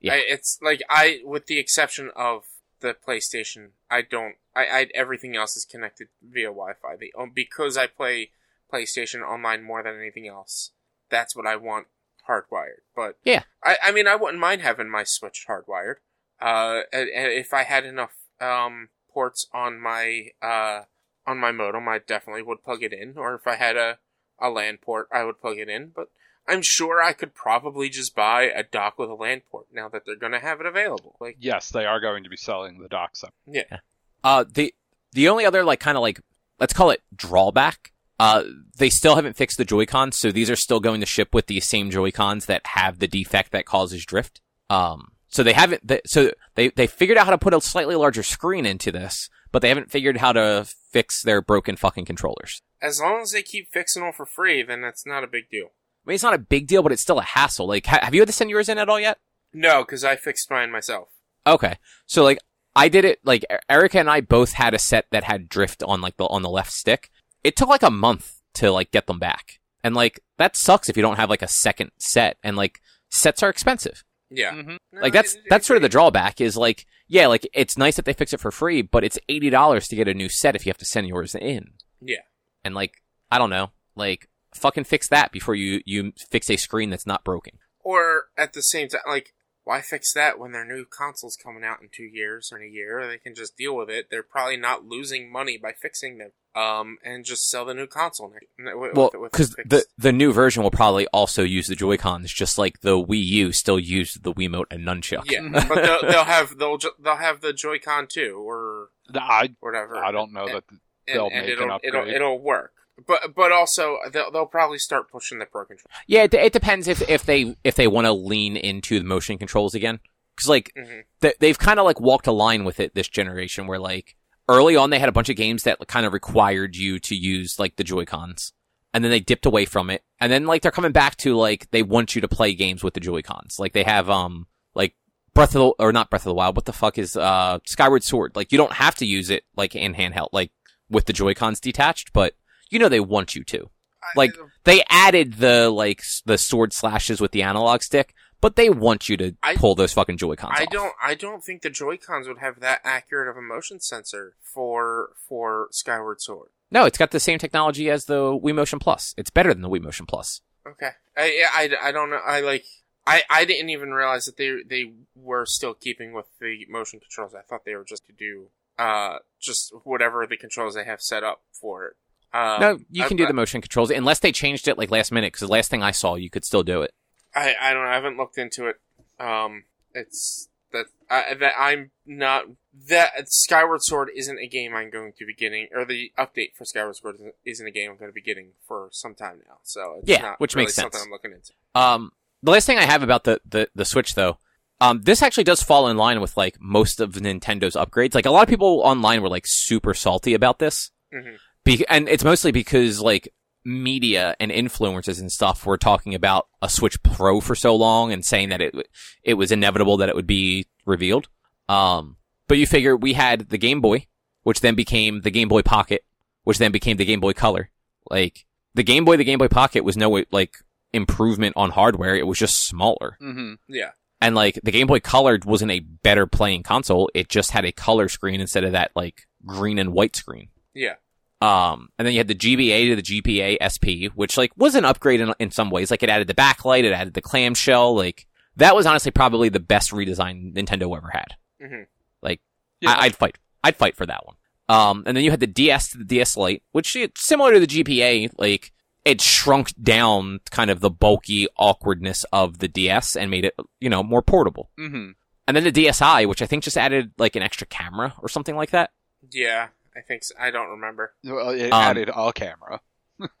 Yeah. 0.00 0.14
I, 0.14 0.16
it's 0.28 0.58
like 0.62 0.82
I, 0.88 1.20
with 1.24 1.46
the 1.46 1.58
exception 1.58 2.10
of 2.16 2.44
the 2.80 2.94
PlayStation, 2.94 3.70
I 3.90 4.02
don't. 4.02 4.36
I, 4.54 4.64
I 4.66 4.86
everything 4.94 5.36
else 5.36 5.56
is 5.56 5.64
connected 5.64 6.08
via 6.22 6.46
Wi-Fi. 6.48 6.96
The 6.96 7.14
um, 7.18 7.32
because 7.34 7.76
I 7.76 7.86
play 7.86 8.30
PlayStation 8.72 9.22
online 9.22 9.62
more 9.62 9.82
than 9.82 9.96
anything 9.98 10.26
else. 10.26 10.70
that's 11.08 11.34
what 11.34 11.46
I 11.46 11.56
want 11.56 11.88
hardwired. 12.28 12.82
But 12.94 13.18
Yeah. 13.24 13.42
I, 13.64 13.76
I 13.82 13.92
mean, 13.92 14.06
I 14.06 14.14
wouldn't 14.16 14.38
mind 14.40 14.62
having 14.62 14.88
my 14.88 15.04
Switch 15.04 15.44
hardwired. 15.48 15.96
Uh, 16.40 16.82
and, 16.92 17.08
and 17.10 17.32
if 17.32 17.52
I 17.52 17.64
had 17.64 17.84
enough 17.84 18.14
um 18.40 18.88
ports 19.12 19.46
on 19.52 19.80
my 19.80 20.28
uh 20.40 20.82
on 21.26 21.38
my 21.38 21.52
modem, 21.52 21.88
I 21.88 21.98
definitely 21.98 22.42
would 22.42 22.62
plug 22.64 22.82
it 22.82 22.92
in. 22.92 23.18
Or 23.18 23.34
if 23.34 23.46
I 23.46 23.56
had 23.56 23.76
a 23.76 23.98
a 24.38 24.48
LAN 24.48 24.78
port, 24.78 25.08
I 25.12 25.24
would 25.24 25.40
plug 25.40 25.58
it 25.58 25.68
in. 25.68 25.92
But 25.94 26.08
I'm 26.48 26.62
sure 26.62 27.02
I 27.02 27.12
could 27.12 27.34
probably 27.34 27.88
just 27.88 28.14
buy 28.14 28.44
a 28.44 28.62
dock 28.62 28.98
with 28.98 29.10
a 29.10 29.14
LAN 29.14 29.42
port 29.50 29.66
now 29.72 29.88
that 29.88 30.02
they're 30.04 30.16
going 30.16 30.32
to 30.32 30.40
have 30.40 30.60
it 30.60 30.66
available. 30.66 31.16
Like, 31.20 31.36
Yes, 31.38 31.70
they 31.70 31.84
are 31.84 32.00
going 32.00 32.24
to 32.24 32.30
be 32.30 32.36
selling 32.36 32.78
the 32.78 32.88
dock 32.88 33.12
Yeah. 33.46 33.78
Uh, 34.24 34.44
the 34.50 34.74
the 35.12 35.28
only 35.28 35.44
other 35.44 35.64
like 35.64 35.80
kind 35.80 35.96
of 35.96 36.02
like 36.02 36.20
let's 36.58 36.72
call 36.72 36.90
it 36.90 37.02
drawback. 37.14 37.92
Uh, 38.18 38.44
they 38.76 38.90
still 38.90 39.16
haven't 39.16 39.36
fixed 39.36 39.56
the 39.56 39.64
Joy-Cons, 39.64 40.18
so 40.18 40.30
these 40.30 40.50
are 40.50 40.56
still 40.56 40.78
going 40.78 41.00
to 41.00 41.06
ship 41.06 41.32
with 41.32 41.46
these 41.46 41.66
same 41.66 41.90
Joy-Cons 41.90 42.44
that 42.46 42.66
have 42.66 42.98
the 42.98 43.08
defect 43.08 43.50
that 43.52 43.64
causes 43.64 44.04
drift. 44.04 44.42
Um, 44.68 45.12
so 45.28 45.42
they 45.42 45.54
haven't. 45.54 45.86
They, 45.86 46.00
so 46.04 46.32
they 46.54 46.68
they 46.68 46.86
figured 46.86 47.16
out 47.16 47.24
how 47.24 47.30
to 47.30 47.38
put 47.38 47.54
a 47.54 47.60
slightly 47.60 47.94
larger 47.94 48.22
screen 48.22 48.66
into 48.66 48.92
this, 48.92 49.30
but 49.52 49.62
they 49.62 49.68
haven't 49.68 49.90
figured 49.90 50.18
how 50.18 50.32
to 50.32 50.66
fix 50.90 51.22
their 51.22 51.40
broken 51.40 51.76
fucking 51.76 52.04
controllers. 52.04 52.62
as 52.82 53.00
long 53.00 53.20
as 53.22 53.30
they 53.30 53.42
keep 53.42 53.70
fixing 53.72 54.02
them 54.02 54.12
for 54.12 54.26
free, 54.26 54.62
then 54.62 54.82
that's 54.82 55.06
not 55.06 55.24
a 55.24 55.28
big 55.28 55.48
deal. 55.50 55.68
I 56.10 56.12
mean, 56.12 56.14
it's 56.16 56.24
not 56.24 56.34
a 56.34 56.38
big 56.38 56.66
deal, 56.66 56.82
but 56.82 56.90
it's 56.90 57.02
still 57.02 57.20
a 57.20 57.22
hassle. 57.22 57.68
Like, 57.68 57.86
ha- 57.86 58.00
have 58.02 58.14
you 58.14 58.20
had 58.20 58.26
to 58.26 58.32
send 58.32 58.50
yours 58.50 58.68
in 58.68 58.78
at 58.78 58.88
all 58.88 58.98
yet? 58.98 59.18
No, 59.52 59.82
because 59.84 60.02
I 60.02 60.16
fixed 60.16 60.50
mine 60.50 60.72
myself. 60.72 61.08
Okay. 61.46 61.76
So 62.06 62.24
like 62.24 62.38
I 62.76 62.88
did 62.88 63.04
it 63.04 63.20
like 63.24 63.44
E- 63.44 63.56
Erica 63.68 63.98
and 64.00 64.10
I 64.10 64.20
both 64.20 64.52
had 64.54 64.74
a 64.74 64.78
set 64.78 65.06
that 65.12 65.24
had 65.24 65.48
drift 65.48 65.82
on 65.84 66.00
like 66.00 66.16
the 66.16 66.26
on 66.26 66.42
the 66.42 66.50
left 66.50 66.72
stick. 66.72 67.10
It 67.44 67.54
took 67.56 67.68
like 67.68 67.82
a 67.84 67.90
month 67.90 68.40
to 68.54 68.70
like 68.72 68.90
get 68.90 69.06
them 69.06 69.18
back. 69.18 69.60
And 69.84 69.94
like 69.94 70.20
that 70.38 70.56
sucks 70.56 70.88
if 70.88 70.96
you 70.96 71.02
don't 71.02 71.16
have 71.16 71.30
like 71.30 71.42
a 71.42 71.48
second 71.48 71.90
set 71.98 72.36
and 72.42 72.56
like 72.56 72.80
sets 73.10 73.42
are 73.42 73.48
expensive. 73.48 74.04
Yeah. 74.30 74.52
Mm-hmm. 74.52 74.76
No, 74.92 75.00
Like 75.00 75.12
that's 75.12 75.34
it- 75.34 75.38
it- 75.38 75.44
that's 75.50 75.66
sort 75.66 75.76
of 75.76 75.82
the 75.82 75.88
drawback 75.88 76.40
is 76.40 76.56
like 76.56 76.86
yeah, 77.08 77.26
like 77.26 77.48
it's 77.52 77.76
nice 77.78 77.96
that 77.96 78.04
they 78.04 78.12
fix 78.12 78.32
it 78.32 78.40
for 78.40 78.50
free, 78.52 78.82
but 78.82 79.02
it's 79.04 79.18
$80 79.28 79.88
to 79.88 79.96
get 79.96 80.06
a 80.08 80.14
new 80.14 80.28
set 80.28 80.54
if 80.56 80.64
you 80.66 80.70
have 80.70 80.78
to 80.78 80.84
send 80.84 81.08
yours 81.08 81.34
in. 81.34 81.72
Yeah. 82.00 82.22
And 82.64 82.74
like 82.74 83.02
I 83.32 83.38
don't 83.38 83.50
know, 83.50 83.70
like 83.96 84.28
fucking 84.54 84.84
fix 84.84 85.08
that 85.08 85.32
before 85.32 85.54
you 85.54 85.80
you 85.84 86.12
fix 86.30 86.50
a 86.50 86.56
screen 86.56 86.90
that's 86.90 87.06
not 87.06 87.24
broken. 87.24 87.58
Or 87.82 88.24
at 88.36 88.52
the 88.52 88.62
same 88.62 88.88
time, 88.88 89.00
like, 89.06 89.32
why 89.64 89.80
fix 89.80 90.12
that 90.14 90.38
when 90.38 90.52
their 90.52 90.64
new 90.64 90.84
console's 90.84 91.36
coming 91.36 91.64
out 91.64 91.80
in 91.82 91.88
two 91.90 92.02
years 92.04 92.50
or 92.52 92.58
in 92.58 92.68
a 92.68 92.70
year? 92.70 93.06
They 93.06 93.18
can 93.18 93.34
just 93.34 93.56
deal 93.56 93.74
with 93.76 93.88
it. 93.88 94.08
They're 94.10 94.22
probably 94.22 94.56
not 94.56 94.84
losing 94.84 95.30
money 95.32 95.56
by 95.58 95.72
fixing 95.72 96.18
them. 96.18 96.32
Um, 96.52 96.98
and 97.04 97.24
just 97.24 97.48
sell 97.48 97.64
the 97.64 97.74
new 97.74 97.86
console 97.86 98.28
next. 98.32 98.46
with- 98.58 98.94
Well, 98.96 99.10
with- 99.12 99.20
with 99.20 99.32
because 99.32 99.50
the 99.64 99.84
the 99.96 100.10
new 100.12 100.32
version 100.32 100.64
will 100.64 100.72
probably 100.72 101.06
also 101.08 101.44
use 101.44 101.68
the 101.68 101.76
Joy 101.76 101.96
Cons, 101.96 102.32
just 102.32 102.58
like 102.58 102.80
the 102.80 102.96
Wii 103.02 103.24
U 103.24 103.52
still 103.52 103.78
used 103.78 104.24
the 104.24 104.32
Wiimote 104.34 104.64
and 104.72 104.84
nunchuck. 104.84 105.30
yeah, 105.30 105.42
but 105.68 105.76
they'll, 105.76 106.02
they'll 106.10 106.24
have 106.24 106.58
they'll 106.58 106.76
ju- 106.78 106.90
they'll 106.98 107.14
have 107.16 107.40
the 107.40 107.52
Joy-Con 107.52 108.08
too, 108.08 108.36
or 108.44 108.88
I 109.14 109.50
whatever. 109.60 109.96
I 110.04 110.10
don't 110.10 110.32
know 110.32 110.46
that 110.46 110.64
they'll 111.06 111.28
and 111.30 111.42
make 111.46 111.50
it'll, 111.50 111.70
an 111.70 111.80
it'll 111.84 112.00
upgrade. 112.00 112.14
it'll 112.16 112.38
work. 112.40 112.72
But 113.06 113.34
but 113.34 113.52
also 113.52 113.98
they'll 114.12 114.30
they'll 114.30 114.46
probably 114.46 114.78
start 114.78 115.10
pushing 115.10 115.38
the 115.38 115.46
Pro 115.46 115.64
controller. 115.64 115.90
Yeah, 116.06 116.24
it, 116.24 116.34
it 116.34 116.52
depends 116.52 116.88
if 116.88 117.08
if 117.08 117.24
they 117.24 117.56
if 117.64 117.74
they 117.74 117.86
want 117.86 118.06
to 118.06 118.12
lean 118.12 118.56
into 118.56 118.98
the 118.98 119.04
motion 119.04 119.38
controls 119.38 119.74
again, 119.74 120.00
because 120.36 120.48
like 120.48 120.72
Mhm. 120.76 121.02
th- 121.20 121.36
they've 121.40 121.58
kind 121.58 121.78
of 121.78 121.84
like 121.86 122.00
walked 122.00 122.26
a 122.26 122.32
line 122.32 122.64
with 122.64 122.80
it 122.80 122.94
this 122.94 123.08
generation, 123.08 123.66
where 123.66 123.78
like 123.78 124.16
early 124.48 124.76
on 124.76 124.90
they 124.90 124.98
had 124.98 125.08
a 125.08 125.12
bunch 125.12 125.28
of 125.28 125.36
games 125.36 125.62
that 125.62 125.78
kind 125.88 126.04
of 126.06 126.12
required 126.12 126.76
you 126.76 126.98
to 126.98 127.14
use 127.14 127.58
like 127.58 127.76
the 127.76 127.84
Joy 127.84 128.04
Cons, 128.04 128.52
and 128.92 129.04
then 129.04 129.10
they 129.10 129.20
dipped 129.20 129.46
away 129.46 129.64
from 129.64 129.90
it, 129.90 130.02
and 130.18 130.30
then 130.32 130.46
like 130.46 130.62
they're 130.62 130.70
coming 130.72 130.92
back 130.92 131.16
to 131.18 131.36
like 131.36 131.70
they 131.70 131.82
want 131.82 132.14
you 132.14 132.20
to 132.20 132.28
play 132.28 132.54
games 132.54 132.82
with 132.82 132.94
the 132.94 133.00
Joy 133.00 133.22
Cons, 133.22 133.58
like 133.58 133.72
they 133.72 133.84
have 133.84 134.10
um 134.10 134.46
like 134.74 134.94
Breath 135.32 135.54
of 135.54 135.60
the 135.60 135.84
or 135.84 135.92
not 135.92 136.10
Breath 136.10 136.22
of 136.22 136.30
the 136.30 136.34
Wild, 136.34 136.56
what 136.56 136.64
the 136.64 136.72
fuck 136.72 136.98
is 136.98 137.16
uh 137.16 137.60
Skyward 137.66 138.02
Sword? 138.02 138.32
Like 138.34 138.50
you 138.52 138.58
don't 138.58 138.72
have 138.72 138.96
to 138.96 139.06
use 139.06 139.30
it 139.30 139.44
like 139.56 139.76
in 139.76 139.94
handheld, 139.94 140.28
like 140.32 140.50
with 140.90 141.04
the 141.06 141.12
Joy 141.12 141.34
Cons 141.34 141.60
detached, 141.60 142.12
but 142.12 142.34
you 142.70 142.78
know 142.78 142.88
they 142.88 143.00
want 143.00 143.34
you 143.34 143.44
to. 143.44 143.70
Like- 144.16 144.34
They 144.64 144.82
added 144.88 145.34
the 145.34 145.68
like 145.70 146.02
the 146.24 146.38
sword 146.38 146.72
slashes 146.72 147.20
with 147.20 147.32
the 147.32 147.42
analog 147.42 147.82
stick, 147.82 148.14
but 148.40 148.56
they 148.56 148.70
want 148.70 149.08
you 149.08 149.16
to 149.18 149.34
I- 149.42 149.56
pull 149.56 149.74
those 149.74 149.92
fucking 149.92 150.16
Joy 150.16 150.36
Cons. 150.36 150.54
I 150.56 150.64
don't 150.66 150.94
I 151.02 151.14
don't 151.14 151.44
think 151.44 151.62
the 151.62 151.70
Joy 151.70 151.96
Cons 151.98 152.26
would 152.26 152.38
have 152.38 152.60
that 152.60 152.80
accurate 152.84 153.28
of 153.28 153.36
a 153.36 153.42
motion 153.42 153.78
sensor 153.80 154.34
for 154.42 155.10
for 155.28 155.68
Skyward 155.70 156.20
Sword. 156.20 156.48
No, 156.70 156.84
it's 156.86 156.98
got 156.98 157.10
the 157.10 157.20
same 157.20 157.38
technology 157.38 157.90
as 157.90 158.04
the 158.06 158.20
Wii 158.38 158.54
Motion 158.54 158.78
Plus. 158.78 159.14
It's 159.18 159.30
better 159.30 159.52
than 159.52 159.62
the 159.62 159.68
Wii 159.68 159.82
Motion 159.82 160.06
Plus. 160.06 160.40
Okay. 160.66 160.90
I 161.16 161.44
I, 161.54 161.88
I 161.88 161.92
don't 161.92 162.10
know. 162.10 162.20
I 162.24 162.40
like 162.40 162.64
I, 163.06 163.22
I 163.30 163.44
didn't 163.44 163.70
even 163.70 163.90
realize 163.92 164.24
that 164.26 164.36
they 164.36 164.62
they 164.66 164.92
were 165.14 165.46
still 165.46 165.74
keeping 165.74 166.12
with 166.12 166.26
the 166.40 166.66
motion 166.68 167.00
controls. 167.00 167.34
I 167.34 167.42
thought 167.42 167.64
they 167.64 167.74
were 167.74 167.84
just 167.84 168.06
to 168.06 168.12
do 168.12 168.48
uh 168.78 169.18
just 169.40 169.72
whatever 169.84 170.26
the 170.26 170.36
controls 170.36 170.74
they 170.74 170.84
have 170.84 171.00
set 171.02 171.22
up 171.24 171.42
for 171.52 171.86
it. 171.86 171.96
Um, 172.32 172.60
no, 172.60 172.78
you 172.90 173.04
can 173.04 173.16
I, 173.16 173.18
do 173.18 173.26
the 173.26 173.32
motion 173.32 173.60
controls 173.60 173.90
unless 173.90 174.20
they 174.20 174.32
changed 174.32 174.68
it 174.68 174.78
like 174.78 174.90
last 174.90 175.10
minute. 175.12 175.32
Because 175.32 175.46
the 175.48 175.52
last 175.52 175.70
thing 175.70 175.82
I 175.82 175.90
saw, 175.90 176.14
you 176.14 176.30
could 176.30 176.44
still 176.44 176.62
do 176.62 176.82
it. 176.82 176.92
I 177.34 177.54
I 177.60 177.72
don't 177.72 177.84
know. 177.84 177.90
I 177.90 177.94
haven't 177.94 178.16
looked 178.16 178.38
into 178.38 178.66
it. 178.66 178.76
Um, 179.18 179.64
it's 179.94 180.48
that 180.72 180.86
I, 181.10 181.34
that 181.34 181.52
I'm 181.58 181.90
not 182.06 182.44
that 182.88 183.28
Skyward 183.28 183.82
Sword 183.82 184.10
isn't 184.14 184.38
a 184.38 184.46
game 184.46 184.74
I'm 184.74 184.90
going 184.90 185.12
to 185.18 185.26
be 185.26 185.34
getting, 185.34 185.68
or 185.74 185.84
the 185.84 186.12
update 186.16 186.54
for 186.56 186.64
Skyward 186.64 186.96
Sword 186.96 187.16
isn't, 187.16 187.34
isn't 187.44 187.66
a 187.66 187.70
game 187.70 187.90
I'm 187.90 187.96
going 187.96 188.10
to 188.10 188.14
be 188.14 188.22
getting 188.22 188.52
for 188.66 188.88
some 188.92 189.14
time 189.14 189.40
now. 189.48 189.58
So 189.62 189.96
it's 189.98 190.08
Yeah, 190.08 190.22
not 190.22 190.40
which 190.40 190.54
really 190.54 190.66
makes 190.66 190.76
something 190.76 190.92
sense. 190.92 191.04
I'm 191.04 191.10
looking 191.10 191.32
into. 191.32 191.52
Um, 191.74 192.12
the 192.42 192.52
last 192.52 192.66
thing 192.66 192.78
I 192.78 192.84
have 192.84 193.02
about 193.02 193.24
the, 193.24 193.40
the, 193.44 193.68
the 193.74 193.84
Switch 193.84 194.14
though, 194.14 194.38
um, 194.80 195.02
this 195.02 195.20
actually 195.20 195.44
does 195.44 195.62
fall 195.62 195.88
in 195.88 195.96
line 195.96 196.20
with 196.20 196.36
like 196.36 196.56
most 196.60 197.00
of 197.00 197.12
Nintendo's 197.14 197.74
upgrades. 197.74 198.14
Like 198.14 198.26
a 198.26 198.30
lot 198.30 198.44
of 198.44 198.48
people 198.48 198.80
online 198.80 199.20
were 199.20 199.28
like 199.28 199.44
super 199.46 199.92
salty 199.92 200.32
about 200.32 200.58
this. 200.58 200.90
Mhm. 201.12 201.36
Be- 201.78 201.86
and 201.88 202.08
it's 202.08 202.24
mostly 202.24 202.52
because 202.52 203.00
like 203.00 203.32
media 203.64 204.34
and 204.40 204.50
influencers 204.50 205.20
and 205.20 205.30
stuff 205.30 205.66
were 205.66 205.76
talking 205.76 206.14
about 206.14 206.48
a 206.62 206.68
Switch 206.68 207.02
Pro 207.02 207.40
for 207.40 207.54
so 207.54 207.76
long 207.76 208.12
and 208.12 208.24
saying 208.24 208.48
that 208.48 208.60
it 208.60 208.74
it 209.22 209.34
was 209.34 209.52
inevitable 209.52 209.96
that 209.98 210.08
it 210.08 210.14
would 210.16 210.26
be 210.26 210.66
revealed. 210.86 211.28
Um, 211.68 212.16
but 212.48 212.58
you 212.58 212.66
figure 212.66 212.96
we 212.96 213.12
had 213.12 213.50
the 213.50 213.58
Game 213.58 213.80
Boy, 213.80 214.06
which 214.42 214.60
then 214.60 214.74
became 214.74 215.20
the 215.20 215.30
Game 215.30 215.48
Boy 215.48 215.62
Pocket, 215.62 216.04
which 216.44 216.58
then 216.58 216.72
became 216.72 216.96
the 216.96 217.04
Game 217.04 217.20
Boy 217.20 217.32
Color. 217.32 217.70
Like 218.10 218.46
the 218.74 218.82
Game 218.82 219.04
Boy, 219.04 219.16
the 219.16 219.24
Game 219.24 219.38
Boy 219.38 219.48
Pocket 219.48 219.84
was 219.84 219.96
no 219.96 220.24
like 220.32 220.54
improvement 220.92 221.54
on 221.56 221.70
hardware; 221.70 222.16
it 222.16 222.26
was 222.26 222.38
just 222.38 222.66
smaller. 222.66 223.16
hmm 223.20 223.54
Yeah. 223.68 223.90
And 224.22 224.34
like 224.34 224.58
the 224.64 224.72
Game 224.72 224.86
Boy 224.86 225.00
Color 225.00 225.38
wasn't 225.44 225.70
a 225.70 225.80
better 225.80 226.26
playing 226.26 226.62
console; 226.62 227.10
it 227.14 227.28
just 227.28 227.52
had 227.52 227.64
a 227.64 227.72
color 227.72 228.08
screen 228.08 228.40
instead 228.40 228.64
of 228.64 228.72
that 228.72 228.90
like 228.96 229.26
green 229.46 229.78
and 229.78 229.92
white 229.92 230.16
screen. 230.16 230.48
Yeah. 230.74 230.94
Um, 231.40 231.88
and 231.98 232.04
then 232.06 232.12
you 232.12 232.18
had 232.20 232.28
the 232.28 232.34
GBA 232.34 232.90
to 232.90 232.96
the 232.96 233.02
GBA 233.22 233.56
SP, 233.64 234.12
which 234.14 234.36
like 234.36 234.52
was 234.56 234.74
an 234.74 234.84
upgrade 234.84 235.20
in, 235.20 235.32
in 235.38 235.50
some 235.50 235.70
ways. 235.70 235.90
Like 235.90 236.02
it 236.02 236.10
added 236.10 236.26
the 236.28 236.34
backlight, 236.34 236.84
it 236.84 236.92
added 236.92 237.14
the 237.14 237.22
clamshell. 237.22 237.94
Like 237.94 238.26
that 238.56 238.74
was 238.76 238.84
honestly 238.86 239.10
probably 239.10 239.48
the 239.48 239.60
best 239.60 239.90
redesign 239.90 240.54
Nintendo 240.54 240.94
ever 240.96 241.10
had. 241.12 241.36
Mhm. 241.62 241.86
Like 242.22 242.40
Yeah. 242.80 242.90
I, 242.90 243.04
I'd 243.06 243.16
fight, 243.16 243.38
I'd 243.64 243.76
fight 243.76 243.96
for 243.96 244.04
that 244.06 244.26
one. 244.26 244.36
Um, 244.68 245.02
and 245.06 245.16
then 245.16 245.24
you 245.24 245.30
had 245.30 245.40
the 245.40 245.46
DS 245.46 245.88
to 245.92 245.98
the 245.98 246.04
DS 246.04 246.36
Lite, 246.36 246.62
which 246.72 246.96
similar 247.16 247.54
to 247.54 247.60
the 247.60 247.66
GBA. 247.66 248.32
Like 248.38 248.72
it 249.06 249.22
shrunk 249.22 249.72
down 249.82 250.40
kind 250.50 250.70
of 250.70 250.80
the 250.80 250.90
bulky 250.90 251.48
awkwardness 251.56 252.24
of 252.34 252.58
the 252.58 252.68
DS 252.68 253.16
and 253.16 253.30
made 253.30 253.46
it, 253.46 253.54
you 253.80 253.88
know, 253.88 254.02
more 254.02 254.20
portable. 254.22 254.70
hmm 254.76 255.12
And 255.48 255.56
then 255.56 255.64
the 255.64 255.72
DSi, 255.72 256.26
which 256.28 256.42
I 256.42 256.46
think 256.46 256.64
just 256.64 256.76
added 256.76 257.12
like 257.16 257.34
an 257.34 257.42
extra 257.42 257.66
camera 257.66 258.12
or 258.20 258.28
something 258.28 258.56
like 258.56 258.70
that. 258.72 258.90
Yeah. 259.32 259.68
I 260.00 260.02
think 260.06 260.24
so. 260.24 260.34
I 260.40 260.50
don't 260.50 260.70
remember. 260.70 261.12
Well, 261.24 261.50
it 261.50 261.66
Um, 261.72 261.82
added 261.82 262.10
a 262.14 262.32
camera. 262.32 262.80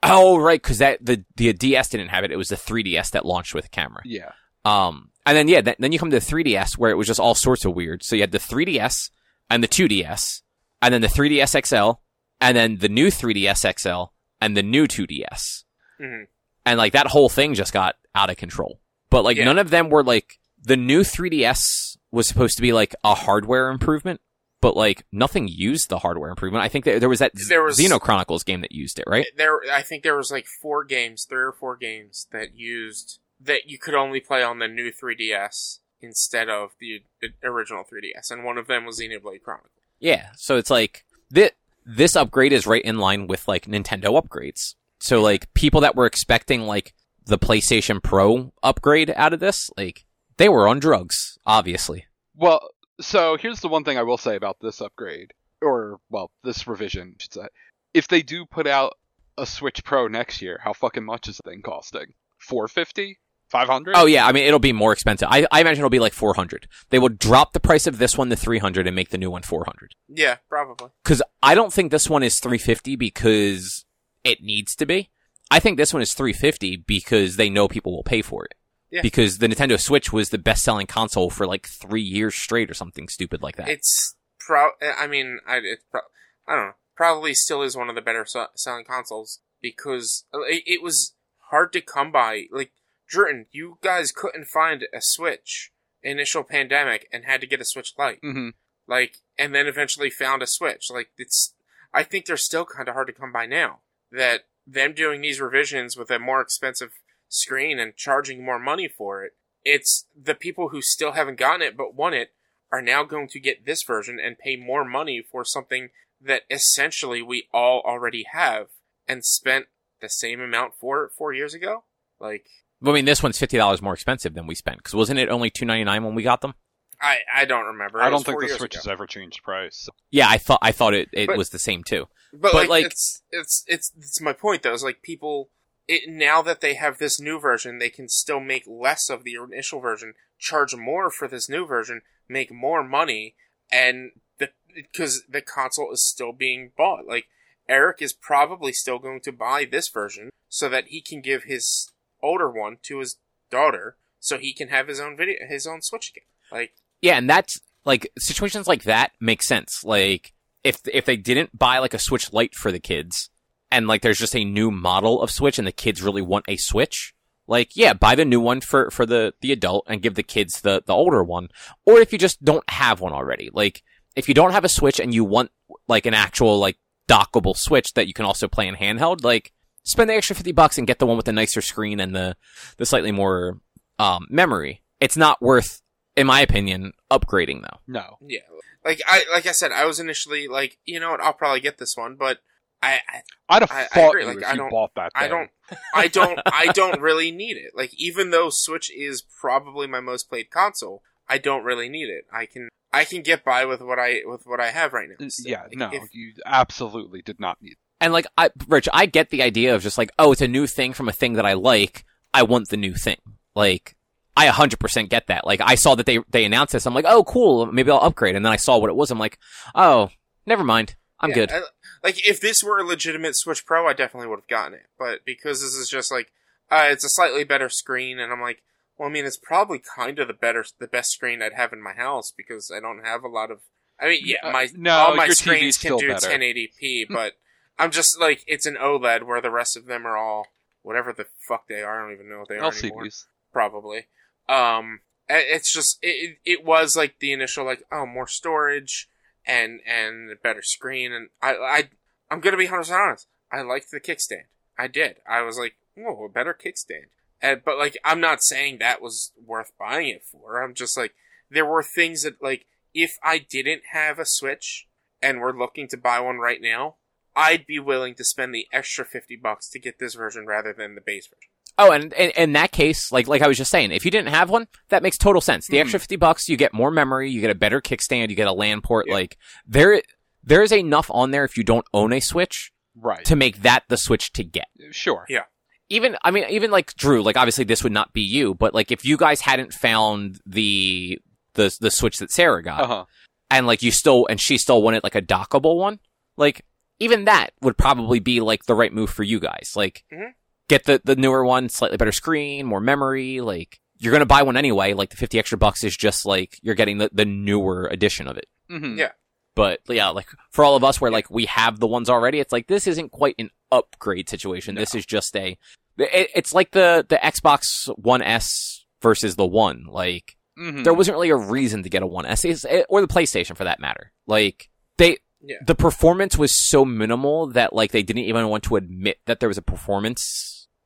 Oh, 0.02 0.36
right, 0.36 0.60
because 0.62 0.76
that 0.78 1.02
the 1.02 1.24
the 1.36 1.54
DS 1.54 1.88
didn't 1.88 2.08
have 2.08 2.22
it. 2.24 2.30
It 2.30 2.36
was 2.36 2.48
the 2.50 2.56
3DS 2.56 3.12
that 3.12 3.24
launched 3.24 3.54
with 3.54 3.64
a 3.64 3.68
camera. 3.70 4.02
Yeah. 4.04 4.32
Um, 4.66 5.08
and 5.24 5.34
then 5.34 5.48
yeah, 5.48 5.62
th- 5.62 5.76
then 5.78 5.90
you 5.90 5.98
come 5.98 6.10
to 6.10 6.20
the 6.20 6.26
3DS 6.26 6.76
where 6.76 6.90
it 6.90 6.96
was 6.96 7.06
just 7.06 7.18
all 7.18 7.34
sorts 7.34 7.64
of 7.64 7.74
weird. 7.74 8.02
So 8.04 8.14
you 8.14 8.20
had 8.20 8.30
the 8.30 8.38
3DS 8.38 9.10
and 9.48 9.62
the 9.64 9.68
2DS, 9.68 10.42
and 10.82 10.92
then 10.92 11.00
the 11.00 11.06
3DS 11.08 11.66
XL, 11.66 11.98
and 12.42 12.54
then 12.58 12.76
the 12.76 12.90
new 12.90 13.06
3DS 13.06 13.78
XL, 13.78 14.12
and 14.42 14.54
the 14.54 14.62
new 14.62 14.86
2DS, 14.86 15.64
hmm 15.98 16.24
and 16.66 16.76
like 16.76 16.92
that 16.92 17.06
whole 17.06 17.30
thing 17.30 17.54
just 17.54 17.72
got 17.72 17.96
out 18.14 18.28
of 18.28 18.36
control. 18.36 18.80
But 19.08 19.24
like 19.24 19.38
Yeah. 19.38 19.46
none 19.46 19.58
of 19.58 19.70
them 19.70 19.88
were 19.88 20.04
like 20.04 20.38
the 20.62 20.76
new 20.76 21.00
3DS 21.00 21.96
was 22.10 22.28
supposed 22.28 22.56
to 22.56 22.62
be 22.62 22.74
like 22.74 22.94
a 23.02 23.14
hardware 23.14 23.70
improvement. 23.70 24.20
But 24.60 24.76
like 24.76 25.04
nothing 25.10 25.48
used 25.48 25.88
the 25.88 26.00
hardware 26.00 26.28
improvement. 26.30 26.62
I 26.64 26.68
think 26.68 26.84
that 26.84 27.00
there 27.00 27.08
was 27.08 27.18
that 27.20 27.32
There 27.48 27.62
was- 27.62 27.78
Xeno 27.78 28.00
Chronicles 28.00 28.44
game 28.44 28.60
that 28.60 28.72
used 28.72 28.98
it, 28.98 29.04
right? 29.06 29.26
There, 29.36 29.60
I 29.72 29.82
think 29.82 30.02
there 30.02 30.16
was 30.16 30.30
like 30.30 30.46
four 30.46 30.84
games, 30.84 31.26
three 31.28 31.42
or 31.42 31.52
four 31.52 31.76
games 31.76 32.26
that 32.32 32.54
used 32.54 33.20
that 33.40 33.66
you 33.66 33.78
could 33.78 33.94
only 33.94 34.20
play 34.20 34.42
on 34.42 34.58
the 34.58 34.68
new 34.68 34.92
3DS 34.92 35.78
instead 36.02 36.48
of 36.50 36.70
the 36.78 37.02
original 37.42 37.84
3DS, 37.84 38.30
and 38.30 38.44
one 38.44 38.58
of 38.58 38.66
them 38.66 38.84
was 38.84 39.00
Xenoblade 39.00 39.42
Chronicles. 39.42 39.72
Yeah, 39.98 40.28
so 40.36 40.56
it's 40.56 40.70
like 40.70 41.04
this 41.30 41.50
this 41.86 42.14
upgrade 42.16 42.52
is 42.52 42.66
right 42.66 42.82
in 42.84 42.98
line 42.98 43.26
with 43.26 43.48
like 43.48 43.64
Nintendo 43.66 44.20
upgrades. 44.22 44.74
So 44.98 45.22
like 45.22 45.52
people 45.54 45.80
that 45.80 45.96
were 45.96 46.04
expecting 46.06 46.62
like 46.62 46.92
the 47.24 47.38
PlayStation 47.38 48.02
Pro 48.02 48.52
upgrade 48.62 49.10
out 49.16 49.32
of 49.32 49.40
this, 49.40 49.70
like 49.78 50.04
they 50.36 50.48
were 50.50 50.68
on 50.68 50.78
drugs, 50.78 51.38
obviously. 51.46 52.04
Well, 52.36 52.70
so 53.00 53.36
here's 53.36 53.60
the 53.60 53.68
one 53.68 53.84
thing 53.84 53.98
I 53.98 54.02
will 54.02 54.18
say 54.18 54.36
about 54.36 54.58
this 54.60 54.80
upgrade, 54.80 55.32
or 55.62 55.98
well, 56.10 56.30
this 56.44 56.66
revision. 56.66 57.16
I 57.18 57.22
should 57.22 57.32
say. 57.34 57.46
If 57.92 58.08
they 58.08 58.22
do 58.22 58.46
put 58.46 58.66
out 58.66 58.96
a 59.36 59.46
Switch 59.46 59.82
Pro 59.84 60.06
next 60.06 60.42
year, 60.42 60.60
how 60.62 60.72
fucking 60.72 61.04
much 61.04 61.28
is 61.28 61.38
the 61.38 61.50
thing 61.50 61.62
costing? 61.62 62.14
450 62.38 63.18
500 63.48 63.94
Oh 63.96 64.06
yeah, 64.06 64.26
I 64.26 64.32
mean 64.32 64.44
it'll 64.44 64.60
be 64.60 64.72
more 64.72 64.92
expensive. 64.92 65.28
I, 65.30 65.46
I 65.50 65.60
imagine 65.60 65.80
it'll 65.80 65.90
be 65.90 65.98
like 65.98 66.12
400. 66.12 66.68
They 66.90 66.98
will 66.98 67.08
drop 67.08 67.52
the 67.52 67.60
price 67.60 67.86
of 67.86 67.98
this 67.98 68.16
one 68.16 68.30
to 68.30 68.36
300 68.36 68.86
and 68.86 68.94
make 68.94 69.10
the 69.10 69.18
new 69.18 69.30
one 69.30 69.42
400. 69.42 69.94
Yeah, 70.08 70.36
probably. 70.48 70.90
Cuz 71.04 71.20
I 71.42 71.54
don't 71.54 71.72
think 71.72 71.90
this 71.90 72.08
one 72.08 72.22
is 72.22 72.38
350 72.38 72.96
because 72.96 73.84
it 74.22 74.42
needs 74.42 74.74
to 74.76 74.86
be. 74.86 75.10
I 75.50 75.58
think 75.58 75.76
this 75.76 75.92
one 75.92 76.00
is 76.00 76.14
350 76.14 76.84
because 76.86 77.36
they 77.36 77.50
know 77.50 77.66
people 77.66 77.92
will 77.92 78.04
pay 78.04 78.22
for 78.22 78.44
it. 78.44 78.54
Yeah. 78.90 79.02
Because 79.02 79.38
the 79.38 79.46
Nintendo 79.46 79.78
Switch 79.80 80.12
was 80.12 80.30
the 80.30 80.38
best-selling 80.38 80.86
console 80.86 81.30
for 81.30 81.46
like 81.46 81.66
3 81.68 82.00
years 82.02 82.34
straight 82.34 82.70
or 82.70 82.74
something 82.74 83.08
stupid 83.08 83.42
like 83.42 83.56
that. 83.56 83.68
It's 83.68 84.16
pro. 84.38 84.70
I 84.82 85.06
mean, 85.06 85.38
I 85.46 85.58
it's 85.58 85.84
pro- 85.90 86.00
I 86.48 86.56
don't 86.56 86.66
know. 86.66 86.72
Probably 86.96 87.32
still 87.34 87.62
is 87.62 87.76
one 87.76 87.88
of 87.88 87.94
the 87.94 88.00
better 88.02 88.24
so- 88.26 88.48
selling 88.56 88.84
consoles 88.84 89.40
because 89.62 90.24
it, 90.32 90.64
it 90.66 90.82
was 90.82 91.14
hard 91.50 91.72
to 91.74 91.80
come 91.80 92.10
by. 92.10 92.44
Like 92.50 92.72
Jordan, 93.08 93.46
you 93.52 93.78
guys 93.82 94.12
couldn't 94.12 94.46
find 94.46 94.84
a 94.92 95.00
Switch 95.00 95.70
initial 96.02 96.42
pandemic 96.42 97.06
and 97.12 97.24
had 97.24 97.40
to 97.42 97.46
get 97.46 97.60
a 97.60 97.64
Switch 97.64 97.92
Lite. 97.98 98.18
hmm 98.22 98.48
Like, 98.88 99.18
and 99.38 99.54
then 99.54 99.66
eventually 99.66 100.10
found 100.10 100.42
a 100.42 100.46
Switch. 100.46 100.90
Like, 100.90 101.10
it's. 101.16 101.54
I 101.92 102.02
think 102.04 102.26
they're 102.26 102.36
still 102.36 102.64
kind 102.64 102.88
of 102.88 102.94
hard 102.94 103.08
to 103.08 103.12
come 103.12 103.32
by 103.32 103.46
now. 103.46 103.80
That 104.12 104.42
them 104.66 104.92
doing 104.94 105.20
these 105.20 105.40
revisions 105.40 105.96
with 105.96 106.10
a 106.10 106.18
more 106.18 106.40
expensive 106.40 106.90
screen 107.30 107.78
and 107.78 107.96
charging 107.96 108.44
more 108.44 108.58
money 108.58 108.88
for 108.88 109.24
it, 109.24 109.32
it's 109.64 110.06
the 110.20 110.34
people 110.34 110.68
who 110.68 110.82
still 110.82 111.12
haven't 111.12 111.38
gotten 111.38 111.62
it 111.62 111.76
but 111.76 111.94
want 111.94 112.14
it 112.14 112.32
are 112.72 112.82
now 112.82 113.02
going 113.04 113.28
to 113.28 113.40
get 113.40 113.64
this 113.64 113.82
version 113.82 114.18
and 114.22 114.38
pay 114.38 114.56
more 114.56 114.84
money 114.84 115.22
for 115.22 115.44
something 115.44 115.88
that 116.20 116.42
essentially 116.50 117.22
we 117.22 117.46
all 117.52 117.80
already 117.86 118.24
have 118.32 118.66
and 119.08 119.24
spent 119.24 119.66
the 120.00 120.08
same 120.08 120.40
amount 120.40 120.74
for 120.78 121.04
it 121.04 121.12
four 121.16 121.32
years 121.32 121.54
ago. 121.54 121.84
Like, 122.20 122.46
I 122.84 122.92
mean 122.92 123.04
this 123.06 123.22
one's 123.22 123.38
$50 123.38 123.80
more 123.82 123.94
expensive 123.94 124.34
than 124.34 124.46
we 124.46 124.54
spent 124.54 124.82
cuz 124.82 124.94
wasn't 124.94 125.18
it 125.18 125.28
only 125.28 125.50
299 125.50 126.04
when 126.04 126.14
we 126.14 126.22
got 126.22 126.40
them? 126.42 126.54
I 127.00 127.18
I 127.34 127.44
don't 127.46 127.64
remember. 127.66 128.00
It 128.00 128.04
I 128.04 128.10
don't 128.10 128.24
think 128.24 128.34
four 128.40 128.42
the 128.48 128.54
Switch 128.54 128.74
ago. 128.74 128.80
has 128.80 128.86
ever 128.88 129.06
changed 129.06 129.42
price. 129.42 129.88
Yeah, 130.10 130.28
I 130.28 130.36
thought 130.38 130.58
I 130.62 130.72
thought 130.72 130.94
it 130.94 131.08
it 131.12 131.26
But- 131.28 131.38
was 131.38 131.48
the 131.50 131.58
same 131.58 131.82
too. 131.82 132.08
But, 132.32 132.52
But, 132.52 132.54
like, 132.54 132.68
like- 132.68 132.86
it's 132.86 133.22
it's 133.30 133.64
it's 133.66 133.92
it's 133.98 134.20
my 134.20 134.32
point 134.34 134.62
though. 134.62 134.72
Is 134.74 134.84
like 134.84 135.02
people 135.02 135.50
it, 135.88 136.08
now 136.08 136.42
that 136.42 136.60
they 136.60 136.74
have 136.74 136.98
this 136.98 137.20
new 137.20 137.38
version, 137.40 137.78
they 137.78 137.90
can 137.90 138.08
still 138.08 138.40
make 138.40 138.64
less 138.66 139.10
of 139.10 139.24
the 139.24 139.34
initial 139.34 139.80
version, 139.80 140.14
charge 140.38 140.74
more 140.76 141.10
for 141.10 141.28
this 141.28 141.48
new 141.48 141.66
version, 141.66 142.02
make 142.28 142.52
more 142.52 142.82
money, 142.82 143.34
and 143.72 144.12
the 144.38 144.50
because 144.74 145.22
the 145.28 145.40
console 145.40 145.92
is 145.92 146.04
still 146.06 146.32
being 146.32 146.72
bought. 146.76 147.06
Like 147.06 147.26
Eric 147.68 148.00
is 148.00 148.12
probably 148.12 148.72
still 148.72 148.98
going 148.98 149.20
to 149.22 149.32
buy 149.32 149.66
this 149.70 149.88
version 149.88 150.30
so 150.48 150.68
that 150.68 150.88
he 150.88 151.00
can 151.00 151.20
give 151.20 151.44
his 151.44 151.92
older 152.22 152.50
one 152.50 152.78
to 152.82 152.98
his 152.98 153.16
daughter, 153.50 153.96
so 154.18 154.38
he 154.38 154.52
can 154.52 154.68
have 154.68 154.88
his 154.88 155.00
own 155.00 155.16
video, 155.16 155.36
his 155.48 155.66
own 155.66 155.82
Switch 155.82 156.10
again. 156.10 156.24
Like 156.52 156.72
Yeah, 157.00 157.18
and 157.18 157.28
that's 157.28 157.60
like 157.84 158.10
situations 158.18 158.66
like 158.66 158.84
that 158.84 159.12
make 159.20 159.42
sense. 159.42 159.84
Like 159.84 160.32
if 160.64 160.80
if 160.92 161.04
they 161.04 161.16
didn't 161.16 161.58
buy 161.58 161.78
like 161.78 161.94
a 161.94 161.98
Switch 161.98 162.32
Lite 162.32 162.54
for 162.54 162.70
the 162.72 162.80
kids, 162.80 163.30
and 163.70 163.86
like 163.86 164.02
there's 164.02 164.18
just 164.18 164.36
a 164.36 164.44
new 164.44 164.70
model 164.70 165.22
of 165.22 165.30
Switch, 165.30 165.58
and 165.58 165.66
the 165.66 165.72
kids 165.72 166.02
really 166.02 166.22
want 166.22 166.44
a 166.48 166.56
Switch, 166.56 167.14
like 167.46 167.76
yeah, 167.76 167.92
buy 167.92 168.14
the 168.14 168.24
new 168.24 168.40
one 168.40 168.60
for 168.60 168.90
for 168.90 169.06
the 169.06 169.34
the 169.40 169.52
adult 169.52 169.84
and 169.88 170.02
give 170.02 170.14
the 170.14 170.22
kids 170.22 170.60
the 170.60 170.82
the 170.86 170.94
older 170.94 171.22
one. 171.22 171.48
Or 171.86 171.98
if 171.98 172.12
you 172.12 172.18
just 172.18 172.44
don't 172.44 172.68
have 172.70 173.00
one 173.00 173.12
already, 173.12 173.50
like 173.52 173.82
if 174.16 174.28
you 174.28 174.34
don't 174.34 174.52
have 174.52 174.64
a 174.64 174.68
Switch 174.68 175.00
and 175.00 175.14
you 175.14 175.24
want 175.24 175.50
like 175.88 176.06
an 176.06 176.14
actual 176.14 176.58
like 176.58 176.78
dockable 177.08 177.56
Switch 177.56 177.92
that 177.94 178.06
you 178.06 178.14
can 178.14 178.24
also 178.24 178.48
play 178.48 178.68
in 178.68 178.76
handheld, 178.76 179.24
like 179.24 179.52
spend 179.84 180.10
the 180.10 180.14
extra 180.14 180.36
fifty 180.36 180.52
bucks 180.52 180.78
and 180.78 180.86
get 180.86 180.98
the 180.98 181.06
one 181.06 181.16
with 181.16 181.26
the 181.26 181.32
nicer 181.32 181.60
screen 181.60 182.00
and 182.00 182.14
the 182.14 182.36
the 182.76 182.86
slightly 182.86 183.12
more 183.12 183.58
um 183.98 184.26
memory. 184.30 184.82
It's 185.00 185.16
not 185.16 185.40
worth 185.40 185.82
in 186.16 186.26
my 186.26 186.40
opinion, 186.40 186.92
upgrading 187.10 187.62
though. 187.62 187.78
No. 187.86 188.18
Yeah, 188.20 188.40
like 188.84 189.00
I 189.06 189.24
like 189.32 189.46
I 189.46 189.52
said, 189.52 189.72
I 189.72 189.86
was 189.86 190.00
initially 190.00 190.48
like, 190.48 190.78
you 190.84 191.00
know 191.00 191.10
what, 191.10 191.20
I'll 191.20 191.32
probably 191.32 191.60
get 191.60 191.78
this 191.78 191.96
one, 191.96 192.16
but 192.16 192.38
I 192.82 192.94
I, 192.94 193.22
I'd 193.48 193.62
have 193.62 193.70
I- 193.70 193.82
I 193.82 193.86
fought 193.88 194.08
agree, 194.10 194.22
you 194.22 194.28
like, 194.28 194.38
if 194.38 194.44
I 194.48 194.52
you 194.52 194.56
don't- 194.58 194.70
bought 194.70 194.94
that. 194.96 195.12
I 195.14 195.28
don't 195.28 195.50
I 195.94 196.08
don't 196.08 196.40
I 196.46 196.66
don't 196.66 197.00
really 197.00 197.30
need 197.30 197.56
it. 197.56 197.72
Like 197.74 197.92
even 197.98 198.30
though 198.30 198.48
Switch 198.50 198.90
is 198.90 199.22
probably 199.40 199.86
my 199.86 200.00
most 200.00 200.28
played 200.28 200.50
console, 200.50 201.02
I 201.28 201.38
don't 201.38 201.64
really 201.64 201.88
need 201.88 202.08
it. 202.08 202.26
I 202.32 202.46
can 202.46 202.68
I 202.92 203.04
can 203.04 203.22
get 203.22 203.44
by 203.44 203.64
with 203.66 203.80
what 203.80 203.98
I 203.98 204.20
with 204.24 204.42
what 204.46 204.60
I 204.60 204.70
have 204.70 204.92
right 204.92 205.08
now. 205.08 205.28
Still. 205.28 205.50
Yeah, 205.52 205.62
Like, 205.62 205.76
no, 205.76 205.90
if- 205.92 206.12
you 206.14 206.32
absolutely 206.46 207.22
did 207.22 207.38
not 207.40 207.60
need. 207.62 207.76
And 208.02 208.14
like, 208.14 208.26
I, 208.38 208.48
Rich, 208.66 208.88
I 208.94 209.04
get 209.04 209.28
the 209.28 209.42
idea 209.42 209.74
of 209.74 209.82
just 209.82 209.98
like, 209.98 210.10
oh, 210.18 210.32
it's 210.32 210.40
a 210.40 210.48
new 210.48 210.66
thing 210.66 210.94
from 210.94 211.06
a 211.08 211.12
thing 211.12 211.34
that 211.34 211.44
I 211.44 211.52
like. 211.52 212.06
I 212.32 212.44
want 212.44 212.68
the 212.70 212.78
new 212.78 212.94
thing. 212.94 213.18
Like, 213.54 213.94
I 214.34 214.46
100% 214.48 215.10
get 215.10 215.26
that. 215.26 215.46
Like, 215.46 215.60
I 215.60 215.74
saw 215.74 215.94
that 215.96 216.06
they, 216.06 216.18
they 216.30 216.46
announced 216.46 216.72
this. 216.72 216.86
I'm 216.86 216.94
like, 216.94 217.04
oh, 217.06 217.24
cool. 217.24 217.66
Maybe 217.66 217.90
I'll 217.90 217.98
upgrade. 218.00 218.36
And 218.36 218.44
then 218.46 218.52
I 218.54 218.56
saw 218.56 218.78
what 218.78 218.88
it 218.88 218.96
was. 218.96 219.10
I'm 219.10 219.18
like, 219.18 219.38
oh, 219.74 220.08
never 220.46 220.64
mind. 220.64 220.94
I'm 221.20 221.28
yeah, 221.28 221.34
good. 221.34 221.52
I- 221.52 221.60
like 222.02 222.26
if 222.26 222.40
this 222.40 222.62
were 222.62 222.78
a 222.78 222.84
legitimate 222.84 223.36
Switch 223.36 223.64
Pro, 223.66 223.86
I 223.86 223.92
definitely 223.92 224.28
would 224.28 224.40
have 224.40 224.48
gotten 224.48 224.74
it. 224.74 224.86
But 224.98 225.24
because 225.24 225.60
this 225.60 225.74
is 225.74 225.88
just 225.88 226.10
like 226.10 226.32
uh, 226.70 226.86
it's 226.88 227.04
a 227.04 227.08
slightly 227.08 227.44
better 227.44 227.68
screen, 227.68 228.18
and 228.18 228.32
I'm 228.32 228.40
like, 228.40 228.62
well, 228.96 229.08
I 229.08 229.12
mean, 229.12 229.24
it's 229.24 229.36
probably 229.36 229.78
kind 229.80 230.18
of 230.18 230.28
the 230.28 230.34
better, 230.34 230.64
the 230.78 230.86
best 230.86 231.10
screen 231.10 231.42
I'd 231.42 231.54
have 231.54 231.72
in 231.72 231.82
my 231.82 231.92
house 231.92 232.32
because 232.36 232.70
I 232.74 232.80
don't 232.80 233.04
have 233.04 233.24
a 233.24 233.28
lot 233.28 233.50
of. 233.50 233.60
I 233.98 234.08
mean, 234.08 234.22
yeah, 234.24 234.36
Uh, 234.42 234.52
my 234.52 234.68
no, 234.76 234.96
all 234.96 235.16
my 235.16 235.28
screens 235.28 235.78
can 235.78 235.96
do 235.96 236.08
better. 236.08 236.28
1080p, 236.28 237.06
but 237.10 237.34
I'm 237.78 237.90
just 237.90 238.20
like 238.20 238.44
it's 238.46 238.66
an 238.66 238.76
OLED 238.76 239.24
where 239.24 239.40
the 239.40 239.50
rest 239.50 239.76
of 239.76 239.86
them 239.86 240.06
are 240.06 240.16
all 240.16 240.46
whatever 240.82 241.12
the 241.12 241.26
fuck 241.48 241.66
they 241.68 241.82
are. 241.82 241.98
I 241.98 242.04
don't 242.04 242.14
even 242.14 242.30
know 242.30 242.40
what 242.40 242.48
they 242.48 242.58
are 242.58 242.72
anymore. 242.72 243.04
LCDs. 243.04 243.24
Probably. 243.52 244.06
Um, 244.48 245.00
it's 245.28 245.72
just 245.72 245.98
it. 246.02 246.38
It 246.44 246.64
was 246.64 246.96
like 246.96 247.16
the 247.20 247.32
initial 247.32 247.64
like 247.64 247.82
oh 247.90 248.06
more 248.06 248.26
storage 248.26 249.08
and 249.46 249.80
and 249.86 250.30
a 250.30 250.36
better 250.36 250.62
screen 250.62 251.12
and 251.12 251.28
I 251.42 251.54
I 251.54 251.88
I'm 252.30 252.40
gonna 252.40 252.56
be 252.56 252.66
hundred 252.66 252.94
honest. 252.94 253.26
I 253.52 253.62
liked 253.62 253.90
the 253.90 254.00
kickstand. 254.00 254.44
I 254.78 254.86
did. 254.86 255.16
I 255.28 255.42
was 255.42 255.58
like, 255.58 255.74
oh, 255.98 256.24
a 256.24 256.28
better 256.28 256.54
kickstand. 256.54 257.06
And, 257.42 257.62
but 257.64 257.78
like, 257.78 257.96
I'm 258.04 258.20
not 258.20 258.42
saying 258.42 258.78
that 258.78 259.02
was 259.02 259.32
worth 259.44 259.72
buying 259.78 260.08
it 260.08 260.24
for. 260.24 260.62
I'm 260.62 260.74
just 260.74 260.96
like, 260.96 261.14
there 261.50 261.66
were 261.66 261.82
things 261.82 262.22
that 262.22 262.42
like, 262.42 262.66
if 262.94 263.18
I 263.22 263.38
didn't 263.38 263.82
have 263.92 264.18
a 264.18 264.26
Switch 264.26 264.86
and 265.22 265.40
were 265.40 265.56
looking 265.56 265.88
to 265.88 265.96
buy 265.96 266.20
one 266.20 266.38
right 266.38 266.60
now, 266.60 266.96
I'd 267.34 267.66
be 267.66 267.78
willing 267.78 268.14
to 268.16 268.24
spend 268.24 268.54
the 268.54 268.66
extra 268.72 269.04
fifty 269.04 269.36
bucks 269.36 269.68
to 269.70 269.78
get 269.78 269.98
this 269.98 270.14
version 270.14 270.46
rather 270.46 270.72
than 270.72 270.94
the 270.94 271.00
base 271.00 271.28
version. 271.28 271.50
Oh, 271.80 271.92
and 271.92 272.12
in, 272.12 272.30
in 272.30 272.52
that 272.52 272.72
case, 272.72 273.10
like 273.12 273.26
like 273.28 273.42
I 273.42 273.48
was 273.48 273.56
just 273.56 273.70
saying, 273.70 273.90
if 273.92 274.04
you 274.04 274.10
didn't 274.10 274.28
have 274.28 274.50
one, 274.50 274.66
that 274.90 275.02
makes 275.02 275.16
total 275.18 275.40
sense. 275.40 275.66
The 275.66 275.76
Mhm. 275.76 275.80
extra 275.80 275.98
fifty 276.00 276.16
bucks, 276.16 276.48
you 276.48 276.56
get 276.56 276.72
more 276.74 276.90
memory, 276.90 277.30
you 277.30 277.40
get 277.40 277.50
a 277.50 277.54
better 277.54 277.80
kickstand, 277.80 278.30
you 278.30 278.36
get 278.36 278.46
a 278.48 278.52
LAN 278.52 278.80
port. 278.80 279.06
Yeah. 279.08 279.14
Like 279.14 279.36
there, 279.66 280.02
there 280.42 280.62
is 280.62 280.72
enough 280.72 281.10
on 281.10 281.30
there 281.30 281.44
if 281.44 281.56
you 281.56 281.64
don't 281.64 281.86
own 281.92 282.12
a 282.12 282.20
Switch 282.20 282.72
Right. 282.94 283.24
to 283.24 283.36
make 283.36 283.62
that 283.62 283.84
the 283.88 283.96
Switch 283.96 284.32
to 284.32 284.44
get. 284.44 284.68
Sure. 284.90 285.24
Yeah. 285.28 285.44
Even 285.88 286.16
I 286.22 286.30
mean 286.30 286.44
even 286.50 286.70
like 286.70 286.94
Drew, 286.94 287.22
like 287.22 287.36
obviously 287.36 287.64
this 287.64 287.82
would 287.82 287.92
not 287.92 288.12
be 288.12 288.20
you, 288.22 288.54
but 288.54 288.74
like 288.74 288.92
if 288.92 289.04
you 289.04 289.16
guys 289.16 289.40
hadn't 289.40 289.72
found 289.72 290.40
the 290.46 291.18
the 291.54 291.76
the 291.80 291.90
Switch 291.90 292.18
that 292.18 292.30
Sarah 292.30 292.62
got, 292.62 292.80
Uh 292.82 292.86
huh. 292.86 293.04
and 293.50 293.66
like 293.66 293.82
you 293.82 293.90
still 293.90 294.26
and 294.30 294.40
she 294.40 294.56
still 294.58 294.82
wanted 294.82 295.02
like 295.02 295.14
a 295.16 295.22
dockable 295.22 295.76
one, 295.76 295.98
like 296.36 296.64
even 297.00 297.24
that 297.24 297.50
would 297.62 297.76
probably 297.78 298.20
be 298.20 298.40
like 298.40 298.64
the 298.66 298.74
right 298.74 298.92
move 298.92 299.10
for 299.10 299.22
you 299.24 299.40
guys. 299.40 299.72
Like 299.74 300.04
Mhm. 300.12 300.34
Get 300.70 300.84
the 300.84 301.00
the 301.04 301.16
newer 301.16 301.44
one, 301.44 301.68
slightly 301.68 301.96
better 301.98 302.12
screen, 302.12 302.64
more 302.64 302.80
memory. 302.80 303.40
Like 303.42 303.80
you're 303.98 304.12
gonna 304.12 304.24
buy 304.24 304.42
one 304.42 304.56
anyway. 304.56 304.94
Like 304.94 305.10
the 305.10 305.16
fifty 305.16 305.38
extra 305.38 305.58
bucks 305.58 305.84
is 305.84 305.94
just 305.96 306.24
like 306.24 306.58
you're 306.62 306.74
getting 306.76 306.98
the 306.98 307.10
the 307.12 307.24
newer 307.26 307.86
edition 307.88 308.26
of 308.28 308.36
it. 308.38 308.46
hmm 308.70 308.96
Yeah. 308.96 309.10
But 309.56 309.80
yeah, 309.88 310.08
like 310.08 310.28
for 310.50 310.64
all 310.64 310.76
of 310.76 310.84
us 310.84 311.00
where 311.00 311.10
like 311.10 311.28
we 311.28 311.46
have 311.46 311.80
the 311.80 311.86
ones 311.88 312.08
already, 312.08 312.38
it's 312.38 312.52
like 312.52 312.68
this 312.68 312.86
isn't 312.86 313.10
quite 313.10 313.34
an 313.38 313.50
upgrade 313.70 314.28
situation. 314.28 314.74
This 314.76 314.94
is 314.94 315.04
just 315.04 315.36
a. 315.36 315.58
It, 315.98 316.30
it's 316.34 316.54
like 316.54 316.70
the 316.70 317.04
the 317.06 317.16
Xbox 317.16 317.88
One 317.98 318.22
S 318.22 318.86
versus 319.02 319.36
the 319.36 319.46
One. 319.46 319.84
Like 319.88 320.36
hmm 320.56 320.82
there 320.84 320.94
wasn't 320.94 321.16
really 321.16 321.30
a 321.30 321.36
reason 321.36 321.82
to 321.82 321.90
get 321.90 322.02
a 322.02 322.06
One 322.06 322.24
S 322.26 322.44
or 322.88 323.00
the 323.00 323.08
PlayStation 323.08 323.56
for 323.56 323.64
that 323.64 323.80
matter. 323.80 324.12
Like 324.26 324.70
they 324.98 325.18
Yeah. 325.42 325.56
the 325.66 325.74
performance 325.74 326.38
was 326.38 326.54
so 326.54 326.84
minimal 326.84 327.48
that 327.48 327.72
like 327.74 327.90
they 327.92 328.02
didn't 328.04 328.24
even 328.24 328.48
want 328.48 328.62
to 328.64 328.76
admit 328.76 329.18
that 329.26 329.40
there 329.40 329.48
was 329.48 329.58
a 329.58 329.62
performance 329.62 330.22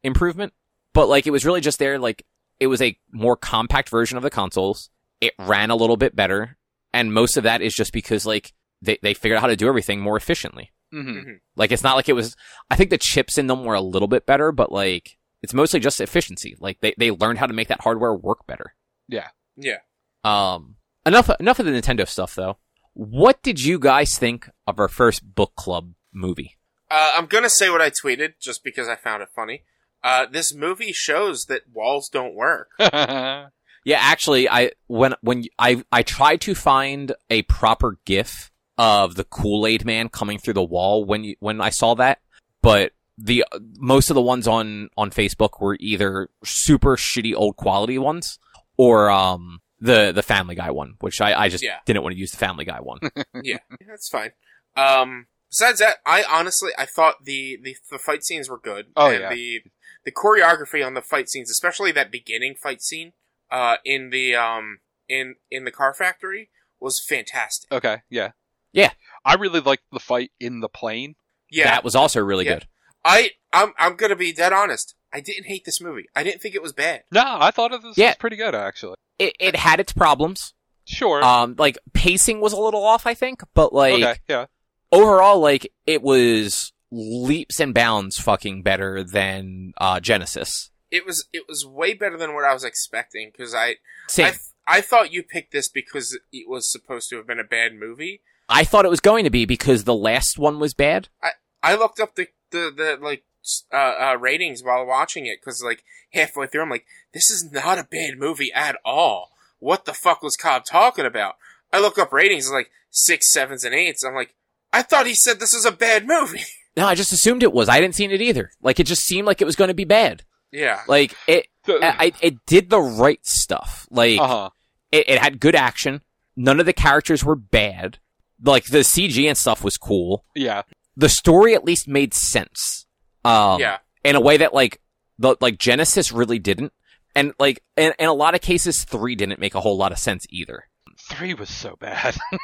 improvement. 0.04 0.52
But 0.92 1.08
like 1.08 1.26
it 1.26 1.30
was 1.32 1.44
really 1.44 1.60
just 1.60 1.78
there. 1.80 1.98
Like 1.98 2.24
it 2.60 2.68
was 2.68 2.80
a 2.80 2.96
more 3.10 3.36
compact 3.36 3.88
version 3.88 4.16
of 4.16 4.22
the 4.22 4.30
consoles. 4.30 4.90
It 5.20 5.34
ran 5.38 5.70
a 5.70 5.76
little 5.76 5.96
bit 5.96 6.14
better, 6.14 6.56
and 6.92 7.12
most 7.12 7.36
of 7.36 7.42
that 7.44 7.62
is 7.62 7.74
just 7.74 7.92
because 7.92 8.24
like 8.26 8.52
they 8.82 8.98
they 9.02 9.14
figured 9.14 9.36
out 9.38 9.40
how 9.40 9.48
to 9.48 9.56
do 9.56 9.68
everything 9.68 10.00
more 10.00 10.16
efficiently. 10.16 10.70
hmm 10.92 11.32
Like 11.56 11.72
it's 11.72 11.82
not 11.82 11.96
like 11.96 12.08
it 12.08 12.12
was. 12.12 12.36
I 12.70 12.76
think 12.76 12.90
the 12.90 12.98
chips 12.98 13.38
in 13.38 13.48
them 13.48 13.64
were 13.64 13.74
a 13.74 13.80
little 13.80 14.08
bit 14.08 14.26
better, 14.26 14.52
but 14.52 14.70
like 14.70 15.16
it's 15.42 15.54
mostly 15.54 15.80
just 15.80 16.00
efficiency. 16.00 16.56
Like 16.60 16.80
they 16.80 16.94
they 16.96 17.10
learned 17.10 17.38
how 17.38 17.46
to 17.46 17.52
make 17.54 17.68
that 17.68 17.80
hardware 17.80 18.14
work 18.14 18.46
better. 18.46 18.74
Yeah. 19.08 19.28
Yeah. 19.56 19.78
Um, 20.22 20.76
enough 21.04 21.30
enough 21.40 21.58
of 21.58 21.66
the 21.66 21.72
Nintendo 21.72 22.06
stuff 22.06 22.34
though. 22.34 22.58
What 22.92 23.42
did 23.42 23.60
you 23.64 23.78
guys 23.80 24.16
think 24.16 24.48
of 24.66 24.78
our 24.78 24.88
first 24.88 25.34
book 25.34 25.54
club 25.56 25.94
movie? 26.12 26.56
Uh, 26.90 27.14
I'm 27.16 27.26
gonna 27.26 27.50
say 27.50 27.68
what 27.70 27.82
I 27.82 27.90
tweeted 27.90 28.34
just 28.40 28.62
because 28.62 28.88
I 28.88 28.94
found 28.96 29.22
it 29.22 29.28
funny. 29.34 29.64
Uh, 30.04 30.26
this 30.30 30.54
movie 30.54 30.92
shows 30.92 31.46
that 31.46 31.62
walls 31.72 32.08
don't 32.08 32.34
work. 32.34 32.68
Yeah, 33.86 33.98
actually, 34.00 34.48
I 34.48 34.70
when 34.86 35.14
when 35.20 35.44
I 35.58 35.84
I 35.92 36.02
tried 36.02 36.40
to 36.42 36.54
find 36.54 37.12
a 37.28 37.42
proper 37.42 37.98
GIF 38.06 38.50
of 38.78 39.14
the 39.14 39.24
Kool 39.24 39.66
Aid 39.66 39.84
Man 39.84 40.08
coming 40.08 40.38
through 40.38 40.54
the 40.54 40.64
wall 40.64 41.04
when 41.04 41.22
you, 41.22 41.36
when 41.40 41.60
I 41.60 41.68
saw 41.68 41.92
that, 41.96 42.20
but 42.62 42.92
the 43.18 43.44
most 43.76 44.08
of 44.08 44.14
the 44.14 44.22
ones 44.22 44.48
on 44.48 44.88
on 44.96 45.10
Facebook 45.10 45.60
were 45.60 45.76
either 45.80 46.30
super 46.44 46.96
shitty 46.96 47.34
old 47.36 47.56
quality 47.56 47.98
ones 47.98 48.38
or 48.78 49.10
um 49.10 49.60
the 49.80 50.12
the 50.12 50.22
Family 50.22 50.54
Guy 50.54 50.70
one, 50.70 50.94
which 51.00 51.20
I 51.20 51.38
I 51.38 51.48
just 51.50 51.62
Yeah. 51.62 51.76
didn't 51.84 52.02
want 52.04 52.14
to 52.14 52.18
use 52.18 52.30
the 52.30 52.38
Family 52.38 52.64
Guy 52.64 52.80
one. 52.80 53.00
yeah, 53.42 53.58
that's 53.86 54.08
fine. 54.08 54.30
Um, 54.78 55.26
besides 55.50 55.80
that, 55.80 55.96
I 56.06 56.24
honestly 56.26 56.70
I 56.78 56.86
thought 56.86 57.16
the 57.26 57.58
the, 57.62 57.76
the 57.90 57.98
fight 57.98 58.24
scenes 58.24 58.48
were 58.48 58.58
good. 58.58 58.86
Oh, 58.96 59.10
yeah. 59.10 59.28
the 59.28 59.60
the 60.04 60.12
choreography 60.12 60.84
on 60.86 60.94
the 60.94 61.02
fight 61.02 61.28
scenes, 61.28 61.50
especially 61.50 61.92
that 61.92 62.10
beginning 62.10 62.54
fight 62.54 62.82
scene, 62.82 63.12
uh, 63.50 63.76
in 63.84 64.10
the 64.10 64.34
um 64.34 64.78
in 65.08 65.36
in 65.50 65.64
the 65.64 65.70
car 65.70 65.94
factory 65.94 66.50
was 66.80 67.00
fantastic. 67.00 67.70
okay, 67.72 67.98
yeah. 68.10 68.30
Yeah. 68.72 68.90
I 69.24 69.34
really 69.34 69.60
liked 69.60 69.84
the 69.92 70.00
fight 70.00 70.32
in 70.40 70.60
the 70.60 70.68
plane. 70.68 71.14
Yeah, 71.50 71.64
that 71.66 71.84
was 71.84 71.94
also 71.94 72.20
really 72.20 72.44
Yeah. 72.44 72.54
good. 72.54 72.68
I 73.04 73.30
I'm 73.52 73.72
I'm 73.78 73.94
gonna 73.96 74.16
be 74.16 74.32
dead 74.32 74.52
honest. 74.52 74.94
I 75.12 75.20
didn't 75.20 75.44
hate 75.46 75.64
this 75.64 75.80
movie. 75.80 76.06
I 76.16 76.24
didn't 76.24 76.42
think 76.42 76.54
it 76.56 76.62
was 76.62 76.72
bad. 76.72 77.04
No, 77.12 77.22
I 77.24 77.50
thought 77.52 77.72
it 77.72 77.82
was, 77.82 77.96
Yeah. 77.96 78.08
was 78.10 78.16
pretty 78.16 78.36
good 78.36 78.54
actually. 78.54 78.96
It 79.18 79.36
it 79.38 79.56
had 79.56 79.78
its 79.80 79.92
problems. 79.92 80.54
Sure. 80.86 81.22
Um, 81.22 81.54
like 81.56 81.78
pacing 81.94 82.40
was 82.40 82.52
a 82.52 82.60
little 82.60 82.84
off, 82.84 83.06
I 83.06 83.14
think, 83.14 83.42
but 83.54 83.72
like 83.72 83.94
okay, 84.02 84.16
yeah. 84.28 84.46
overall, 84.92 85.38
like 85.38 85.72
it 85.86 86.02
was 86.02 86.72
leaps 86.94 87.60
and 87.60 87.74
bounds 87.74 88.18
fucking 88.18 88.62
better 88.62 89.02
than 89.02 89.72
uh 89.78 90.00
Genisys. 90.00 90.70
It 90.90 91.04
was 91.04 91.26
it 91.32 91.44
was 91.48 91.66
way 91.66 91.94
better 91.94 92.16
than 92.16 92.34
what 92.34 92.44
I 92.44 92.52
was 92.52 92.64
expecting 92.64 93.30
because 93.30 93.54
I 93.54 93.76
Same. 94.08 94.26
I 94.26 94.30
th- 94.30 94.40
I 94.66 94.80
thought 94.80 95.12
you 95.12 95.22
picked 95.22 95.52
this 95.52 95.68
because 95.68 96.18
it 96.32 96.48
was 96.48 96.70
supposed 96.70 97.10
to 97.10 97.16
have 97.16 97.26
been 97.26 97.40
a 97.40 97.44
bad 97.44 97.74
movie. 97.74 98.22
I 98.48 98.64
thought 98.64 98.84
it 98.84 98.90
was 98.90 99.00
going 99.00 99.24
to 99.24 99.30
be 99.30 99.44
because 99.44 99.84
the 99.84 99.94
last 99.94 100.38
one 100.38 100.58
was 100.58 100.74
bad. 100.74 101.08
I 101.22 101.30
I 101.62 101.74
looked 101.74 102.00
up 102.00 102.14
the 102.14 102.28
the, 102.50 102.72
the 102.74 102.98
like 103.00 103.24
uh, 103.72 103.76
uh, 103.76 104.16
ratings 104.18 104.62
while 104.62 104.86
watching 104.86 105.26
it 105.26 105.40
because 105.40 105.62
like 105.62 105.84
halfway 106.12 106.46
through 106.46 106.62
I'm 106.62 106.70
like, 106.70 106.86
this 107.12 107.30
is 107.30 107.50
not 107.52 107.78
a 107.78 107.88
bad 107.90 108.18
movie 108.18 108.52
at 108.52 108.76
all. 108.84 109.30
What 109.58 109.84
the 109.84 109.94
fuck 109.94 110.22
was 110.22 110.36
Cobb 110.36 110.64
talking 110.64 111.06
about? 111.06 111.34
I 111.72 111.80
look 111.80 111.98
up 111.98 112.12
ratings 112.12 112.50
like 112.50 112.70
six, 112.90 113.32
sevens, 113.32 113.64
and 113.64 113.74
eights. 113.74 114.04
I'm 114.04 114.14
like, 114.14 114.34
I 114.72 114.82
thought 114.82 115.06
he 115.06 115.14
said 115.14 115.40
this 115.40 115.54
was 115.54 115.64
a 115.64 115.72
bad 115.72 116.06
movie. 116.06 116.44
No, 116.76 116.86
I 116.86 116.94
just 116.94 117.12
assumed 117.12 117.42
it 117.42 117.52
was. 117.52 117.68
I 117.68 117.80
didn't 117.80 117.94
see 117.94 118.04
it 118.04 118.20
either. 118.20 118.50
Like 118.60 118.80
it 118.80 118.86
just 118.86 119.02
seemed 119.02 119.26
like 119.26 119.40
it 119.40 119.44
was 119.44 119.56
going 119.56 119.68
to 119.68 119.74
be 119.74 119.84
bad. 119.84 120.24
yeah, 120.50 120.80
Like 120.88 121.14
it, 121.26 121.46
I, 121.68 122.12
it 122.20 122.44
did 122.46 122.70
the 122.70 122.80
right 122.80 123.24
stuff. 123.24 123.86
Like 123.90 124.18
uh-huh. 124.18 124.50
it, 124.90 125.08
it 125.08 125.18
had 125.18 125.40
good 125.40 125.54
action. 125.54 126.02
None 126.36 126.60
of 126.60 126.66
the 126.66 126.72
characters 126.72 127.24
were 127.24 127.36
bad. 127.36 127.98
Like 128.42 128.66
the 128.66 128.78
CG 128.78 129.26
and 129.26 129.38
stuff 129.38 129.62
was 129.62 129.76
cool. 129.76 130.24
Yeah. 130.34 130.62
The 130.96 131.08
story 131.08 131.54
at 131.54 131.64
least 131.64 131.88
made 131.88 132.12
sense. 132.12 132.86
Um, 133.24 133.58
yeah, 133.60 133.78
in 134.04 134.16
a 134.16 134.20
way 134.20 134.36
that 134.36 134.52
like 134.52 134.80
the 135.18 135.36
like 135.40 135.56
Genisys 135.56 136.16
really 136.16 136.38
didn't, 136.38 136.72
and 137.14 137.32
like 137.38 137.62
in, 137.76 137.92
in 137.98 138.08
a 138.08 138.12
lot 138.12 138.34
of 138.34 138.42
cases, 138.42 138.84
three 138.84 139.14
didn't 139.14 139.40
make 139.40 139.54
a 139.54 139.60
whole 139.60 139.76
lot 139.76 139.92
of 139.92 139.98
sense 139.98 140.26
either. 140.28 140.68
Three 141.08 141.34
was 141.34 141.48
so 141.48 141.76
bad. 141.80 142.16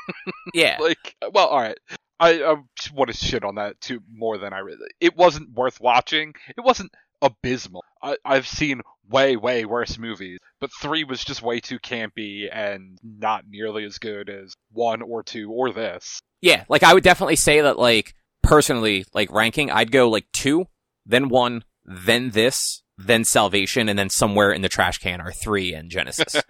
Yeah, 0.54 0.78
like, 0.80 1.16
well, 1.32 1.46
all 1.46 1.60
right. 1.60 1.78
I, 2.20 2.44
I 2.44 2.56
just 2.76 2.92
want 2.92 3.10
to 3.10 3.16
shit 3.16 3.44
on 3.44 3.54
that 3.54 3.80
too 3.80 4.00
more 4.12 4.36
than 4.38 4.52
I 4.52 4.58
really. 4.58 4.88
It 5.00 5.16
wasn't 5.16 5.52
worth 5.54 5.80
watching. 5.80 6.34
It 6.56 6.60
wasn't 6.60 6.92
abysmal. 7.22 7.82
I, 8.02 8.16
I've 8.24 8.46
seen 8.46 8.82
way, 9.08 9.36
way 9.36 9.64
worse 9.64 9.98
movies, 9.98 10.38
but 10.60 10.70
three 10.80 11.04
was 11.04 11.24
just 11.24 11.42
way 11.42 11.60
too 11.60 11.78
campy 11.78 12.48
and 12.52 12.98
not 13.02 13.44
nearly 13.48 13.84
as 13.84 13.98
good 13.98 14.28
as 14.28 14.54
one 14.70 15.02
or 15.02 15.22
two 15.22 15.50
or 15.50 15.72
this. 15.72 16.20
yeah. 16.42 16.64
Like 16.68 16.82
I 16.82 16.94
would 16.94 17.04
definitely 17.04 17.36
say 17.36 17.62
that 17.62 17.78
like 17.78 18.14
personally, 18.42 19.06
like 19.14 19.32
ranking, 19.32 19.70
I'd 19.70 19.90
go 19.90 20.08
like 20.10 20.26
two, 20.32 20.66
then 21.06 21.28
one, 21.28 21.64
then 21.84 22.30
this, 22.30 22.82
then 22.98 23.24
Salvation, 23.24 23.88
and 23.88 23.98
then 23.98 24.10
somewhere 24.10 24.52
in 24.52 24.62
the 24.62 24.68
trash 24.68 24.98
can 24.98 25.20
are 25.20 25.32
three 25.32 25.72
and 25.72 25.90
Genisys. 25.90 26.42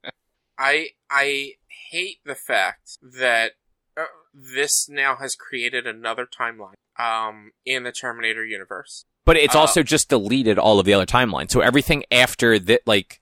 I 0.58 0.88
I 1.08 1.52
hate 1.90 2.18
the 2.24 2.34
fact 2.34 2.98
that 3.02 3.52
this 4.34 4.88
now 4.88 5.16
has 5.16 5.34
created 5.34 5.86
another 5.86 6.26
timeline 6.26 6.74
um 6.98 7.52
in 7.64 7.82
the 7.84 7.92
Terminator 7.92 8.44
universe. 8.44 9.04
but 9.24 9.36
it's 9.36 9.54
Uh, 9.54 9.60
also 9.60 9.82
just 9.82 10.08
deleted 10.08 10.58
all 10.58 10.78
of 10.80 10.86
the 10.86 10.92
other 10.92 11.06
timelines. 11.06 11.50
So 11.50 11.60
everything 11.60 12.04
after 12.10 12.58
that, 12.58 12.80
like 12.86 13.20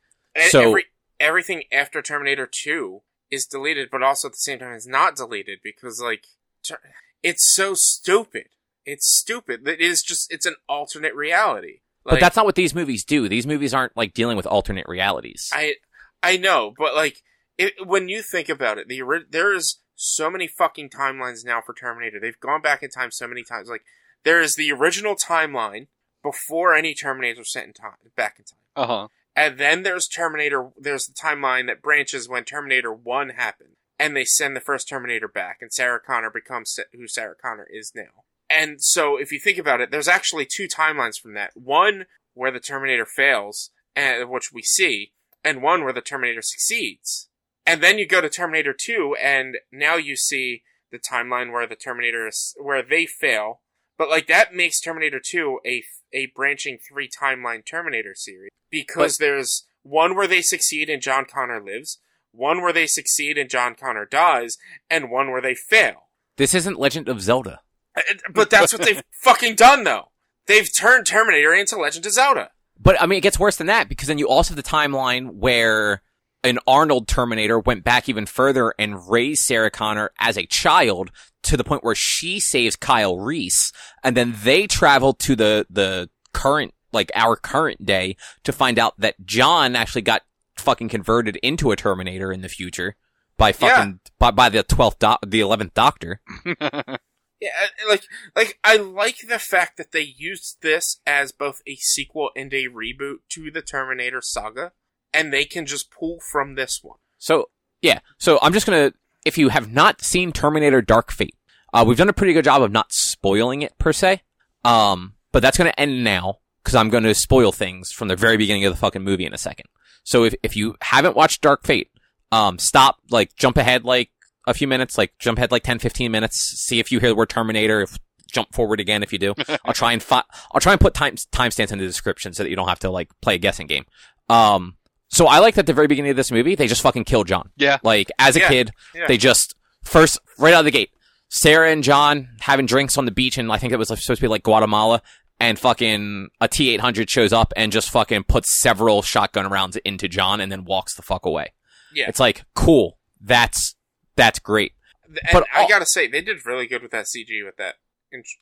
So- 0.51 0.69
every, 0.71 0.85
everything 1.19 1.65
after 1.71 2.01
Terminator 2.03 2.47
2 2.51 3.03
is 3.31 3.47
deleted, 3.47 3.91
but 3.93 4.03
also 4.03 4.29
at 4.29 4.33
the 4.33 4.39
same 4.39 4.59
time 4.61 4.73
is 4.75 4.87
not 4.87 5.15
deleted 5.15 5.61
because, 5.63 6.01
like, 6.01 6.25
ter- 6.67 6.81
it's 7.23 7.55
so 7.55 7.75
stupid. 7.75 8.49
It's 8.87 9.09
stupid. 9.09 9.69
It 9.69 9.81
is 9.81 10.03
just, 10.03 10.33
it's 10.33 10.47
an 10.47 10.57
alternate 10.69 11.15
reality. 11.15 11.81
but 12.03 12.19
that's 12.19 12.35
not 12.35 12.47
what 12.47 12.55
these 12.55 12.75
movies 12.75 13.05
do. 13.05 13.29
These 13.29 13.47
movies 13.47 13.75
aren't 13.75 13.95
like 13.97 14.15
dealing 14.15 14.37
with 14.39 14.47
alternate 14.47 14.89
realities. 14.89 15.51
I, 15.53 15.75
I 16.23 16.39
know, 16.39 16.73
but 16.79 16.95
like, 16.95 17.23
it, 17.59 17.87
when 17.87 18.09
you 18.09 18.23
think 18.23 18.49
about 18.49 18.79
it, 18.79 18.89
the 18.89 19.03
there 19.31 19.53
is 19.53 19.77
so 20.01 20.31
many 20.31 20.47
fucking 20.47 20.89
timelines 20.89 21.45
now 21.45 21.61
for 21.61 21.75
Terminator. 21.75 22.19
They've 22.19 22.41
gone 22.41 22.63
back 22.63 22.83
in 22.83 22.89
time 22.89 23.11
so 23.11 23.29
many 23.29 23.43
times. 23.43 23.69
Like, 23.69 23.85
there 24.25 24.41
is 24.41 24.55
the 24.55 24.73
original 24.73 25.15
timeline 25.15 25.89
before 26.23 26.75
any 26.75 26.95
Terminators 26.95 27.39
were 27.39 27.45
sent 27.45 27.67
in 27.67 27.73
time, 27.75 27.97
back 28.17 28.39
in 28.39 28.45
time. 28.45 28.59
Uh 28.77 28.87
huh. 28.87 29.09
And 29.37 29.59
then 29.59 29.83
there's 29.83 30.09
Terminator. 30.09 30.71
There's 30.79 31.07
the 31.07 31.15
timeline 31.15 31.67
that 31.67 31.83
branches 31.83 32.29
when 32.29 32.45
Terminator 32.45 32.93
One 32.93 33.31
happened, 33.31 33.77
and 33.99 34.17
they 34.17 34.25
send 34.25 34.57
the 34.57 34.61
first 34.61 34.89
Terminator 34.89 35.29
back, 35.29 35.59
and 35.61 35.73
Sarah 35.73 36.01
Connor 36.01 36.31
becomes 36.31 36.79
who 36.93 37.07
Sarah 37.07 37.37
Connor 37.41 37.67
is 37.71 37.93
now. 37.95 38.25
And 38.49 38.83
so, 38.83 39.17
if 39.17 39.31
you 39.31 39.39
think 39.39 39.59
about 39.59 39.81
it, 39.81 39.91
there's 39.91 40.09
actually 40.09 40.47
two 40.47 40.67
timelines 40.67 41.21
from 41.21 41.35
that. 41.35 41.53
One 41.55 42.07
where 42.35 42.51
the 42.51 42.61
Terminator 42.61 43.07
fails, 43.07 43.71
and 43.95 44.31
which 44.31 44.53
we 44.53 44.63
see, 44.63 45.13
and 45.45 45.63
one 45.63 45.85
where 45.85 45.93
the 45.93 46.01
Terminator 46.01 46.43
succeeds. 46.43 47.29
And 47.71 47.83
then 47.83 47.99
you 47.99 48.07
go 48.07 48.21
to 48.21 48.29
Terminator 48.29 48.75
Two, 48.77 49.15
and 49.23 49.59
now 49.71 49.95
you 49.97 50.17
see 50.17 50.63
the 50.91 50.99
timeline 50.99 51.53
where 51.53 51.67
the 51.67 51.77
Terminator 51.77 52.27
is 52.27 52.55
where 52.61 52.83
they 52.83 53.07
fail. 53.07 53.61
But 53.97 54.09
like 54.09 54.27
that 54.29 54.55
makes 54.55 54.81
Terminator 54.81 55.21
2 55.25 55.61
a 55.67 55.85
a 56.13 56.27
branching 56.35 56.79
three 56.79 57.09
timeline 57.09 57.65
Terminator 57.65 58.15
series 58.15 58.51
because 58.71 59.19
there's 59.19 59.67
one 59.83 60.17
where 60.17 60.27
they 60.27 60.43
succeed 60.43 60.89
and 60.89 61.01
John 61.03 61.27
Connor 61.31 61.63
lives, 61.63 61.99
one 62.33 62.63
where 62.63 62.73
they 62.73 62.87
succeed 62.87 63.39
and 63.39 63.49
John 63.51 63.75
Connor 63.75 64.07
dies, 64.07 64.57
and 64.89 65.11
one 65.11 65.31
where 65.31 65.43
they 65.43 65.55
fail. 65.55 66.09
this 66.39 66.55
isn't 66.55 66.79
Legend 66.81 67.09
of 67.09 67.21
Zelda. 67.21 67.61
Uh, 67.97 68.01
But 68.33 68.51
that's 68.51 68.73
what 68.73 68.83
they've 68.83 69.03
fucking 69.23 69.55
done 69.55 69.85
though. 69.85 70.11
They've 70.47 70.69
turned 70.75 71.07
Terminator 71.07 71.53
into 71.55 71.77
Legend 71.77 72.07
of 72.07 72.13
Zelda. 72.13 72.51
But 72.81 73.01
I 73.01 73.07
mean, 73.07 73.19
it 73.19 73.23
gets 73.23 73.39
worse 73.39 73.57
than 73.57 73.67
that 73.69 73.89
because 73.89 74.09
then 74.09 74.19
you 74.19 74.29
also 74.29 74.55
have 74.55 74.63
the 74.65 74.69
timeline 74.69 75.35
where 75.35 76.03
an 76.43 76.59
Arnold 76.67 77.07
Terminator 77.07 77.59
went 77.59 77.85
back 77.85 78.09
even 78.09 78.27
further 78.27 78.75
and 78.79 79.09
raised 79.09 79.43
Sarah 79.43 79.71
Connor 79.71 80.11
as 80.19 80.39
a 80.39 80.47
child 80.47 81.11
to 81.43 81.57
the 81.57 81.65
point 81.65 81.85
where 81.85 81.95
she 81.95 82.41
saves 82.41 82.77
Kyle 82.77 83.19
Reese, 83.19 83.73
and 84.03 84.17
then 84.17 84.35
they 84.43 84.67
travel 84.67 85.15
to 85.15 85.37
the 85.37 85.67
the 85.71 86.09
current 86.33 86.75
like 86.93 87.11
our 87.15 87.37
current 87.37 87.85
day 87.85 88.17
to 88.45 88.53
find 88.53 88.79
out 88.79 88.95
that 88.99 89.25
John 89.25 89.77
actually 89.77 90.03
got 90.03 90.23
fucking 90.57 90.89
converted 90.89 91.37
into 91.43 91.71
a 91.71 91.77
Terminator 91.77 92.33
in 92.33 92.41
the 92.41 92.49
future 92.49 92.97
by 93.37 93.53
fucking 93.53 94.01
by, 94.19 94.31
by 94.31 94.49
the 94.49 94.63
twelfth 94.63 94.99
do- 94.99 95.17
the 95.27 95.41
eleventh 95.41 95.75
Doctor. 95.75 96.21
Yeah, 97.41 97.49
uh, 97.63 97.89
like 97.89 98.03
like 98.37 98.59
I 98.63 98.77
like 98.77 99.17
the 99.27 99.39
fact 99.39 99.79
that 99.79 99.93
they 99.93 100.03
used 100.03 100.59
this 100.61 101.01
as 101.07 101.33
both 101.33 101.63
a 101.67 101.77
sequel 101.77 102.31
and 102.37 102.53
a 102.53 102.67
reboot 102.67 103.21
to 103.31 103.51
the 103.51 103.63
Terminator 103.63 104.21
saga, 104.23 104.73
and 105.13 105.33
they 105.33 105.45
can 105.45 105.67
just 105.67 105.91
pull 105.91 106.19
from 106.21 106.55
this 106.55 106.81
one. 106.83 106.99
So 107.19 107.51
yeah, 107.83 108.01
so 108.19 108.39
I'm 108.43 108.53
just 108.53 108.67
gonna 108.67 108.93
if 109.25 109.37
you 109.39 109.51
have 109.51 109.71
not 109.71 110.03
seen 110.03 110.33
Terminator 110.33 110.83
Dark 110.83 111.13
Fate, 111.13 111.37
uh, 111.73 111.85
we've 111.87 111.99
done 111.99 112.09
a 112.09 112.15
pretty 112.15 112.33
good 112.33 112.45
job 112.45 112.63
of 112.63 112.73
not 112.73 112.93
spoiling 112.93 113.63
it 113.63 113.79
per 113.79 113.93
se. 113.93 114.23
Um, 114.65 115.15
but 115.33 115.43
that's 115.43 115.59
gonna 115.59 115.75
end 115.79 116.05
now 116.05 116.39
because 116.63 116.75
I'm 116.75 116.91
gonna 116.91 117.15
spoil 117.15 117.53
things 117.53 117.93
from 117.93 118.09
the 118.09 118.17
very 118.17 118.37
beginning 118.37 118.65
of 118.65 118.73
the 118.73 118.79
fucking 118.79 119.03
movie 119.03 119.27
in 119.27 119.35
a 119.35 119.39
second. 119.39 119.67
So 120.05 120.25
if 120.25 120.35
if 120.43 120.57
you 120.57 120.77
haven't 120.83 121.17
watched 121.17 121.41
Dark 121.41 121.65
Fate, 121.65 121.91
um, 122.33 122.59
stop, 122.59 122.99
like 123.11 123.35
jump 123.37 123.57
ahead 123.57 123.85
like 123.85 124.11
a 124.47 124.55
few 124.55 124.67
minutes, 124.67 124.97
like 124.97 125.13
jump 125.19 125.39
ahead 125.39 125.53
like 125.53 125.63
10, 125.63 125.79
15 125.79 126.11
minutes, 126.11 126.37
see 126.67 126.79
if 126.81 126.91
you 126.91 127.01
hear 127.01 127.11
the 127.11 127.15
word 127.15 127.29
Terminator, 127.29 127.83
if 127.83 127.99
jump 128.31 128.55
forward 128.55 128.81
again 128.81 129.03
if 129.03 129.13
you 129.13 129.19
do. 129.19 129.35
I'll 129.65 129.75
try 129.75 129.93
and 129.93 130.03
fi- 130.03 130.25
I'll 130.53 130.61
try 130.61 130.73
and 130.73 130.81
put 130.81 130.95
time 130.95 131.17
timestamps 131.17 131.73
in 131.73 131.79
the 131.79 131.87
description 131.87 132.33
so 132.33 132.43
that 132.43 132.51
you 132.51 132.57
don't 132.57 132.69
have 132.69 132.79
to 132.81 132.91
like 132.91 133.11
play 133.21 133.35
a 133.35 133.39
guessing 133.39 133.67
game. 133.67 133.85
Um, 134.29 134.77
so 135.11 135.27
I 135.27 135.39
like 135.41 135.55
that 135.57 135.61
at 135.61 135.67
the 135.67 135.73
very 135.75 135.87
beginning 135.87 136.11
of 136.11 136.17
this 136.17 136.31
movie, 136.31 136.55
they 136.55 136.67
just 136.67 136.83
fucking 136.83 137.05
kill 137.05 137.25
John. 137.25 137.51
Yeah. 137.57 137.79
Like 137.83 138.11
as 138.19 138.37
a 138.37 138.41
Yeah. 138.41 138.49
kid, 138.49 138.71
Yeah. 138.95 139.07
they 139.09 139.17
just 139.19 139.55
first 139.85 140.19
right 140.39 140.55
out 140.55 140.61
of 140.61 140.65
the 140.65 140.71
gate, 140.71 140.91
Sarah 141.29 141.71
and 141.71 141.83
John 141.85 142.29
having 142.41 142.67
drinks 142.67 142.97
on 142.99 143.05
the 143.05 143.11
beach, 143.11 143.39
and 143.39 143.53
I 143.53 143.59
think 143.59 143.73
it 143.73 143.77
was 143.77 143.89
supposed 143.89 144.07
to 144.09 144.21
be 144.21 144.29
like 144.29 144.43
Guatemala. 144.43 145.03
And 145.43 145.59
fucking 145.59 146.29
a 146.43 146.49
T800 146.49 147.09
shows 147.09 147.33
up 147.33 147.55
and 147.57 147.73
just 147.73 147.89
fucking 147.89 148.25
puts 148.25 148.61
several 148.61 149.01
shotgun 149.01 149.49
rounds 149.49 149.77
into 149.87 150.07
John 150.07 150.39
and 150.39 150.53
then 150.53 150.67
walks 150.67 150.95
the 150.95 151.01
fuck 151.01 151.25
away. 151.25 151.55
Yeah. 151.95 152.11
It's 152.11 152.21
like, 152.21 152.45
cool. 152.55 152.99
That's, 153.23 153.75
that's 154.17 154.39
great. 154.39 154.73
And 155.07 155.17
But 155.33 155.47
I 155.55 155.63
all- 155.63 155.69
gotta 155.69 155.87
say, 155.87 156.07
they 156.09 156.21
did 156.21 156.45
really 156.45 156.67
good 156.67 156.83
with 156.83 156.91
that 156.91 157.07
CG 157.07 157.43
with 157.43 157.57
that. 157.57 157.77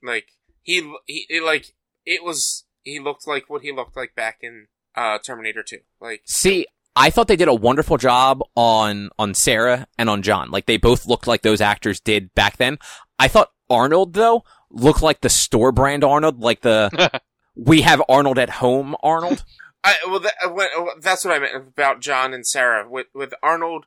Like 0.02 0.26
he, 0.64 0.92
he, 1.06 1.24
it, 1.28 1.44
like 1.44 1.66
it 2.04 2.24
was. 2.24 2.64
He 2.82 2.98
looked 2.98 3.28
like 3.28 3.44
what 3.48 3.62
he 3.62 3.70
looked 3.70 3.96
like 3.96 4.16
back 4.16 4.38
in 4.42 4.66
uh, 4.94 5.18
Terminator 5.18 5.62
Two. 5.62 5.80
Like 6.00 6.22
See, 6.26 6.66
I 6.96 7.10
thought 7.10 7.28
they 7.28 7.36
did 7.36 7.48
a 7.48 7.54
wonderful 7.54 7.96
job 7.96 8.42
on 8.54 9.10
on 9.18 9.34
Sarah 9.34 9.86
and 9.98 10.10
on 10.10 10.22
John. 10.22 10.50
Like 10.50 10.66
they 10.66 10.76
both 10.76 11.06
looked 11.06 11.26
like 11.26 11.42
those 11.42 11.60
actors 11.60 12.00
did 12.00 12.34
back 12.34 12.56
then. 12.56 12.78
I 13.18 13.28
thought 13.28 13.52
Arnold 13.70 14.14
though 14.14 14.44
looked 14.70 15.02
like 15.02 15.20
the 15.20 15.28
store 15.28 15.72
brand 15.72 16.04
Arnold, 16.04 16.40
like 16.40 16.62
the 16.62 17.20
we 17.56 17.82
have 17.82 18.02
Arnold 18.08 18.38
at 18.38 18.50
home 18.50 18.96
Arnold. 19.02 19.44
I 19.84 19.94
well, 20.06 20.20
that, 20.20 20.34
uh, 20.44 20.50
when, 20.50 20.68
uh, 20.76 20.84
that's 21.00 21.24
what 21.24 21.34
I 21.34 21.38
meant 21.38 21.54
about 21.54 22.00
John 22.00 22.34
and 22.34 22.46
Sarah. 22.46 22.88
With 22.88 23.06
with 23.14 23.32
Arnold, 23.42 23.86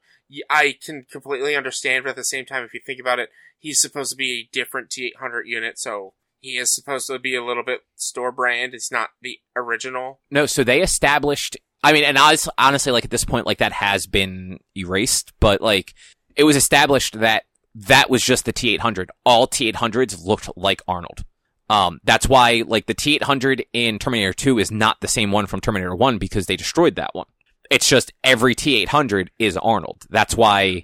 I 0.50 0.78
can 0.82 1.06
completely 1.12 1.56
understand, 1.56 2.06
but 2.06 2.12
at 2.12 2.16
the 2.16 2.24
same 2.24 2.46
time, 2.46 2.64
if 2.64 2.74
you 2.74 2.80
think 2.86 3.00
about 3.00 3.20
it, 3.20 3.30
he's 3.60 3.82
supposed 3.82 4.12
to 4.12 4.16
be 4.16 4.32
a 4.32 4.50
different 4.54 4.90
T 4.90 5.08
eight 5.08 5.20
hundred 5.20 5.48
unit, 5.48 5.78
so 5.78 6.14
he 6.42 6.58
is 6.58 6.74
supposed 6.74 7.08
to 7.08 7.20
be 7.20 7.36
a 7.36 7.44
little 7.44 7.64
bit 7.64 7.82
store 7.96 8.32
brand. 8.32 8.74
It's 8.74 8.92
not 8.92 9.12
the 9.22 9.38
original. 9.56 10.20
No, 10.30 10.46
so 10.46 10.64
they 10.64 10.82
established. 10.82 11.56
I 11.84 11.94
mean, 11.94 12.04
and 12.04 12.18
I 12.18 12.36
honestly 12.58 12.92
like 12.92 13.06
at 13.06 13.12
this 13.12 13.26
point, 13.26 13.46
like 13.46 13.60
that 13.60 13.72
has 13.72 14.08
been 14.08 14.60
erased, 14.76 15.32
but 15.40 15.62
like 15.62 15.94
it 16.36 16.44
was 16.44 16.56
established 16.56 17.20
that 17.20 17.44
that 17.74 18.10
was 18.10 18.24
just 18.24 18.46
the 18.46 18.54
T800. 18.54 19.10
All 19.26 19.48
T800s 19.48 20.26
looked 20.26 20.50
like 20.58 20.82
Arnold. 20.88 21.24
Um, 21.70 22.00
that's 22.04 22.28
why 22.28 22.64
like 22.68 22.88
the 22.88 22.96
T800 22.96 23.64
in 23.72 23.98
Terminator 23.98 24.34
2 24.34 24.60
is 24.60 24.72
not 24.72 25.00
the 25.00 25.08
same 25.08 25.32
one 25.32 25.46
from 25.46 25.62
Terminator 25.62 25.96
1 25.96 26.18
because 26.18 26.48
they 26.48 26.58
destroyed 26.58 26.96
that 26.96 27.14
one. 27.14 27.28
It's 27.70 27.88
just 27.88 28.12
every 28.24 28.56
T800 28.56 29.30
is 29.40 29.56
Arnold. 29.56 30.04
That's 30.10 30.36
why, 30.36 30.84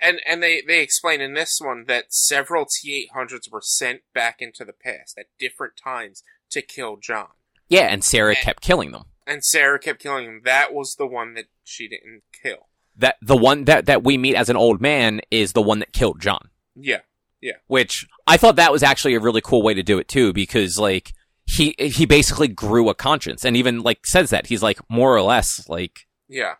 And 0.00 0.20
and 0.26 0.42
they 0.42 0.62
they 0.66 0.80
explain 0.80 1.20
in 1.20 1.34
this 1.34 1.58
one 1.60 1.84
that 1.88 2.12
several 2.12 2.66
T 2.66 2.94
eight 2.94 3.08
hundreds 3.14 3.48
were 3.50 3.62
sent 3.62 4.02
back 4.14 4.36
into 4.40 4.64
the 4.64 4.72
past 4.74 5.16
at 5.18 5.26
different 5.38 5.74
times 5.82 6.22
to 6.50 6.62
kill 6.62 6.96
John. 6.96 7.28
yeah, 7.68 7.88
and 7.92 8.04
Sarah 8.04 8.32
Eh. 8.36 8.40
kept 8.42 8.62
killing 8.62 8.92
them. 8.92 9.04
And 9.26 9.44
Sarah 9.44 9.78
kept 9.80 10.00
killing 10.02 10.26
them. 10.26 10.40
That 10.44 10.72
was 10.72 10.94
the 10.96 11.06
one 11.06 11.34
that 11.34 11.46
she 11.64 11.88
didn't 11.88 12.22
kill. 12.42 12.68
That, 12.96 13.16
the 13.20 13.36
one 13.36 13.64
that, 13.64 13.86
that 13.86 14.04
we 14.04 14.16
meet 14.16 14.36
as 14.36 14.48
an 14.48 14.56
old 14.56 14.80
man 14.80 15.20
is 15.32 15.52
the 15.52 15.60
one 15.60 15.80
that 15.80 15.92
killed 15.92 16.20
John. 16.20 16.48
Yeah. 16.76 17.00
Yeah. 17.40 17.54
which 17.66 18.06
I 18.26 18.36
thought 18.38 18.56
that 18.56 18.72
was 18.72 18.82
actually 18.82 19.14
a 19.14 19.20
really 19.20 19.40
cool 19.42 19.62
way 19.62 19.74
to 19.74 19.82
do 19.82 19.98
it 19.98 20.08
too, 20.08 20.32
because 20.32 20.78
like 20.78 21.12
he 21.44 21.74
he 21.78 22.06
basically 22.06 22.48
grew 22.48 22.88
a 22.88 22.94
conscience, 22.94 23.44
and 23.44 23.56
even 23.56 23.80
like 23.82 24.06
says 24.06 24.30
that 24.30 24.46
he's 24.46 24.62
like 24.62 24.78
more 24.88 25.14
or 25.14 25.22
less 25.22 25.68
like 25.68 26.06
Yeah. 26.28 26.54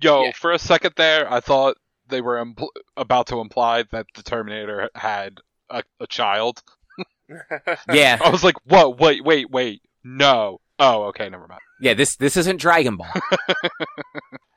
Yo, 0.00 0.24
Yeah. 0.24 0.32
for 0.34 0.52
a 0.52 0.58
second 0.58 0.94
there, 0.96 1.30
I 1.32 1.40
thought 1.40 1.76
they 2.10 2.20
were 2.20 2.44
impl- 2.44 2.68
about 2.96 3.26
to 3.28 3.40
imply 3.40 3.84
that 3.92 4.06
the 4.14 4.22
Terminator 4.22 4.90
had 4.94 5.38
a, 5.70 5.82
a 6.00 6.06
child. 6.06 6.62
yeah 7.92 8.18
I 8.22 8.28
was 8.30 8.42
like, 8.44 8.56
whoa, 8.66 8.88
wait, 8.90 9.24
wait, 9.24 9.50
wait. 9.50 9.82
No. 10.04 10.60
Oh, 10.78 11.04
okay, 11.04 11.28
never 11.28 11.46
mind. 11.46 11.60
yeah 11.80 11.94
this 11.94 12.16
this 12.16 12.36
isn't 12.36 12.60
Dragon 12.60 12.96
Ball. 12.96 13.12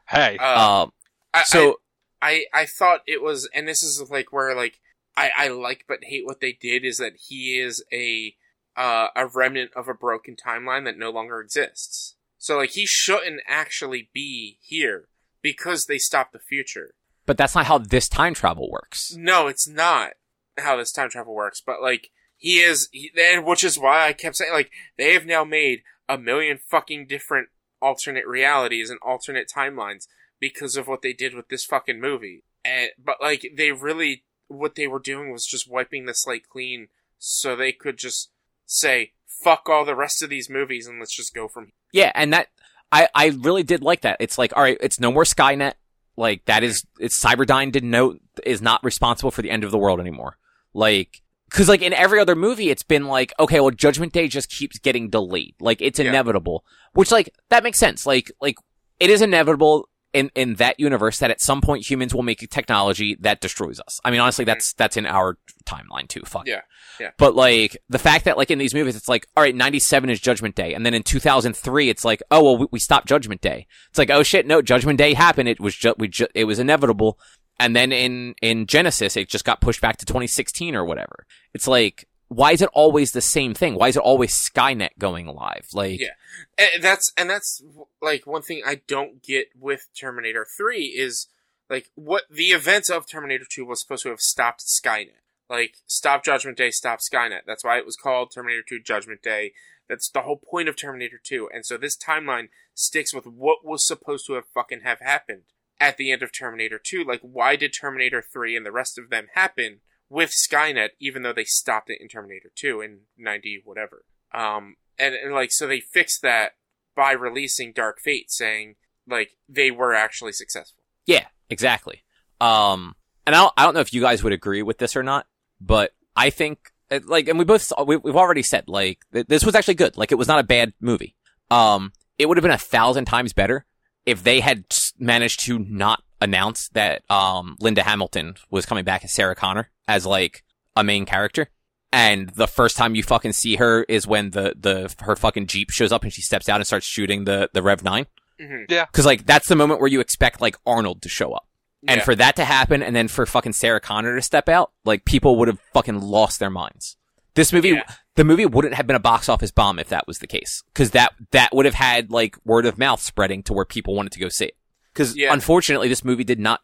Hey. 0.10 0.38
Uh, 0.38 0.84
Um, 0.84 0.92
I, 1.34 1.44
so 1.44 1.80
I 2.22 2.46
I 2.54 2.66
thought 2.66 3.02
it 3.08 3.22
was, 3.22 3.50
and 3.54 3.68
this 3.68 3.82
is 3.82 4.10
like 4.12 4.32
where 4.32 4.56
like 4.56 4.80
I 5.18 5.32
I 5.36 5.48
like 5.48 5.86
but 5.88 6.04
hate 6.04 6.26
what 6.26 6.40
they 6.40 6.52
did 6.54 6.86
is 6.86 6.98
that 6.98 7.14
he 7.30 7.58
is 7.60 7.84
a 7.92 8.36
uh, 8.76 9.08
a 9.16 9.28
remnant 9.28 9.72
of 9.76 9.88
a 9.88 9.94
broken 9.94 10.36
timeline 10.36 10.86
that 10.86 10.98
no 10.98 11.10
longer 11.10 11.40
exists. 11.40 12.16
So 12.38 12.58
like 12.58 12.72
he 12.72 12.86
shouldn't 12.86 13.42
actually 13.48 14.10
be 14.14 14.58
here 14.62 15.08
because 15.42 15.86
they 15.86 15.98
stopped 15.98 16.34
the 16.34 16.40
future. 16.40 16.94
But 17.26 17.38
that's 17.38 17.56
not 17.56 17.66
how 17.66 17.78
this 17.78 18.10
time 18.10 18.34
travel 18.34 18.70
works. 18.70 19.16
No, 19.16 19.48
it's 19.48 19.68
not 19.68 20.12
how 20.58 20.78
this 20.78 20.92
time 20.92 21.10
travel 21.10 21.34
works. 21.34 21.62
But 21.66 21.82
like 21.82 22.10
he 22.38 22.60
is, 22.60 22.90
he, 22.92 23.12
and 23.18 23.46
which 23.46 23.64
is 23.64 23.80
why 23.80 24.08
I 24.08 24.14
kept 24.14 24.36
saying 24.38 24.54
like 24.54 24.72
they 24.98 25.14
have 25.14 25.26
now 25.26 25.44
made 25.44 25.84
a 26.10 26.18
million 26.18 26.58
fucking 26.58 27.08
different 27.08 27.50
alternate 27.82 28.26
realities 28.26 28.90
and 28.90 29.00
alternate 29.02 29.52
timelines 29.54 30.08
because 30.40 30.76
of 30.76 30.88
what 30.88 31.02
they 31.02 31.14
did 31.14 31.34
with 31.34 31.50
this 31.50 31.66
fucking 31.66 32.00
movie. 32.00 32.44
And 32.66 32.90
but 33.04 33.18
like 33.22 33.46
they 33.56 33.72
really 33.72 34.24
what 34.48 34.76
they 34.76 34.88
were 34.88 35.00
doing 35.00 35.32
was 35.32 35.46
just 35.46 35.70
wiping 35.70 36.06
the 36.06 36.14
slate 36.14 36.48
clean 36.50 36.88
so 37.18 37.56
they 37.56 37.72
could 37.72 37.98
just 37.98 38.32
say 38.66 39.14
fuck 39.26 39.68
all 39.68 39.86
the 39.86 39.96
rest 39.96 40.22
of 40.22 40.30
these 40.30 40.50
movies 40.50 40.88
and 40.88 41.00
let's 41.00 41.16
just 41.16 41.34
go 41.34 41.48
from 41.48 41.66
here. 41.66 41.74
Yeah, 42.06 42.12
and 42.16 42.34
that 42.34 42.48
I 42.92 43.08
I 43.16 43.28
really 43.28 43.64
did 43.64 43.82
like 43.82 44.02
that. 44.02 44.18
It's 44.20 44.38
like 44.38 44.56
all 44.56 44.64
right, 44.64 44.78
it's 44.82 45.00
no 45.00 45.12
more 45.12 45.24
Skynet. 45.24 45.74
Like 46.16 46.46
that 46.46 46.64
is 46.64 46.86
it's 47.00 47.20
Cyberdyne 47.24 47.72
didn't 47.72 47.90
know 47.92 48.18
is 48.46 48.62
not 48.62 48.84
responsible 48.84 49.32
for 49.32 49.42
the 49.42 49.50
end 49.52 49.64
of 49.64 49.72
the 49.72 49.78
world 49.78 50.00
anymore. 50.00 50.38
Like 50.74 51.22
because 51.50 51.70
like 51.70 51.82
in 51.82 51.94
every 51.94 52.20
other 52.20 52.36
movie, 52.36 52.70
it's 52.70 52.84
been 52.84 53.06
like 53.08 53.34
okay, 53.40 53.60
well 53.60 53.72
Judgment 53.72 54.14
Day 54.14 54.28
just 54.28 54.50
keeps 54.50 54.78
getting 54.80 55.10
delayed. 55.10 55.56
Like 55.60 55.82
it's 55.82 56.00
Yeah. 56.00 56.10
inevitable, 56.10 56.64
which 56.94 57.12
like 57.12 57.34
that 57.50 57.64
makes 57.64 57.80
sense. 57.80 58.06
Like 58.06 58.32
like 58.42 58.56
it 59.00 59.10
is 59.10 59.22
inevitable. 59.22 59.90
In, 60.14 60.30
in 60.36 60.56
that 60.56 60.80
universe, 60.80 61.18
that 61.20 61.32
at 61.32 61.42
some 61.42 61.60
point 61.60 61.90
humans 61.90 62.14
will 62.14 62.22
make 62.22 62.44
a 62.44 62.48
technology 62.48 63.18
that 63.22 63.42
destroys 63.42 63.80
us. 63.80 64.00
I 64.06 64.12
mean, 64.12 64.20
honestly, 64.20 64.44
mm-hmm. 64.44 64.50
that's 64.50 64.74
that's 64.74 64.96
in 64.96 65.08
our 65.08 65.38
timeline 65.66 66.08
too. 66.08 66.22
Fuck. 66.24 66.46
Yeah, 66.46 66.62
yeah. 67.00 67.12
But 67.18 67.36
like 67.36 67.78
the 67.90 68.00
fact 68.00 68.26
that 68.26 68.38
like 68.38 68.52
in 68.52 68.60
these 68.60 68.76
movies, 68.76 68.96
it's 68.96 69.10
like, 69.10 69.28
all 69.36 69.44
right, 69.44 69.56
97 69.56 70.10
is 70.10 70.20
Judgment 70.20 70.56
Day. 70.56 70.74
And 70.74 70.86
then 70.86 70.94
in 70.94 71.04
2003, 71.04 71.90
it's 71.90 72.06
like, 72.06 72.22
oh, 72.30 72.44
well, 72.44 72.58
we, 72.58 72.68
we 72.72 72.80
stopped 72.80 73.08
Judgment 73.08 73.42
Day. 73.42 73.68
It's 73.90 73.98
like, 73.98 74.12
oh 74.12 74.24
shit, 74.24 74.46
no, 74.46 74.62
Judgment 74.62 74.98
Day 74.98 75.14
happened. 75.14 75.50
It 75.50 75.60
was 75.60 75.76
just, 75.76 75.98
we 75.98 76.08
ju- 76.08 76.28
it 76.36 76.46
was 76.46 76.60
inevitable. 76.60 77.18
And 77.60 77.76
then 77.76 77.92
in, 77.92 78.36
in 78.42 78.66
Genisys, 78.66 79.16
it 79.16 79.30
just 79.30 79.46
got 79.46 79.62
pushed 79.62 79.82
back 79.82 79.98
to 79.98 80.06
2016 80.06 80.76
or 80.76 80.86
whatever. 80.86 81.26
It's 81.54 81.68
like, 81.68 82.08
why 82.36 82.52
is 82.52 82.62
it 82.62 82.70
always 82.74 83.12
the 83.12 83.22
same 83.22 83.54
thing? 83.54 83.76
Why 83.76 83.88
is 83.90 83.96
it 83.96 84.02
always 84.02 84.34
Skynet 84.34 84.98
going 85.00 85.28
live? 85.28 85.68
Like, 85.74 86.00
Yeah. 86.00 86.10
And 86.58 86.84
that's 86.84 87.12
and 87.18 87.30
that's 87.30 87.64
like 88.02 88.26
one 88.26 88.42
thing 88.42 88.62
I 88.66 88.82
don't 88.88 89.22
get 89.22 89.50
with 89.60 89.88
Terminator 90.00 90.46
3 90.58 90.86
is 90.86 91.28
like 91.70 91.90
what 91.96 92.24
the 92.30 92.48
events 92.48 92.90
of 92.90 93.08
Terminator 93.08 93.46
2 93.50 93.66
was 93.66 93.82
supposed 93.82 94.04
to 94.04 94.10
have 94.10 94.20
stopped 94.20 94.62
Skynet. 94.62 95.22
Like 95.50 95.76
stop 95.86 96.24
Judgment 96.24 96.58
Day, 96.58 96.72
stop 96.72 97.00
Skynet. 97.00 97.42
That's 97.46 97.64
why 97.64 97.78
it 97.78 97.86
was 97.86 97.96
called 97.96 98.32
Terminator 98.34 98.64
2 98.68 98.82
Judgment 98.82 99.22
Day. 99.22 99.54
That's 99.88 100.10
the 100.10 100.22
whole 100.22 100.38
point 100.38 100.70
of 100.70 100.80
Terminator 100.80 101.20
2. 101.22 101.50
And 101.54 101.66
so 101.66 101.78
this 101.78 101.98
timeline 101.98 102.50
sticks 102.74 103.14
with 103.14 103.28
what 103.28 103.66
was 103.66 103.86
supposed 103.86 104.26
to 104.28 104.34
have 104.34 104.46
fucking 104.54 104.82
have 104.82 105.00
happened 105.02 105.44
at 105.80 105.98
the 105.98 106.12
end 106.12 106.24
of 106.24 106.32
Terminator 106.32 106.80
2. 106.84 107.04
Like 107.04 107.22
why 107.22 107.56
did 107.56 107.74
Terminator 107.74 108.22
3 108.22 108.56
and 108.56 108.66
the 108.66 108.72
rest 108.72 108.98
of 108.98 109.10
them 109.10 109.28
happen 109.34 109.82
with 110.10 110.32
Skynet 110.32 110.90
even 111.00 111.24
though 111.24 111.34
they 111.34 111.44
stopped 111.44 111.90
it 111.90 112.00
in 112.02 112.08
Terminator 112.08 112.52
2 112.56 112.82
in 112.82 113.00
90 113.18 113.62
whatever. 113.66 114.06
Um 114.34 114.76
and, 114.98 115.16
and 115.16 115.34
like 115.34 115.52
so 115.52 115.68
they 115.68 115.80
fixed 115.80 116.22
that 116.22 116.54
by 116.96 117.12
releasing 117.12 117.74
Dark 117.74 118.00
Fate, 118.00 118.32
saying 118.32 118.76
like 119.08 119.38
they 119.50 119.72
were 119.72 119.94
actually 119.94 120.32
successful. 120.32 120.84
Yeah, 121.06 121.26
exactly. 121.50 122.04
Um, 122.40 122.96
and 123.26 123.36
I 123.36 123.40
don't, 123.40 123.54
I 123.58 123.64
don't 123.64 123.74
know 123.74 123.80
if 123.80 123.94
you 123.94 124.02
guys 124.02 124.24
would 124.24 124.34
agree 124.34 124.62
with 124.62 124.78
this 124.78 124.96
or 124.96 125.04
not, 125.04 125.28
but 125.62 125.92
I 126.16 126.30
think, 126.30 126.72
uh, 126.92 127.00
like, 127.06 127.28
and 127.28 127.40
we 127.40 127.46
both, 127.46 127.72
we, 127.86 127.98
we've 127.98 128.16
already 128.16 128.44
said, 128.44 128.66
like, 128.68 129.00
th- 129.14 129.28
this 129.28 129.46
was 129.46 129.56
actually 129.56 129.76
good. 129.76 129.98
Like, 129.98 130.12
it 130.12 130.16
was 130.16 130.28
not 130.28 130.40
a 130.40 130.44
bad 130.44 130.74
movie. 130.80 131.16
Um, 131.50 131.94
it 132.18 132.28
would 132.28 132.38
have 132.38 132.44
been 132.44 132.52
a 132.52 132.58
thousand 132.58 133.06
times 133.06 133.34
better 133.34 133.66
if 134.06 134.24
they 134.24 134.42
had 134.42 134.66
managed 135.00 135.42
to 135.42 135.60
not 135.60 136.04
announce 136.20 136.70
that, 136.70 137.10
um, 137.10 137.56
Linda 137.60 137.84
Hamilton 137.84 138.36
was 138.50 138.66
coming 138.66 138.84
back 138.84 139.04
as 139.04 139.14
Sarah 139.14 139.36
Connor 139.36 139.70
as, 139.88 140.06
like, 140.06 140.44
a 140.76 140.84
main 140.84 141.06
character. 141.06 141.50
And 141.92 142.30
the 142.30 142.48
first 142.48 142.76
time 142.76 142.96
you 142.96 143.04
fucking 143.04 143.34
see 143.34 143.58
her 143.58 143.84
is 143.84 144.08
when 144.08 144.32
the, 144.32 144.56
the, 144.60 144.94
her 145.02 145.16
fucking 145.16 145.46
Jeep 145.48 145.70
shows 145.70 145.92
up 145.92 146.04
and 146.04 146.12
she 146.12 146.22
steps 146.24 146.50
out 146.50 146.56
and 146.58 146.66
starts 146.66 146.88
shooting 146.88 147.26
the, 147.26 147.50
the 147.54 147.62
Rev 147.62 147.84
9. 147.84 148.08
Mm-hmm. 148.42 148.84
Cause 148.92 149.06
like, 149.06 149.26
that's 149.28 149.48
the 149.48 149.56
moment 149.56 149.80
where 149.80 149.90
you 149.90 150.00
expect 150.00 150.42
like 150.42 150.56
Arnold 150.66 151.04
to 151.04 151.10
show 151.10 151.34
up. 151.34 151.48
And 151.88 152.00
Yeah. 152.00 152.04
for 152.06 152.16
that 152.16 152.36
to 152.38 152.46
happen, 152.46 152.82
and 152.82 152.96
then 152.96 153.08
for 153.10 153.26
fucking 153.28 153.54
Sarah 153.54 153.80
Connor 153.80 154.16
to 154.16 154.22
step 154.24 154.50
out, 154.50 154.72
like 154.86 155.06
people 155.06 155.36
would 155.38 155.48
have 155.50 155.60
fucking 155.74 156.00
lost 156.02 156.40
their 156.40 156.50
minds. 156.50 156.98
This 157.36 157.54
movie, 157.54 157.70
Yeah. 157.70 157.84
the 158.16 158.24
movie 158.24 158.46
wouldn't 158.46 158.74
have 158.74 158.88
been 158.88 158.96
a 158.96 159.00
box 159.02 159.28
office 159.30 159.52
bomb 159.52 159.78
if 159.80 159.90
that 159.90 160.08
was 160.08 160.18
the 160.20 160.28
case, 160.28 160.64
because 160.74 160.92
that 160.92 161.14
that 161.32 161.54
would 161.54 161.66
have 161.66 161.74
had 161.76 162.10
like 162.10 162.38
word 162.46 162.66
of 162.66 162.78
mouth 162.80 163.02
spreading 163.02 163.44
to 163.44 163.54
where 163.54 163.66
people 163.66 163.96
wanted 163.96 164.14
to 164.14 164.20
go 164.20 164.30
see 164.30 164.46
it. 164.46 164.56
Because 164.94 165.16
Yeah. 165.18 165.34
unfortunately, 165.34 165.88
this 165.90 166.04
movie 166.06 166.24
did 166.24 166.40
not. 166.40 166.62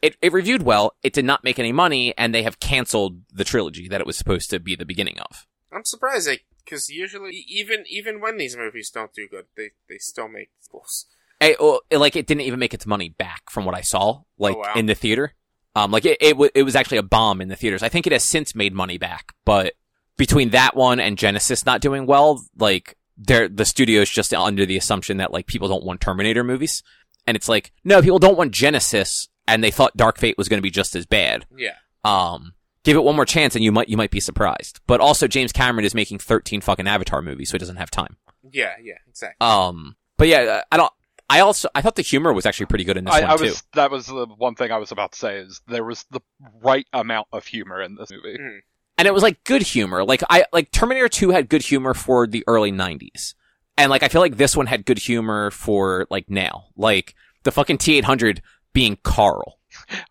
It 0.00 0.16
it 0.22 0.32
reviewed 0.32 0.62
well. 0.62 0.94
It 1.02 1.12
did 1.12 1.24
not 1.24 1.42
make 1.44 1.58
any 1.58 1.72
money, 1.72 2.14
and 2.16 2.34
they 2.34 2.42
have 2.44 2.60
canceled 2.60 3.22
the 3.32 3.44
trilogy 3.44 3.88
that 3.88 4.00
it 4.00 4.06
was 4.06 4.16
supposed 4.16 4.50
to 4.50 4.60
be 4.60 4.76
the 4.76 4.84
beginning 4.84 5.18
of. 5.18 5.46
I'm 5.72 5.84
surprised 5.84 6.28
because 6.64 6.88
usually 6.90 7.44
even 7.48 7.84
even 7.88 8.20
when 8.20 8.36
these 8.36 8.56
movies 8.56 8.90
don't 8.90 9.12
do 9.12 9.26
good, 9.28 9.46
they 9.56 9.70
they 9.88 9.98
still 9.98 10.28
make 10.28 10.50
sequels. 10.60 11.06
Hey, 11.40 11.56
well, 11.58 11.80
it- 11.90 11.98
like 11.98 12.14
it 12.14 12.26
didn't 12.26 12.42
even 12.42 12.60
make 12.60 12.72
its 12.74 12.86
money 12.86 13.08
back 13.08 13.50
from 13.50 13.64
what 13.64 13.74
I 13.74 13.80
saw, 13.80 14.22
like 14.38 14.54
Oh, 14.54 14.60
wow. 14.60 14.72
in 14.76 14.86
the 14.86 14.94
theater. 14.94 15.34
Um, 15.74 15.90
like 15.90 16.04
it, 16.04 16.18
it, 16.20 16.32
w- 16.32 16.50
it 16.54 16.62
was 16.64 16.76
actually 16.76 16.98
a 16.98 17.02
bomb 17.02 17.40
in 17.40 17.48
the 17.48 17.56
theaters. 17.56 17.82
I 17.82 17.88
think 17.88 18.06
it 18.06 18.12
has 18.12 18.22
since 18.22 18.54
made 18.54 18.74
money 18.74 18.98
back, 18.98 19.32
but 19.46 19.72
between 20.18 20.50
that 20.50 20.76
one 20.76 21.00
and 21.00 21.16
Genisys 21.16 21.64
not 21.64 21.80
doing 21.80 22.04
well, 22.06 22.44
like 22.58 22.96
they're, 23.16 23.48
the 23.48 23.64
studio's 23.64 24.10
just 24.10 24.34
under 24.34 24.66
the 24.66 24.76
assumption 24.76 25.16
that 25.16 25.32
like 25.32 25.46
people 25.46 25.68
don't 25.68 25.82
want 25.84 26.00
Terminator 26.02 26.44
movies. 26.44 26.82
And 27.26 27.36
it's 27.36 27.48
like, 27.48 27.72
no, 27.84 28.02
people 28.02 28.18
don't 28.18 28.36
want 28.36 28.52
Genisys 28.52 29.28
and 29.46 29.62
they 29.62 29.70
thought 29.70 29.96
Dark 29.96 30.18
Fate 30.18 30.36
was 30.38 30.48
going 30.48 30.58
to 30.58 30.62
be 30.62 30.70
just 30.70 30.94
as 30.96 31.06
bad. 31.06 31.46
Yeah, 31.56 31.74
Um, 32.04 32.54
give 32.84 32.96
it 32.96 33.04
one 33.04 33.16
more 33.16 33.24
chance 33.24 33.54
and 33.54 33.64
you 33.64 33.72
might, 33.72 33.88
you 33.88 33.96
might 33.96 34.10
be 34.10 34.20
surprised. 34.20 34.80
But 34.86 35.00
also 35.00 35.26
James 35.28 35.52
Cameron 35.52 35.84
is 35.84 35.94
making 35.94 36.18
13 36.18 36.60
fucking 36.60 36.86
Avatar 36.88 37.22
movies, 37.22 37.50
so 37.50 37.54
he 37.54 37.58
doesn't 37.58 37.76
have 37.76 37.90
time. 37.90 38.16
yeah, 38.52 38.74
yeah, 38.82 38.94
exactly. 39.08 39.36
Um, 39.46 39.96
but 40.16 40.28
yeah, 40.28 40.62
I 40.70 40.76
don't. 40.76 40.92
I 41.30 41.40
also 41.40 41.68
I 41.74 41.80
thought 41.80 41.94
the 41.94 42.02
humor 42.02 42.32
was 42.34 42.44
actually 42.44 42.66
pretty 42.66 42.84
good 42.84 42.98
in 42.98 43.04
this 43.06 43.14
I, 43.14 43.22
one 43.22 43.30
I 43.30 43.36
too. 43.36 43.44
was 43.44 43.62
that 43.72 43.90
was 43.90 44.06
the 44.06 44.26
one 44.36 44.54
thing 44.54 44.70
I 44.70 44.76
was 44.76 44.92
about 44.92 45.12
to 45.12 45.18
say 45.18 45.38
is 45.38 45.62
there 45.66 45.84
was 45.84 46.04
the 46.10 46.20
right 46.62 46.86
amount 46.92 47.28
of 47.32 47.46
humor 47.46 47.80
in 47.80 47.94
this 47.94 48.10
movie. 48.10 48.36
Mm. 48.38 48.58
And 48.98 49.08
it 49.08 49.14
was 49.14 49.22
like 49.22 49.42
good 49.44 49.62
humor. 49.62 50.04
Like 50.04 50.22
I 50.28 50.44
like 50.52 50.70
Terminator 50.72 51.08
2 51.08 51.30
had 51.30 51.48
good 51.48 51.62
humor 51.62 51.94
for 51.94 52.26
the 52.26 52.44
early 52.46 52.70
90s. 52.70 53.34
And 53.76 53.90
like 53.90 54.02
I 54.02 54.08
feel 54.08 54.20
like 54.20 54.36
this 54.36 54.56
one 54.56 54.66
had 54.66 54.84
good 54.86 54.98
humor 54.98 55.50
for 55.50 56.06
like 56.10 56.28
now. 56.28 56.66
Like 56.76 57.14
the 57.44 57.52
fucking 57.52 57.78
T800 57.78 58.40
being 58.72 58.98
Carl. 59.02 59.58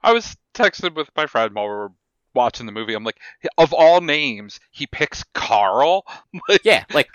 I 0.04 0.14
was 0.14 0.36
texting 0.54 0.96
with 0.96 1.10
my 1.16 1.28
friend 1.28 1.54
while 1.54 1.66
we 1.66 1.72
were 1.72 1.92
watching 2.34 2.66
the 2.66 2.72
movie. 2.72 2.94
I'm 2.94 3.04
like, 3.04 3.20
of 3.58 3.74
all 3.74 4.02
names, 4.02 4.60
he 4.72 4.88
picks 4.88 5.24
Carl. 5.34 6.06
Like, 6.50 6.62
Yeah, 6.64 6.86
like 6.94 7.08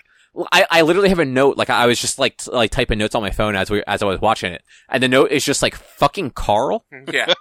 I, 0.51 0.65
I 0.69 0.81
literally 0.83 1.09
have 1.09 1.17
a 1.19 1.25
note 1.25 1.57
like 1.57 1.69
I 1.71 1.87
was 1.87 1.99
just 1.99 2.19
like 2.19 2.37
t- 2.37 2.51
like 2.51 2.69
typing 2.71 2.99
notes 2.99 3.15
on 3.15 3.23
my 3.23 3.31
phone 3.31 3.55
as 3.55 3.69
we 3.71 3.83
as 3.87 4.01
I 4.01 4.05
was 4.05 4.21
watching 4.21 4.53
it. 4.53 4.61
And 4.87 5.01
the 5.01 5.07
note 5.07 5.31
is 5.31 5.43
just 5.43 5.61
like 5.61 5.75
fucking 5.75 6.31
Carl. 6.31 6.85
Yeah, 7.11 7.33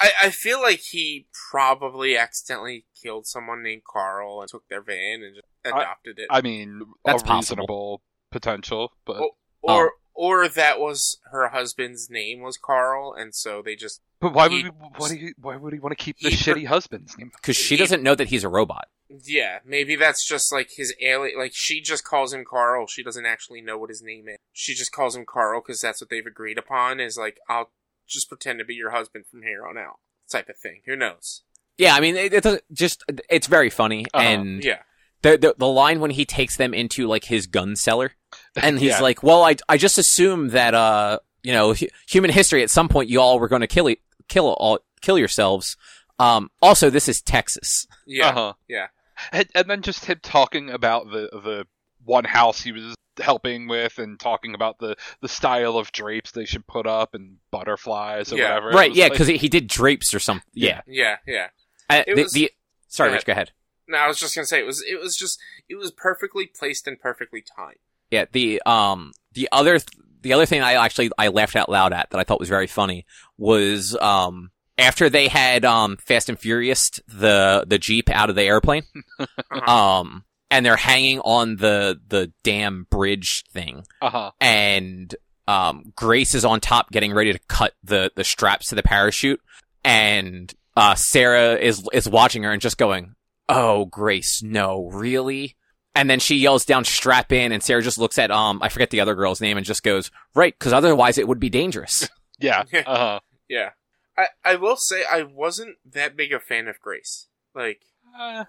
I 0.00 0.10
I 0.24 0.30
feel 0.30 0.60
like 0.60 0.80
he 0.80 1.26
probably 1.50 2.16
accidentally 2.16 2.84
killed 3.02 3.26
someone 3.26 3.62
named 3.62 3.82
Carl 3.90 4.40
and 4.42 4.48
took 4.50 4.64
their 4.68 4.82
van 4.82 5.22
and 5.22 5.34
just 5.34 5.46
adopted 5.64 6.18
it, 6.18 6.26
I 6.30 6.40
mean, 6.42 6.82
That's 7.04 7.22
a 7.22 7.26
possible. 7.26 7.62
reasonable 7.62 8.02
potential, 8.32 8.92
but 9.04 9.16
Oh. 9.18 9.30
or 9.62 9.92
or 10.14 10.46
that 10.48 10.78
was 10.78 11.18
her 11.30 11.48
husband's 11.48 12.10
name 12.10 12.40
was 12.42 12.56
Carl, 12.58 13.14
and 13.14 13.34
so 13.34 13.62
they 13.62 13.76
just 13.76 14.00
but 14.20 14.32
why 14.34 14.48
he- 14.48 14.56
would 14.64 14.64
he, 14.64 14.70
why, 14.98 15.08
do 15.08 15.16
you, 15.16 15.34
why 15.40 15.56
would 15.56 15.72
he 15.72 15.78
want 15.78 15.96
to 15.96 16.04
keep 16.04 16.18
the 16.18 16.30
he- 16.30 16.36
shitty 16.36 16.66
husband's 16.66 17.16
name? 17.16 17.30
Cause 17.42 17.56
she 17.56 17.74
He- 17.74 17.78
doesn't 17.78 18.02
know 18.02 18.14
that 18.14 18.28
he's 18.28 18.44
a 18.44 18.48
robot. 18.48 18.88
Yeah, 19.24 19.58
maybe 19.64 19.94
that's 19.96 20.26
just 20.26 20.52
like 20.52 20.70
his 20.76 20.94
alien. 21.00 21.38
Like 21.38 21.52
she 21.54 21.80
just 21.82 22.02
calls 22.04 22.32
him 22.32 22.44
Carl. 22.48 22.86
She 22.86 23.02
doesn't 23.02 23.26
actually 23.26 23.60
know 23.60 23.76
what 23.78 23.90
his 23.90 24.02
name 24.02 24.26
is. 24.28 24.36
She 24.52 24.74
just 24.74 24.90
calls 24.92 25.14
him 25.16 25.24
Carl 25.26 25.60
because 25.60 25.80
that's 25.80 26.00
what 26.00 26.08
they've 26.10 26.24
agreed 26.26 26.56
upon. 26.58 26.98
Is 27.00 27.16
like 27.18 27.38
I'll 27.48 27.70
just 28.08 28.28
pretend 28.28 28.58
to 28.58 28.64
be 28.64 28.74
your 28.74 28.90
husband 28.90 29.24
from 29.30 29.42
here 29.42 29.66
on 29.66 29.76
out, 29.78 29.98
type 30.30 30.48
of 30.48 30.56
thing. 30.58 30.80
Who 30.86 30.96
knows? 30.96 31.42
Yeah, 31.78 31.94
I 31.94 32.00
mean, 32.00 32.16
it, 32.16 32.32
it's 32.34 32.46
a- 32.46 32.60
just, 32.72 33.02
it's 33.30 33.46
very 33.46 33.70
funny. 33.70 34.04
Uh-huh. 34.12 34.24
And 34.26 34.62
Yeah, 34.64 34.80
the, 35.22 35.38
the, 35.38 35.54
the 35.58 35.66
line 35.66 36.00
when 36.00 36.10
he 36.12 36.24
takes 36.26 36.56
them 36.56 36.74
into 36.74 37.06
like 37.06 37.24
his 37.24 37.46
gun 37.46 37.76
cellar 37.76 38.12
and 38.62 38.78
he's 38.78 38.90
Yeah. 38.90 39.00
like, 39.00 39.22
well, 39.22 39.42
I, 39.44 39.56
I 39.68 39.76
just 39.76 39.98
assume 39.98 40.48
that, 40.48 40.74
uh, 40.74 41.18
you 41.42 41.52
know, 41.52 41.74
hu- 41.74 41.88
human 42.08 42.30
history 42.30 42.62
at 42.62 42.70
some 42.70 42.88
point 42.88 43.08
you 43.08 43.20
all 43.20 43.38
were 43.38 43.48
going 43.48 43.60
to 43.62 43.66
kill, 43.66 43.88
e- 43.88 44.00
kill 44.28 44.46
all, 44.48 44.78
kill 45.00 45.18
yourselves. 45.18 45.76
Um, 46.18 46.50
also 46.60 46.90
this 46.90 47.08
is 47.08 47.20
Texas. 47.22 47.86
yeah, 48.06 48.28
Uh-huh. 48.28 48.52
yeah. 48.68 48.86
And, 49.32 49.48
and 49.54 49.68
then 49.70 49.82
just 49.82 50.04
him 50.04 50.18
talking 50.22 50.70
about 50.70 51.06
the 51.10 51.28
the 51.32 51.66
one 52.04 52.24
house 52.24 52.60
he 52.60 52.72
was 52.72 52.94
helping 53.20 53.68
with, 53.68 53.98
and 53.98 54.18
talking 54.18 54.54
about 54.54 54.78
the 54.78 54.96
the 55.20 55.28
style 55.28 55.76
of 55.78 55.92
drapes 55.92 56.32
they 56.32 56.44
should 56.44 56.66
put 56.66 56.86
up 56.86 57.14
and 57.14 57.36
butterflies 57.50 58.32
or 58.32 58.36
Yeah. 58.38 58.48
whatever. 58.54 58.70
Right. 58.70 58.92
Yeah. 58.94 59.08
Cause 59.10 59.26
he, 59.28 59.36
he 59.36 59.48
did 59.48 59.68
drapes 59.68 60.12
or 60.14 60.18
something. 60.18 60.48
Yeah. 60.54 60.80
Yeah, 60.86 61.16
yeah. 61.26 61.48
Uh, 61.88 62.02
It 62.06 62.16
the, 62.16 62.22
was- 62.22 62.32
the, 62.32 62.50
sorry, 62.88 63.10
Go 63.10 63.14
Rich, 63.14 63.24
go 63.26 63.32
ahead. 63.32 63.52
No, 63.88 63.98
I 63.98 64.06
was 64.08 64.18
just 64.18 64.34
gonna 64.34 64.46
say 64.46 64.60
it 64.60 64.66
was. 64.66 64.82
It 64.82 64.98
was 65.00 65.16
just. 65.16 65.38
It 65.68 65.74
was 65.76 65.90
perfectly 65.90 66.46
placed 66.46 66.86
and 66.86 66.98
perfectly 66.98 67.42
timed. 67.42 67.76
Yeah, 68.12 68.26
the 68.30 68.60
um 68.66 69.12
the 69.32 69.48
other 69.50 69.78
th- 69.78 69.88
the 70.20 70.34
other 70.34 70.44
thing 70.46 70.60
I 70.62 70.74
actually 70.74 71.10
I 71.16 71.28
laughed 71.28 71.56
out 71.56 71.70
loud 71.70 71.92
at 71.94 72.10
that 72.10 72.18
I 72.18 72.24
thought 72.24 72.38
was 72.38 72.50
very 72.50 72.66
funny 72.66 73.06
was 73.38 73.96
um 73.96 74.50
after 74.76 75.08
they 75.08 75.28
had 75.28 75.64
um 75.64 75.96
Fast 75.96 76.28
and 76.28 76.38
Furious 76.38 76.90
the 77.08 77.64
the 77.66 77.78
Jeep 77.78 78.10
out 78.10 78.28
of 78.28 78.36
the 78.36 78.42
airplane 78.42 78.82
um 79.66 80.24
and 80.50 80.66
they're 80.66 80.76
hanging 80.76 81.20
on 81.20 81.56
the 81.56 81.98
the 82.06 82.30
damn 82.44 82.86
bridge 82.90 83.44
thing. 83.50 83.84
Uh-huh. 84.02 84.30
and 84.40 85.14
um 85.48 85.92
Grace 85.96 86.34
is 86.34 86.44
on 86.44 86.60
top 86.60 86.90
getting 86.90 87.14
ready 87.14 87.32
to 87.32 87.38
cut 87.48 87.72
the 87.82 88.12
the 88.14 88.24
straps 88.24 88.68
to 88.68 88.74
the 88.74 88.82
parachute. 88.82 89.40
And 89.84 90.52
uh 90.76 90.96
Sarah 90.96 91.54
is 91.54 91.88
is 91.94 92.06
watching 92.06 92.42
her 92.42 92.52
and 92.52 92.60
just 92.60 92.76
going 92.76 93.14
oh 93.48 93.86
Grace 93.86 94.42
no 94.42 94.90
really 94.92 95.56
and 95.94 96.08
then 96.08 96.18
she 96.20 96.36
yells 96.36 96.64
down 96.64 96.84
strap 96.84 97.32
in 97.32 97.52
and 97.52 97.62
Sarah 97.62 97.82
just 97.82 97.98
looks 97.98 98.18
at 98.18 98.30
um 98.30 98.60
I 98.62 98.68
forget 98.68 98.90
the 98.90 99.00
other 99.00 99.14
girl's 99.14 99.40
name 99.40 99.56
and 99.56 99.66
just 99.66 99.82
goes 99.82 100.10
right 100.34 100.58
cuz 100.58 100.72
otherwise 100.72 101.18
it 101.18 101.28
would 101.28 101.40
be 101.40 101.50
dangerous 101.50 102.08
Yeah. 102.38 102.64
Yeah. 102.72 102.82
Uh-huh. 102.86 103.20
Yeah. 103.48 103.70
I 104.16 104.26
I 104.44 104.54
will 104.56 104.76
say 104.76 105.04
I 105.10 105.22
wasn't 105.22 105.76
that 105.84 106.16
big 106.16 106.32
a 106.32 106.40
fan 106.40 106.68
of 106.68 106.80
Grace. 106.80 107.28
Like 107.54 107.82
Uh, 108.18 108.44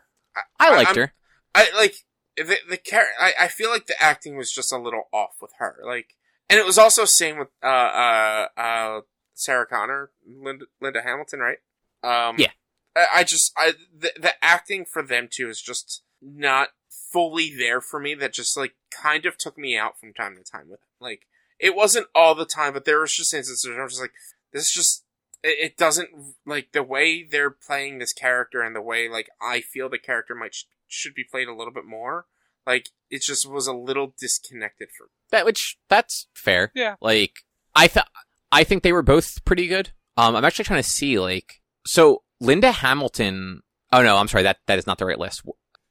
I 0.59 0.75
liked 0.75 0.87
I'm- 0.89 0.95
her 0.97 1.13
I 1.55 1.69
like 1.75 1.95
the 2.37 2.57
the 2.67 2.77
char- 2.77 3.13
I 3.19 3.33
I 3.41 3.47
feel 3.47 3.69
like 3.69 3.85
the 3.85 4.01
acting 4.01 4.35
was 4.37 4.51
just 4.51 4.71
a 4.73 4.77
little 4.77 5.03
off 5.13 5.35
with 5.39 5.51
her. 5.59 5.79
Like, 5.85 6.15
and 6.49 6.59
it 6.59 6.65
was 6.65 6.79
also 6.79 7.05
same 7.05 7.37
with 7.37 7.49
uh 7.61 7.67
uh 7.67 8.47
uh 8.57 9.01
Sarah 9.35 9.67
Connor, 9.67 10.09
Linda 10.25 10.65
Linda 10.81 11.01
Hamilton, 11.03 11.39
right? 11.39 11.57
Um, 12.03 12.37
Yeah. 12.39 12.51
I, 12.95 13.05
I 13.17 13.23
just 13.23 13.51
I 13.55 13.73
the 13.95 14.11
the 14.19 14.33
acting 14.43 14.83
for 14.85 15.03
them 15.03 15.27
two 15.31 15.47
is 15.49 15.61
just 15.61 16.01
not 16.21 16.69
fully 17.13 17.55
there 17.55 17.79
for 17.79 17.99
me. 17.99 18.15
That 18.15 18.33
just 18.33 18.57
like 18.57 18.73
kind 18.91 19.25
of 19.25 19.37
took 19.37 19.57
me 19.57 19.77
out 19.77 19.97
from 19.99 20.13
time 20.13 20.35
to 20.35 20.43
time 20.43 20.69
with 20.69 20.79
it. 20.81 20.87
Like, 20.99 21.27
it 21.59 21.75
wasn't 21.75 22.07
all 22.13 22.35
the 22.35 22.45
time, 22.45 22.73
but 22.73 22.83
there 22.85 22.99
was 22.99 23.15
just 23.15 23.33
instances 23.33 23.65
where 23.69 23.79
I 23.79 23.83
was 23.83 23.93
just 23.93 24.01
like, 24.01 24.11
this 24.51 24.73
just 24.73 25.03
it, 25.43 25.57
it 25.71 25.77
doesn't 25.77 26.09
like 26.45 26.71
the 26.73 26.83
way 26.83 27.23
they're 27.23 27.49
playing 27.51 27.99
this 27.99 28.13
character 28.13 28.61
and 28.61 28.75
the 28.75 28.81
way 28.81 29.07
like 29.07 29.29
I 29.41 29.61
feel 29.61 29.89
the 29.89 29.97
character 29.99 30.35
might 30.35 30.55
sh- 30.55 30.63
should 30.87 31.13
be 31.13 31.23
played 31.23 31.47
a 31.47 31.55
little 31.55 31.73
bit 31.73 31.85
more. 31.85 32.25
Like 32.65 32.89
it 33.09 33.21
just 33.21 33.49
was 33.49 33.67
a 33.67 33.73
little 33.73 34.13
disconnected 34.19 34.89
for 34.97 35.03
me. 35.05 35.09
that 35.31 35.45
which 35.45 35.77
that's 35.89 36.27
fair 36.33 36.71
Yeah. 36.73 36.95
like 37.01 37.39
I 37.75 37.87
thought 37.87 38.07
I 38.51 38.63
think 38.63 38.83
they 38.83 38.93
were 38.93 39.01
both 39.01 39.43
pretty 39.45 39.67
good 39.67 39.91
um 40.17 40.35
I'm 40.35 40.45
actually 40.45 40.65
trying 40.65 40.81
to 40.83 40.89
see 40.89 41.19
like 41.19 41.61
so 41.85 42.23
Linda 42.39 42.71
Hamilton 42.71 43.63
oh 43.91 44.01
no 44.01 44.15
I'm 44.15 44.27
sorry 44.29 44.43
that 44.43 44.59
that 44.67 44.79
is 44.79 44.87
not 44.87 44.97
the 44.97 45.05
right 45.05 45.19
list 45.19 45.41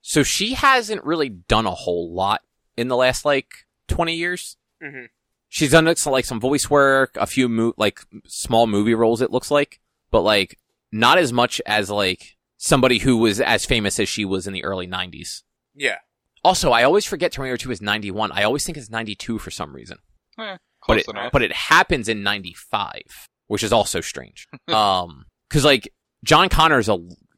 so 0.02 0.22
she 0.22 0.52
hasn't 0.54 1.02
really 1.04 1.28
done 1.30 1.64
a 1.64 1.70
whole 1.70 2.12
lot 2.12 2.42
in 2.76 2.88
the 2.88 2.96
last 2.96 3.24
like 3.24 3.66
20 3.88 4.14
years 4.14 4.56
Mm-hmm. 4.82 5.04
she's 5.48 5.70
done 5.70 5.94
some, 5.94 6.12
like 6.12 6.24
some 6.24 6.40
voice 6.40 6.68
work, 6.68 7.16
a 7.16 7.26
few 7.26 7.48
mo- 7.48 7.72
like 7.76 8.00
small 8.26 8.66
movie 8.66 8.94
roles. 8.94 9.22
It 9.22 9.30
looks 9.30 9.48
like, 9.50 9.80
but 10.10 10.22
like 10.22 10.58
not 10.90 11.18
as 11.18 11.32
much 11.32 11.60
as 11.66 11.88
like 11.88 12.36
somebody 12.56 12.98
who 12.98 13.16
was 13.18 13.40
as 13.40 13.64
famous 13.64 14.00
as 14.00 14.08
she 14.08 14.24
was 14.24 14.48
in 14.48 14.52
the 14.52 14.64
early 14.64 14.88
'90s. 14.88 15.42
Yeah, 15.76 15.98
Also, 16.44 16.72
I 16.72 16.82
always 16.82 17.06
forget 17.06 17.30
Terminator 17.30 17.56
2 17.58 17.70
is 17.70 17.80
91. 17.80 18.32
I 18.32 18.42
always 18.42 18.64
think 18.64 18.76
it's 18.76 18.90
92 18.90 19.38
for 19.38 19.50
some 19.52 19.72
reason, 19.72 19.98
eh, 20.38 20.56
but 20.56 20.60
close 20.80 21.00
it 21.02 21.08
enough. 21.10 21.30
but 21.32 21.42
it 21.42 21.52
happens 21.52 22.08
in 22.08 22.24
95, 22.24 23.02
which 23.46 23.62
is 23.62 23.72
also 23.72 24.00
strange. 24.00 24.48
um, 24.68 25.26
because 25.48 25.64
like 25.64 25.92
John 26.24 26.48
Connor 26.48 26.80
is 26.80 26.90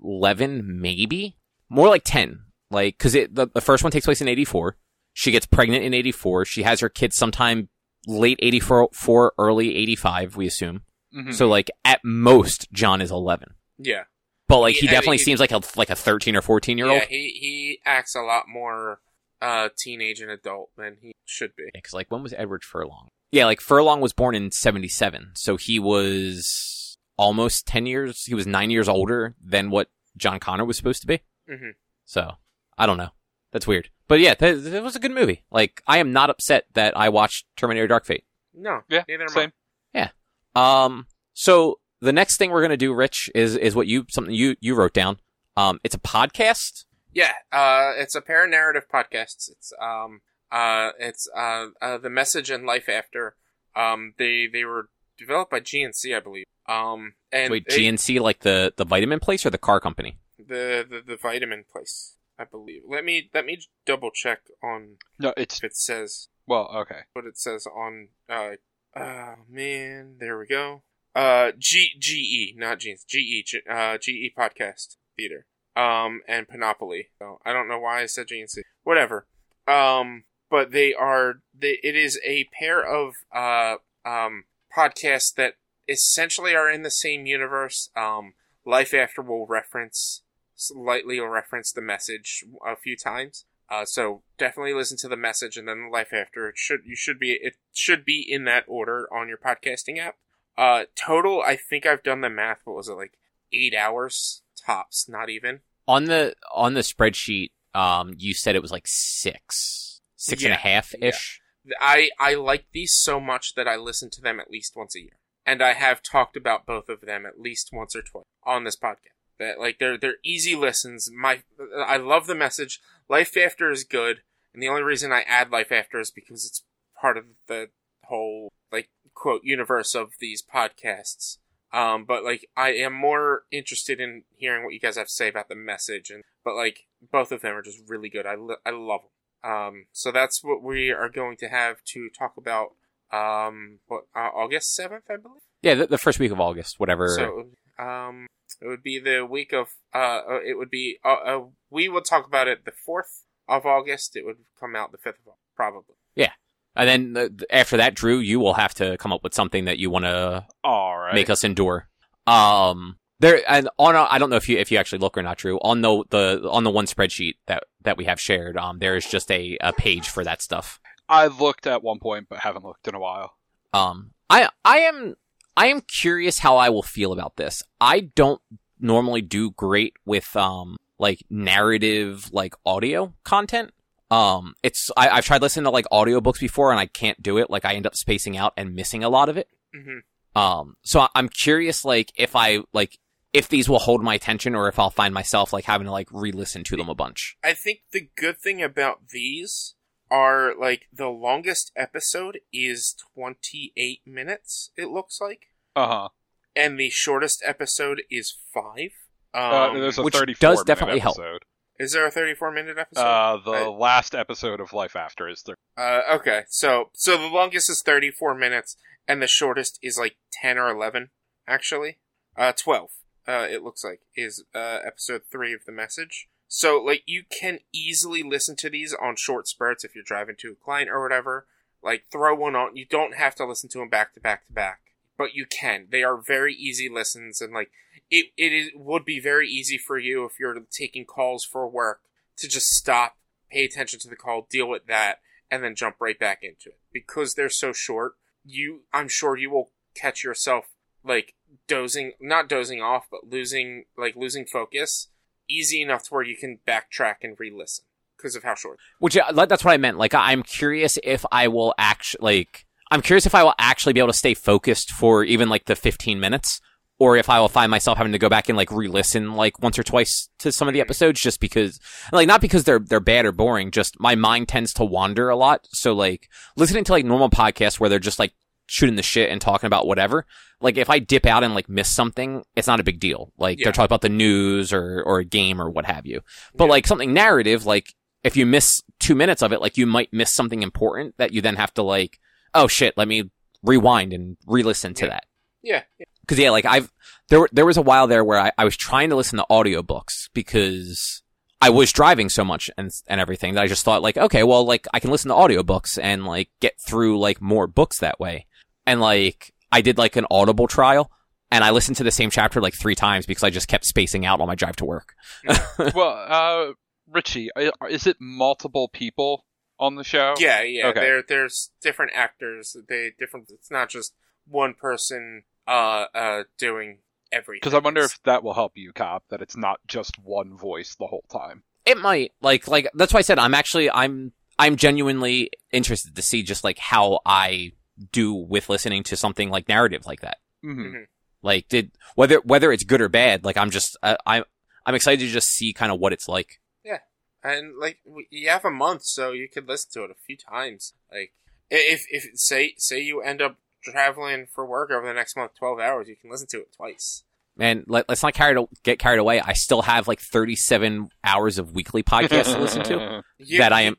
11, 0.02 0.80
maybe 0.80 1.36
more 1.68 1.88
like 1.88 2.02
10. 2.06 2.40
Like, 2.74 2.98
cause 2.98 3.14
it, 3.14 3.34
the, 3.34 3.46
the 3.54 3.60
first 3.60 3.82
one 3.84 3.90
takes 3.92 4.04
place 4.06 4.20
in 4.20 4.28
84. 4.28 4.76
She 5.12 5.30
gets 5.30 5.46
pregnant 5.46 5.84
in 5.84 5.94
84. 5.94 6.44
She 6.44 6.62
has 6.64 6.80
her 6.80 6.88
kids 6.88 7.16
sometime 7.16 7.68
late 8.06 8.38
84, 8.42 8.90
four, 8.92 9.32
early 9.38 9.74
85, 9.76 10.36
we 10.36 10.46
assume. 10.46 10.82
Mhm. 11.16 11.32
So 11.32 11.46
like 11.48 11.70
at 11.84 12.00
most, 12.04 12.70
John 12.72 13.00
is 13.00 13.10
11. 13.10 13.54
yeah, 13.78 14.04
But 14.48 14.58
like 14.58 14.74
he 14.76 14.86
Yeah, 14.86 14.92
definitely 14.92 15.18
he- 15.18 15.22
seems 15.24 15.40
like 15.40 15.52
a, 15.52 15.60
like 15.76 15.88
a 15.90 15.94
13 15.96 16.36
or 16.36 16.42
14 16.42 16.76
year 16.76 16.88
old. 16.88 17.00
yeah. 17.02 17.06
He 17.08 17.28
he 17.40 17.80
acts 17.86 18.14
a 18.14 18.20
lot 18.20 18.44
more 18.48 19.00
uh 19.40 19.68
teenage 19.78 20.20
and 20.20 20.30
adult 20.30 20.70
than 20.76 20.96
he 21.00 21.12
should 21.24 21.54
be. 21.56 21.64
Because 21.72 21.92
like 21.94 22.10
when 22.10 22.22
was 22.22 22.34
Edward 22.36 22.64
Furlong? 22.64 23.08
Yeah, 23.32 23.46
like 23.46 23.60
Furlong 23.60 24.00
was 24.00 24.12
born 24.12 24.34
in 24.34 24.50
'77, 24.50 25.30
so 25.34 25.56
he 25.56 25.78
was 25.78 26.96
almost 27.16 27.66
ten 27.66 27.86
years. 27.86 28.24
He 28.24 28.34
was 28.34 28.46
nine 28.46 28.70
years 28.70 28.88
older 28.88 29.34
than 29.42 29.70
what 29.70 29.88
John 30.16 30.40
Connor 30.40 30.64
was 30.64 30.76
supposed 30.76 31.00
to 31.02 31.06
be. 31.06 31.20
hmm 31.48 31.70
So 32.04 32.32
I 32.78 32.86
don't 32.86 32.96
know. 32.98 33.10
That's 33.52 33.66
weird. 33.66 33.88
But 34.08 34.20
yeah, 34.20 34.34
that, 34.34 34.64
that 34.64 34.82
was 34.82 34.96
a 34.96 35.00
good 35.00 35.12
movie. 35.12 35.44
Like 35.50 35.82
I 35.86 35.98
am 35.98 36.12
not 36.12 36.30
upset 36.30 36.66
that 36.74 36.96
I 36.96 37.08
watched 37.08 37.46
Terminator: 37.56 37.86
Dark 37.86 38.04
Fate. 38.04 38.24
No, 38.54 38.80
yeah, 38.88 39.04
neither 39.08 39.24
am 39.24 39.28
same. 39.28 39.52
Yeah. 39.94 40.08
Um, 40.54 41.06
so 41.32 41.78
the 42.00 42.12
next 42.12 42.36
thing 42.36 42.50
we're 42.50 42.62
gonna 42.62 42.76
do, 42.76 42.92
Rich, 42.92 43.30
is 43.34 43.56
is 43.56 43.74
what 43.74 43.86
you 43.86 44.06
something 44.10 44.34
you 44.34 44.56
you 44.60 44.74
wrote 44.74 44.92
down. 44.92 45.18
Um, 45.56 45.80
it's 45.84 45.94
a 45.94 46.00
podcast. 46.00 46.84
Yeah, 47.12 47.32
uh, 47.52 47.92
it's 47.96 48.14
a 48.16 48.20
pair 48.20 48.44
of 48.44 48.50
narrative 48.50 48.84
podcasts. 48.92 49.48
It's 49.50 49.72
um, 49.80 50.20
uh, 50.50 50.90
it's 50.98 51.28
uh, 51.36 51.66
uh, 51.80 51.98
the 51.98 52.10
message 52.10 52.50
and 52.50 52.66
life 52.66 52.88
after. 52.88 53.36
Um, 53.76 54.14
they 54.18 54.48
they 54.52 54.64
were 54.64 54.88
developed 55.16 55.50
by 55.50 55.60
GNC, 55.60 56.14
I 56.16 56.20
believe. 56.20 56.44
Um, 56.68 57.14
and 57.30 57.50
Wait, 57.50 57.66
they- 57.68 57.78
GNC 57.78 58.20
like 58.20 58.40
the 58.40 58.72
the 58.76 58.84
vitamin 58.84 59.20
place 59.20 59.46
or 59.46 59.50
the 59.50 59.58
car 59.58 59.80
company? 59.80 60.18
the, 60.38 60.84
the 60.88 61.02
the 61.06 61.16
vitamin 61.16 61.64
place, 61.70 62.16
I 62.38 62.44
believe. 62.44 62.82
Let 62.88 63.04
me 63.04 63.30
let 63.32 63.44
me 63.44 63.58
double 63.86 64.10
check 64.10 64.40
on 64.62 64.96
No, 65.18 65.32
it's 65.36 65.62
it 65.62 65.76
says 65.76 66.28
well, 66.46 66.68
okay. 66.74 67.00
what 67.12 67.26
it 67.26 67.38
says 67.38 67.66
on. 67.66 68.08
Uh, 68.28 68.56
oh 68.96 69.34
man, 69.48 70.16
there 70.18 70.38
we 70.38 70.46
go. 70.46 70.82
Uh, 71.14 71.52
G 71.58 71.90
G 71.98 72.14
E, 72.16 72.54
not 72.58 72.80
GNC, 72.80 73.06
GE, 73.06 73.56
uh, 73.70 73.98
GE 73.98 74.34
podcast 74.36 74.96
theater. 75.16 75.46
Um, 75.76 76.20
and 76.28 76.48
Panoply. 76.48 77.08
So 77.18 77.38
I 77.44 77.52
don't 77.52 77.68
know 77.68 77.78
why 77.80 78.02
I 78.02 78.06
said 78.06 78.28
GNC. 78.28 78.60
Whatever. 78.82 79.26
Um, 79.66 80.24
but 80.50 80.72
they 80.72 80.92
are 80.92 81.40
they. 81.56 81.78
It 81.82 81.96
is 81.96 82.20
a 82.24 82.48
pair 82.58 82.84
of 82.84 83.14
uh 83.34 83.76
um 84.04 84.44
podcasts 84.76 85.32
that 85.36 85.54
essentially 85.88 86.54
are 86.54 86.70
in 86.70 86.82
the 86.82 86.90
same 86.90 87.26
universe. 87.26 87.90
Um, 87.96 88.34
Life 88.66 88.94
After 88.94 89.22
will 89.22 89.46
reference 89.46 90.22
slightly 90.54 91.20
reference 91.20 91.72
the 91.72 91.82
message 91.82 92.44
a 92.66 92.76
few 92.76 92.96
times. 92.96 93.44
Uh, 93.70 93.84
so 93.84 94.22
definitely 94.38 94.74
listen 94.74 94.96
to 94.98 95.08
the 95.08 95.16
message 95.16 95.56
and 95.56 95.66
then 95.66 95.84
the 95.84 95.90
life 95.90 96.12
after. 96.12 96.48
It 96.48 96.58
should 96.58 96.80
you 96.84 96.96
should 96.96 97.18
be 97.18 97.38
it 97.40 97.54
should 97.72 98.04
be 98.04 98.24
in 98.28 98.44
that 98.44 98.64
order 98.68 99.08
on 99.12 99.28
your 99.28 99.38
podcasting 99.38 99.98
app. 99.98 100.16
Uh, 100.56 100.84
total, 100.94 101.42
I 101.42 101.56
think 101.56 101.86
I've 101.86 102.02
done 102.02 102.20
the 102.20 102.30
math. 102.30 102.60
What 102.64 102.76
was 102.76 102.88
it 102.88 102.94
like? 102.94 103.18
Eight 103.52 103.74
hours 103.74 104.42
tops, 104.64 105.08
not 105.08 105.30
even. 105.30 105.60
On 105.86 106.04
the 106.04 106.34
on 106.52 106.74
the 106.74 106.80
spreadsheet, 106.80 107.50
um, 107.74 108.14
you 108.16 108.34
said 108.34 108.54
it 108.54 108.62
was 108.62 108.72
like 108.72 108.86
six, 108.86 110.00
six 110.16 110.44
and 110.44 110.52
a 110.52 110.56
half 110.56 110.94
ish. 111.00 111.40
I 111.80 112.10
I 112.18 112.34
like 112.34 112.66
these 112.72 112.92
so 112.94 113.18
much 113.18 113.54
that 113.54 113.68
I 113.68 113.76
listen 113.76 114.10
to 114.10 114.20
them 114.20 114.40
at 114.40 114.50
least 114.50 114.76
once 114.76 114.94
a 114.94 115.00
year, 115.00 115.18
and 115.46 115.62
I 115.62 115.72
have 115.72 116.02
talked 116.02 116.36
about 116.36 116.66
both 116.66 116.88
of 116.88 117.00
them 117.00 117.24
at 117.26 117.40
least 117.40 117.70
once 117.72 117.96
or 117.96 118.02
twice 118.02 118.24
on 118.44 118.64
this 118.64 118.76
podcast. 118.76 119.14
That 119.38 119.58
like 119.58 119.78
they're 119.78 119.98
they're 119.98 120.16
easy 120.24 120.54
listens. 120.54 121.10
My 121.12 121.42
I 121.76 121.96
love 121.96 122.26
the 122.26 122.34
message. 122.34 122.80
Life 123.08 123.36
After 123.36 123.70
is 123.70 123.84
good, 123.84 124.20
and 124.52 124.62
the 124.62 124.68
only 124.68 124.82
reason 124.82 125.12
I 125.12 125.22
add 125.22 125.50
Life 125.50 125.72
After 125.72 125.98
is 125.98 126.10
because 126.10 126.44
it's 126.44 126.62
part 127.00 127.16
of 127.16 127.24
the 127.48 127.68
whole 128.04 128.52
like 128.70 128.90
quote 129.14 129.42
universe 129.44 129.94
of 129.94 130.12
these 130.20 130.42
podcasts. 130.42 131.38
Um, 131.72 132.04
but 132.04 132.22
like 132.22 132.48
I 132.56 132.70
am 132.70 132.92
more 132.92 133.42
interested 133.50 133.98
in 134.00 134.22
hearing 134.36 134.64
what 134.64 134.74
you 134.74 134.80
guys 134.80 134.96
have 134.96 135.08
to 135.08 135.12
say 135.12 135.28
about 135.28 135.48
the 135.48 135.56
message, 135.56 136.10
and 136.10 136.22
but 136.44 136.54
like 136.54 136.86
both 137.10 137.32
of 137.32 137.40
them 137.40 137.56
are 137.56 137.62
just 137.62 137.80
really 137.88 138.08
good. 138.08 138.26
I 138.26 138.36
li- 138.36 138.56
I 138.64 138.70
love 138.70 139.00
them. 139.02 139.50
Um, 139.52 139.86
so 139.92 140.12
that's 140.12 140.42
what 140.42 140.62
we 140.62 140.90
are 140.90 141.08
going 141.08 141.36
to 141.38 141.48
have 141.48 141.82
to 141.86 142.08
talk 142.16 142.34
about. 142.36 142.74
Um, 143.12 143.80
what 143.86 144.04
uh, 144.14 144.30
August 144.34 144.74
seventh, 144.74 145.04
I 145.10 145.16
believe. 145.16 145.42
Yeah, 145.62 145.74
the, 145.74 145.86
the 145.86 145.98
first 145.98 146.18
week 146.18 146.32
of 146.32 146.40
August, 146.40 146.80
whatever. 146.80 147.08
So, 147.08 147.84
um, 147.84 148.26
it 148.60 148.66
would 148.66 148.82
be 148.82 148.98
the 148.98 149.24
week 149.24 149.52
of, 149.52 149.68
uh, 149.94 150.20
uh, 150.28 150.40
it 150.44 150.56
would 150.56 150.70
be, 150.70 150.98
uh, 151.04 151.12
uh, 151.12 151.40
we 151.70 151.88
will 151.88 152.02
talk 152.02 152.26
about 152.26 152.48
it 152.48 152.64
the 152.64 152.72
4th 152.72 153.22
of 153.48 153.66
August. 153.66 154.16
It 154.16 154.24
would 154.24 154.38
come 154.58 154.74
out 154.76 154.92
the 154.92 154.98
5th 154.98 155.20
of 155.20 155.28
August, 155.28 155.54
probably. 155.56 155.96
Yeah. 156.14 156.32
And 156.76 156.88
then 156.88 157.12
the, 157.12 157.46
after 157.50 157.76
that, 157.76 157.94
Drew, 157.94 158.18
you 158.18 158.40
will 158.40 158.54
have 158.54 158.74
to 158.74 158.96
come 158.98 159.12
up 159.12 159.22
with 159.22 159.34
something 159.34 159.66
that 159.66 159.78
you 159.78 159.90
want 159.90 160.06
to 160.06 160.46
All 160.64 160.98
right. 160.98 161.14
make 161.14 161.30
us 161.30 161.44
endure. 161.44 161.88
Um, 162.26 162.96
there 163.20 163.42
and 163.48 163.68
on. 163.78 163.94
A, 163.94 164.06
I 164.10 164.18
don't 164.18 164.30
know 164.30 164.36
if 164.36 164.48
you 164.48 164.58
if 164.58 164.72
you 164.72 164.78
actually 164.78 164.98
look 164.98 165.16
or 165.16 165.22
not, 165.22 165.38
Drew. 165.38 165.58
On 165.58 165.80
the 165.82 166.04
the 166.10 166.48
on 166.50 166.64
the 166.64 166.70
one 166.70 166.86
spreadsheet 166.86 167.34
that 167.46 167.64
that 167.82 167.96
we 167.96 168.04
have 168.04 168.20
shared, 168.20 168.56
um, 168.56 168.78
there 168.78 168.96
is 168.96 169.06
just 169.06 169.30
a 169.30 169.56
a 169.60 169.72
page 169.72 170.08
for 170.08 170.24
that 170.24 170.42
stuff. 170.42 170.80
I 171.08 171.26
looked 171.26 171.66
at 171.66 171.82
one 171.82 171.98
point, 171.98 172.26
but 172.28 172.40
haven't 172.40 172.64
looked 172.64 172.88
in 172.88 172.94
a 172.94 173.00
while. 173.00 173.34
Um, 173.72 174.12
I 174.30 174.48
I 174.64 174.78
am 174.78 175.16
I 175.56 175.66
am 175.68 175.80
curious 175.82 176.38
how 176.38 176.56
I 176.56 176.68
will 176.70 176.82
feel 176.82 177.12
about 177.12 177.36
this. 177.36 177.62
I 177.80 178.00
don't 178.00 178.40
normally 178.80 179.22
do 179.22 179.50
great 179.52 179.94
with 180.04 180.34
um 180.36 180.76
like 180.98 181.22
narrative 181.30 182.30
like 182.32 182.54
audio 182.66 183.14
content. 183.24 183.70
Um, 184.10 184.54
it's 184.62 184.90
I, 184.96 185.08
I've 185.08 185.24
tried 185.24 185.42
listening 185.42 185.64
to 185.64 185.70
like 185.70 185.86
audiobooks 185.92 186.38
before 186.40 186.70
and 186.70 186.78
I 186.78 186.86
can't 186.86 187.20
do 187.22 187.38
it. 187.38 187.50
Like 187.50 187.64
I 187.64 187.74
end 187.74 187.86
up 187.86 187.96
spacing 187.96 188.36
out 188.36 188.52
and 188.56 188.74
missing 188.74 189.02
a 189.02 189.08
lot 189.08 189.28
of 189.28 189.36
it. 189.36 189.48
hmm 189.74 189.98
Um, 190.40 190.76
so 190.82 191.00
I- 191.00 191.08
I'm 191.14 191.28
curious 191.28 191.84
like 191.84 192.12
if 192.16 192.36
I 192.36 192.60
like 192.72 192.98
if 193.32 193.48
these 193.48 193.68
will 193.68 193.80
hold 193.80 194.02
my 194.02 194.14
attention 194.14 194.54
or 194.54 194.68
if 194.68 194.78
I'll 194.78 194.90
find 194.90 195.12
myself 195.12 195.52
like 195.52 195.64
having 195.64 195.86
to 195.86 195.90
like 195.92 196.08
re-listen 196.12 196.62
to 196.64 196.76
them 196.76 196.88
a 196.88 196.94
bunch. 196.94 197.36
I 197.42 197.54
think 197.54 197.80
the 197.92 198.08
good 198.16 198.38
thing 198.38 198.62
about 198.62 199.08
these 199.10 199.74
are, 200.10 200.54
like, 200.58 200.88
the 200.92 201.08
longest 201.08 201.72
episode 201.76 202.40
is 202.52 202.94
28 203.14 204.00
minutes, 204.06 204.70
it 204.76 204.88
looks 204.90 205.20
like. 205.20 205.46
Uh 205.74 205.86
huh. 205.86 206.08
And 206.56 206.78
the 206.78 206.90
shortest 206.90 207.42
episode 207.44 208.02
is 208.10 208.36
5. 208.52 208.90
Um, 209.34 209.42
Uh, 209.42 209.72
there's 209.80 209.98
a 209.98 210.02
which 210.02 210.14
34 210.14 210.38
does 210.38 210.58
minute 210.58 210.66
definitely 210.66 211.00
help. 211.00 211.18
episode. 211.18 211.42
is 211.80 211.92
there 211.92 212.06
a 212.06 212.10
34 212.10 212.52
minute 212.52 212.78
episode? 212.78 213.02
Uh, 213.02 213.36
the 213.44 213.50
I- 213.50 213.66
last 213.66 214.14
episode 214.14 214.60
of 214.60 214.72
Life 214.72 214.94
After 214.94 215.28
is 215.28 215.42
the 215.42 215.56
Uh, 215.76 216.02
okay, 216.12 216.44
so 216.48 216.90
so 216.94 217.16
the 217.18 217.26
longest 217.26 217.68
is 217.68 217.82
34 217.82 218.34
minutes, 218.36 218.76
and 219.08 219.20
the 219.20 219.26
shortest 219.26 219.80
is 219.82 219.98
like 219.98 220.16
10 220.32 220.56
or 220.58 220.68
11, 220.70 221.10
actually. 221.48 221.98
Uh, 222.36 222.52
12. 222.52 222.90
Uh, 223.26 223.46
it 223.50 223.62
looks 223.64 223.82
like 223.82 224.02
is 224.14 224.44
uh 224.54 224.78
episode 224.86 225.22
three 225.32 225.52
of 225.52 225.64
the 225.64 225.72
message. 225.72 226.28
So 226.48 226.82
like 226.84 227.02
you 227.06 227.24
can 227.28 227.60
easily 227.72 228.22
listen 228.22 228.56
to 228.56 228.70
these 228.70 228.94
on 228.94 229.16
short 229.16 229.48
spurts 229.48 229.84
if 229.84 229.94
you're 229.94 230.04
driving 230.04 230.36
to 230.40 230.52
a 230.52 230.64
client 230.64 230.90
or 230.90 231.02
whatever. 231.02 231.46
Like 231.82 232.04
throw 232.10 232.34
one 232.34 232.56
on. 232.56 232.76
You 232.76 232.86
don't 232.86 233.16
have 233.16 233.34
to 233.36 233.46
listen 233.46 233.68
to 233.70 233.78
them 233.78 233.90
back 233.90 234.14
to 234.14 234.20
back 234.20 234.46
to 234.46 234.52
back, 234.52 234.80
but 235.18 235.34
you 235.34 235.44
can. 235.46 235.88
They 235.90 236.02
are 236.02 236.16
very 236.16 236.54
easy 236.54 236.88
listens, 236.88 237.42
and 237.42 237.52
like 237.52 237.70
it 238.10 238.26
it 238.38 238.52
is, 238.52 238.70
would 238.74 239.04
be 239.04 239.20
very 239.20 239.48
easy 239.48 239.76
for 239.76 239.98
you 239.98 240.24
if 240.24 240.40
you're 240.40 240.58
taking 240.70 241.04
calls 241.04 241.44
for 241.44 241.68
work 241.68 242.00
to 242.38 242.48
just 242.48 242.70
stop, 242.70 243.16
pay 243.50 243.64
attention 243.64 244.00
to 244.00 244.08
the 244.08 244.16
call, 244.16 244.46
deal 244.50 244.66
with 244.68 244.86
that, 244.86 245.20
and 245.50 245.62
then 245.62 245.74
jump 245.74 245.96
right 246.00 246.18
back 246.18 246.42
into 246.42 246.70
it 246.70 246.80
because 246.92 247.34
they're 247.34 247.50
so 247.50 247.72
short. 247.72 248.14
You, 248.44 248.82
I'm 248.92 249.08
sure 249.08 249.36
you 249.36 249.50
will 249.50 249.70
catch 249.94 250.24
yourself 250.24 250.66
like 251.04 251.34
dozing, 251.68 252.12
not 252.20 252.48
dozing 252.48 252.80
off, 252.80 253.06
but 253.10 253.28
losing 253.28 253.84
like 253.96 254.16
losing 254.16 254.46
focus 254.46 255.08
easy 255.48 255.82
enough 255.82 256.04
to 256.04 256.08
where 256.10 256.22
you 256.22 256.36
can 256.36 256.58
backtrack 256.66 257.16
and 257.22 257.38
re-listen 257.38 257.84
because 258.16 258.36
of 258.36 258.42
how 258.42 258.54
short. 258.54 258.78
Which 258.98 259.16
uh, 259.16 259.46
that's 259.46 259.64
what 259.64 259.72
I 259.72 259.76
meant. 259.76 259.98
Like 259.98 260.14
I'm 260.14 260.42
curious 260.42 260.98
if 261.02 261.24
I 261.30 261.48
will 261.48 261.74
actually 261.78 262.22
like 262.22 262.66
I'm 262.90 263.02
curious 263.02 263.26
if 263.26 263.34
I 263.34 263.42
will 263.42 263.54
actually 263.58 263.92
be 263.92 264.00
able 264.00 264.12
to 264.12 264.18
stay 264.18 264.34
focused 264.34 264.90
for 264.90 265.24
even 265.24 265.48
like 265.48 265.64
the 265.64 265.76
15 265.76 266.20
minutes 266.20 266.60
or 266.98 267.16
if 267.16 267.28
I 267.28 267.40
will 267.40 267.48
find 267.48 267.70
myself 267.70 267.98
having 267.98 268.12
to 268.12 268.18
go 268.18 268.28
back 268.28 268.48
and 268.48 268.56
like 268.56 268.70
re-listen 268.70 269.34
like 269.34 269.60
once 269.60 269.78
or 269.78 269.82
twice 269.82 270.28
to 270.38 270.52
some 270.52 270.68
of 270.68 270.74
the 270.74 270.80
episodes 270.80 271.20
just 271.20 271.40
because 271.40 271.80
like 272.12 272.28
not 272.28 272.40
because 272.40 272.64
they're 272.64 272.78
they're 272.78 273.00
bad 273.00 273.26
or 273.26 273.32
boring, 273.32 273.70
just 273.70 273.98
my 273.98 274.14
mind 274.14 274.48
tends 274.48 274.72
to 274.74 274.84
wander 274.84 275.28
a 275.28 275.36
lot. 275.36 275.66
So 275.72 275.92
like 275.92 276.28
listening 276.56 276.84
to 276.84 276.92
like 276.92 277.04
normal 277.04 277.30
podcasts 277.30 277.80
where 277.80 277.90
they're 277.90 277.98
just 277.98 278.18
like 278.18 278.32
shooting 278.66 278.96
the 278.96 279.02
shit 279.02 279.30
and 279.30 279.40
talking 279.40 279.66
about 279.66 279.86
whatever, 279.86 280.26
like 280.60 280.76
if 280.76 280.88
I 280.90 280.98
dip 280.98 281.26
out 281.26 281.44
and 281.44 281.54
like 281.54 281.68
miss 281.68 281.94
something, 281.94 282.44
it's 282.56 282.66
not 282.66 282.80
a 282.80 282.84
big 282.84 282.98
deal. 283.00 283.32
Like 283.38 283.58
Yeah. 283.58 283.64
they're 283.66 283.72
talking 283.72 283.86
about 283.86 284.00
the 284.00 284.08
news 284.08 284.72
or 284.72 285.02
or 285.04 285.18
a 285.18 285.24
game 285.24 285.60
or 285.60 285.70
what 285.70 285.84
have 285.86 286.06
you. 286.06 286.20
But 286.54 286.64
Yeah. 286.64 286.70
like 286.70 286.86
something 286.86 287.12
narrative, 287.12 287.66
like 287.66 287.94
if 288.22 288.36
you 288.36 288.46
miss 288.46 288.80
two 289.00 289.14
minutes 289.14 289.42
of 289.42 289.52
it, 289.52 289.60
like 289.60 289.76
you 289.76 289.86
might 289.86 290.12
miss 290.12 290.32
something 290.32 290.62
important 290.62 291.14
that 291.18 291.32
you 291.32 291.40
then 291.42 291.56
have 291.56 291.74
to 291.74 291.82
like, 291.82 292.18
oh 292.54 292.66
shit, 292.68 292.94
let 292.96 293.06
me 293.08 293.30
rewind 293.62 294.12
and 294.12 294.36
re-listen 294.46 294.94
to 294.94 295.04
Yeah. 295.06 295.10
that. 295.10 295.24
Yeah, 295.62 295.82
Cause 296.28 296.38
yeah, 296.38 296.50
like 296.50 296.66
I've, 296.66 296.92
there, 297.30 297.48
there 297.52 297.64
was 297.64 297.78
a 297.78 297.82
while 297.82 298.06
there 298.06 298.22
where 298.22 298.38
I, 298.38 298.52
I 298.58 298.64
was 298.64 298.76
trying 298.76 299.08
to 299.10 299.16
listen 299.16 299.38
to 299.38 299.46
audiobooks 299.50 300.28
because 300.34 301.22
I 301.60 301.70
was 301.70 301.90
driving 301.92 302.28
so 302.28 302.44
much 302.44 302.70
and, 302.76 302.90
and 303.06 303.18
everything 303.20 303.54
that 303.54 303.62
I 303.62 303.66
just 303.66 303.82
thought 303.84 304.02
like, 304.02 304.18
okay, 304.18 304.42
well, 304.42 304.66
like 304.66 304.86
I 304.92 305.00
can 305.00 305.10
listen 305.10 305.30
to 305.30 305.34
audiobooks 305.34 305.98
and 306.02 306.26
like 306.26 306.50
get 306.60 306.74
through 306.86 307.18
like 307.18 307.40
more 307.40 307.66
books 307.66 307.98
that 308.00 308.20
way. 308.20 308.46
And 308.86 309.00
like 309.00 309.54
I 309.72 309.80
did 309.80 309.98
like 309.98 310.16
an 310.16 310.26
audible 310.30 310.68
trial 310.68 311.10
and 311.50 311.62
I 311.62 311.70
listened 311.70 311.96
to 311.98 312.04
the 312.04 312.10
same 312.10 312.30
chapter 312.30 312.60
like 312.60 312.74
three 312.74 312.94
times 312.94 313.26
because 313.26 313.44
I 313.44 313.50
just 313.50 313.68
kept 313.68 313.84
spacing 313.84 314.26
out 314.26 314.40
on 314.40 314.46
my 314.46 314.54
drive 314.54 314.76
to 314.76 314.84
work. 314.84 315.14
well, 315.94 316.26
uh, 316.28 316.72
Richie, 317.10 317.50
is 317.88 318.06
it 318.06 318.16
multiple 318.20 318.88
people 318.88 319.44
on 319.78 319.94
the 319.94 320.04
show? 320.04 320.34
yeah, 320.38 320.62
yeah. 320.62 320.88
Okay. 320.88 321.00
There, 321.00 321.22
there's 321.26 321.70
different 321.80 322.12
actors. 322.14 322.76
They 322.88 323.12
different. 323.18 323.50
It's 323.50 323.70
not 323.70 323.88
just 323.88 324.14
one 324.46 324.74
person 324.74 325.44
uh 325.66 326.06
uh 326.14 326.42
doing 326.58 326.98
everything. 327.32 327.60
Because 327.62 327.74
I 327.74 327.78
wonder 327.78 328.02
if 328.02 328.22
that 328.24 328.42
will 328.42 328.54
help 328.54 328.72
you, 328.74 328.92
Cop, 328.92 329.24
that 329.30 329.40
it's 329.42 329.56
not 329.56 329.80
just 329.86 330.18
one 330.18 330.56
voice 330.56 330.94
the 330.94 331.06
whole 331.06 331.24
time. 331.30 331.62
It 331.86 331.98
might 331.98 332.32
like 332.40 332.68
like 332.68 332.88
that's 332.94 333.12
why 333.12 333.18
I 333.18 333.22
said 333.22 333.38
I'm 333.38 333.54
actually 333.54 333.90
I'm 333.90 334.32
I'm 334.58 334.76
genuinely 334.76 335.50
interested 335.72 336.14
to 336.16 336.22
see 336.22 336.42
just 336.42 336.64
like 336.64 336.78
how 336.78 337.20
I 337.26 337.72
do 338.12 338.32
with 338.34 338.68
listening 338.68 339.02
to 339.04 339.16
something 339.16 339.50
like 339.50 339.68
narrative 339.68 340.04
like 340.06 340.20
that. 340.20 340.38
hmm 340.62 341.02
Like 341.42 341.68
did 341.68 341.92
whether 342.14 342.36
whether 342.44 342.72
it's 342.72 342.84
good 342.84 343.00
or 343.00 343.08
bad. 343.08 343.44
Like 343.44 343.56
I'm 343.56 343.70
just 343.70 343.96
I, 344.02 344.16
I 344.26 344.44
I'm 344.86 344.94
excited 344.94 345.20
to 345.26 345.28
just 345.32 345.48
see 345.48 345.72
kind 345.72 345.92
of 345.92 345.98
what 346.00 346.12
it's 346.12 346.28
like. 346.28 346.60
Yeah, 346.84 346.98
and 347.42 347.78
like 347.78 347.98
you 348.30 348.48
have 348.48 348.64
a 348.64 348.70
month, 348.70 349.02
so 349.04 349.32
you 349.32 349.48
could 349.48 349.68
listen 349.68 349.90
to 349.94 350.04
it 350.04 350.10
a 350.10 350.14
few 350.26 350.36
times. 350.36 350.94
Like 351.12 351.32
if 351.70 352.06
if 352.10 352.24
say 352.34 352.74
say 352.78 353.00
you 353.00 353.20
end 353.22 353.40
up 353.42 353.56
traveling 353.82 354.46
for 354.52 354.64
work 354.66 354.90
over 354.90 355.06
the 355.06 355.14
next 355.14 355.36
month, 355.36 355.52
twelve 355.58 355.78
hours, 355.78 356.08
you 356.08 356.16
can 356.16 356.30
listen 356.30 356.46
to 356.50 356.58
it 356.58 356.72
twice. 356.76 357.22
Man, 357.56 357.84
let, 357.86 358.10
us 358.10 358.20
not 358.24 358.34
carry, 358.34 358.60
get 358.82 358.98
carried 358.98 359.20
away. 359.20 359.40
I 359.40 359.52
still 359.52 359.82
have 359.82 360.08
like 360.08 360.18
37 360.18 361.08
hours 361.22 361.56
of 361.56 361.72
weekly 361.72 362.02
podcasts 362.02 362.52
to 362.52 362.58
listen 362.58 362.82
to 362.82 363.22
You- 363.38 363.58
that 363.58 363.72
I 363.72 363.82
am. 363.82 363.96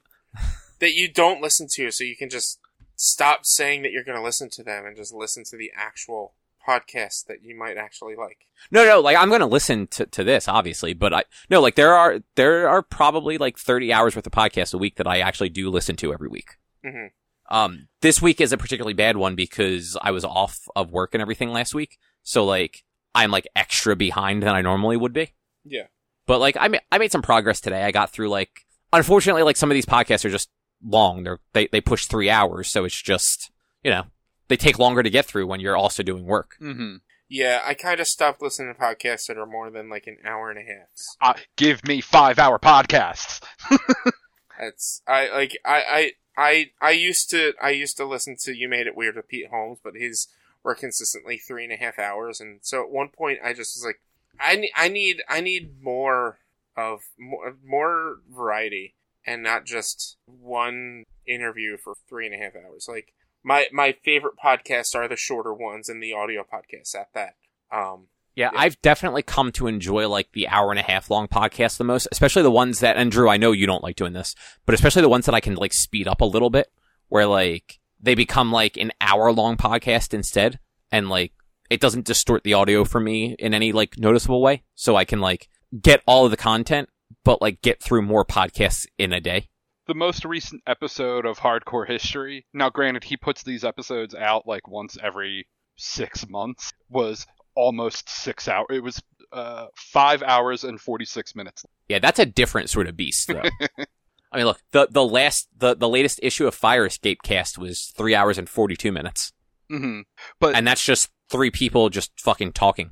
that 0.82 0.92
you 0.94 1.08
don't 1.10 1.42
listen 1.42 1.68
to, 1.76 1.90
so 1.90 2.04
you 2.04 2.18
can 2.18 2.30
just 2.30 2.60
stop 2.96 3.46
saying 3.46 3.84
that 3.84 3.92
you're 3.92 4.04
going 4.04 4.18
to 4.18 4.24
listen 4.24 4.50
to 4.52 4.64
them 4.64 4.86
and 4.86 4.96
just 4.96 5.14
listen 5.14 5.44
to 5.46 5.58
the 5.58 5.72
actual 5.76 6.34
podcast 6.68 7.26
that 7.28 7.44
you 7.44 7.56
might 7.56 7.78
actually 7.78 8.16
like. 8.16 8.48
No, 8.72 8.86
no, 8.86 9.00
like 9.00 9.18
I'm 9.18 9.30
going 9.30 9.42
to 9.42 9.46
listen 9.46 9.88
to, 9.88 10.06
to 10.08 10.24
this, 10.24 10.48
obviously, 10.48 10.94
but 10.94 11.14
I, 11.14 11.24
no, 11.50 11.62
like 11.62 11.76
there 11.76 11.94
are, 11.94 12.20
there 12.36 12.68
are 12.68 12.82
probably 12.82 13.38
like 13.38 13.58
30 13.58 13.94
hours 13.94 14.16
worth 14.16 14.26
of 14.26 14.32
podcasts 14.34 14.74
a 14.74 14.78
week 14.78 14.96
that 14.96 15.08
I 15.08 15.20
actually 15.20 15.50
do 15.50 15.70
listen 15.70 15.96
to 15.98 16.12
every 16.14 16.28
week. 16.28 16.58
hmm 16.84 17.08
Um, 17.50 17.88
this 18.02 18.22
week 18.22 18.42
is 18.42 18.52
a 18.52 18.58
particularly 18.58 18.94
bad 18.96 19.18
one 19.18 19.36
because 19.36 19.96
I 20.02 20.12
was 20.12 20.26
off 20.26 20.68
of 20.76 20.92
work 20.92 21.14
and 21.14 21.22
everything 21.22 21.52
last 21.52 21.76
week. 21.76 22.00
So 22.24 22.44
like, 22.44 22.84
I'm 23.14 23.30
like 23.32 23.48
extra 23.56 23.96
behind 23.96 24.42
than 24.42 24.50
I 24.56 24.62
normally 24.62 24.98
would 24.98 25.14
be. 25.14 25.34
Yeah. 25.64 25.88
But 26.26 26.40
like, 26.40 26.58
I 26.60 26.68
made, 26.68 26.82
I 26.92 26.98
made 26.98 27.12
some 27.12 27.22
progress 27.22 27.62
today. 27.62 27.84
I 27.84 27.92
got 27.92 28.10
through 28.12 28.30
like, 28.30 28.66
unfortunately, 28.92 29.44
like 29.44 29.58
some 29.58 29.70
of 29.70 29.76
these 29.76 29.86
podcasts 29.86 30.26
are 30.26 30.30
just 30.32 30.50
long. 30.86 31.24
They're, 31.24 31.40
they, 31.54 31.68
they 31.68 31.82
push 31.82 32.06
three 32.06 32.30
hours. 32.30 32.72
So 32.72 32.86
it's 32.86 33.02
just, 33.02 33.52
you 33.84 33.92
know, 33.92 34.06
they 34.48 34.58
take 34.58 34.80
longer 34.80 35.04
to 35.04 35.10
get 35.10 35.26
through 35.26 35.48
when 35.48 35.60
you're 35.60 35.78
also 35.78 36.04
doing 36.04 36.26
work. 36.26 36.56
Mm-hmm. 36.62 36.98
Yeah, 37.28 37.62
I 37.66 37.74
kind 37.74 38.00
of 38.00 38.08
stopped 38.08 38.42
listening 38.42 38.74
to 38.74 38.80
podcasts 38.80 39.28
that 39.28 39.38
are 39.38 39.48
more 39.48 39.72
than 39.72 39.90
like 39.90 40.06
an 40.08 40.18
hour 40.24 40.52
and 40.52 40.60
a 40.60 40.62
half. 40.62 40.88
Uh, 41.20 41.40
give 41.56 41.84
me 41.86 42.00
five 42.02 42.38
hour 42.38 42.60
podcasts. 42.60 43.44
That's 44.60 45.02
I 45.08 45.30
like 45.30 45.58
I 45.66 45.84
I 45.90 46.12
I 46.38 46.72
I 46.80 46.92
used 46.92 47.30
to 47.32 47.54
I 47.62 47.72
used 47.72 47.98
to 47.98 48.06
listen 48.06 48.38
to 48.42 48.56
You 48.56 48.70
Made 48.70 48.88
It 48.88 48.96
Weird 48.96 49.16
with 49.16 49.28
Pete 49.28 49.50
Holmes, 49.50 49.80
but 49.84 49.96
his 49.96 50.28
were 50.64 50.76
consistently 50.76 51.38
three 51.38 51.64
and 51.64 51.74
a 51.74 51.78
half 51.78 52.00
hours, 52.00 52.40
and 52.40 52.60
so 52.62 52.84
at 52.84 52.90
one 52.90 53.10
point 53.10 53.40
I 53.44 53.54
just 53.54 53.76
was 53.76 53.86
like, 53.86 54.02
I 54.40 54.56
need 54.56 54.72
I 54.76 54.88
need 54.88 55.24
I 55.28 55.42
need 55.42 55.82
more 55.82 56.40
of 56.78 57.02
more 57.18 57.56
more 57.66 58.18
variety 58.32 58.94
and 59.26 59.44
not 59.44 59.66
just 59.66 60.18
one 60.26 61.04
interview 61.28 61.78
for 61.78 61.94
three 62.08 62.26
and 62.26 62.36
a 62.36 62.38
half 62.38 62.54
hours. 62.56 62.88
Like 62.90 63.14
my 63.44 63.68
my 63.72 63.96
favorite 64.04 64.36
podcasts 64.44 64.96
are 64.96 65.08
the 65.08 65.16
shorter 65.16 65.54
ones 65.54 65.90
and 65.90 66.02
the 66.02 66.14
audio 66.14 66.44
podcasts 66.44 66.96
at 66.96 67.10
that. 67.14 67.36
Um, 67.72 68.08
Yeah, 68.36 68.50
Yeah. 68.54 68.60
I've 68.60 68.82
definitely 68.82 69.24
come 69.24 69.52
to 69.54 69.68
enjoy 69.68 70.08
like 70.08 70.32
the 70.34 70.48
hour 70.48 70.72
and 70.72 70.80
a 70.80 70.84
half 70.84 71.10
long 71.10 71.28
podcasts 71.28 71.78
the 71.78 71.84
most, 71.84 72.08
especially 72.12 72.44
the 72.44 72.52
ones 72.52 72.80
that, 72.80 72.98
and 72.98 73.12
Drew, 73.12 73.30
I 73.30 73.38
know 73.38 73.52
you 73.52 73.68
don't 73.68 73.84
like 73.84 73.96
doing 73.96 74.14
this, 74.14 74.36
but 74.66 74.76
especially 74.76 75.02
the 75.02 75.10
ones 75.10 75.26
that 75.26 75.36
I 75.36 75.40
can 75.40 75.56
like 75.56 75.74
speed 75.74 76.08
up 76.08 76.22
a 76.22 76.26
little 76.26 76.50
bit 76.50 76.68
where 77.08 77.26
like 77.26 77.80
they 78.02 78.16
become 78.16 78.52
like 78.52 78.78
an 78.78 78.92
hour 79.02 79.32
long 79.32 79.58
podcast 79.58 80.14
instead 80.14 80.60
and 80.92 81.10
like 81.10 81.32
it 81.70 81.80
doesn't 81.82 82.06
distort 82.06 82.44
the 82.44 82.54
audio 82.54 82.84
for 82.84 83.00
me 83.00 83.36
in 83.40 83.54
any 83.54 83.72
like 83.72 83.98
noticeable 83.98 84.42
way. 84.42 84.64
So 84.76 84.96
I 84.96 85.06
can 85.06 85.20
like 85.20 85.50
get 85.82 86.02
all 86.06 86.26
of 86.26 86.32
the 86.32 86.38
content, 86.38 86.90
but 87.26 87.42
like 87.42 87.62
get 87.62 87.84
through 87.84 88.04
more 88.04 88.24
podcasts 88.24 88.86
in 88.98 89.12
a 89.12 89.20
day. 89.20 89.50
The 89.88 89.94
most 89.94 90.24
recent 90.24 90.64
episode 90.66 91.26
of 91.26 91.40
Hardcore 91.40 91.86
History, 91.86 92.46
now 92.54 92.70
granted, 92.70 93.04
he 93.04 93.18
puts 93.18 93.44
these 93.44 93.66
episodes 93.66 94.16
out 94.16 94.48
like 94.48 94.68
once 94.68 94.98
every 95.04 95.48
six 95.76 96.28
months, 96.30 96.72
was 96.90 97.28
almost 97.56 98.10
six 98.10 98.48
hours. 98.48 98.68
It 98.70 98.82
was 98.82 99.04
uh, 99.34 99.68
five 99.76 100.24
hours 100.24 100.64
and 100.64 100.80
46 100.80 101.36
minutes. 101.36 101.66
Yeah, 101.90 102.00
that's 102.00 102.20
a 102.20 102.26
different 102.26 102.70
sort 102.70 102.88
of 102.88 102.96
beast 102.96 103.28
though. 103.28 103.42
I 104.32 104.38
mean, 104.38 104.46
look, 104.46 104.62
the, 104.72 104.88
the 104.90 105.06
last, 105.06 105.50
the, 105.56 105.76
the 105.76 105.90
latest 105.90 106.20
issue 106.24 106.48
of 106.48 106.56
Fire 106.56 106.86
Escape 106.86 107.22
cast 107.24 107.58
was 107.58 107.94
three 107.96 108.16
hours 108.16 108.38
and 108.38 108.50
42 108.50 108.92
minutes. 108.92 109.34
Mm-hmm. 109.72 110.02
But 110.40 110.56
and 110.56 110.68
that's 110.68 110.84
just 110.84 111.10
three 111.30 111.52
people 111.52 111.90
just 111.90 112.12
fucking 112.20 112.54
talking. 112.54 112.92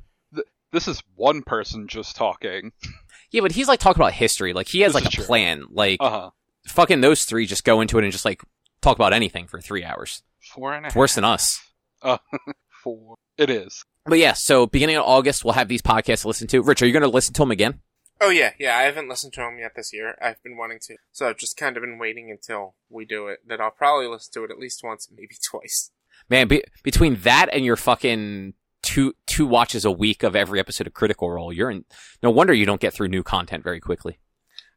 This 0.72 0.88
is 0.88 1.02
one 1.14 1.42
person 1.42 1.86
just 1.86 2.16
talking. 2.16 2.72
Yeah, 3.34 3.40
but 3.40 3.52
he's 3.52 3.66
like 3.68 3.80
talking 3.80 4.00
about 4.00 4.12
history. 4.12 4.52
Like 4.52 4.68
he 4.68 4.80
has 4.82 4.92
This 4.92 5.02
like 5.02 5.12
a 5.12 5.16
true. 5.16 5.24
plan. 5.24 5.64
Like 5.70 5.98
Uh 6.00 6.10
huh. 6.10 6.30
fucking 6.68 7.00
those 7.00 7.24
three 7.24 7.46
just 7.46 7.64
go 7.64 7.80
into 7.80 7.98
it 7.98 8.04
and 8.04 8.12
just 8.12 8.24
like 8.24 8.42
talk 8.80 8.96
about 8.96 9.12
anything 9.12 9.46
for 9.48 9.60
three 9.60 9.82
hours. 9.84 10.22
Four 10.40 10.72
and 10.74 10.84
a 10.84 10.88
It's 10.88 10.94
half. 10.94 10.98
worse 11.00 11.14
than 11.16 11.24
us. 11.24 11.60
Uh, 12.02 12.18
Four. 12.82 13.16
It 13.36 13.50
is. 13.50 13.84
But 14.06 14.18
yeah, 14.18 14.34
so 14.34 14.66
beginning 14.66 14.96
of 14.96 15.04
August, 15.04 15.44
we'll 15.44 15.54
have 15.54 15.68
these 15.68 15.82
podcasts 15.82 16.22
to 16.22 16.28
listen 16.28 16.46
to. 16.48 16.62
Rich, 16.62 16.82
are 16.82 16.86
you 16.86 16.92
going 16.92 17.02
to 17.02 17.08
listen 17.08 17.32
to 17.34 17.42
them 17.42 17.50
again? 17.50 17.80
Oh 18.20 18.30
yeah, 18.30 18.52
yeah. 18.60 18.76
I 18.76 18.82
haven't 18.82 19.08
listened 19.08 19.32
to 19.32 19.40
them 19.40 19.58
yet 19.58 19.72
this 19.74 19.92
year. 19.92 20.14
I've 20.22 20.40
been 20.44 20.56
wanting 20.56 20.78
to, 20.82 20.96
so 21.10 21.28
I've 21.28 21.38
just 21.38 21.56
kind 21.56 21.76
of 21.76 21.80
been 21.82 21.98
waiting 21.98 22.30
until 22.30 22.76
we 22.88 23.04
do 23.04 23.26
it. 23.26 23.40
That 23.48 23.60
I'll 23.60 23.70
probably 23.72 24.06
listen 24.06 24.32
to 24.34 24.44
it 24.44 24.50
at 24.52 24.58
least 24.58 24.82
once, 24.84 25.08
maybe 25.10 25.34
twice. 25.50 25.90
Man, 26.30 26.46
be- 26.46 26.62
between 26.84 27.16
that 27.22 27.48
and 27.52 27.64
your 27.64 27.76
fucking 27.76 28.54
two 28.84 29.14
two 29.26 29.46
watches 29.46 29.84
a 29.84 29.90
week 29.90 30.22
of 30.22 30.36
every 30.36 30.60
episode 30.60 30.86
of 30.86 30.92
Critical 30.94 31.30
Role, 31.30 31.52
you're 31.52 31.70
in. 31.70 31.84
No 32.22 32.30
wonder 32.30 32.52
you 32.52 32.66
don't 32.66 32.80
get 32.80 32.92
through 32.94 33.08
new 33.08 33.22
content 33.22 33.64
very 33.64 33.80
quickly. 33.80 34.18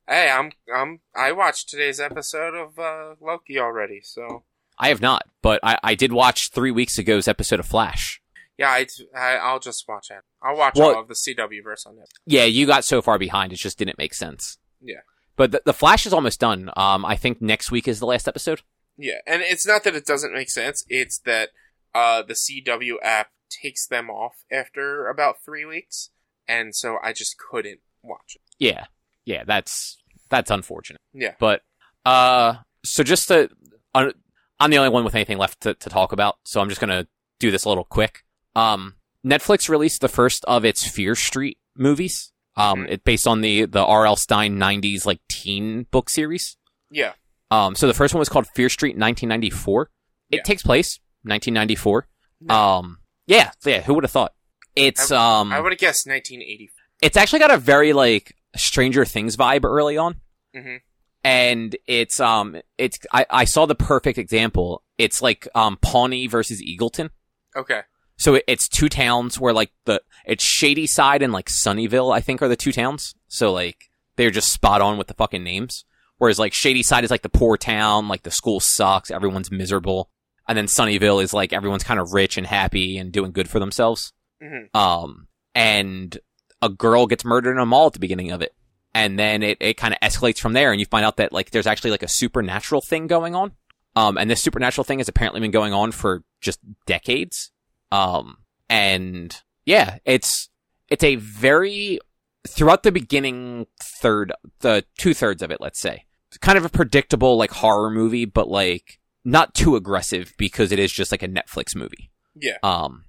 Hey, 0.08 0.30
I'm 0.30 0.52
I'm 0.74 1.02
I 1.16 1.32
watched 1.34 1.70
today's 1.70 2.00
episode 2.00 2.56
of 2.56 2.80
uh, 2.80 3.16
Loki 3.22 3.60
already, 3.60 4.00
so 4.02 4.44
I 4.80 4.90
have 4.90 5.02
not, 5.02 5.24
but 5.42 5.60
I, 5.64 5.78
I 5.84 5.96
did 5.96 6.14
watch 6.14 6.50
three 6.52 6.72
weeks 6.72 6.98
ago's 6.98 7.28
episode 7.28 7.60
of 7.60 7.66
Flash. 7.66 8.22
yeah, 8.58 8.70
I, 8.70 8.88
I 9.16 9.36
I'll 9.36 9.60
just 9.60 9.86
watch 9.88 10.08
it. 10.10 10.24
I'll 10.42 10.56
watch 10.58 10.76
Well- 10.78 10.96
all 10.96 11.02
of 11.02 11.08
the 11.08 11.14
CW 11.16 11.64
verse 11.64 11.86
on 11.86 11.98
it. 12.00 12.10
Yeah, 12.26 12.46
you 12.46 12.66
got 12.66 12.86
so 12.86 13.02
far 13.02 13.20
behind, 13.20 13.52
it 13.54 13.58
just 13.58 13.78
didn't 13.78 13.98
make 13.98 14.14
sense. 14.14 14.58
Yeah. 14.82 15.02
But 15.36 15.52
the, 15.52 15.62
the 15.66 15.74
Flash 15.74 16.06
is 16.08 16.14
almost 16.14 16.40
done. 16.40 16.72
Um, 16.78 17.06
I 17.06 17.16
think 17.16 17.42
next 17.42 17.70
week 17.72 17.88
is 17.88 18.00
the 18.00 18.06
last 18.08 18.28
episode. 18.28 18.62
Yeah, 18.98 19.20
and 19.28 19.42
it's 19.44 19.68
not 19.68 19.84
that 19.84 19.94
it 19.96 20.06
doesn't 20.06 20.34
make 20.34 20.50
sense. 20.50 20.84
It's 20.90 21.20
that 21.26 21.50
uh, 21.94 22.24
the 22.24 22.34
CW 22.34 22.94
app 23.04 23.28
takes 23.50 23.88
them 23.88 24.10
off 24.10 24.44
after 24.52 25.08
about 25.08 25.38
three 25.44 25.66
weeks, 25.66 26.10
and 26.48 26.76
so 26.76 26.98
I 27.04 27.14
just 27.14 27.36
couldn't 27.38 27.80
watch 28.04 28.36
it. 28.36 28.42
Yeah, 28.60 28.86
yeah, 29.26 29.44
that's 29.46 29.98
that's 30.30 30.52
unfortunate. 30.52 31.00
Yeah. 31.14 31.36
But 31.40 31.62
uh, 32.06 32.56
so 32.86 33.04
just 33.04 33.28
to, 33.30 33.50
uh, 33.96 34.12
I'm 34.60 34.72
the 34.72 34.78
only 34.78 34.90
one 34.90 35.04
with 35.04 35.16
anything 35.16 35.38
left 35.38 35.62
to, 35.62 35.74
to 35.74 35.90
talk 35.90 36.12
about, 36.12 36.38
so 36.46 36.60
I'm 36.62 36.70
just 36.70 36.82
gonna 36.82 37.08
do 37.40 37.52
this 37.52 37.66
a 37.66 37.70
little 37.70 37.84
quick. 37.86 38.24
Um, 38.56 38.96
Netflix 39.26 39.68
released 39.70 40.02
the 40.02 40.08
first 40.08 40.44
of 40.46 40.64
its 40.66 40.88
Fear 40.88 41.16
Street 41.16 41.58
movies. 41.76 42.32
Um, 42.56 42.86
Mhm. 42.86 42.90
it 42.92 43.04
based 43.04 43.28
on 43.28 43.42
the 43.42 43.66
the 43.66 43.84
R.L. 43.86 44.16
Stine 44.16 44.58
'90s 44.58 45.06
like 45.06 45.20
teen 45.30 45.84
book 45.92 46.10
series. 46.10 46.58
Yeah, 46.90 47.14
Um, 47.52 47.76
so 47.76 47.86
the 47.88 47.94
first 47.94 48.14
one 48.14 48.20
was 48.20 48.30
called 48.30 48.48
Fear 48.56 48.70
Street 48.70 48.98
1994. 48.98 49.92
It 50.32 50.38
Yeah. 50.38 50.42
takes 50.44 50.64
place 50.64 51.00
1994. 51.24 52.08
No. 52.42 52.56
Um, 52.56 53.00
yeah, 53.28 53.52
yeah. 53.66 53.82
Who 53.82 53.94
would 53.94 54.04
have 54.04 54.12
thought? 54.12 54.34
It's 54.76 55.12
um, 55.12 55.52
I 55.54 55.60
would 55.60 55.72
have 55.72 55.80
guessed 55.80 56.08
1980. 56.08 56.70
it's 57.02 57.18
actually 57.18 57.40
got 57.40 57.52
a 57.52 57.58
very 57.58 57.94
like 57.94 58.36
Stranger 58.56 59.06
Things 59.06 59.38
vibe 59.38 59.64
early 59.66 59.98
on, 59.98 60.22
Mm-hmm. 60.56 60.78
and 61.24 61.76
it's 61.88 62.20
um, 62.20 62.58
it's 62.78 62.98
I 63.12 63.26
I 63.30 63.44
saw 63.46 63.66
the 63.66 63.76
perfect 63.76 64.18
example. 64.18 64.84
It's 64.98 65.22
like 65.22 65.48
um, 65.56 65.78
Pawnee 65.82 66.28
versus 66.28 66.62
Eagleton. 66.64 67.10
Okay. 67.56 67.82
So 68.20 68.36
it, 68.36 68.44
it's 68.48 68.68
two 68.68 68.90
towns 68.90 69.40
where 69.40 69.54
like 69.54 69.72
the 69.86 70.02
it's 70.26 70.44
Shadyside 70.44 71.22
and 71.22 71.32
like 71.34 71.50
Sunnyville, 71.50 72.12
I 72.16 72.20
think, 72.22 72.42
are 72.42 72.48
the 72.48 72.56
two 72.56 72.72
towns. 72.72 73.14
So 73.28 73.52
like 73.54 73.90
they're 74.16 74.32
just 74.32 74.52
spot 74.52 74.82
on 74.82 74.98
with 74.98 75.08
the 75.08 75.14
fucking 75.14 75.44
names. 75.44 75.86
Whereas 76.18 76.40
like 76.40 76.54
Shadyside 76.54 77.04
is 77.04 77.12
like 77.12 77.22
the 77.22 77.30
poor 77.30 77.58
town, 77.58 78.08
like 78.08 78.24
the 78.24 78.32
school 78.32 78.60
sucks, 78.60 79.12
everyone's 79.12 79.52
miserable, 79.52 80.10
and 80.48 80.58
then 80.58 80.66
Sunnyville 80.66 81.22
is 81.24 81.34
like 81.34 81.54
everyone's 81.54 81.84
kind 81.84 82.00
of 82.00 82.14
rich 82.14 82.38
and 82.38 82.48
happy 82.48 82.98
and 82.98 83.12
doing 83.12 83.32
good 83.32 83.50
for 83.50 83.60
themselves. 83.60 84.14
hmm 84.42 84.78
Um, 84.78 85.28
and 85.56 86.18
a 86.62 86.70
girl 86.70 87.08
gets 87.08 87.26
murdered 87.26 87.52
in 87.52 87.60
a 87.60 87.66
mall 87.66 87.88
at 87.88 87.94
the 87.94 88.00
beginning 88.00 88.32
of 88.32 88.42
it. 88.42 88.54
And 88.94 89.20
then 89.20 89.44
it, 89.44 89.58
it 89.60 89.76
kind 89.76 89.94
of 89.94 90.00
escalates 90.00 90.40
from 90.40 90.54
there 90.54 90.72
and 90.72 90.80
you 90.80 90.86
find 90.86 91.06
out 91.06 91.18
that 91.18 91.32
like 91.32 91.52
there's 91.52 91.68
actually 91.68 91.92
like 91.92 92.04
a 92.04 92.08
supernatural 92.08 92.82
thing 92.82 93.08
going 93.08 93.36
on. 93.36 93.52
Um, 93.96 94.18
and 94.18 94.30
this 94.30 94.42
supernatural 94.42 94.86
thing 94.86 95.00
has 95.00 95.10
apparently 95.10 95.42
been 95.42 95.52
going 95.52 95.74
on 95.74 95.92
for 95.92 96.24
just 96.42 96.60
decades. 96.86 97.52
Um, 97.92 98.38
and 98.70 99.36
yeah, 99.66 99.98
it's, 100.06 100.50
it's 100.90 101.04
a 101.04 101.16
very, 101.16 102.00
throughout 102.48 102.84
the 102.84 102.92
beginning 102.92 103.68
third, 103.82 104.32
the 104.60 104.86
two 104.98 105.14
thirds 105.14 105.42
of 105.42 105.52
it, 105.52 105.60
let's 105.60 105.80
say, 105.80 106.06
it's 106.30 106.38
kind 106.38 106.58
of 106.58 106.66
a 106.66 106.70
predictable 106.70 107.38
like 107.38 107.52
horror 107.52 107.90
movie, 107.90 108.26
but 108.26 108.48
like 108.50 109.00
not 109.28 109.54
too 109.54 109.76
aggressive 109.76 110.34
because 110.38 110.72
it 110.72 110.80
is 110.80 110.92
just 110.92 111.12
like 111.12 111.22
a 111.22 111.28
Netflix 111.28 111.76
movie. 111.76 112.10
Yeah. 112.34 112.58
Um, 112.64 113.04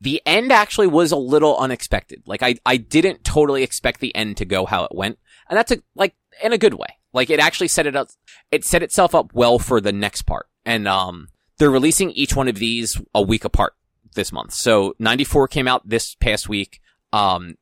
the 0.00 0.20
end 0.26 0.50
actually 0.50 0.88
was 0.88 1.12
a 1.12 1.16
little 1.16 1.56
unexpected. 1.56 2.22
Like 2.26 2.42
I, 2.42 2.56
I 2.66 2.76
didn't 2.76 3.22
totally 3.22 3.62
expect 3.62 4.00
the 4.00 4.14
end 4.16 4.36
to 4.38 4.44
go 4.44 4.66
how 4.66 4.82
it 4.82 4.92
went. 4.92 5.18
And 5.48 5.56
that's 5.56 5.70
a, 5.70 5.80
like, 5.94 6.16
in 6.42 6.52
a 6.52 6.58
good 6.58 6.74
way. 6.74 6.98
Like 7.12 7.30
it 7.30 7.38
actually 7.38 7.68
set 7.68 7.86
it 7.86 7.94
up, 7.94 8.08
it 8.50 8.64
set 8.64 8.82
itself 8.82 9.14
up 9.14 9.32
well 9.32 9.60
for 9.60 9.80
the 9.80 9.92
next 9.92 10.22
part. 10.22 10.46
And, 10.64 10.88
um, 10.88 11.28
they're 11.58 11.70
releasing 11.70 12.10
each 12.12 12.34
one 12.34 12.48
of 12.48 12.56
these 12.56 13.00
a 13.14 13.22
week 13.22 13.44
apart 13.44 13.74
this 14.16 14.32
month. 14.32 14.54
So 14.54 14.96
94 14.98 15.46
came 15.48 15.68
out 15.68 15.88
this 15.88 16.16
past 16.16 16.48
week. 16.48 16.80
Um, 17.12 17.56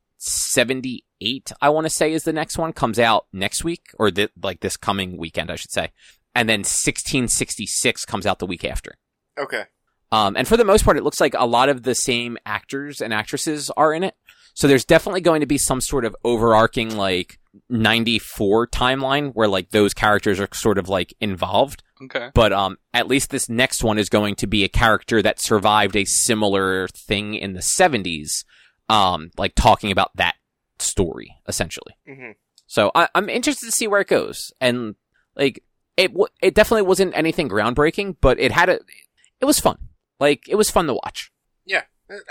eight, 1.20 1.52
I 1.60 1.68
want 1.68 1.84
to 1.84 1.90
say 1.90 2.12
is 2.12 2.24
the 2.24 2.32
next 2.32 2.56
one 2.56 2.72
comes 2.72 2.98
out 2.98 3.26
next 3.32 3.64
week 3.64 3.90
or 3.98 4.10
th- 4.10 4.30
like 4.42 4.60
this 4.60 4.76
coming 4.76 5.16
weekend, 5.16 5.50
I 5.50 5.56
should 5.56 5.72
say. 5.72 5.90
And 6.38 6.48
then 6.48 6.60
1666 6.60 8.04
comes 8.04 8.26
out 8.26 8.38
the 8.38 8.46
week 8.46 8.64
after. 8.64 8.94
Okay. 9.36 9.64
Um, 10.12 10.36
and 10.36 10.46
for 10.46 10.56
the 10.56 10.64
most 10.64 10.84
part, 10.84 10.96
it 10.96 11.02
looks 11.02 11.20
like 11.20 11.34
a 11.36 11.46
lot 11.46 11.68
of 11.68 11.82
the 11.82 11.94
same 11.94 12.38
actors 12.46 13.00
and 13.00 13.12
actresses 13.12 13.70
are 13.76 13.92
in 13.92 14.04
it. 14.04 14.14
So 14.54 14.66
there's 14.66 14.84
definitely 14.84 15.20
going 15.20 15.40
to 15.40 15.46
be 15.46 15.58
some 15.58 15.80
sort 15.80 16.04
of 16.04 16.16
overarching 16.24 16.96
like 16.96 17.38
94 17.68 18.68
timeline 18.68 19.32
where 19.32 19.48
like 19.48 19.70
those 19.70 19.94
characters 19.94 20.40
are 20.40 20.48
sort 20.52 20.78
of 20.78 20.88
like 20.88 21.14
involved. 21.20 21.82
Okay. 22.02 22.30
But 22.34 22.52
um, 22.52 22.78
at 22.94 23.08
least 23.08 23.30
this 23.30 23.48
next 23.48 23.82
one 23.84 23.98
is 23.98 24.08
going 24.08 24.36
to 24.36 24.46
be 24.46 24.64
a 24.64 24.68
character 24.68 25.20
that 25.22 25.40
survived 25.40 25.96
a 25.96 26.04
similar 26.04 26.88
thing 26.88 27.34
in 27.34 27.52
the 27.52 27.60
70s. 27.60 28.44
Um, 28.88 29.30
like 29.36 29.54
talking 29.54 29.90
about 29.90 30.12
that 30.16 30.36
story 30.78 31.36
essentially. 31.46 31.96
hmm 32.06 32.30
So 32.66 32.90
I, 32.94 33.08
I'm 33.14 33.28
interested 33.28 33.66
to 33.66 33.72
see 33.72 33.86
where 33.88 34.00
it 34.00 34.08
goes. 34.08 34.52
And 34.60 34.94
like 35.36 35.62
it, 35.98 36.12
w- 36.12 36.28
it 36.40 36.54
definitely 36.54 36.86
wasn't 36.86 37.16
anything 37.16 37.48
groundbreaking, 37.48 38.16
but 38.20 38.38
it 38.38 38.52
had 38.52 38.68
a, 38.68 38.78
it 39.40 39.44
was 39.44 39.58
fun. 39.58 39.78
Like 40.20 40.48
it 40.48 40.54
was 40.54 40.70
fun 40.70 40.86
to 40.86 40.94
watch. 40.94 41.32
Yeah. 41.66 41.82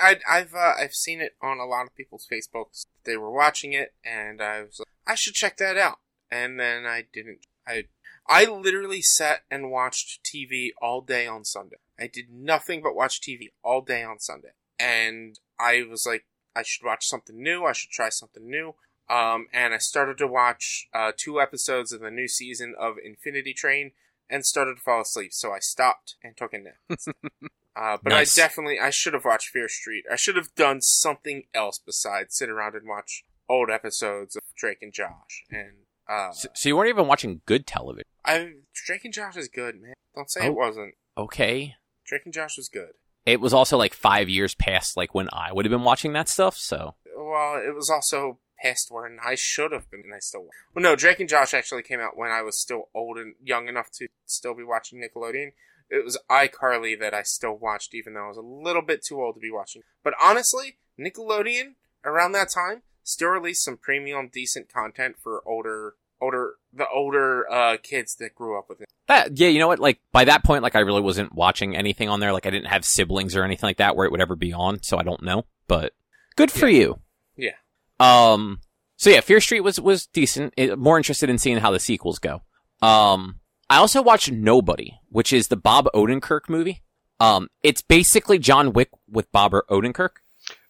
I, 0.01 0.17
I've 0.27 0.55
uh, 0.55 0.73
I've 0.79 0.93
seen 0.93 1.21
it 1.21 1.35
on 1.39 1.59
a 1.59 1.65
lot 1.65 1.85
of 1.85 1.95
people's 1.95 2.25
Facebooks. 2.31 2.87
They 3.03 3.15
were 3.15 3.29
watching 3.29 3.73
it, 3.73 3.93
and 4.03 4.41
I 4.41 4.61
was 4.61 4.79
like, 4.79 4.87
I 5.05 5.13
should 5.13 5.35
check 5.35 5.57
that 5.57 5.77
out. 5.77 5.99
And 6.31 6.59
then 6.59 6.85
I 6.87 7.05
didn't. 7.13 7.41
I 7.67 7.83
I 8.27 8.45
literally 8.45 9.03
sat 9.03 9.41
and 9.51 9.69
watched 9.69 10.21
TV 10.23 10.69
all 10.81 11.01
day 11.01 11.27
on 11.27 11.45
Sunday. 11.45 11.77
I 11.99 12.07
did 12.07 12.31
nothing 12.31 12.81
but 12.81 12.95
watch 12.95 13.21
TV 13.21 13.51
all 13.63 13.81
day 13.81 14.03
on 14.03 14.19
Sunday, 14.19 14.53
and 14.79 15.39
I 15.59 15.83
was 15.87 16.07
like, 16.07 16.25
I 16.55 16.63
should 16.63 16.83
watch 16.83 17.05
something 17.05 17.39
new. 17.39 17.63
I 17.63 17.73
should 17.73 17.91
try 17.91 18.09
something 18.09 18.49
new. 18.49 18.73
Um, 19.09 19.47
and 19.53 19.73
I 19.73 19.77
started 19.77 20.17
to 20.19 20.27
watch 20.27 20.87
uh, 20.93 21.11
two 21.15 21.39
episodes 21.39 21.91
of 21.93 22.01
the 22.01 22.11
new 22.11 22.27
season 22.27 22.75
of 22.77 22.95
Infinity 23.03 23.53
Train, 23.53 23.91
and 24.29 24.45
started 24.45 24.75
to 24.75 24.81
fall 24.81 25.01
asleep. 25.01 25.31
So 25.33 25.51
I 25.53 25.59
stopped 25.59 26.15
and 26.23 26.35
took 26.35 26.53
a 26.53 26.59
nap. 26.59 26.75
Uh, 27.79 27.95
but 28.03 28.09
Nice. 28.09 28.35
I 28.35 28.41
definitely 28.41 28.79
I 28.79 28.89
should 28.89 29.13
have 29.13 29.23
watched 29.23 29.49
Fear 29.49 29.69
Street. 29.69 30.03
I 30.11 30.15
should 30.15 30.35
have 30.35 30.47
done 30.55 30.81
something 30.81 31.43
else 31.53 31.77
besides 31.77 32.35
sit 32.35 32.49
around 32.49 32.73
and 32.73 32.87
watch 32.87 33.23
old 33.47 33.69
episodes 33.69 34.35
of 34.35 34.41
Drake 34.57 34.79
and 34.81 34.91
Josh. 34.91 35.43
And 35.51 35.73
uh, 36.09 36.31
So, 36.31 36.49
so 36.55 36.69
you 36.69 36.75
weren't 36.75 36.89
even 36.89 37.05
watching 37.05 37.41
good 37.45 37.67
television. 37.67 38.05
I 38.25 38.53
Drake 38.73 39.05
and 39.05 39.13
Josh 39.13 39.37
is 39.37 39.47
good, 39.47 39.79
man. 39.79 39.93
Don't 40.15 40.27
say 40.31 40.39
Oh. 40.41 40.47
it 40.47 40.55
wasn't. 40.55 40.95
Okay. 41.19 41.75
Drake 42.03 42.23
and 42.25 42.33
Josh 42.33 42.57
was 42.57 42.67
good. 42.67 42.93
It 43.27 43.39
was 43.41 43.53
also 43.53 43.77
like 43.77 43.93
five 43.93 44.27
years 44.27 44.55
past 44.55 44.97
like 44.97 45.13
when 45.13 45.29
I 45.31 45.53
would 45.53 45.65
have 45.65 45.71
been 45.71 45.83
watching 45.83 46.13
that 46.13 46.29
stuff. 46.29 46.57
So 46.57 46.95
Well, 47.15 47.61
it 47.63 47.75
was 47.75 47.91
also 47.91 48.39
past 48.61 48.87
when 48.89 49.17
I 49.23 49.35
should 49.35 49.71
have 49.71 49.89
been, 49.89 50.01
and 50.05 50.13
I 50.13 50.19
still. 50.19 50.47
Well, 50.73 50.83
no, 50.83 50.95
Drake 50.95 51.19
and 51.19 51.29
Josh 51.29 51.53
actually 51.53 51.83
came 51.83 51.99
out 51.99 52.17
when 52.17 52.31
I 52.31 52.41
was 52.41 52.59
still 52.59 52.89
old 52.93 53.17
and 53.17 53.35
young 53.43 53.67
enough 53.67 53.91
to 53.93 54.07
still 54.25 54.53
be 54.53 54.63
watching 54.63 54.99
Nickelodeon. 55.01 55.51
It 55.89 56.03
was 56.03 56.17
iCarly 56.29 56.99
that 56.99 57.13
I 57.13 57.23
still 57.23 57.55
watched, 57.55 57.93
even 57.93 58.13
though 58.13 58.25
I 58.25 58.27
was 58.27 58.37
a 58.37 58.41
little 58.41 58.81
bit 58.81 59.03
too 59.05 59.21
old 59.21 59.35
to 59.35 59.39
be 59.39 59.51
watching. 59.51 59.83
But 60.03 60.13
honestly, 60.21 60.77
Nickelodeon 60.99 61.75
around 62.03 62.33
that 62.33 62.49
time 62.53 62.83
still 63.03 63.29
released 63.29 63.63
some 63.63 63.77
premium, 63.77 64.29
decent 64.31 64.71
content 64.71 65.15
for 65.21 65.41
older, 65.45 65.93
older, 66.21 66.55
the 66.73 66.87
older 66.93 67.49
uh, 67.49 67.77
kids 67.81 68.15
that 68.15 68.35
grew 68.35 68.57
up 68.57 68.67
with 68.67 68.81
it. 68.81 68.89
that, 69.07 69.37
yeah, 69.37 69.47
you 69.47 69.59
know 69.59 69.67
what? 69.67 69.79
Like 69.79 69.99
by 70.11 70.25
that 70.25 70.43
point, 70.43 70.63
like 70.63 70.75
I 70.75 70.79
really 70.79 71.01
wasn't 71.01 71.33
watching 71.33 71.75
anything 71.75 72.09
on 72.09 72.19
there. 72.19 72.33
Like 72.33 72.45
I 72.45 72.49
didn't 72.49 72.67
have 72.67 72.83
siblings 72.83 73.35
or 73.35 73.43
anything 73.43 73.67
like 73.67 73.77
that 73.77 73.95
where 73.95 74.05
it 74.05 74.11
would 74.11 74.21
ever 74.21 74.35
be 74.35 74.51
on. 74.51 74.83
So 74.83 74.97
I 74.97 75.03
don't 75.03 75.23
know, 75.23 75.45
but 75.67 75.93
good 76.35 76.51
for 76.51 76.67
you. 76.67 76.99
Yeah. 77.37 77.51
Um, 77.99 78.59
so 78.97 79.09
yeah, 79.09 79.21
Fear 79.21 79.41
Street 79.41 79.61
was, 79.61 79.79
was 79.79 80.07
decent. 80.07 80.53
It, 80.57 80.77
more 80.77 80.97
interested 80.97 81.29
in 81.29 81.37
seeing 81.37 81.57
how 81.57 81.71
the 81.71 81.79
sequels 81.79 82.19
go. 82.19 82.41
Um, 82.81 83.39
I 83.69 83.77
also 83.77 84.01
watched 84.01 84.31
Nobody, 84.31 84.93
which 85.09 85.33
is 85.33 85.47
the 85.47 85.57
Bob 85.57 85.87
Odenkirk 85.93 86.47
movie. 86.49 86.83
Um, 87.19 87.49
it's 87.63 87.81
basically 87.81 88.37
John 88.39 88.73
Wick 88.73 88.89
with 89.09 89.31
Bob 89.31 89.51
Odenkirk. 89.69 90.09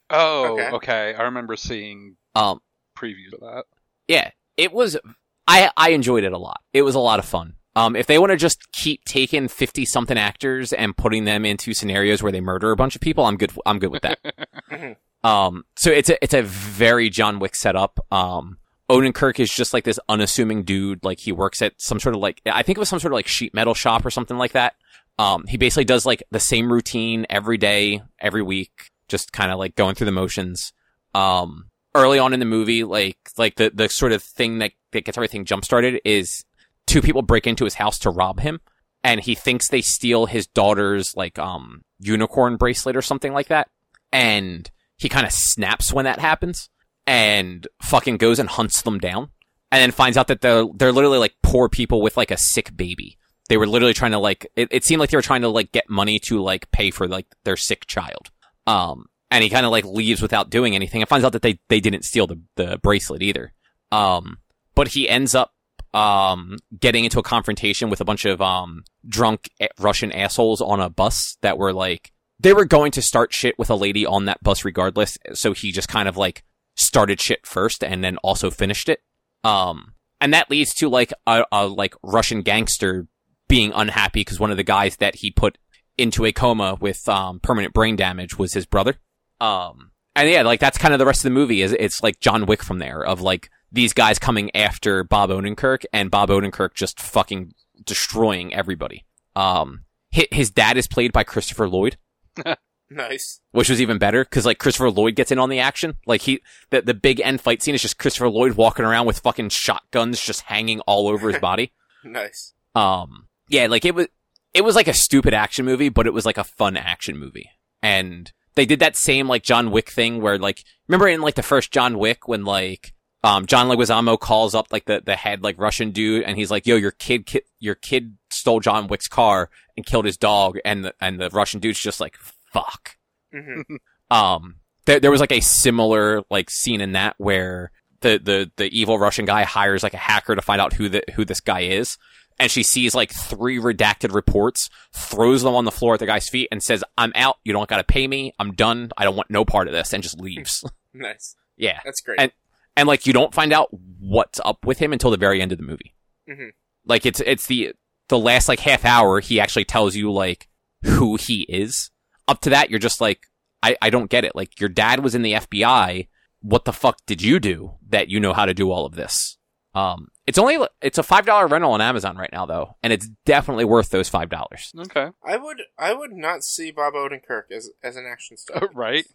Oh, 0.09 0.53
Okay. 0.53 0.69
okay. 0.71 1.15
I 1.15 1.23
remember 1.23 1.55
seeing 1.57 2.15
Um, 2.35 2.61
previews 2.97 3.33
of 3.33 3.41
that. 3.41 3.65
yeah, 4.07 4.31
it 4.55 4.71
was. 4.71 4.97
I 5.45 5.69
I 5.75 5.89
enjoyed 5.89 6.23
it 6.23 6.31
a 6.31 6.37
lot. 6.37 6.61
It 6.73 6.83
was 6.83 6.95
a 6.95 6.99
lot 6.99 7.19
of 7.19 7.25
fun. 7.25 7.55
Um, 7.77 7.95
if 7.95 8.07
they 8.07 8.17
want 8.17 8.31
to 8.31 8.37
just 8.37 8.71
keep 8.71 9.05
taking 9.05 9.47
fifty 9.47 9.85
something 9.85 10.17
actors 10.17 10.73
and 10.73 10.97
putting 10.97 11.25
them 11.25 11.45
into 11.45 11.73
scenarios 11.73 12.23
where 12.23 12.31
they 12.31 12.41
murder 12.41 12.71
a 12.71 12.75
bunch 12.75 12.95
of 12.95 13.01
people, 13.01 13.25
I'm 13.25 13.37
good. 13.37 13.51
I'm 13.65 13.79
good 13.79 13.91
with 13.91 14.03
that. 14.03 14.97
Um, 15.23 15.65
so 15.75 15.91
it's 15.91 16.09
a 16.09 16.23
it's 16.23 16.33
a 16.33 16.43
very 16.43 17.09
John 17.09 17.39
Wick 17.39 17.55
setup. 17.55 17.99
Um, 18.11 18.59
Odenkirk 18.89 19.39
is 19.39 19.53
just 19.53 19.73
like 19.73 19.83
this 19.83 19.99
unassuming 20.07 20.63
dude. 20.63 21.03
Like 21.03 21.19
he 21.19 21.31
works 21.31 21.61
at 21.61 21.73
some 21.81 21.99
sort 21.99 22.15
of 22.15 22.21
like 22.21 22.41
I 22.45 22.63
think 22.63 22.77
it 22.77 22.79
was 22.79 22.87
some 22.87 22.99
sort 22.99 23.11
of 23.11 23.15
like 23.15 23.27
sheet 23.27 23.53
metal 23.53 23.73
shop 23.73 24.05
or 24.05 24.11
something 24.11 24.37
like 24.37 24.53
that. 24.53 24.75
Um, 25.19 25.45
he 25.47 25.57
basically 25.57 25.85
does 25.85 26.05
like 26.05 26.23
the 26.31 26.39
same 26.39 26.71
routine 26.71 27.25
every 27.29 27.57
day, 27.57 28.03
every 28.19 28.43
week, 28.43 28.91
just 29.07 29.33
kind 29.33 29.51
of 29.51 29.57
like 29.57 29.75
going 29.75 29.95
through 29.95 30.05
the 30.05 30.11
motions. 30.11 30.71
Um, 31.13 31.71
early 31.95 32.19
on 32.19 32.33
in 32.33 32.39
the 32.39 32.45
movie, 32.45 32.83
like 32.83 33.17
like 33.37 33.55
the 33.55 33.71
the 33.73 33.89
sort 33.89 34.11
of 34.11 34.23
thing 34.23 34.59
that 34.59 34.71
that 34.91 35.03
gets 35.03 35.17
everything 35.17 35.43
jump 35.43 35.65
started 35.65 35.99
is 36.05 36.45
two 36.87 37.01
people 37.01 37.21
break 37.21 37.45
into 37.45 37.65
his 37.65 37.75
house 37.75 37.99
to 37.99 38.09
rob 38.09 38.39
him, 38.39 38.59
and 39.03 39.21
he 39.21 39.35
thinks 39.35 39.69
they 39.69 39.81
steal 39.81 40.25
his 40.25 40.47
daughter's 40.47 41.15
like 41.15 41.37
um 41.37 41.83
unicorn 41.99 42.57
bracelet 42.57 42.95
or 42.95 43.01
something 43.01 43.33
like 43.33 43.49
that, 43.49 43.69
and 44.11 44.71
he 44.97 45.09
kind 45.09 45.25
of 45.25 45.31
snaps 45.31 45.93
when 45.93 46.05
that 46.05 46.19
happens, 46.19 46.69
and 47.05 47.67
fucking 47.81 48.17
goes 48.17 48.39
and 48.39 48.49
hunts 48.49 48.81
them 48.81 48.97
down, 48.97 49.29
and 49.71 49.81
then 49.81 49.91
finds 49.91 50.17
out 50.17 50.27
that 50.27 50.41
they're 50.41 50.65
they're 50.75 50.91
literally 50.91 51.19
like 51.19 51.35
poor 51.43 51.69
people 51.69 52.01
with 52.01 52.17
like 52.17 52.31
a 52.31 52.37
sick 52.37 52.75
baby. 52.75 53.17
They 53.49 53.57
were 53.57 53.67
literally 53.67 53.93
trying 53.93 54.11
to 54.11 54.19
like 54.19 54.47
it, 54.55 54.67
it 54.71 54.83
seemed 54.83 54.99
like 54.99 55.11
they 55.11 55.17
were 55.17 55.21
trying 55.21 55.41
to 55.41 55.49
like 55.49 55.71
get 55.71 55.89
money 55.89 56.19
to 56.25 56.41
like 56.41 56.71
pay 56.71 56.91
for 56.91 57.07
like 57.07 57.27
their 57.43 57.55
sick 57.55 57.85
child. 57.85 58.31
Um, 58.65 59.05
and 59.31 59.43
he 59.43 59.49
kind 59.49 59.65
of 59.65 59.71
like 59.71 59.85
leaves 59.85 60.21
without 60.21 60.49
doing 60.49 60.75
anything 60.75 61.01
and 61.01 61.09
finds 61.09 61.25
out 61.25 61.33
that 61.33 61.41
they, 61.41 61.59
they 61.69 61.79
didn't 61.79 62.03
steal 62.03 62.27
the, 62.27 62.39
the 62.55 62.77
bracelet 62.81 63.21
either. 63.21 63.53
Um, 63.91 64.37
but 64.75 64.89
he 64.89 65.09
ends 65.09 65.35
up, 65.35 65.53
um, 65.93 66.57
getting 66.79 67.03
into 67.03 67.19
a 67.19 67.23
confrontation 67.23 67.89
with 67.89 68.01
a 68.01 68.05
bunch 68.05 68.25
of, 68.25 68.41
um, 68.41 68.83
drunk 69.07 69.49
Russian 69.79 70.11
assholes 70.11 70.61
on 70.61 70.79
a 70.79 70.89
bus 70.89 71.37
that 71.41 71.57
were 71.57 71.73
like, 71.73 72.11
they 72.39 72.53
were 72.53 72.65
going 72.65 72.91
to 72.91 73.01
start 73.01 73.33
shit 73.33 73.57
with 73.57 73.69
a 73.69 73.75
lady 73.75 74.05
on 74.05 74.25
that 74.25 74.43
bus 74.43 74.63
regardless. 74.63 75.17
So 75.33 75.53
he 75.53 75.71
just 75.71 75.87
kind 75.87 76.07
of 76.07 76.17
like 76.17 76.43
started 76.75 77.19
shit 77.19 77.45
first 77.45 77.83
and 77.83 78.03
then 78.03 78.17
also 78.17 78.51
finished 78.51 78.89
it. 78.89 79.01
Um, 79.43 79.93
and 80.21 80.33
that 80.33 80.49
leads 80.49 80.73
to 80.75 80.89
like 80.89 81.13
a, 81.25 81.45
a 81.51 81.67
like 81.67 81.95
Russian 82.03 82.41
gangster 82.41 83.07
being 83.47 83.71
unhappy 83.73 84.21
because 84.21 84.39
one 84.39 84.51
of 84.51 84.57
the 84.57 84.63
guys 84.63 84.97
that 84.97 85.15
he 85.15 85.31
put 85.31 85.57
into 85.97 86.25
a 86.25 86.31
coma 86.31 86.77
with 86.79 87.07
um, 87.09 87.39
permanent 87.39 87.73
brain 87.73 87.95
damage 87.95 88.37
was 88.37 88.53
his 88.53 88.65
brother. 88.65 88.95
Um, 89.39 89.91
and 90.15 90.29
yeah, 90.29 90.41
like 90.41 90.59
that's 90.59 90.77
kind 90.77 90.93
of 90.93 90.99
the 90.99 91.05
rest 91.05 91.19
of 91.19 91.23
the 91.23 91.29
movie. 91.39 91.61
Is 91.61 91.75
it's 91.79 92.03
like 92.03 92.19
John 92.19 92.45
Wick 92.45 92.63
from 92.63 92.79
there 92.79 93.03
of 93.03 93.21
like 93.21 93.49
these 93.71 93.93
guys 93.93 94.19
coming 94.19 94.55
after 94.55 95.03
Bob 95.03 95.29
Odenkirk 95.29 95.83
and 95.93 96.09
Bob 96.11 96.29
Odenkirk 96.29 96.73
just 96.73 96.99
fucking 97.01 97.53
destroying 97.83 98.53
everybody. 98.53 99.05
Um, 99.35 99.83
his 100.11 100.49
dad 100.49 100.77
is 100.77 100.87
played 100.87 101.11
by 101.11 101.23
Christopher 101.23 101.67
Lloyd, 101.69 101.97
Nice. 102.89 103.41
which 103.51 103.69
was 103.69 103.81
even 103.81 103.97
better 103.97 104.23
because 104.23 104.45
like 104.45 104.57
Christopher 104.59 104.89
Lloyd 104.89 105.15
gets 105.15 105.31
in 105.31 105.39
on 105.39 105.49
the 105.49 105.59
action. 105.59 105.95
Like 106.05 106.21
he, 106.21 106.41
the 106.69 106.81
the 106.81 106.93
big 106.93 107.19
end 107.19 107.41
fight 107.41 107.61
scene 107.61 107.75
is 107.75 107.81
just 107.81 107.97
Christopher 107.99 108.29
Lloyd 108.29 108.53
walking 108.53 108.85
around 108.85 109.05
with 109.05 109.19
fucking 109.19 109.49
shotguns 109.49 110.21
just 110.21 110.41
hanging 110.41 110.79
all 110.81 111.07
over 111.07 111.29
his 111.29 111.39
body. 111.39 111.73
Nice. 112.03 112.53
Um, 112.73 113.27
yeah, 113.49 113.67
like 113.67 113.83
it 113.83 113.93
was, 113.93 114.07
it 114.53 114.63
was 114.63 114.75
like 114.75 114.87
a 114.87 114.93
stupid 114.93 115.33
action 115.33 115.65
movie, 115.65 115.89
but 115.89 116.07
it 116.07 116.13
was 116.13 116.25
like 116.25 116.37
a 116.37 116.43
fun 116.43 116.77
action 116.77 117.17
movie. 117.17 117.49
And 117.81 118.31
they 118.55 118.65
did 118.65 118.79
that 118.79 118.95
same 118.95 119.27
like 119.27 119.43
John 119.43 119.71
Wick 119.71 119.89
thing 119.89 120.21
where 120.21 120.37
like, 120.37 120.63
remember 120.87 121.09
in 121.09 121.19
like 121.21 121.35
the 121.35 121.43
first 121.43 121.71
John 121.71 121.97
Wick 121.99 122.27
when 122.27 122.45
like, 122.45 122.93
um, 123.27 123.45
John 123.45 123.67
Leguizamo 123.67 124.19
calls 124.19 124.55
up 124.55 124.67
like 124.71 124.85
the, 124.85 125.01
the 125.05 125.15
head 125.15 125.43
like 125.43 125.59
Russian 125.59 125.91
dude 125.91 126.23
and 126.23 126.37
he's 126.37 126.49
like, 126.51 126.65
yo, 126.65 126.75
your 126.75 126.91
kid, 126.91 127.25
ki- 127.25 127.41
your 127.59 127.75
kid 127.75 128.17
stole 128.29 128.59
John 128.59 128.87
Wick's 128.87 129.07
car 129.07 129.49
and 129.75 129.85
killed 129.85 130.05
his 130.05 130.17
dog. 130.17 130.57
And 130.65 130.85
the, 130.85 130.93
and 131.01 131.19
the 131.19 131.29
Russian 131.31 131.59
dude's 131.59 131.79
just 131.79 131.99
like, 131.99 132.15
fuck 132.53 132.95
hmm 133.33 133.61
um 134.09 134.55
there, 134.85 135.01
there 135.01 135.11
was 135.11 135.19
like 135.19 135.33
a 135.33 135.41
similar 135.41 136.23
like 136.29 136.49
scene 136.49 136.79
in 136.79 136.93
that 136.93 137.13
where 137.17 137.71
the, 138.01 138.19
the 138.23 138.49
the 138.55 138.69
evil 138.79 138.97
Russian 138.97 139.25
guy 139.25 139.43
hires 139.43 139.83
like 139.83 139.93
a 139.93 139.97
hacker 139.97 140.33
to 140.33 140.41
find 140.41 140.61
out 140.61 140.71
who 140.73 140.87
the 140.87 141.03
who 141.15 141.25
this 141.25 141.41
guy 141.41 141.61
is 141.61 141.97
and 142.39 142.49
she 142.49 142.63
sees 142.63 142.95
like 142.95 143.11
three 143.11 143.57
redacted 143.59 144.13
reports 144.13 144.69
throws 144.93 145.41
them 145.43 145.55
on 145.55 145.65
the 145.65 145.71
floor 145.71 145.95
at 145.95 145.99
the 145.99 146.05
guy's 146.05 146.29
feet 146.29 146.47
and 146.51 146.63
says 146.63 146.85
I'm 146.97 147.11
out 147.15 147.37
you 147.43 147.51
don't 147.51 147.67
got 147.69 147.77
to 147.77 147.83
pay 147.83 148.07
me 148.07 148.33
I'm 148.39 148.53
done 148.53 148.91
I 148.97 149.03
don't 149.03 149.17
want 149.17 149.29
no 149.29 149.43
part 149.43 149.67
of 149.67 149.73
this 149.73 149.91
and 149.91 150.01
just 150.01 150.19
leaves 150.21 150.63
Nice. 150.93 151.35
yeah 151.57 151.79
That's 151.83 151.99
great. 151.99 152.19
And- 152.21 152.31
and 152.77 152.87
like 152.87 153.05
you 153.05 153.11
don't 153.11 153.33
find 153.33 153.51
out 153.51 153.67
what's 153.99 154.39
up 154.45 154.65
with 154.65 154.77
him 154.79 154.93
until 154.93 155.11
the 155.11 155.17
very 155.17 155.41
end 155.41 155.51
of 155.51 155.57
the 155.57 155.63
movie 155.65 155.93
Mhm. 156.29 156.51
like 156.85 157.05
it's 157.05 157.19
it's 157.25 157.47
the 157.47 157.73
the 158.07 158.17
last 158.17 158.47
like 158.47 158.61
half 158.61 158.85
hour 158.85 159.19
he 159.19 159.39
actually 159.39 159.65
tells 159.65 159.95
you 159.95 160.09
like 160.11 160.47
who 160.83 161.17
he 161.17 161.41
is 161.49 161.91
up 162.27 162.39
to 162.41 162.49
that 162.51 162.69
you're 162.69 162.79
just 162.79 163.01
like 163.01 163.19
I, 163.63 163.75
I 163.81 163.89
don't 163.89 164.09
get 164.09 164.23
it 164.23 164.35
like 164.35 164.59
your 164.61 164.69
dad 164.69 165.01
was 165.03 165.15
in 165.15 165.23
the 165.23 165.33
FBI 165.33 166.07
what 166.41 166.65
the 166.65 166.71
fuck 166.73 166.97
did 167.05 167.21
you 167.21 167.39
do 167.39 167.73
that 167.89 168.09
you 168.09 168.19
know 168.19 168.31
how 168.33 168.45
to 168.45 168.53
do 168.53 168.71
all 168.71 168.85
of 168.85 168.93
this? 168.95 169.37
Um, 169.73 170.07
it's 170.27 170.37
only 170.37 170.57
it's 170.81 170.97
a 170.99 171.03
five 171.03 171.25
dollar 171.25 171.47
rental 171.47 171.71
on 171.71 171.81
Amazon 171.81 172.15
right 172.17 172.29
now 172.31 172.45
though, 172.45 172.75
and 172.83 172.93
it's 172.93 173.09
definitely 173.25 173.65
worth 173.65 173.89
those 173.89 174.07
five 174.09 174.29
dollars. 174.29 174.71
Okay. 174.79 175.07
I 175.25 175.37
would 175.37 175.61
I 175.77 175.93
would 175.93 176.11
not 176.13 176.43
see 176.43 176.71
Bob 176.71 176.93
Odenkirk 176.93 177.51
as 177.51 177.69
as 177.83 177.95
an 177.95 178.05
action 178.09 178.37
star. 178.37 178.69
right. 178.75 179.05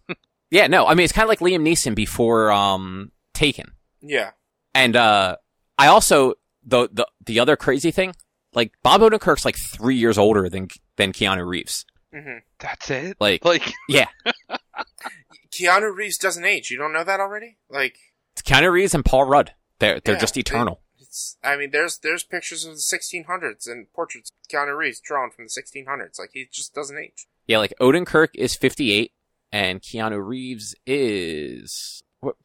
Yeah, 0.50 0.66
no, 0.66 0.86
I 0.86 0.94
mean 0.94 1.04
it's 1.04 1.12
kind 1.12 1.24
of 1.24 1.28
like 1.28 1.38
Liam 1.40 1.62
Neeson 1.66 1.94
before 1.94 2.50
um 2.50 3.12
Taken, 3.34 3.72
yeah. 4.00 4.30
and 4.74 4.94
uh, 4.96 5.36
I 5.78 5.86
also 5.88 6.34
the 6.64 6.88
the 6.92 7.06
the 7.24 7.40
other 7.40 7.56
crazy 7.56 7.90
thing, 7.90 8.14
like 8.54 8.72
Bob 8.82 9.00
Odenkirk's 9.00 9.44
like 9.44 9.56
three 9.56 9.96
years 9.96 10.18
older 10.18 10.48
than 10.48 10.68
than 10.96 11.12
Keanu 11.12 11.46
Reeves. 11.46 11.84
hmm 12.12 12.38
That's 12.60 12.90
it. 12.90 13.16
Like, 13.20 13.44
Like 13.44 13.72
yeah, 13.88 14.06
Keanu 15.50 15.94
Reeves 15.94 16.18
doesn't 16.18 16.44
age. 16.44 16.70
You 16.70 16.78
don't 16.78 16.92
know 16.92 17.04
that 17.04 17.20
already? 17.20 17.56
Like 17.68 17.96
it's 18.32 18.42
Keanu 18.42 18.70
Reeves 18.72 18.94
and 18.94 19.04
Paul 19.04 19.24
Rudd, 19.24 19.54
they're 19.78 20.00
they're 20.00 20.14
Yeah, 20.14 20.20
just 20.20 20.34
they- 20.34 20.40
eternal. 20.40 20.80
it's. 20.98 21.36
I 21.42 21.56
mean, 21.56 21.70
there's 21.70 21.98
there's 21.98 22.22
pictures 22.24 22.64
of 22.64 22.72
the 22.74 22.80
1600s 22.80 23.66
and 23.66 23.92
portraits 23.92 24.30
of 24.30 24.48
Keanu 24.50 24.76
Reeves 24.76 25.00
drawn 25.00 25.30
from 25.30 25.46
the 25.46 25.50
1600s. 25.50 26.18
Like 26.18 26.30
he 26.32 26.46
just 26.50 26.74
doesn't 26.74 26.98
age. 26.98 27.26
Yeah, 27.46 27.58
like 27.58 27.74
Odenkirk 27.80 28.28
is 28.34 28.54
58 28.54 29.12
and 29.50 29.82
Keanu 29.82 30.24
Reeves 30.24 30.74
is 30.86 32.01
what 32.22 32.36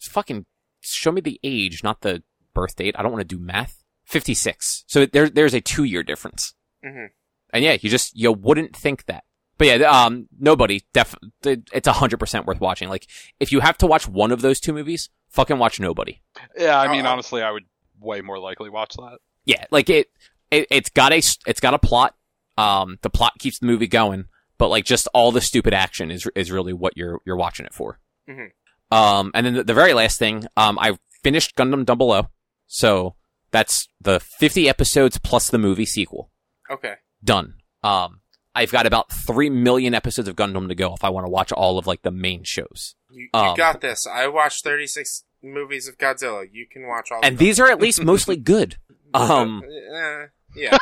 fucking 0.00 0.46
show 0.80 1.12
me 1.12 1.20
the 1.20 1.38
age, 1.42 1.84
not 1.84 2.00
the 2.00 2.22
birth 2.54 2.76
date. 2.76 2.94
I 2.98 3.02
don't 3.02 3.12
want 3.12 3.28
to 3.28 3.36
do 3.36 3.42
math. 3.42 3.82
56. 4.06 4.84
So 4.86 5.06
there 5.06 5.28
there's 5.28 5.54
a 5.54 5.60
2 5.60 5.84
year 5.84 6.02
difference. 6.02 6.54
hmm 6.82 7.06
And 7.52 7.62
yeah, 7.64 7.76
you 7.80 7.90
just 7.90 8.16
you 8.16 8.32
wouldn't 8.32 8.74
think 8.76 9.04
that. 9.06 9.24
But 9.58 9.66
yeah, 9.68 9.74
um 9.90 10.28
nobody 10.38 10.82
def 10.92 11.14
it's 11.44 11.88
100% 11.88 12.44
worth 12.46 12.60
watching. 12.60 12.88
Like 12.88 13.06
if 13.40 13.50
you 13.52 13.60
have 13.60 13.78
to 13.78 13.86
watch 13.86 14.08
one 14.08 14.30
of 14.32 14.40
those 14.42 14.60
two 14.60 14.72
movies, 14.72 15.10
fucking 15.30 15.58
watch 15.58 15.78
Nobody. 15.80 16.20
yeah, 16.58 16.78
I 16.78 16.90
mean 16.90 17.06
Uh, 17.06 17.10
honestly 17.10 17.42
I 17.42 17.50
would 17.50 17.64
way 18.00 18.20
more 18.20 18.38
likely 18.38 18.68
watch 18.70 18.94
that. 18.96 19.18
Yeah, 19.46 19.64
like 19.70 19.88
it, 19.90 20.08
it 20.50 20.66
it's 20.70 20.90
got 20.90 21.12
a 21.12 21.18
it's 21.46 21.60
got 21.60 21.74
a 21.74 21.78
plot. 21.78 22.14
Um 22.58 22.98
the 23.02 23.10
plot 23.10 23.32
keeps 23.38 23.58
the 23.58 23.66
movie 23.66 23.86
going, 23.88 24.26
but 24.58 24.68
like 24.68 24.84
just 24.84 25.08
all 25.14 25.32
the 25.32 25.40
stupid 25.40 25.72
action 25.72 26.10
is 26.10 26.28
is 26.36 26.52
really 26.52 26.72
what 26.74 26.96
you're 26.96 27.20
you're 27.24 27.36
watching 27.36 27.64
it 27.66 27.72
for. 27.74 27.98
Mhm. 28.28 28.50
Um 28.90 29.30
and 29.34 29.46
then 29.46 29.54
the, 29.54 29.64
the 29.64 29.74
very 29.74 29.92
last 29.94 30.18
thing, 30.18 30.46
um 30.56 30.78
I 30.78 30.96
finished 31.22 31.56
Gundam 31.56 31.84
Double 31.84 32.12
O. 32.12 32.28
So 32.66 33.14
that's 33.50 33.86
the 34.00 34.20
50 34.20 34.68
episodes 34.68 35.18
plus 35.18 35.48
the 35.48 35.58
movie 35.58 35.86
sequel. 35.86 36.30
Okay. 36.70 36.94
Done. 37.22 37.54
Um 37.82 38.20
I've 38.54 38.70
got 38.70 38.86
about 38.86 39.10
3 39.10 39.50
million 39.50 39.94
episodes 39.94 40.28
of 40.28 40.36
Gundam 40.36 40.68
to 40.68 40.74
go 40.76 40.94
if 40.94 41.02
I 41.02 41.08
want 41.10 41.26
to 41.26 41.30
watch 41.30 41.50
all 41.52 41.76
of 41.78 41.86
like 41.88 42.02
the 42.02 42.10
main 42.12 42.44
shows. 42.44 42.94
You, 43.10 43.28
you 43.34 43.40
Um, 43.40 43.56
got 43.56 43.80
this. 43.80 44.06
I 44.06 44.28
watched 44.28 44.62
36 44.64 45.24
movies 45.42 45.88
of 45.88 45.98
Godzilla. 45.98 46.46
You 46.52 46.66
can 46.70 46.86
watch 46.86 47.10
all. 47.10 47.18
And 47.24 47.32
of 47.34 47.38
them. 47.38 47.46
these 47.46 47.58
are 47.60 47.66
at 47.68 47.80
least 47.80 48.02
mostly 48.02 48.36
good. 48.36 48.76
Um 49.14 49.62
Uh, 49.94 50.26
yeah. 50.56 50.78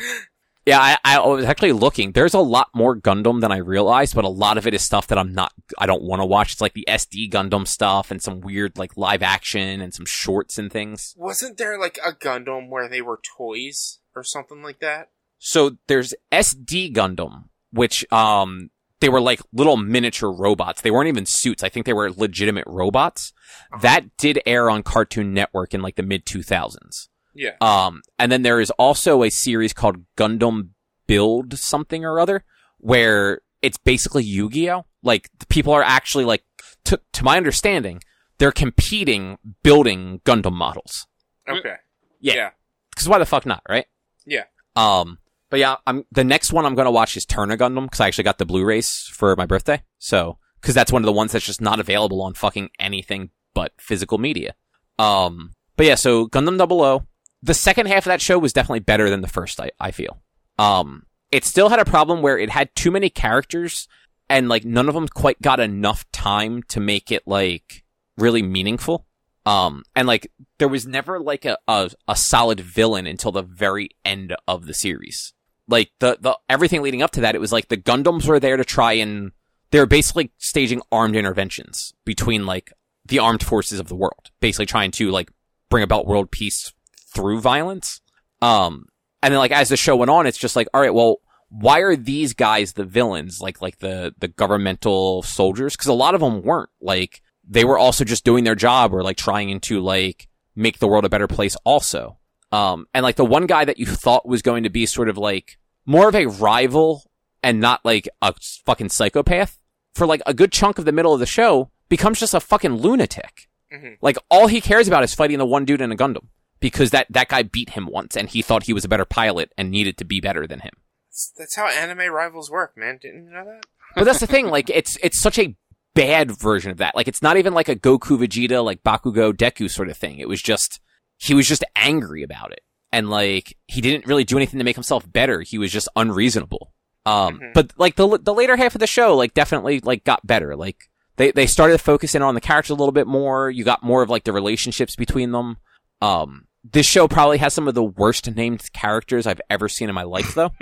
yeah, 0.66 0.80
I, 0.80 0.98
I 1.04 1.20
was 1.28 1.46
actually 1.46 1.74
looking. 1.74 2.14
There's 2.14 2.34
a 2.34 2.40
lot 2.40 2.70
more 2.74 2.96
Gundam 2.96 3.42
than 3.42 3.52
I 3.52 3.58
realized, 3.58 4.16
but 4.16 4.24
a 4.24 4.30
lot 4.30 4.58
of 4.58 4.66
it 4.66 4.74
is 4.74 4.84
stuff 4.84 5.08
that 5.08 5.18
I'm 5.18 5.34
not, 5.34 5.52
I 5.78 5.86
don't 5.86 6.04
want 6.04 6.22
to 6.22 6.26
watch. 6.26 6.54
It's 6.54 6.62
like 6.62 6.74
the 6.74 6.86
SD 6.88 7.32
Gundam 7.32 7.68
stuff 7.68 8.12
and 8.12 8.22
some 8.22 8.40
weird 8.40 8.78
like 8.78 8.96
live 8.96 9.22
action 9.22 9.82
and 9.82 9.94
some 9.94 10.06
shorts 10.06 10.58
and 10.58 10.72
things. 10.72 11.14
Wasn't 11.18 11.58
there 11.58 11.78
like 11.78 12.00
a 12.06 12.14
Gundam 12.14 12.70
where 12.70 12.88
they 12.88 13.02
were 13.02 13.20
toys 13.38 14.00
or 14.16 14.24
something 14.24 14.64
like 14.64 14.80
that? 14.80 15.10
So 15.38 15.78
there's 15.88 16.14
SD 16.32 16.96
Gundam, 16.96 17.50
which, 17.72 18.10
um, 18.12 18.70
they 19.02 19.10
were 19.10 19.20
like 19.20 19.42
little 19.52 19.76
miniature 19.76 20.32
robots. 20.32 20.80
They 20.80 20.92
weren't 20.92 21.10
even 21.10 21.26
suits. 21.26 21.62
I 21.62 21.68
think 21.68 21.86
they 21.86 21.92
were 21.92 22.10
legitimate 22.10 22.64
robots. 22.68 23.34
That 23.82 24.16
did 24.16 24.40
air 24.46 24.70
on 24.70 24.82
Cartoon 24.82 25.34
Network 25.34 25.74
in 25.74 25.82
like 25.82 25.96
the 25.96 26.04
mid 26.04 26.26
2000s. 26.26 27.10
Yeah. 27.34 27.56
Um, 27.62 28.02
and 28.20 28.32
then 28.32 28.42
there 28.44 28.60
is 28.60 28.72
also 28.72 29.24
a 29.24 29.30
series 29.30 29.74
called 29.74 29.98
Gundam 30.18 30.70
Build 31.06 31.58
something 31.58 32.06
or 32.06 32.20
other, 32.20 32.44
where 32.78 33.42
it's 33.62 33.78
basically 33.78 34.24
Yu-Gi-Oh. 34.24 34.86
Like 35.02 35.30
the 35.40 35.46
people 35.48 35.74
are 35.74 35.84
actually 35.84 36.26
like, 36.26 36.44
to 36.86 37.00
to 37.14 37.24
my 37.24 37.38
understanding, 37.38 38.02
they're 38.38 38.52
competing 38.52 39.38
building 39.64 40.22
Gundam 40.26 40.54
models. 40.54 41.08
Okay. 41.48 41.76
Yeah. 42.20 42.34
Yeah. 42.36 42.50
Because 42.90 43.10
why 43.10 43.18
the 43.18 43.26
fuck 43.26 43.46
not, 43.46 43.64
right? 43.68 43.86
Yeah. 44.26 44.46
Um, 44.76 45.18
but 45.50 45.60
yeah, 45.60 45.76
I'm 45.86 46.06
the 46.12 46.24
next 46.24 46.54
one 46.54 46.66
I'm 46.66 46.76
gonna 46.76 46.92
watch 46.92 47.18
is 47.18 47.26
Turn 47.26 47.52
A 47.52 47.58
Gundam 47.58 47.86
because 47.86 48.00
I 48.00 48.08
actually 48.08 48.24
got 48.24 48.38
the 48.38 48.46
Blu-rays 48.46 49.10
for 49.12 49.36
my 49.36 49.46
birthday. 49.46 49.84
So 50.00 50.38
because 50.62 50.74
that's 50.74 50.92
one 50.92 51.02
of 51.02 51.06
the 51.06 51.12
ones 51.12 51.34
that's 51.34 51.46
just 51.46 51.62
not 51.62 51.80
available 51.80 52.22
on 52.22 52.34
fucking 52.34 52.70
anything 52.80 53.32
but 53.54 53.74
physical 53.78 54.18
media. 54.18 54.56
Um, 54.98 55.52
but 55.76 55.86
yeah, 55.86 55.96
so 55.96 56.28
Gundam 56.28 56.58
Double 56.58 56.82
O. 56.82 57.06
The 57.44 57.54
second 57.54 57.88
half 57.88 58.06
of 58.06 58.10
that 58.10 58.22
show 58.22 58.40
was 58.40 58.54
definitely 58.54 58.80
better 58.80 59.10
than 59.10 59.22
the 59.22 59.28
first. 59.28 59.60
I 59.60 59.72
I 59.80 59.92
feel. 59.92 60.22
Um, 60.58 61.06
it 61.32 61.46
still 61.46 61.70
had 61.70 61.80
a 61.80 61.86
problem 61.86 62.22
where 62.22 62.38
it 62.38 62.50
had 62.50 62.74
too 62.76 62.90
many 62.90 63.10
characters 63.10 63.88
and 64.30 64.50
like 64.50 64.66
none 64.66 64.88
of 64.88 64.96
them 64.96 65.08
quite 65.08 65.42
got 65.42 65.60
enough 65.60 66.10
time 66.12 66.64
to 66.70 66.80
make 66.80 67.12
it 67.12 67.28
like 67.28 67.84
really 68.18 68.42
meaningful. 68.42 69.06
Um, 69.46 69.84
and 69.96 70.08
like 70.08 70.32
there 70.58 70.68
was 70.68 70.88
never 70.88 71.20
like 71.20 71.44
a, 71.46 71.58
a, 71.68 71.92
a 72.08 72.16
solid 72.16 72.60
villain 72.60 73.06
until 73.06 73.32
the 73.32 73.42
very 73.42 73.90
end 74.06 74.36
of 74.48 74.66
the 74.66 74.74
series. 74.74 75.34
Like 75.68 75.92
the, 76.00 76.18
the, 76.20 76.38
everything 76.48 76.82
leading 76.82 77.02
up 77.02 77.12
to 77.12 77.22
that, 77.22 77.36
it 77.36 77.42
was 77.42 77.52
like 77.52 77.68
the 77.68 77.78
Gundams 77.78 78.26
were 78.26 78.40
there 78.40 78.58
to 78.58 78.66
try 78.66 78.94
and 78.94 79.32
they 79.72 79.80
were 79.80 79.86
basically 79.86 80.32
staging 80.38 80.82
armed 80.92 81.16
interventions 81.16 81.94
between 82.06 82.46
like 82.46 82.72
the 83.06 83.20
armed 83.20 83.44
forces 83.44 83.80
of 83.80 83.88
the 83.88 83.96
world, 83.96 84.32
basically 84.40 84.66
trying 84.66 84.92
to 84.92 85.10
like 85.10 85.32
bring 85.70 85.84
about 85.84 86.06
world 86.06 86.32
peace 86.32 86.72
through 87.14 87.40
violence. 87.42 88.02
Um, 88.42 88.86
and 89.22 89.34
then 89.34 89.40
like 89.40 89.52
as 89.52 89.70
the 89.70 89.78
show 89.78 89.96
went 89.96 90.12
on, 90.12 90.26
it's 90.26 90.38
just 90.38 90.56
like, 90.56 90.68
all 90.74 90.82
right, 90.82 90.94
well, 90.94 91.18
why 91.50 91.80
are 91.80 91.96
these 91.96 92.34
guys 92.34 92.74
the 92.74 92.84
villains? 92.84 93.40
Like, 93.40 93.62
like 93.62 93.80
the, 93.80 94.14
the 94.18 94.28
governmental 94.28 95.22
soldiers? 95.24 95.76
Cause 95.76 95.88
a 95.88 95.94
lot 95.94 96.16
of 96.16 96.22
them 96.22 96.42
weren't 96.42 96.70
like, 96.82 97.22
they 97.48 97.64
were 97.66 97.78
also 97.78 98.04
just 98.04 98.24
doing 98.24 98.44
their 98.44 98.56
job 98.56 98.94
or 98.94 99.04
like 99.04 99.18
trying 99.18 99.60
to 99.62 99.80
like 99.80 100.28
make 100.56 100.80
the 100.80 100.88
world 100.88 101.06
a 101.06 101.10
better 101.10 101.28
place 101.28 101.56
also. 101.64 102.18
Um, 102.52 102.86
and 102.94 103.04
like 103.04 103.16
the 103.16 103.26
one 103.26 103.48
guy 103.48 103.66
that 103.66 103.80
you 103.80 103.86
thought 103.86 104.28
was 104.28 104.42
going 104.42 104.64
to 104.64 104.70
be 104.70 104.86
sort 104.86 105.10
of 105.10 105.18
like 105.18 105.58
more 105.86 106.08
of 106.08 106.16
a 106.16 106.28
rival 106.28 107.04
and 107.42 107.60
not 107.60 107.84
like 107.84 108.08
a 108.22 108.34
fucking 108.66 108.90
psychopath 108.90 109.58
for 109.94 110.06
like 110.08 110.22
a 110.26 110.34
good 110.34 110.52
chunk 110.52 110.78
of 110.80 110.86
the 110.86 110.92
middle 110.92 111.14
of 111.14 111.20
the 111.20 111.26
show 111.26 111.70
becomes 111.90 112.20
just 112.20 112.34
a 112.34 112.40
fucking 112.40 112.76
lunatic. 112.76 113.48
Mhm. 113.74 113.98
Like 114.02 114.18
all 114.30 114.48
he 114.48 114.62
cares 114.62 114.88
about 114.88 115.04
is 115.04 115.14
fighting 115.14 115.38
the 115.40 115.46
one 115.46 115.66
dude 115.66 115.82
in 115.82 115.92
a 115.92 115.96
Gundam 115.96 116.28
because 116.72 116.90
that, 116.92 117.06
that 117.10 117.28
guy 117.28 117.44
beat 117.44 117.72
him 117.72 117.86
once 117.88 118.16
and 118.18 118.30
he 118.30 118.42
thought 118.42 118.64
he 118.64 118.74
was 118.74 118.84
a 118.86 118.90
better 118.90 119.06
pilot 119.06 119.52
and 119.58 119.70
needed 119.70 119.98
to 119.98 120.06
be 120.06 120.20
better 120.20 120.48
than 120.48 120.62
him. 120.62 120.72
That's, 121.10 121.32
that's 121.38 121.56
how 121.56 121.68
anime 121.68 122.12
rivals 122.12 122.50
work, 122.50 122.76
man. 122.76 122.98
Didn't 123.02 123.26
you 123.26 123.32
know 123.32 123.46
that? 123.46 123.66
But 123.96 124.06
that's 124.06 124.20
the 124.22 124.26
thing, 124.28 124.48
like 124.48 124.72
it's 124.72 124.98
it's 125.04 125.20
such 125.22 125.38
a 125.38 125.56
bad 125.94 126.32
version 126.32 126.72
of 126.72 126.78
that. 126.78 126.96
Like 126.96 127.08
it's 127.08 127.22
not 127.22 127.38
even 127.38 127.54
like 127.54 127.70
a 127.70 127.76
Goku 127.76 128.18
Vegeta 128.18 128.64
like 128.66 128.82
Bakugo 128.82 129.32
Deku 129.32 129.70
sort 129.70 129.88
of 129.90 129.96
thing. 129.98 130.18
It 130.18 130.28
was 130.28 130.42
just 130.42 130.80
he 131.20 131.36
was 131.36 131.48
just 131.48 131.64
angry 131.76 132.24
about 132.24 132.52
it. 132.52 132.62
And 132.92 133.12
like 133.12 133.56
he 133.68 133.82
didn't 133.82 134.08
really 134.08 134.24
do 134.24 134.36
anything 134.38 134.58
to 134.58 134.64
make 134.64 134.76
himself 134.76 135.06
better. 135.12 135.42
He 135.42 135.60
was 135.60 135.72
just 135.72 135.88
unreasonable. 135.96 136.74
Um 137.06 137.40
Mhm. 137.40 137.54
but 137.54 137.72
like 137.78 137.96
the 137.98 138.18
the 138.18 138.34
later 138.34 138.56
half 138.56 138.74
of 138.74 138.80
the 138.80 138.88
show 138.88 139.16
like 139.16 139.36
definitely 139.36 139.80
like 139.82 140.04
got 140.04 140.26
better. 140.26 140.56
Like 140.56 140.90
they 141.18 141.30
they 141.32 141.46
started 141.46 141.80
focusing 141.80 142.24
on 142.24 142.34
the 142.34 142.42
characters 142.42 142.72
a 142.72 142.76
little 142.76 142.92
bit 142.94 143.06
more. 143.06 143.52
You 143.52 143.64
got 143.64 143.84
more 143.84 144.02
of 144.02 144.10
like 144.10 144.24
the 144.24 144.34
relationships 144.34 144.96
between 144.96 145.32
them. 145.34 145.58
Um 146.02 146.48
this 146.64 146.86
show 146.86 147.08
probably 147.08 147.38
has 147.40 147.54
some 147.54 147.68
of 147.68 147.74
the 147.76 147.84
worst 147.84 148.34
named 148.36 148.72
characters 148.74 149.28
I've 149.28 149.42
ever 149.50 149.68
seen 149.70 149.90
in 149.90 149.96
my 149.96 150.04
life 150.04 150.34
though. 150.36 150.52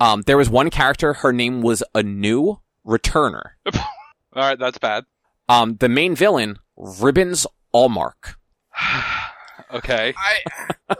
Um, 0.00 0.22
there 0.22 0.36
was 0.36 0.50
one 0.50 0.68
character, 0.70 1.12
her 1.14 1.32
name 1.32 1.62
was 1.62 1.82
a 1.94 2.02
new 2.02 2.60
returner. 2.84 3.50
All 3.74 3.82
right, 4.34 4.58
that's 4.58 4.78
bad. 4.78 5.04
Um, 5.48 5.76
the 5.76 5.88
main 5.88 6.16
villain, 6.16 6.58
Ribbons 6.76 7.46
Almark. 7.72 8.34
okay. 9.72 10.12
I 10.16 10.38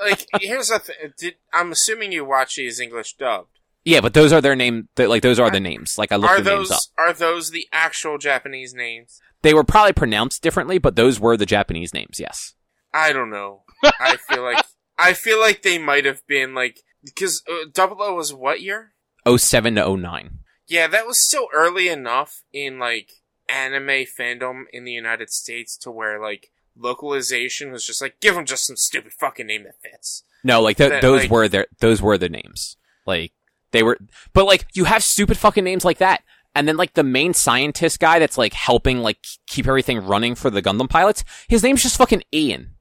like. 0.00 0.26
Here's 0.40 0.68
the 0.68 0.78
thing. 0.78 0.96
Did 1.18 1.34
I'm 1.52 1.72
assuming 1.72 2.12
you 2.12 2.24
watch 2.24 2.54
these 2.56 2.78
English 2.78 3.16
dubbed? 3.16 3.58
Yeah, 3.84 4.00
but 4.00 4.14
those 4.14 4.32
are 4.32 4.40
their 4.40 4.54
name. 4.54 4.88
th- 4.94 5.08
Like 5.08 5.22
those 5.22 5.40
are 5.40 5.50
the 5.50 5.58
names. 5.58 5.98
Like 5.98 6.12
I 6.12 6.16
looked 6.16 6.30
Are 6.32 6.40
the 6.40 6.54
names 6.54 6.70
up. 6.70 6.78
those 6.78 6.90
are 6.98 7.12
those 7.12 7.50
the 7.50 7.66
actual 7.72 8.18
Japanese 8.18 8.72
names? 8.72 9.20
They 9.42 9.52
were 9.54 9.64
probably 9.64 9.92
pronounced 9.94 10.42
differently, 10.42 10.78
but 10.78 10.94
those 10.94 11.18
were 11.18 11.36
the 11.36 11.46
Japanese 11.46 11.92
names. 11.92 12.20
Yes. 12.20 12.54
I 12.94 13.12
don't 13.12 13.30
know. 13.30 13.62
I 13.82 14.16
feel 14.16 14.42
like 14.42 14.64
I 14.98 15.12
feel 15.14 15.40
like 15.40 15.62
they 15.62 15.78
might 15.78 16.04
have 16.04 16.26
been 16.26 16.54
like 16.54 16.80
because 17.04 17.42
uh, 17.50 17.66
Double 17.72 18.02
O 18.02 18.14
was 18.14 18.32
what 18.32 18.60
year? 18.60 18.92
07 19.26 19.76
to 19.76 19.96
09. 19.96 20.38
Yeah, 20.68 20.86
that 20.88 21.06
was 21.06 21.24
still 21.26 21.48
early 21.52 21.88
enough 21.88 22.42
in 22.52 22.78
like 22.78 23.10
anime 23.48 24.04
fandom 24.18 24.62
in 24.72 24.84
the 24.84 24.92
United 24.92 25.30
States 25.30 25.76
to 25.78 25.90
where 25.90 26.20
like 26.20 26.50
localization 26.76 27.72
was 27.72 27.84
just 27.86 28.00
like 28.02 28.20
give 28.20 28.34
them 28.34 28.44
just 28.46 28.66
some 28.66 28.76
stupid 28.76 29.12
fucking 29.12 29.46
name 29.46 29.64
that 29.64 29.80
fits. 29.82 30.24
No, 30.44 30.60
like 30.60 30.76
th- 30.76 30.90
That, 30.90 31.02
those 31.02 31.22
like- 31.22 31.30
were 31.30 31.48
their 31.48 31.66
those 31.80 32.02
were 32.02 32.18
the 32.18 32.28
names. 32.28 32.76
Like 33.06 33.32
they 33.72 33.82
were, 33.82 33.98
but 34.32 34.44
like 34.46 34.66
you 34.74 34.84
have 34.84 35.02
stupid 35.02 35.38
fucking 35.38 35.64
names 35.64 35.84
like 35.84 35.98
that, 35.98 36.22
And 36.54 36.68
then 36.68 36.76
like 36.76 36.94
the 36.94 37.02
main 37.02 37.32
scientist 37.34 37.98
guy 38.00 38.18
that's 38.18 38.36
like 38.38 38.52
helping 38.52 38.98
like 38.98 39.18
keep 39.46 39.66
everything 39.66 40.04
running 40.04 40.34
for 40.34 40.50
the 40.50 40.62
Gundam 40.62 40.88
pilots, 40.88 41.24
his 41.48 41.62
name's 41.62 41.82
just 41.82 41.96
fucking 41.96 42.22
Ian. 42.32 42.74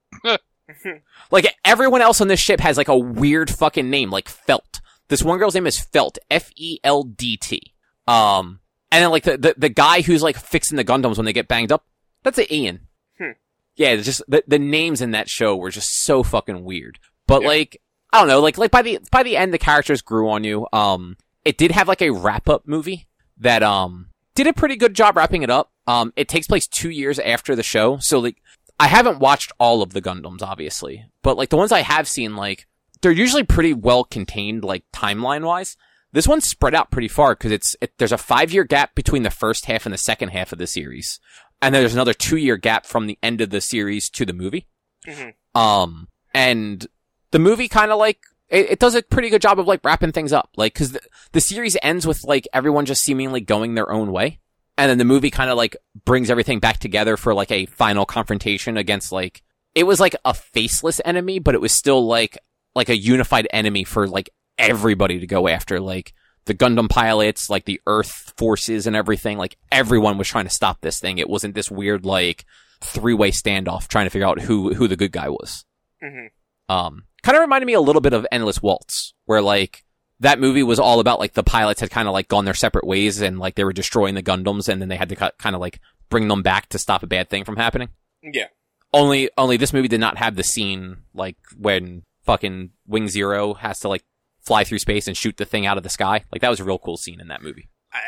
Like 1.31 1.55
everyone 1.65 2.01
else 2.01 2.21
on 2.21 2.27
this 2.27 2.39
ship 2.39 2.59
has 2.59 2.77
like 2.77 2.87
a 2.87 2.97
weird 2.97 3.49
fucking 3.49 3.89
name, 3.89 4.09
like 4.09 4.27
Feldt. 4.29 4.79
This 5.07 5.23
one 5.23 5.39
girl's 5.39 5.55
name 5.55 5.67
is 5.67 5.77
Feldt, 5.79 6.17
F-E-L-D-T. 6.29 7.73
Um, 8.07 8.59
and 8.91 9.03
then 9.03 9.11
like 9.11 9.23
the, 9.23 9.37
the, 9.37 9.55
the 9.57 9.69
guy 9.69 10.01
who's 10.01 10.23
like 10.23 10.37
fixing 10.37 10.77
the 10.77 10.85
Gundams 10.85 11.17
when 11.17 11.25
they 11.25 11.33
get 11.33 11.47
banged 11.47 11.71
up, 11.71 11.85
that's 12.23 12.37
a 12.37 12.53
Ian. 12.53 12.87
Hmm. 13.17 13.31
Yeah, 13.75 13.89
it's 13.89 14.05
just 14.05 14.21
the, 14.27 14.43
the 14.47 14.59
names 14.59 15.01
in 15.01 15.11
that 15.11 15.29
show 15.29 15.55
were 15.55 15.71
just 15.71 16.03
so 16.03 16.23
fucking 16.23 16.63
weird. 16.63 16.99
But 17.27 17.41
Yeah. 17.41 17.47
like, 17.49 17.81
I 18.13 18.19
don't 18.19 18.27
know, 18.27 18.39
like, 18.41 18.57
like 18.57 18.71
by 18.71 18.81
the, 18.81 18.99
by 19.11 19.23
the 19.23 19.37
end, 19.37 19.53
the 19.53 19.57
characters 19.57 20.01
grew 20.01 20.29
on 20.29 20.43
you. 20.43 20.67
Um, 20.73 21.17
it 21.45 21.57
did 21.57 21.71
have 21.71 21.87
like 21.87 22.01
a 22.01 22.11
wrap 22.11 22.49
up 22.49 22.67
movie 22.67 23.07
that, 23.37 23.63
um, 23.63 24.09
did 24.35 24.47
a 24.47 24.53
pretty 24.53 24.75
good 24.75 24.93
job 24.93 25.15
wrapping 25.17 25.43
it 25.43 25.49
up. 25.49 25.71
Um, 25.87 26.13
it 26.15 26.27
takes 26.29 26.47
place 26.47 26.67
two 26.67 26.89
years 26.89 27.19
after 27.19 27.55
the 27.55 27.63
show. 27.63 27.97
So 27.99 28.19
like, 28.19 28.37
I 28.81 28.87
haven't 28.87 29.19
watched 29.19 29.51
all 29.59 29.83
of 29.83 29.93
the 29.93 30.01
Gundams, 30.01 30.41
obviously, 30.41 31.05
but 31.21 31.37
like 31.37 31.49
the 31.49 31.57
ones 31.57 31.71
I 31.71 31.81
have 31.81 32.07
seen, 32.07 32.35
like, 32.35 32.65
they're 33.01 33.11
usually 33.11 33.43
pretty 33.43 33.73
well 33.75 34.03
contained, 34.03 34.63
like 34.63 34.83
timeline 34.91 35.45
wise. 35.45 35.77
This 36.13 36.27
one's 36.27 36.47
spread 36.47 36.73
out 36.73 36.89
pretty 36.89 37.07
far 37.07 37.35
because 37.35 37.51
it's, 37.51 37.75
it, 37.79 37.93
there's 37.99 38.11
a 38.11 38.17
five 38.17 38.51
year 38.51 38.63
gap 38.63 38.95
between 38.95 39.21
the 39.21 39.29
first 39.29 39.65
half 39.65 39.85
and 39.85 39.93
the 39.93 39.99
second 39.99 40.29
half 40.29 40.51
of 40.51 40.57
the 40.57 40.65
series. 40.65 41.19
And 41.61 41.75
then 41.75 41.83
there's 41.83 41.93
another 41.93 42.15
two 42.15 42.37
year 42.37 42.57
gap 42.57 42.87
from 42.87 43.05
the 43.05 43.19
end 43.21 43.39
of 43.39 43.51
the 43.51 43.61
series 43.61 44.09
to 44.09 44.25
the 44.25 44.33
movie. 44.33 44.67
Mhm. 45.07 45.33
Um, 45.53 46.07
and 46.33 46.87
the 47.29 47.39
movie 47.39 47.67
kind 47.67 47.91
of 47.91 47.99
like, 47.99 48.19
it, 48.49 48.71
it 48.71 48.79
does 48.79 48.95
a 48.95 49.03
pretty 49.03 49.29
good 49.29 49.43
job 49.43 49.59
of 49.59 49.67
like 49.67 49.85
wrapping 49.85 50.11
things 50.11 50.33
up. 50.33 50.49
Like, 50.57 50.73
cause 50.73 50.93
the, 50.93 51.01
the 51.33 51.41
series 51.41 51.77
ends 51.83 52.07
with 52.07 52.23
like 52.23 52.47
everyone 52.51 52.85
just 52.87 53.03
seemingly 53.03 53.41
going 53.41 53.75
their 53.75 53.91
own 53.91 54.11
way. 54.11 54.39
And 54.81 54.89
then 54.89 54.97
the 54.97 55.05
movie 55.05 55.31
kind 55.31 55.49
of 55.49 55.57
like 55.57 55.77
brings 56.05 56.29
everything 56.29 56.59
back 56.59 56.79
together 56.79 57.17
for 57.17 57.33
like 57.33 57.51
a 57.51 57.65
final 57.67 58.05
confrontation 58.05 58.77
against 58.77 59.11
like, 59.11 59.41
it 59.75 59.83
was 59.83 59.99
like 59.99 60.15
a 60.25 60.33
faceless 60.33 60.99
enemy, 61.05 61.39
but 61.39 61.55
it 61.55 61.61
was 61.61 61.77
still 61.77 62.05
like, 62.05 62.37
like 62.75 62.89
a 62.89 62.97
unified 62.97 63.47
enemy 63.51 63.83
for 63.83 64.07
like 64.07 64.29
everybody 64.57 65.19
to 65.19 65.27
go 65.27 65.47
after. 65.47 65.79
Like, 65.79 66.13
the 66.45 66.55
Gundam 66.55 66.89
pilots, 66.89 67.51
like 67.51 67.65
the 67.65 67.79
Earth 67.85 68.33
forces 68.35 68.87
and 68.87 68.95
everything, 68.95 69.37
like 69.37 69.57
everyone 69.71 70.17
was 70.17 70.27
trying 70.27 70.45
to 70.45 70.49
stop 70.49 70.81
this 70.81 70.99
thing. 70.99 71.19
It 71.19 71.29
wasn't 71.29 71.53
this 71.53 71.69
weird 71.69 72.03
like 72.03 72.45
three-way 72.81 73.29
standoff 73.29 73.87
trying 73.87 74.07
to 74.07 74.09
figure 74.09 74.27
out 74.27 74.41
who 74.41 74.73
who 74.73 74.87
the 74.87 74.95
good 74.95 75.11
guy 75.11 75.29
was. 75.29 75.65
hmm 76.01 76.25
Um, 76.67 77.03
kind 77.21 77.35
of 77.35 77.41
reminded 77.41 77.67
me 77.67 77.73
a 77.73 77.79
little 77.81 78.01
bit 78.01 78.13
of 78.13 78.25
Endless 78.31 78.59
Waltz, 78.59 79.13
where 79.25 79.41
like 79.41 79.83
that 80.21 80.39
movie 80.39 80.63
was 80.63 80.79
all 80.79 80.99
about 80.99 81.19
like 81.19 81.33
the 81.33 81.43
pilots 81.43 81.81
had 81.81 81.89
kind 81.89 82.07
of 82.07 82.13
like 82.13 82.27
gone 82.27 82.45
their 82.45 82.53
separate 82.53 82.85
ways 82.85 83.21
and 83.21 83.39
like 83.39 83.55
they 83.55 83.63
were 83.63 83.73
destroying 83.73 84.15
the 84.15 84.23
Gundams 84.23 84.69
and 84.69 84.81
then 84.81 84.87
they 84.87 84.95
had 84.95 85.09
to 85.09 85.15
kind 85.15 85.55
of 85.55 85.59
like 85.59 85.79
bring 86.09 86.27
them 86.27 86.43
back 86.43 86.69
to 86.69 86.79
stop 86.79 87.01
a 87.01 87.07
bad 87.07 87.29
thing 87.29 87.43
from 87.43 87.57
happening. 87.57 87.89
Yeah. 88.21 88.47
Only, 88.93 89.29
only 89.37 89.57
this 89.57 89.73
movie 89.73 89.87
did 89.87 89.99
not 89.99 90.17
have 90.17 90.35
the 90.35 90.43
scene 90.43 90.97
like 91.13 91.37
when 91.57 92.03
fucking 92.23 92.69
Wing 92.85 93.07
Zero 93.07 93.55
has 93.55 93.79
to 93.79 93.89
like 93.89 94.03
fly 94.41 94.63
through 94.63 94.79
space 94.79 95.07
and 95.07 95.17
shoot 95.17 95.37
the 95.37 95.45
thing 95.45 95.65
out 95.65 95.77
of 95.77 95.83
the 95.83 95.89
sky. 95.89 96.23
Like 96.31 96.41
that 96.41 96.49
was 96.49 96.59
a 96.59 96.65
real 96.65 96.79
cool 96.79 96.97
scene 96.97 97.19
in 97.19 97.27
that 97.29 97.41
movie. 97.41 97.69
I, 97.91 97.99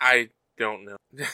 I 0.00 0.28
don't 0.58 0.84
know. 0.84 0.96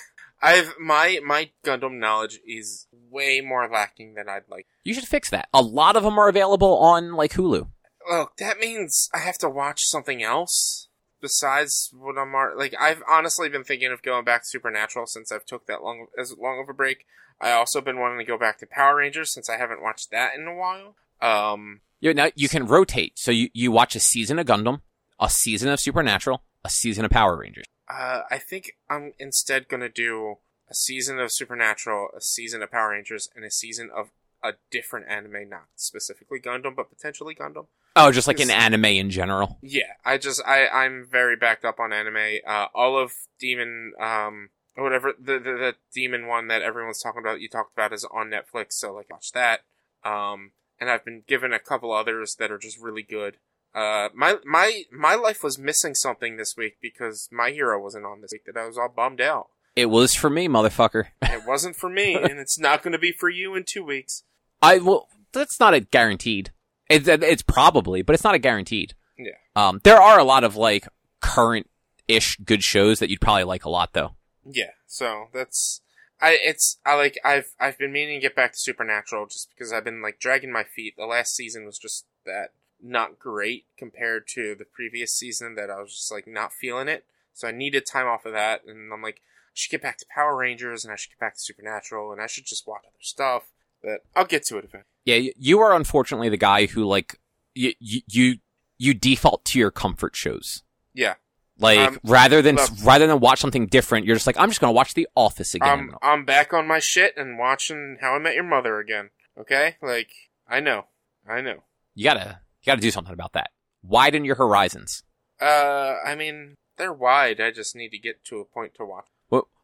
I've 0.41 0.75
my 0.79 1.19
my 1.25 1.51
Gundam 1.65 1.99
knowledge 1.99 2.39
is 2.47 2.87
way 3.11 3.41
more 3.41 3.69
lacking 3.69 4.15
than 4.15 4.29
I'd 4.29 4.49
like. 4.49 4.67
You 4.85 4.95
should 4.95 5.09
fix 5.09 5.31
that. 5.31 5.49
A 5.53 5.61
lot 5.63 5.97
of 5.97 6.05
them 6.05 6.17
are 6.19 6.29
available 6.29 6.79
on 6.79 7.15
like 7.15 7.33
Hulu. 7.33 7.67
Well, 8.09 8.33
that 8.39 8.59
means 8.59 9.09
I 9.13 9.19
have 9.19 9.39
to 9.39 9.49
watch 9.49 9.83
something 9.85 10.23
else 10.23 10.89
besides 11.21 11.91
what 11.93 12.17
I'm 12.17 12.33
like. 12.57 12.75
I've 12.81 13.03
honestly 13.09 13.49
been 13.49 13.65
thinking 13.65 13.93
of 13.93 14.03
going 14.03 14.25
back 14.25 14.43
to 14.43 14.49
Supernatural 14.49 15.07
since 15.07 15.31
I've 15.31 15.45
took 15.45 15.67
that 15.67 15.83
long 15.83 16.07
as 16.19 16.37
long 16.37 16.61
of 16.63 16.69
a 16.69 16.75
break. 16.75 17.07
I 17.41 17.53
also 17.53 17.81
been 17.81 17.99
wanting 17.99 18.19
to 18.19 18.25
go 18.25 18.39
back 18.39 18.59
to 18.59 18.67
Power 18.67 18.97
Rangers 18.97 19.33
since 19.33 19.49
I 19.49 19.59
haven't 19.59 19.83
watched 19.83 20.11
that 20.11 20.35
in 20.35 20.47
a 20.47 20.55
while. 20.55 20.97
Um, 21.21 21.81
You 22.01 22.15
now 22.15 22.31
you 22.35 22.49
can 22.49 22.67
rotate. 22.67 23.19
So 23.19 23.31
you, 23.31 23.51
you 23.53 23.71
watch 23.71 23.95
a 23.95 24.01
season 24.01 24.39
of 24.39 24.47
Gundam, 24.47 24.81
a 25.21 25.29
season 25.29 25.69
of 25.69 25.81
Supernatural, 25.81 26.43
a 26.65 26.71
season 26.71 27.05
of 27.05 27.11
Power 27.11 27.37
Rangers. 27.37 27.65
uh, 27.89 28.23
I 28.31 28.39
think 28.39 28.77
I'm 28.89 29.13
instead 29.19 29.69
gonna 29.69 29.89
do 29.89 30.39
a 30.71 30.75
season 30.75 31.19
of 31.19 31.33
Supernatural, 31.33 32.09
a 32.17 32.21
season 32.21 32.63
of 32.63 32.71
Power 32.71 32.91
Rangers, 32.91 33.29
and 33.35 33.45
a 33.45 33.51
season 33.51 33.91
of 33.95 34.11
a 34.43 34.53
different 34.71 35.09
anime, 35.09 35.49
not 35.49 35.67
specifically 35.77 36.39
Gundam, 36.41 36.77
but 36.77 36.91
potentially 36.91 37.35
Gundam. 37.35 37.67
Oh, 37.99 38.13
just 38.13 38.27
like 38.27 38.41
an 38.41 38.51
Is- 38.51 38.57
anime 38.57 38.85
in 38.87 39.11
general. 39.11 39.59
Yeah, 39.63 39.93
I 40.05 40.19
just 40.19 40.43
I 40.47 40.69
I'm 40.69 41.07
very 41.11 41.37
backed 41.37 41.65
up 41.65 41.81
on 41.81 41.93
anime. 41.93 42.41
Uh, 42.47 42.67
all 42.75 42.99
of 42.99 43.13
Demon, 43.39 43.93
um, 44.01 44.51
or 44.77 44.85
whatever 44.85 45.13
the, 45.19 45.35
the 45.39 45.53
the 45.53 45.75
Demon 45.93 46.27
one 46.27 46.49
that 46.49 46.63
everyone's 46.63 47.03
talking 47.03 47.21
about, 47.21 47.41
you 47.41 47.49
talked 47.49 47.73
about, 47.73 47.93
is 47.93 48.07
on 48.13 48.31
Netflix. 48.31 48.73
So 48.73 48.93
like, 48.95 49.11
watch 49.11 49.33
that. 49.33 49.61
Um, 50.05 50.53
and 50.81 50.89
I've 50.91 51.05
been 51.05 51.23
given 51.27 51.53
a 51.53 51.59
couple 51.59 51.93
others 51.93 52.37
that 52.39 52.51
are 52.51 52.59
just 52.59 52.79
really 52.81 53.03
good. 53.03 53.37
Uh, 53.75 54.09
my 54.15 54.37
my 54.45 54.83
my 54.91 55.15
life 55.15 55.43
was 55.43 55.59
missing 55.59 55.95
something 55.95 56.37
this 56.37 56.55
week 56.57 56.79
because 56.81 57.29
my 57.31 57.51
hero 57.51 57.81
wasn't 57.81 58.07
on 58.07 58.21
this 58.21 58.31
week. 58.33 58.45
That 58.47 58.57
I 58.57 58.67
was 58.67 58.79
all 58.79 58.89
bummed 58.89 59.21
out. 59.21 59.49
It 59.77 59.91
was 59.91 60.15
for 60.15 60.31
me, 60.31 60.49
motherfucker. 60.49 61.07
It 61.23 61.47
wasn't 61.47 61.77
for 61.77 61.89
me, 61.89 62.15
and 62.15 62.39
it's 62.41 62.59
not 62.59 62.83
going 62.83 62.93
to 62.93 62.99
be 62.99 63.13
for 63.13 63.29
you 63.29 63.55
in 63.55 63.65
two 63.67 63.85
weeks. 63.85 64.25
I 64.61 64.79
well, 64.79 65.09
that's 65.33 65.61
not 65.61 65.75
a 65.75 65.81
guaranteed. 65.81 66.51
It's 66.89 67.09
it's 67.09 67.43
probably, 67.43 68.03
but 68.03 68.15
it's 68.15 68.25
not 68.25 68.35
a 68.35 68.39
guaranteed. 68.39 68.95
Yeah. 69.19 69.33
Um, 69.57 69.81
there 69.85 70.01
are 70.01 70.19
a 70.19 70.25
lot 70.25 70.45
of 70.45 70.57
like 70.57 70.89
current 71.21 71.69
ish 72.07 72.37
good 72.45 72.65
shows 72.65 72.99
that 73.01 73.11
you'd 73.11 73.21
probably 73.21 73.45
like 73.45 73.65
a 73.65 73.71
lot 73.71 73.93
though. 73.93 74.15
Yeah, 74.45 74.71
so 74.87 75.29
that's 75.33 75.81
I 76.21 76.39
it's 76.43 76.79
I 76.85 76.95
like 76.95 77.19
I've 77.25 77.55
I've 77.61 77.79
been 77.79 77.93
meaning 77.93 78.21
to 78.21 78.27
get 78.27 78.37
back 78.37 78.53
to 78.53 78.59
Supernatural 78.59 79.27
just 79.27 79.51
because 79.51 79.73
I've 79.73 79.85
been 79.85 80.03
like 80.03 80.19
dragging 80.19 80.53
my 80.53 80.65
feet. 80.65 80.95
The 80.97 81.07
last 81.07 81.37
season 81.37 81.65
was 81.65 81.79
just 81.79 82.07
that 82.25 82.53
not 82.83 83.19
great 83.19 83.67
compared 83.77 84.27
to 84.29 84.55
the 84.55 84.65
previous 84.65 85.13
season 85.13 85.55
that 85.57 85.71
I 85.71 85.81
was 85.81 85.95
just 85.95 86.13
like 86.13 86.27
not 86.27 86.53
feeling 86.53 86.89
it. 86.89 87.05
So 87.35 87.49
I 87.49 87.53
needed 87.53 87.87
time 87.87 88.07
off 88.07 88.25
of 88.25 88.33
that 88.33 88.65
and 88.67 88.93
I'm 88.93 89.03
like 89.03 89.17
I 89.17 89.55
should 89.55 89.71
get 89.71 89.83
back 89.83 89.99
to 89.99 90.07
Power 90.13 90.37
Rangers 90.37 90.85
and 90.85 90.93
I 90.93 90.97
should 90.97 91.11
get 91.11 91.21
back 91.21 91.35
to 91.35 91.41
Supernatural 91.41 92.13
and 92.13 92.21
I 92.21 92.27
should 92.27 92.47
just 92.47 92.67
watch 92.67 92.83
other 92.87 92.97
stuff. 93.01 93.53
But 93.83 94.01
I'll 94.17 94.25
get 94.25 94.45
to 94.47 94.57
it 94.59 94.65
eventually. 94.65 94.85
Yeah, 95.05 95.31
you 95.39 95.61
are 95.61 95.75
unfortunately 95.75 96.29
the 96.29 96.37
guy 96.37 96.67
who 96.67 96.85
like 96.85 97.19
you 97.55 97.73
you 97.79 98.01
you, 98.09 98.37
you 98.79 98.95
default 98.95 99.45
to 99.47 99.59
your 99.59 99.71
comfort 99.71 100.15
shows. 100.17 100.63
Yeah. 100.95 101.15
Like 101.61 101.79
Um, 101.79 101.99
rather 102.05 102.41
than 102.43 102.57
look- 102.57 102.71
rather 102.85 103.07
than 103.07 103.19
watch 103.21 103.41
something 103.41 103.67
different, 103.67 104.07
you're 104.07 104.17
just 104.17 104.27
like 104.27 104.39
I'm 104.39 104.49
just 104.49 104.61
gonna 104.61 104.73
watch 104.73 104.95
The 104.95 105.09
Office 105.17 105.55
again. 105.55 105.69
I'm 105.69 105.95
I'm 106.03 106.25
back 106.25 106.53
on 106.53 106.67
my 106.67 106.79
shit 106.79 107.15
and 107.17 107.39
watching 107.39 107.99
How 108.01 108.15
I 108.15 108.19
Met 108.19 108.35
Your 108.35 108.45
Mother 108.45 108.79
again. 108.79 109.11
Okay? 109.39 109.77
Like 109.83 110.11
I 110.49 110.61
know. 110.61 110.87
I 111.29 111.41
know. 111.41 111.65
you 111.95 112.05
gotta 112.05 112.41
you 112.63 112.67
gotta 112.71 112.81
do 112.81 112.91
something 112.91 113.13
about 113.13 113.33
that. 113.33 113.51
Widen 113.83 114.25
your 114.25 114.37
horizons. 114.37 115.03
Uh 115.41 115.97
I 116.05 116.15
mean 116.15 116.55
they're 116.77 116.93
wide. 116.93 117.41
I 117.41 117.51
just 117.51 117.75
need 117.75 117.89
to 117.91 117.99
get 117.99 118.25
to 118.27 118.39
a 118.39 118.45
point 118.45 118.75
to 118.75 118.85
watch. 118.85 119.07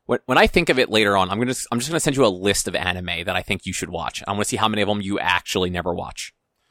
Wh- 0.06 0.08
When 0.10 0.18
when 0.26 0.38
I 0.38 0.46
think 0.46 0.68
of 0.68 0.78
it 0.78 0.90
later 0.90 1.16
on, 1.16 1.30
I'm 1.30 1.38
gonna 1.38 1.54
I'm 1.70 1.78
just 1.78 1.90
gonna 1.90 2.00
send 2.00 2.16
you 2.16 2.24
a 2.24 2.28
list 2.28 2.68
of 2.68 2.74
anime 2.74 3.24
that 3.24 3.36
I 3.36 3.42
think 3.42 3.66
you 3.66 3.72
should 3.72 3.90
watch. 3.90 4.22
I 4.26 4.32
want 4.32 4.42
to 4.42 4.48
see 4.48 4.56
how 4.56 4.68
many 4.68 4.82
of 4.82 4.88
them 4.88 5.00
you 5.00 5.18
actually 5.18 5.70
never 5.70 5.94
watch. 5.94 6.34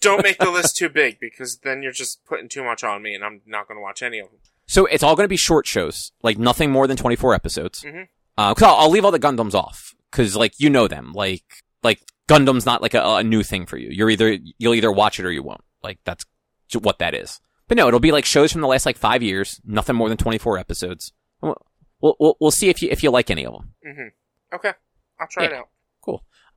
Don't 0.00 0.22
make 0.22 0.38
the 0.38 0.50
list 0.50 0.76
too 0.76 0.88
big 0.88 1.18
because 1.20 1.58
then 1.58 1.82
you're 1.82 1.92
just 1.92 2.24
putting 2.24 2.48
too 2.48 2.64
much 2.64 2.82
on 2.84 3.02
me, 3.02 3.14
and 3.14 3.24
I'm 3.24 3.40
not 3.46 3.68
going 3.68 3.76
to 3.78 3.82
watch 3.82 4.02
any 4.02 4.18
of 4.18 4.28
them. 4.30 4.38
So 4.66 4.86
it's 4.86 5.02
all 5.02 5.14
gonna 5.16 5.28
be 5.28 5.36
short 5.36 5.66
shows, 5.66 6.12
like 6.22 6.38
nothing 6.38 6.70
more 6.70 6.86
than 6.86 6.96
24 6.96 7.34
episodes. 7.34 7.82
Mhm. 7.82 8.08
Uh, 8.38 8.54
cause 8.54 8.62
I'll, 8.62 8.74
I'll 8.76 8.90
leave 8.90 9.04
all 9.04 9.10
the 9.10 9.18
Gundams 9.18 9.54
off, 9.54 9.94
cause 10.10 10.34
like 10.36 10.58
you 10.58 10.70
know 10.70 10.88
them, 10.88 11.12
like 11.12 11.44
like 11.82 12.00
Gundam's 12.28 12.64
not 12.66 12.80
like 12.80 12.94
a, 12.94 13.02
a 13.16 13.22
new 13.22 13.42
thing 13.42 13.66
for 13.66 13.76
you. 13.76 13.90
You're 13.90 14.08
either 14.10 14.38
you'll 14.58 14.74
either 14.74 14.90
watch 14.90 15.20
it 15.20 15.26
or 15.26 15.30
you 15.32 15.42
won't. 15.42 15.60
Like 15.82 15.98
that's 16.04 16.24
what 16.80 16.98
that 16.98 17.14
is. 17.14 17.40
But 17.68 17.76
no, 17.76 17.88
it'll 17.88 18.00
be 18.00 18.10
like 18.12 18.24
shows 18.24 18.52
from 18.52 18.62
the 18.62 18.66
last 18.66 18.86
like 18.86 18.96
five 18.96 19.22
years, 19.22 19.60
nothing 19.64 19.96
more 19.96 20.08
than 20.08 20.16
24 20.18 20.56
episodes. 20.58 21.12
We'll 22.04 22.16
we'll, 22.20 22.20
we'll, 22.20 22.36
we'll 22.40 22.50
see 22.50 22.68
if 22.68 22.82
you 22.82 22.90
if 22.90 23.02
you 23.02 23.10
like 23.10 23.30
any 23.30 23.46
of 23.46 23.54
them. 23.54 23.72
hmm 23.82 24.08
Okay, 24.54 24.72
I'll 25.18 25.26
try 25.28 25.44
it 25.46 25.52
Yeah. 25.52 25.60
out. 25.60 25.68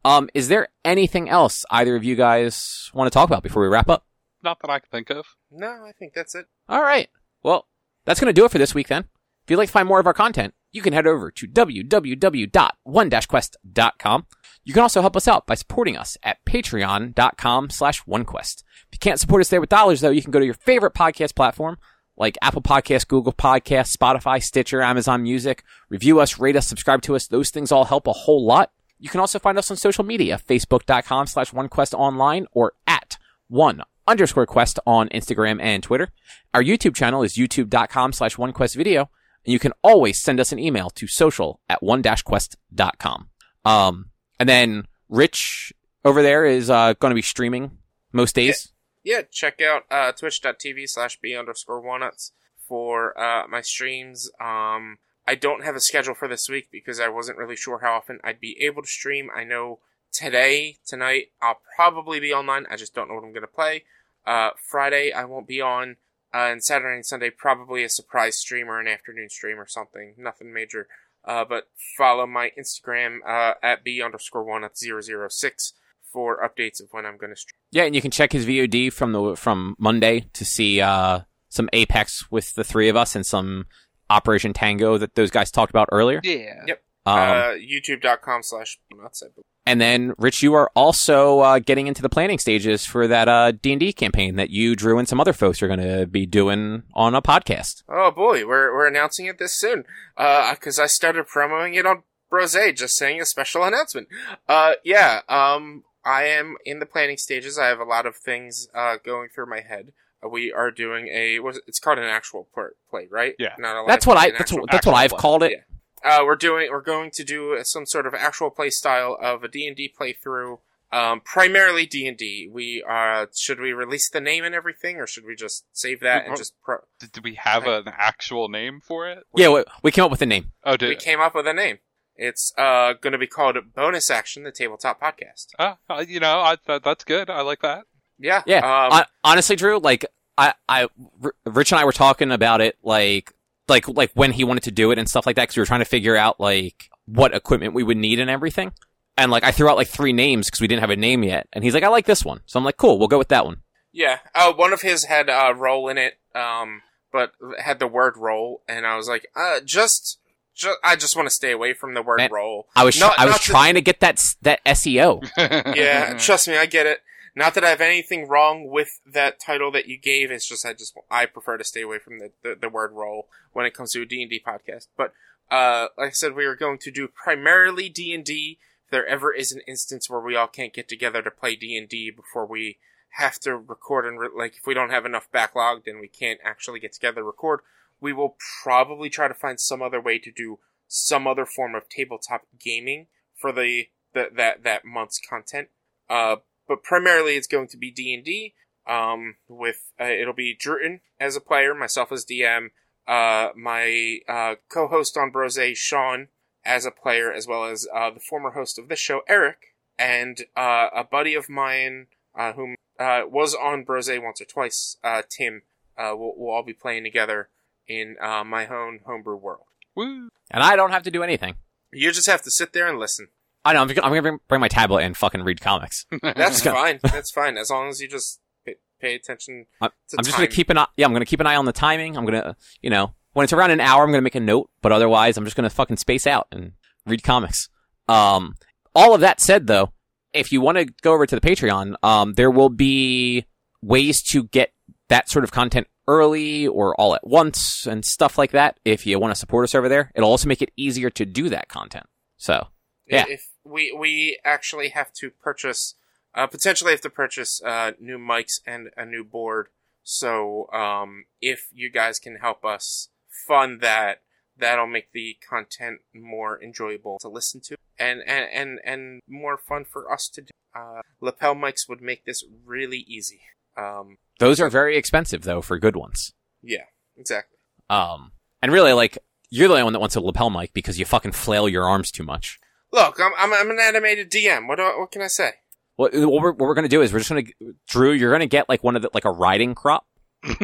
Um, 0.06 0.30
is 0.34 0.48
there 0.48 0.68
anything 0.86 1.28
else 1.30 1.66
either 1.72 1.96
of 1.96 2.04
you 2.04 2.16
guys 2.16 2.90
want 2.94 3.12
to 3.12 3.14
talk 3.14 3.28
about 3.28 3.44
before 3.44 3.62
we 3.64 3.68
wrap 3.68 3.90
up? 3.90 4.06
Not 4.44 4.60
that 4.62 4.70
I 4.70 4.80
can 4.80 4.88
think 4.92 5.10
of. 5.10 5.26
No, 5.52 5.68
I 5.68 5.92
think 5.98 6.14
that's 6.14 6.36
it. 6.36 6.46
All 6.70 6.82
right. 6.82 7.10
Well, 7.44 7.68
that's 8.06 8.20
going 8.20 8.34
to 8.34 8.40
do 8.40 8.46
it 8.46 8.52
for 8.52 8.58
this 8.60 8.74
week 8.76 8.88
then. 8.88 9.06
If 9.44 9.50
you'd 9.52 9.58
like 9.58 9.68
to 9.70 9.74
find 9.74 9.88
more 9.88 10.00
of 10.00 10.08
our 10.08 10.14
content, 10.14 10.54
you 10.72 10.82
can 10.82 10.94
head 10.94 11.08
over 11.08 11.32
to 11.32 11.48
www.one-quest.com. 11.48 14.26
You 14.64 14.74
can 14.74 14.84
also 14.84 15.02
help 15.02 15.16
us 15.18 15.28
out 15.28 15.48
by 15.48 15.56
supporting 15.56 15.98
us 15.98 16.18
at 16.24 16.44
patreon.com 16.46 17.70
slash 17.70 18.04
onequest. 18.04 18.64
If 18.88 18.94
you 18.94 19.00
can't 19.00 19.20
support 19.20 19.42
us 19.42 19.50
there 19.50 19.60
with 19.62 19.70
dollars 19.70 20.02
though, 20.02 20.10
you 20.12 20.22
can 20.22 20.32
go 20.32 20.40
to 20.40 20.46
your 20.46 20.54
favorite 20.54 20.94
podcast 20.94 21.36
platform 21.36 21.78
like 22.18 22.38
Apple 22.42 22.62
Podcasts, 22.62 23.08
Google 23.08 23.34
Podcasts, 23.34 23.96
Spotify, 23.96 24.42
Stitcher, 24.42 24.82
Amazon 24.82 25.24
Music. 25.24 25.64
Review 25.90 26.20
us, 26.20 26.40
rate 26.40 26.56
us, 26.56 26.68
subscribe 26.68 27.02
to 27.04 27.16
us. 27.16 27.28
Those 27.28 27.52
things 27.52 27.72
all 27.72 27.86
help 27.86 28.08
a 28.08 28.14
whole 28.14 28.46
lot. 28.46 28.72
You 29.00 29.10
can 29.10 29.20
also 29.20 29.40
find 29.40 29.58
us 29.58 29.70
on 29.70 29.78
social 29.78 30.04
media, 30.04 30.40
facebook.com 30.48 31.28
slash 31.28 31.52
onequestonline 31.52 32.48
or 32.52 32.74
at 32.88 33.18
one 33.48 33.84
underscore 34.08 34.46
quest 34.46 34.80
on 34.88 35.10
Instagram 35.10 35.62
and 35.62 35.84
Twitter. 35.84 36.10
Our 36.54 36.64
YouTube 36.64 36.96
channel 36.96 37.24
is 37.24 37.36
youtube.com 37.36 38.14
slash 38.14 38.36
onequestvideo. 38.38 39.08
And 39.46 39.54
you 39.54 39.60
can 39.60 39.74
always 39.84 40.22
send 40.22 40.40
us 40.40 40.52
an 40.52 40.60
email 40.60 40.90
to 40.92 41.08
social 41.08 41.62
at 41.70 41.82
one-quest.com. 41.82 43.30
Um, 43.64 44.10
and 44.40 44.50
then 44.50 44.88
Rich 45.10 45.74
over 46.04 46.22
there 46.22 46.46
is, 46.46 46.70
uh, 46.70 46.94
going 46.94 47.12
to 47.12 47.16
be 47.16 47.22
streaming 47.22 47.78
most 48.12 48.36
days. 48.36 48.74
Yeah, 49.08 49.22
check 49.32 49.62
out 49.62 49.84
uh, 49.90 50.12
twitch.tv 50.12 50.90
slash 50.90 51.18
b 51.22 51.34
underscore 51.34 51.80
walnuts 51.80 52.34
for 52.68 53.18
uh, 53.18 53.48
my 53.48 53.62
streams. 53.62 54.30
Um, 54.38 54.98
I 55.26 55.36
don't 55.40 55.64
have 55.64 55.78
a 55.78 55.80
schedule 55.80 56.14
for 56.14 56.28
this 56.28 56.50
week 56.50 56.68
because 56.74 57.00
I 57.00 57.08
wasn't 57.08 57.38
really 57.38 57.56
sure 57.56 57.80
how 57.80 57.94
often 57.94 58.20
I'd 58.22 58.42
be 58.42 58.58
able 58.60 58.82
to 58.82 58.88
stream. 58.90 59.30
I 59.34 59.46
know 59.46 59.80
today, 60.12 60.80
tonight, 60.86 61.32
I'll 61.42 61.62
probably 61.74 62.20
be 62.20 62.34
online. 62.34 62.66
I 62.70 62.76
just 62.76 62.94
don't 62.94 63.08
know 63.08 63.16
what 63.16 63.24
I'm 63.24 63.32
going 63.32 63.44
to 63.44 63.48
play. 63.48 63.86
Uh, 64.26 64.50
Friday, 64.62 65.14
I 65.14 65.24
won't 65.24 65.48
be 65.48 65.62
on. 65.62 65.96
Uh, 66.34 66.50
and 66.52 66.62
Saturday 66.62 66.96
and 66.96 67.06
Sunday, 67.06 67.30
probably 67.30 67.86
a 67.86 67.90
surprise 67.90 68.38
stream 68.38 68.68
or 68.68 68.82
an 68.82 68.90
afternoon 68.90 69.30
stream 69.30 69.58
or 69.58 69.68
something. 69.68 70.16
Nothing 70.18 70.54
major. 70.54 70.90
Uh, 71.24 71.46
but 71.46 71.70
follow 71.98 72.28
my 72.28 72.52
Instagram 72.60 73.20
uh, 73.26 73.54
at 73.64 73.86
b 73.86 74.02
underscore 74.02 74.44
one 74.44 74.66
at 74.66 74.78
006 74.78 75.72
for 76.12 76.38
updates 76.38 76.82
of 76.82 76.88
when 76.92 77.06
I'm 77.06 77.18
going 77.18 77.32
to 77.32 77.36
stream. 77.36 77.60
Yeah, 77.72 77.84
and 77.84 77.96
you 77.96 78.02
can 78.02 78.12
check 78.12 78.32
his 78.32 78.46
VOD 78.46 78.92
from 78.92 79.12
the 79.12 79.36
from 79.36 79.76
Monday 79.78 80.26
to 80.34 80.46
see 80.46 80.82
uh, 80.82 81.22
some 81.50 81.70
Apex 81.74 82.32
with 82.32 82.56
the 82.56 82.64
three 82.64 82.90
of 82.90 82.96
us 82.96 83.16
and 83.16 83.26
some 83.26 83.66
Operation 84.10 84.54
Tango 84.54 84.98
that 84.98 85.16
those 85.16 85.32
guys 85.32 85.52
talked 85.52 85.70
about 85.70 85.90
earlier. 85.92 86.22
Yeah. 86.24 86.64
Yep. 86.68 86.84
Um, 87.06 87.20
uh, 87.20 87.44
YouTube.com 87.54 88.44
slash 88.44 88.78
nuts. 88.94 89.24
And 89.66 89.80
then, 89.80 90.14
Rich, 90.18 90.44
you 90.44 90.54
are 90.56 90.70
also 90.76 91.40
uh, 91.40 91.60
getting 91.60 91.88
into 91.88 92.02
the 92.02 92.10
planning 92.10 92.38
stages 92.38 92.86
for 92.86 93.08
that 93.08 93.30
uh, 93.30 93.52
D&D 93.52 93.94
campaign 93.94 94.36
that 94.36 94.50
you, 94.50 94.76
Drew, 94.76 95.00
and 95.00 95.08
some 95.08 95.22
other 95.22 95.32
folks 95.32 95.62
are 95.62 95.68
going 95.68 95.80
to 95.80 96.06
be 96.06 96.26
doing 96.26 96.84
on 96.94 97.16
a 97.16 97.22
podcast. 97.22 97.84
Oh 97.88 98.12
boy, 98.12 98.46
we're 98.46 98.74
we're 98.74 98.88
announcing 98.88 99.26
it 99.26 99.40
this 99.40 99.58
soon. 99.58 99.86
Uh, 100.18 100.54
because 100.54 100.80
I 100.80 100.88
started 100.88 101.28
promoting 101.28 101.76
it 101.76 101.86
on 101.86 102.04
Brose, 102.30 102.58
just 102.76 102.98
saying 102.98 103.22
a 103.22 103.26
special 103.26 103.64
announcement. 103.64 104.10
Uh, 104.48 104.74
yeah. 104.84 105.22
Um, 105.30 105.84
I 106.08 106.24
am 106.24 106.56
in 106.66 106.80
the 106.80 106.86
planning 106.86 107.18
stages. 107.18 107.58
I 107.60 107.68
have 107.68 107.80
a 107.80 107.84
lot 107.84 108.06
of 108.06 108.16
things 108.16 108.68
uh 108.74 108.96
going 109.04 109.30
through 109.34 109.48
my 109.48 109.60
head. 109.62 109.92
Uh, 110.24 110.30
we 110.30 110.52
are 110.52 110.72
doing 110.72 111.08
a 111.10 111.40
it's 111.68 111.80
called 111.80 112.00
an 112.00 112.06
actual 112.06 112.48
play, 112.54 112.64
play 112.90 113.08
right? 113.12 113.36
Yeah. 113.38 113.56
Not 113.60 113.84
a 113.84 113.88
That's 113.88 114.08
what 114.08 114.18
I 114.18 114.30
that's, 114.32 114.42
actual, 114.42 114.62
what, 114.62 114.72
that's 114.72 114.88
what 114.88 114.96
I've 114.96 115.12
play. 115.12 115.20
called 115.20 115.44
it. 115.44 115.52
Yeah. 115.52 116.20
Uh, 116.20 116.26
we're 116.26 116.36
doing 116.36 116.70
we're 116.72 116.82
going 116.82 117.12
to 117.12 117.24
do 117.24 117.60
some 117.64 117.86
sort 117.86 118.08
of 118.08 118.14
actual 118.14 118.50
play 118.50 118.70
style 118.70 119.18
of 119.22 119.44
a 119.44 119.48
D&D 119.48 119.94
playthrough. 120.00 120.60
Um, 120.90 121.20
primarily 121.20 121.86
D&D. 121.86 122.50
We 122.52 122.82
uh 122.90 123.26
should 123.36 123.60
we 123.60 123.74
release 123.74 124.10
the 124.10 124.22
name 124.22 124.46
and 124.46 124.56
everything 124.56 124.98
or 125.02 125.06
should 125.06 125.26
we 125.26 125.36
just 125.36 125.66
save 125.74 126.00
that 126.00 126.24
and 126.24 126.34
Oh. 126.34 126.38
just 126.38 126.54
pro- 126.64 126.86
Did, 127.02 127.12
did 127.12 127.24
we 127.26 127.36
have 127.36 127.68
an 127.68 127.90
actual 127.98 128.48
name 128.48 128.80
for 128.80 129.08
it? 129.10 129.24
Yeah, 129.36 129.50
we, 129.50 129.66
we 129.84 129.92
came 129.92 130.06
up 130.06 130.12
with 130.12 130.22
a 130.22 130.26
name. 130.26 130.52
Oh, 130.64 130.78
did 130.78 130.88
we 130.90 130.96
came 130.96 131.20
up 131.20 131.36
with 131.36 131.46
a 131.46 131.54
name. 131.54 131.80
It's 132.18 132.52
uh 132.58 132.94
going 132.94 133.14
to 133.14 133.18
be 133.18 133.28
called 133.28 133.58
Bonus 133.76 134.10
Action 134.10 134.44
the 134.44 134.52
Tabletop 134.52 135.00
Podcast. 135.02 135.48
Ah, 135.60 135.78
uh, 135.90 136.04
you 136.08 136.20
know, 136.20 136.40
I, 136.40 136.58
that, 136.66 136.84
that's 136.84 137.04
good. 137.04 137.30
I 137.30 137.42
like 137.42 137.62
that. 137.62 137.86
Yeah. 138.20 138.44
Yeah. 138.46 138.58
Um, 138.58 138.92
Hon- 138.92 139.06
honestly, 139.24 139.56
Drew, 139.56 139.80
like 139.80 140.06
I, 140.38 140.54
I, 140.68 140.88
R- 141.24 141.34
Rich 141.46 141.72
and 141.72 141.80
I 141.80 141.86
were 141.86 141.92
talking 141.92 142.32
about 142.32 142.62
it, 142.62 142.78
like, 142.84 143.34
like, 143.68 143.88
like 143.88 144.12
when 144.14 144.32
he 144.32 144.44
wanted 144.44 144.64
to 144.64 144.72
do 144.72 144.92
it 144.92 144.98
and 145.00 145.10
stuff 145.10 145.26
like 145.26 145.36
that, 145.36 145.44
because 145.44 145.58
we 145.58 145.62
were 145.62 145.68
trying 145.68 145.82
to 145.82 145.86
figure 145.86 146.16
out 146.16 146.40
like 146.40 146.90
what 147.06 147.34
equipment 147.34 147.74
we 147.74 147.84
would 147.84 147.98
need 147.98 148.20
and 148.20 148.30
everything. 148.30 148.72
And 149.18 149.32
like 149.32 149.44
I 149.44 149.52
threw 149.52 149.70
out 149.70 149.78
like 149.78 149.88
three 149.88 150.14
names 150.14 150.48
because 150.48 150.62
we 150.62 150.68
didn't 150.68 150.82
have 150.82 150.90
a 150.92 150.96
name 150.96 151.24
yet, 151.24 151.48
and 151.52 151.64
he's 151.64 151.74
like, 151.74 151.84
"I 151.84 151.88
like 151.88 152.06
this 152.06 152.24
one," 152.24 152.42
so 152.46 152.60
I'm 152.60 152.64
like, 152.64 152.78
"Cool, 152.78 153.00
we'll 153.00 153.08
go 153.08 153.18
with 153.18 153.30
that 153.30 153.46
one." 153.46 153.64
Yeah. 153.92 154.20
Uh, 154.36 154.54
one 154.54 154.74
of 154.74 154.82
his 154.82 155.06
had 155.06 155.28
uh, 155.28 155.54
roll 155.56 155.90
in 155.90 155.98
it, 155.98 156.20
um, 156.36 156.84
but 157.12 157.32
had 157.60 157.80
the 157.80 157.88
word 157.88 158.16
roll, 158.16 158.62
and 158.68 158.86
I 158.86 158.96
was 158.96 159.08
like, 159.08 159.26
uh, 159.36 159.60
just, 159.66 160.20
ju- 160.58 160.76
I 160.84 160.96
just 160.96 161.16
want 161.16 161.28
to 161.28 161.34
stay 161.34 161.52
away 161.52 161.74
from 161.74 161.94
the 161.94 162.02
word 162.02 162.18
Man, 162.18 162.32
roll. 162.32 162.68
I 162.76 162.84
was, 162.84 163.00
Not- 163.00 163.18
I 163.18 163.26
was 163.26 163.34
not 163.36 163.42
to- 163.42 163.52
trying 163.52 163.74
to 163.76 163.82
get 163.82 164.00
that 164.02 164.22
that 164.42 164.64
SEO. 164.66 165.24
Yeah, 165.76 166.18
trust 166.20 166.48
me, 166.48 166.58
I 166.58 166.66
get 166.66 166.86
it. 166.86 167.00
Not 167.36 167.54
that 167.54 167.64
I 167.64 167.70
have 167.70 167.82
anything 167.82 168.28
wrong 168.28 168.68
with 168.68 169.00
that 169.06 169.40
title 169.40 169.72
that 169.72 169.88
you 169.88 169.98
gave. 170.00 170.32
It's 170.32 170.48
just 170.48 170.66
I 170.66 170.74
just 170.74 170.98
I 171.12 171.28
prefer 171.28 171.58
to 171.58 171.64
stay 171.64 171.82
away 171.84 172.00
from 172.00 172.18
the, 172.20 172.32
the, 172.44 172.56
the 172.60 172.70
word 172.70 172.92
role 172.94 173.28
when 173.54 173.66
it 173.68 173.76
comes 173.76 173.92
to 173.92 174.02
a 174.02 174.06
D 174.06 174.22
and 174.24 174.30
D 174.32 174.42
podcast. 174.46 174.88
But 174.98 175.14
uh, 175.52 175.90
like 175.98 176.08
I 176.10 176.12
said, 176.12 176.34
we 176.36 176.46
are 176.46 176.56
going 176.56 176.80
to 176.80 176.92
do 176.92 177.08
primarily 177.08 177.90
D 177.90 178.14
and 178.14 178.26
D. 178.26 178.58
If 178.86 178.92
there 178.92 179.06
ever 179.06 179.32
is 179.34 179.52
an 179.52 179.62
instance 179.68 180.10
where 180.10 180.20
we 180.20 180.36
all 180.36 180.48
can't 180.48 180.74
get 180.74 180.88
together 180.90 181.22
to 181.22 181.30
play 181.30 181.56
D 181.56 181.78
and 181.78 181.88
D 181.88 182.10
before 182.10 182.46
we 182.48 182.78
have 183.12 183.40
to 183.42 183.56
record 183.56 184.06
and 184.06 184.20
re- 184.20 184.30
like 184.36 184.58
if 184.58 184.66
we 184.66 184.74
don't 184.74 184.90
have 184.90 185.06
enough 185.06 185.28
backlogged 185.32 185.86
and 185.88 186.00
we 186.00 186.08
can't 186.08 186.40
actually 186.44 186.80
get 186.80 186.94
together 186.94 187.22
to 187.22 187.24
record, 187.24 187.60
we 188.00 188.14
will 188.14 188.36
probably 188.64 189.10
try 189.10 189.28
to 189.28 189.34
find 189.34 189.60
some 189.60 189.82
other 189.82 190.02
way 190.02 190.20
to 190.20 190.32
do 190.32 190.60
some 190.88 191.28
other 191.28 191.46
form 191.46 191.76
of 191.76 191.90
tabletop 191.90 192.44
gaming 192.60 193.08
for 193.36 193.52
the, 193.52 193.88
the 194.14 194.30
that 194.36 194.64
that 194.64 194.86
month's 194.86 195.20
content. 195.20 195.70
Uh, 196.10 196.38
but 196.68 196.84
primarily 196.84 197.36
it's 197.36 197.48
going 197.48 197.68
to 197.68 197.78
be 197.78 197.92
D 197.92 198.14
and 198.14 198.24
D. 198.24 198.54
Um, 198.88 199.36
with 199.50 199.92
uh, 200.00 200.06
it'll 200.06 200.34
be 200.34 200.56
Druten 200.56 201.02
as 201.20 201.36
a 201.36 201.42
player, 201.42 201.76
myself 201.76 202.12
as 202.12 202.26
DM, 202.26 202.70
uh, 203.08 203.50
my 203.56 204.20
uh, 204.30 204.56
co-host 204.70 205.18
on 205.18 205.30
Brose, 205.30 205.78
Sean, 205.78 206.30
as 206.64 206.86
a 206.86 206.92
player, 206.92 207.32
as 207.32 207.48
well 207.48 207.66
as 207.66 207.88
uh, 207.94 208.12
the 208.12 208.20
former 208.20 208.52
host 208.52 208.80
of 208.80 208.88
this 208.88 209.00
show, 209.00 209.22
Eric, 209.28 209.76
and 209.98 210.46
uh, 210.56 210.88
a 210.96 211.04
buddy 211.04 211.34
of 211.34 211.50
mine 211.50 212.08
uh, 212.36 212.54
whom 212.54 212.76
uh, 213.00 213.22
was 213.28 213.56
on 213.56 213.84
Brose 213.84 214.10
once 214.10 214.42
or 214.42 214.46
twice, 214.46 214.98
uh, 215.04 215.22
Tim. 215.28 215.64
Uh, 215.98 216.14
we'll, 216.16 216.34
we'll 216.36 216.54
all 216.54 216.64
be 216.64 216.74
playing 216.74 217.04
together 217.04 217.50
in 217.88 218.16
uh, 218.22 218.44
my 218.44 218.68
own 218.68 219.00
homebrew 219.06 219.36
world. 219.38 219.64
Woo. 219.96 220.30
and 220.52 220.64
I 220.64 220.76
don't 220.76 220.92
have 220.92 221.04
to 221.04 221.12
do 221.12 221.24
anything. 221.24 221.56
You 221.92 222.12
just 222.12 222.28
have 222.28 222.42
to 222.44 222.52
sit 222.52 222.74
there 222.74 222.88
and 222.88 223.00
listen. 223.00 223.30
I 223.66 223.74
know. 223.74 223.82
I'm, 223.82 223.88
just 223.88 223.96
gonna- 223.96 224.06
I'm 224.08 224.12
gonna 224.12 224.22
bring, 224.22 224.40
bring 224.48 224.62
my 224.62 224.68
tablet 224.68 225.04
and 225.04 225.18
fucking 225.18 225.42
read 225.44 225.60
comics. 225.62 226.06
That's 226.22 226.62
fine. 226.62 227.00
That's 227.02 227.32
fine 227.32 227.58
as 227.58 227.70
long 227.70 227.90
as 227.90 228.00
you 228.00 228.08
just 228.08 228.40
pay, 228.66 228.76
pay 229.02 229.16
attention. 229.16 229.66
I'm- 229.82 229.92
to 230.10 230.18
I'm 230.20 230.24
just 230.24 230.38
gonna 230.38 230.48
keep 230.48 230.70
an 230.70 230.78
eye. 230.78 230.88
Yeah, 230.98 231.06
I'm 231.08 231.14
gonna 231.14 231.26
keep 231.26 231.40
an 231.40 231.48
eye 231.48 231.56
on 231.56 231.66
the 231.66 231.72
timing. 231.74 232.16
I'm 232.18 232.26
gonna, 232.26 232.56
you 232.82 232.90
know, 232.90 233.14
when 233.34 233.44
it's 233.44 233.54
around 233.54 233.72
an 233.72 233.80
hour, 233.82 234.04
I'm 234.04 234.12
gonna 234.12 234.22
make 234.22 234.36
a 234.36 234.40
note. 234.40 234.70
But 234.82 234.92
otherwise, 234.92 235.38
I'm 235.38 235.44
just 235.46 235.56
gonna 235.56 235.70
fucking 235.70 235.98
space 235.98 236.28
out 236.28 236.48
and 236.52 236.74
read 237.06 237.24
comics. 237.24 237.70
Um, 238.08 238.56
all 238.94 239.14
of 239.16 239.22
that 239.22 239.42
said, 239.42 239.68
though, 239.68 239.92
if 240.34 240.52
you 240.52 240.62
want 240.62 240.78
to 240.78 240.86
go 241.02 241.14
over 241.14 241.26
to 241.26 241.36
the 241.36 241.42
Patreon, 241.42 241.96
um, 242.04 242.34
there 242.34 242.52
will 242.52 242.70
be 242.70 243.46
ways 243.82 244.22
to 244.30 244.44
get 244.44 244.72
that 245.10 245.30
sort 245.30 245.44
of 245.44 245.52
content 245.52 245.88
early 246.08 246.68
or 246.68 246.96
all 247.00 247.16
at 247.16 247.28
once 247.28 247.86
and 247.86 248.06
stuff 248.06 248.38
like 248.38 248.52
that. 248.52 248.80
If 248.86 249.06
you 249.06 249.20
want 249.20 249.32
to 249.32 249.40
support 249.40 249.64
us 249.64 249.76
over 249.76 249.90
there, 249.90 250.12
it'll 250.16 250.30
also 250.30 250.48
make 250.48 250.62
it 250.62 250.72
easier 250.78 251.10
to 251.12 251.26
do 251.26 251.50
that 251.50 251.68
content. 251.68 252.08
So, 252.38 252.68
Yeah. 253.06 253.26
If 253.28 253.50
we 253.64 253.96
we 253.98 254.40
actually 254.44 254.90
have 254.90 255.12
to 255.14 255.30
purchase, 255.30 255.96
uh, 256.34 256.48
potentially 256.48 256.92
have 256.92 257.02
to 257.02 257.10
purchase 257.10 257.62
uh, 257.64 257.92
new 258.00 258.18
mics 258.18 258.60
and 258.66 258.90
a 258.98 259.06
new 259.06 259.24
board. 259.24 259.68
So 260.04 260.70
um, 260.72 261.26
if 261.42 261.68
you 261.74 261.90
guys 261.90 262.20
can 262.20 262.38
help 262.38 262.64
us 262.64 263.10
fund 263.30 263.82
that, 263.82 264.22
that'll 264.58 264.88
make 264.88 265.12
the 265.12 265.38
content 265.48 266.00
more 266.14 266.62
enjoyable 266.62 267.18
to 267.20 267.28
listen 267.28 267.62
to 267.62 267.78
and 268.00 268.22
and 268.26 268.50
and, 268.52 268.80
and 268.84 269.22
more 269.28 269.58
fun 269.58 269.86
for 269.86 270.12
us 270.12 270.30
to 270.30 270.42
do. 270.42 270.52
Uh, 270.76 271.02
lapel 271.22 271.56
mics 271.56 271.90
would 271.90 272.02
make 272.02 272.26
this 272.26 272.44
really 272.66 273.00
easy. 273.00 273.42
Um, 273.78 274.18
those 274.40 274.60
are 274.60 274.70
very 274.70 274.98
expensive 274.98 275.44
though 275.44 275.62
for 275.62 275.78
good 275.80 275.96
ones. 275.96 276.34
yeah, 276.64 276.86
exactly. 277.16 277.58
Um, 277.90 278.32
and 278.62 278.72
really, 278.72 278.92
like, 278.94 279.18
you're 279.50 279.68
the 279.68 279.76
only 279.76 279.84
one 279.84 279.94
that 279.94 280.00
wants 280.00 280.16
a 280.16 280.20
lapel 280.20 280.50
mic 280.50 280.74
because 280.74 281.00
you 281.00 281.06
fucking 281.06 281.32
flail 281.32 281.70
your 281.70 281.86
arms 281.88 282.12
too 282.12 282.24
much. 282.24 282.60
Look, 282.92 283.20
I'm 283.20 283.32
I'm, 283.38 283.54
I'm 283.54 283.70
an 283.72 283.80
animated 283.80 284.32
DM. 284.32 284.68
What 284.68 284.78
do, 284.78 284.84
what 284.84 285.12
can 285.12 285.22
I 285.22 285.28
say? 285.28 285.52
What, 285.96 286.14
what 286.14 286.42
we're, 286.42 286.52
what 286.52 286.60
we're 286.60 286.74
gonna 286.74 286.88
do 286.88 287.02
is 287.02 287.12
we're 287.14 287.20
just 287.20 287.30
gonna, 287.30 287.44
Drew, 287.88 288.12
you're 288.12 288.32
gonna 288.32 288.46
get 288.46 288.68
like 288.70 288.84
one 288.84 288.96
of 288.96 289.02
the, 289.02 289.10
like 289.14 289.26
a 289.26 289.32
riding 289.32 289.74
crop, 289.74 290.06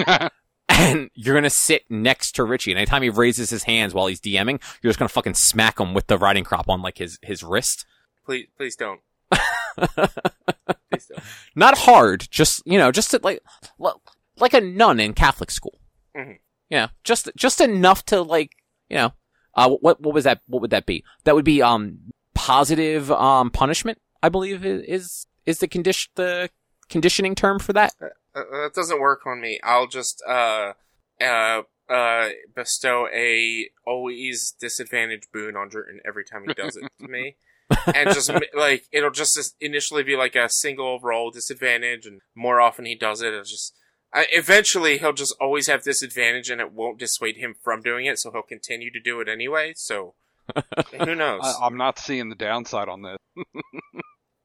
and 0.69 1.09
you're 1.15 1.35
gonna 1.35 1.49
sit 1.49 1.83
next 1.89 2.33
to 2.33 2.43
Richie, 2.43 2.71
and 2.71 2.77
anytime 2.77 3.01
he 3.03 3.09
raises 3.09 3.49
his 3.49 3.63
hands 3.63 3.93
while 3.93 4.07
he's 4.07 4.21
DMing, 4.21 4.61
you're 4.81 4.89
just 4.89 4.99
gonna 4.99 5.09
fucking 5.09 5.33
smack 5.35 5.79
him 5.79 5.93
with 5.93 6.07
the 6.07 6.17
riding 6.17 6.43
crop 6.43 6.69
on 6.69 6.81
like 6.81 6.97
his, 6.97 7.17
his 7.21 7.41
wrist. 7.43 7.85
Please 8.25 8.47
please 8.57 8.75
don't. 8.75 9.01
please 10.91 11.05
don't. 11.07 11.23
Not 11.55 11.77
hard, 11.77 12.27
just, 12.29 12.61
you 12.65 12.77
know, 12.77 12.91
just 12.91 13.11
to, 13.11 13.19
like, 13.23 13.41
like 14.37 14.53
a 14.53 14.61
nun 14.61 14.99
in 14.99 15.13
Catholic 15.13 15.51
school. 15.51 15.79
Mhm. 16.15 16.39
You 16.69 16.77
know, 16.77 16.87
just, 17.03 17.29
just 17.35 17.61
enough 17.61 18.05
to 18.05 18.21
like, 18.21 18.51
you 18.89 18.97
know, 18.97 19.13
uh, 19.55 19.69
what, 19.69 20.01
what 20.01 20.13
was 20.13 20.23
that, 20.23 20.41
what 20.47 20.61
would 20.61 20.71
that 20.71 20.85
be? 20.85 21.03
That 21.23 21.35
would 21.35 21.45
be, 21.45 21.61
um, 21.61 21.99
positive, 22.33 23.11
um, 23.11 23.51
punishment, 23.51 23.99
I 24.21 24.29
believe 24.29 24.65
is, 24.65 25.27
is, 25.45 25.59
the 25.59 25.67
condition, 25.67 26.11
the 26.15 26.49
conditioning 26.89 27.35
term 27.35 27.59
for 27.59 27.73
that. 27.73 27.93
Uh, 28.01 28.09
that 28.35 28.71
doesn't 28.73 28.99
work 28.99 29.25
on 29.25 29.41
me. 29.41 29.59
I'll 29.63 29.87
just 29.87 30.23
uh 30.27 30.73
uh 31.21 31.61
uh 31.89 32.29
bestow 32.55 33.07
a 33.13 33.69
always 33.85 34.55
disadvantage 34.59 35.23
boon 35.31 35.55
on 35.55 35.69
Druten 35.69 35.99
every 36.05 36.23
time 36.23 36.43
he 36.47 36.53
does 36.53 36.77
it 36.77 36.91
to 36.99 37.07
me. 37.07 37.35
And 37.93 38.13
just 38.13 38.31
like 38.55 38.85
it'll 38.91 39.11
just 39.11 39.55
initially 39.59 40.03
be 40.03 40.15
like 40.15 40.35
a 40.35 40.49
single 40.49 40.99
roll 40.99 41.31
disadvantage, 41.31 42.05
and 42.05 42.21
more 42.35 42.61
often 42.61 42.85
he 42.85 42.95
does 42.95 43.21
it, 43.21 43.33
it's 43.33 43.51
just 43.51 43.73
I, 44.13 44.27
eventually 44.31 44.99
he'll 44.99 45.13
just 45.13 45.35
always 45.41 45.67
have 45.67 45.83
disadvantage, 45.83 46.49
and 46.49 46.61
it 46.61 46.71
won't 46.71 46.99
dissuade 46.99 47.37
him 47.37 47.55
from 47.63 47.81
doing 47.81 48.05
it. 48.05 48.19
So 48.19 48.31
he'll 48.31 48.43
continue 48.43 48.91
to 48.91 48.99
do 48.99 49.19
it 49.21 49.27
anyway. 49.27 49.73
So 49.75 50.13
who 50.91 51.15
knows? 51.15 51.41
I, 51.43 51.65
I'm 51.65 51.77
not 51.77 51.97
seeing 51.99 52.29
the 52.29 52.35
downside 52.35 52.89
on 52.89 53.01
this. 53.01 53.17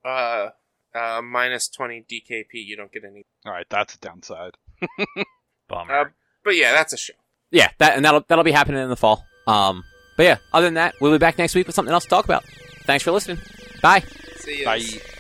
Uh, 0.05 0.51
uh, 0.95 1.21
minus 1.23 1.69
twenty 1.69 2.01
DKP. 2.01 2.47
You 2.53 2.77
don't 2.77 2.91
get 2.91 3.03
any. 3.05 3.27
All 3.45 3.53
right, 3.53 3.67
that's 3.69 3.97
a 3.97 3.99
downside. 3.99 4.53
Bummer. 5.69 5.93
Uh, 5.93 6.05
but 6.45 6.57
yeah, 6.57 6.73
that's 6.73 6.95
a 6.95 6.97
show. 6.97 7.13
yeah, 7.51 7.69
that 7.77 7.97
and 7.97 8.05
that'll 8.05 8.25
that'll 8.27 8.45
be 8.45 8.53
happening 8.53 8.81
in 8.81 8.89
the 8.89 8.97
fall. 8.97 9.25
Um, 9.47 9.85
but 10.17 10.23
yeah, 10.23 10.39
other 10.53 10.67
than 10.67 10.75
that, 10.75 10.95
we'll 11.01 11.13
be 11.13 11.19
back 11.19 11.37
next 11.37 11.55
week 11.55 11.67
with 11.67 11.75
something 11.75 11.93
else 11.93 12.05
to 12.05 12.11
talk 12.11 12.25
about. 12.25 12.45
Thanks 12.89 13.05
for 13.05 13.13
listening. 13.13 13.39
Bye. 13.83 14.01
See 14.37 14.63
ya. 14.63 14.65
Bye. 14.65 15.18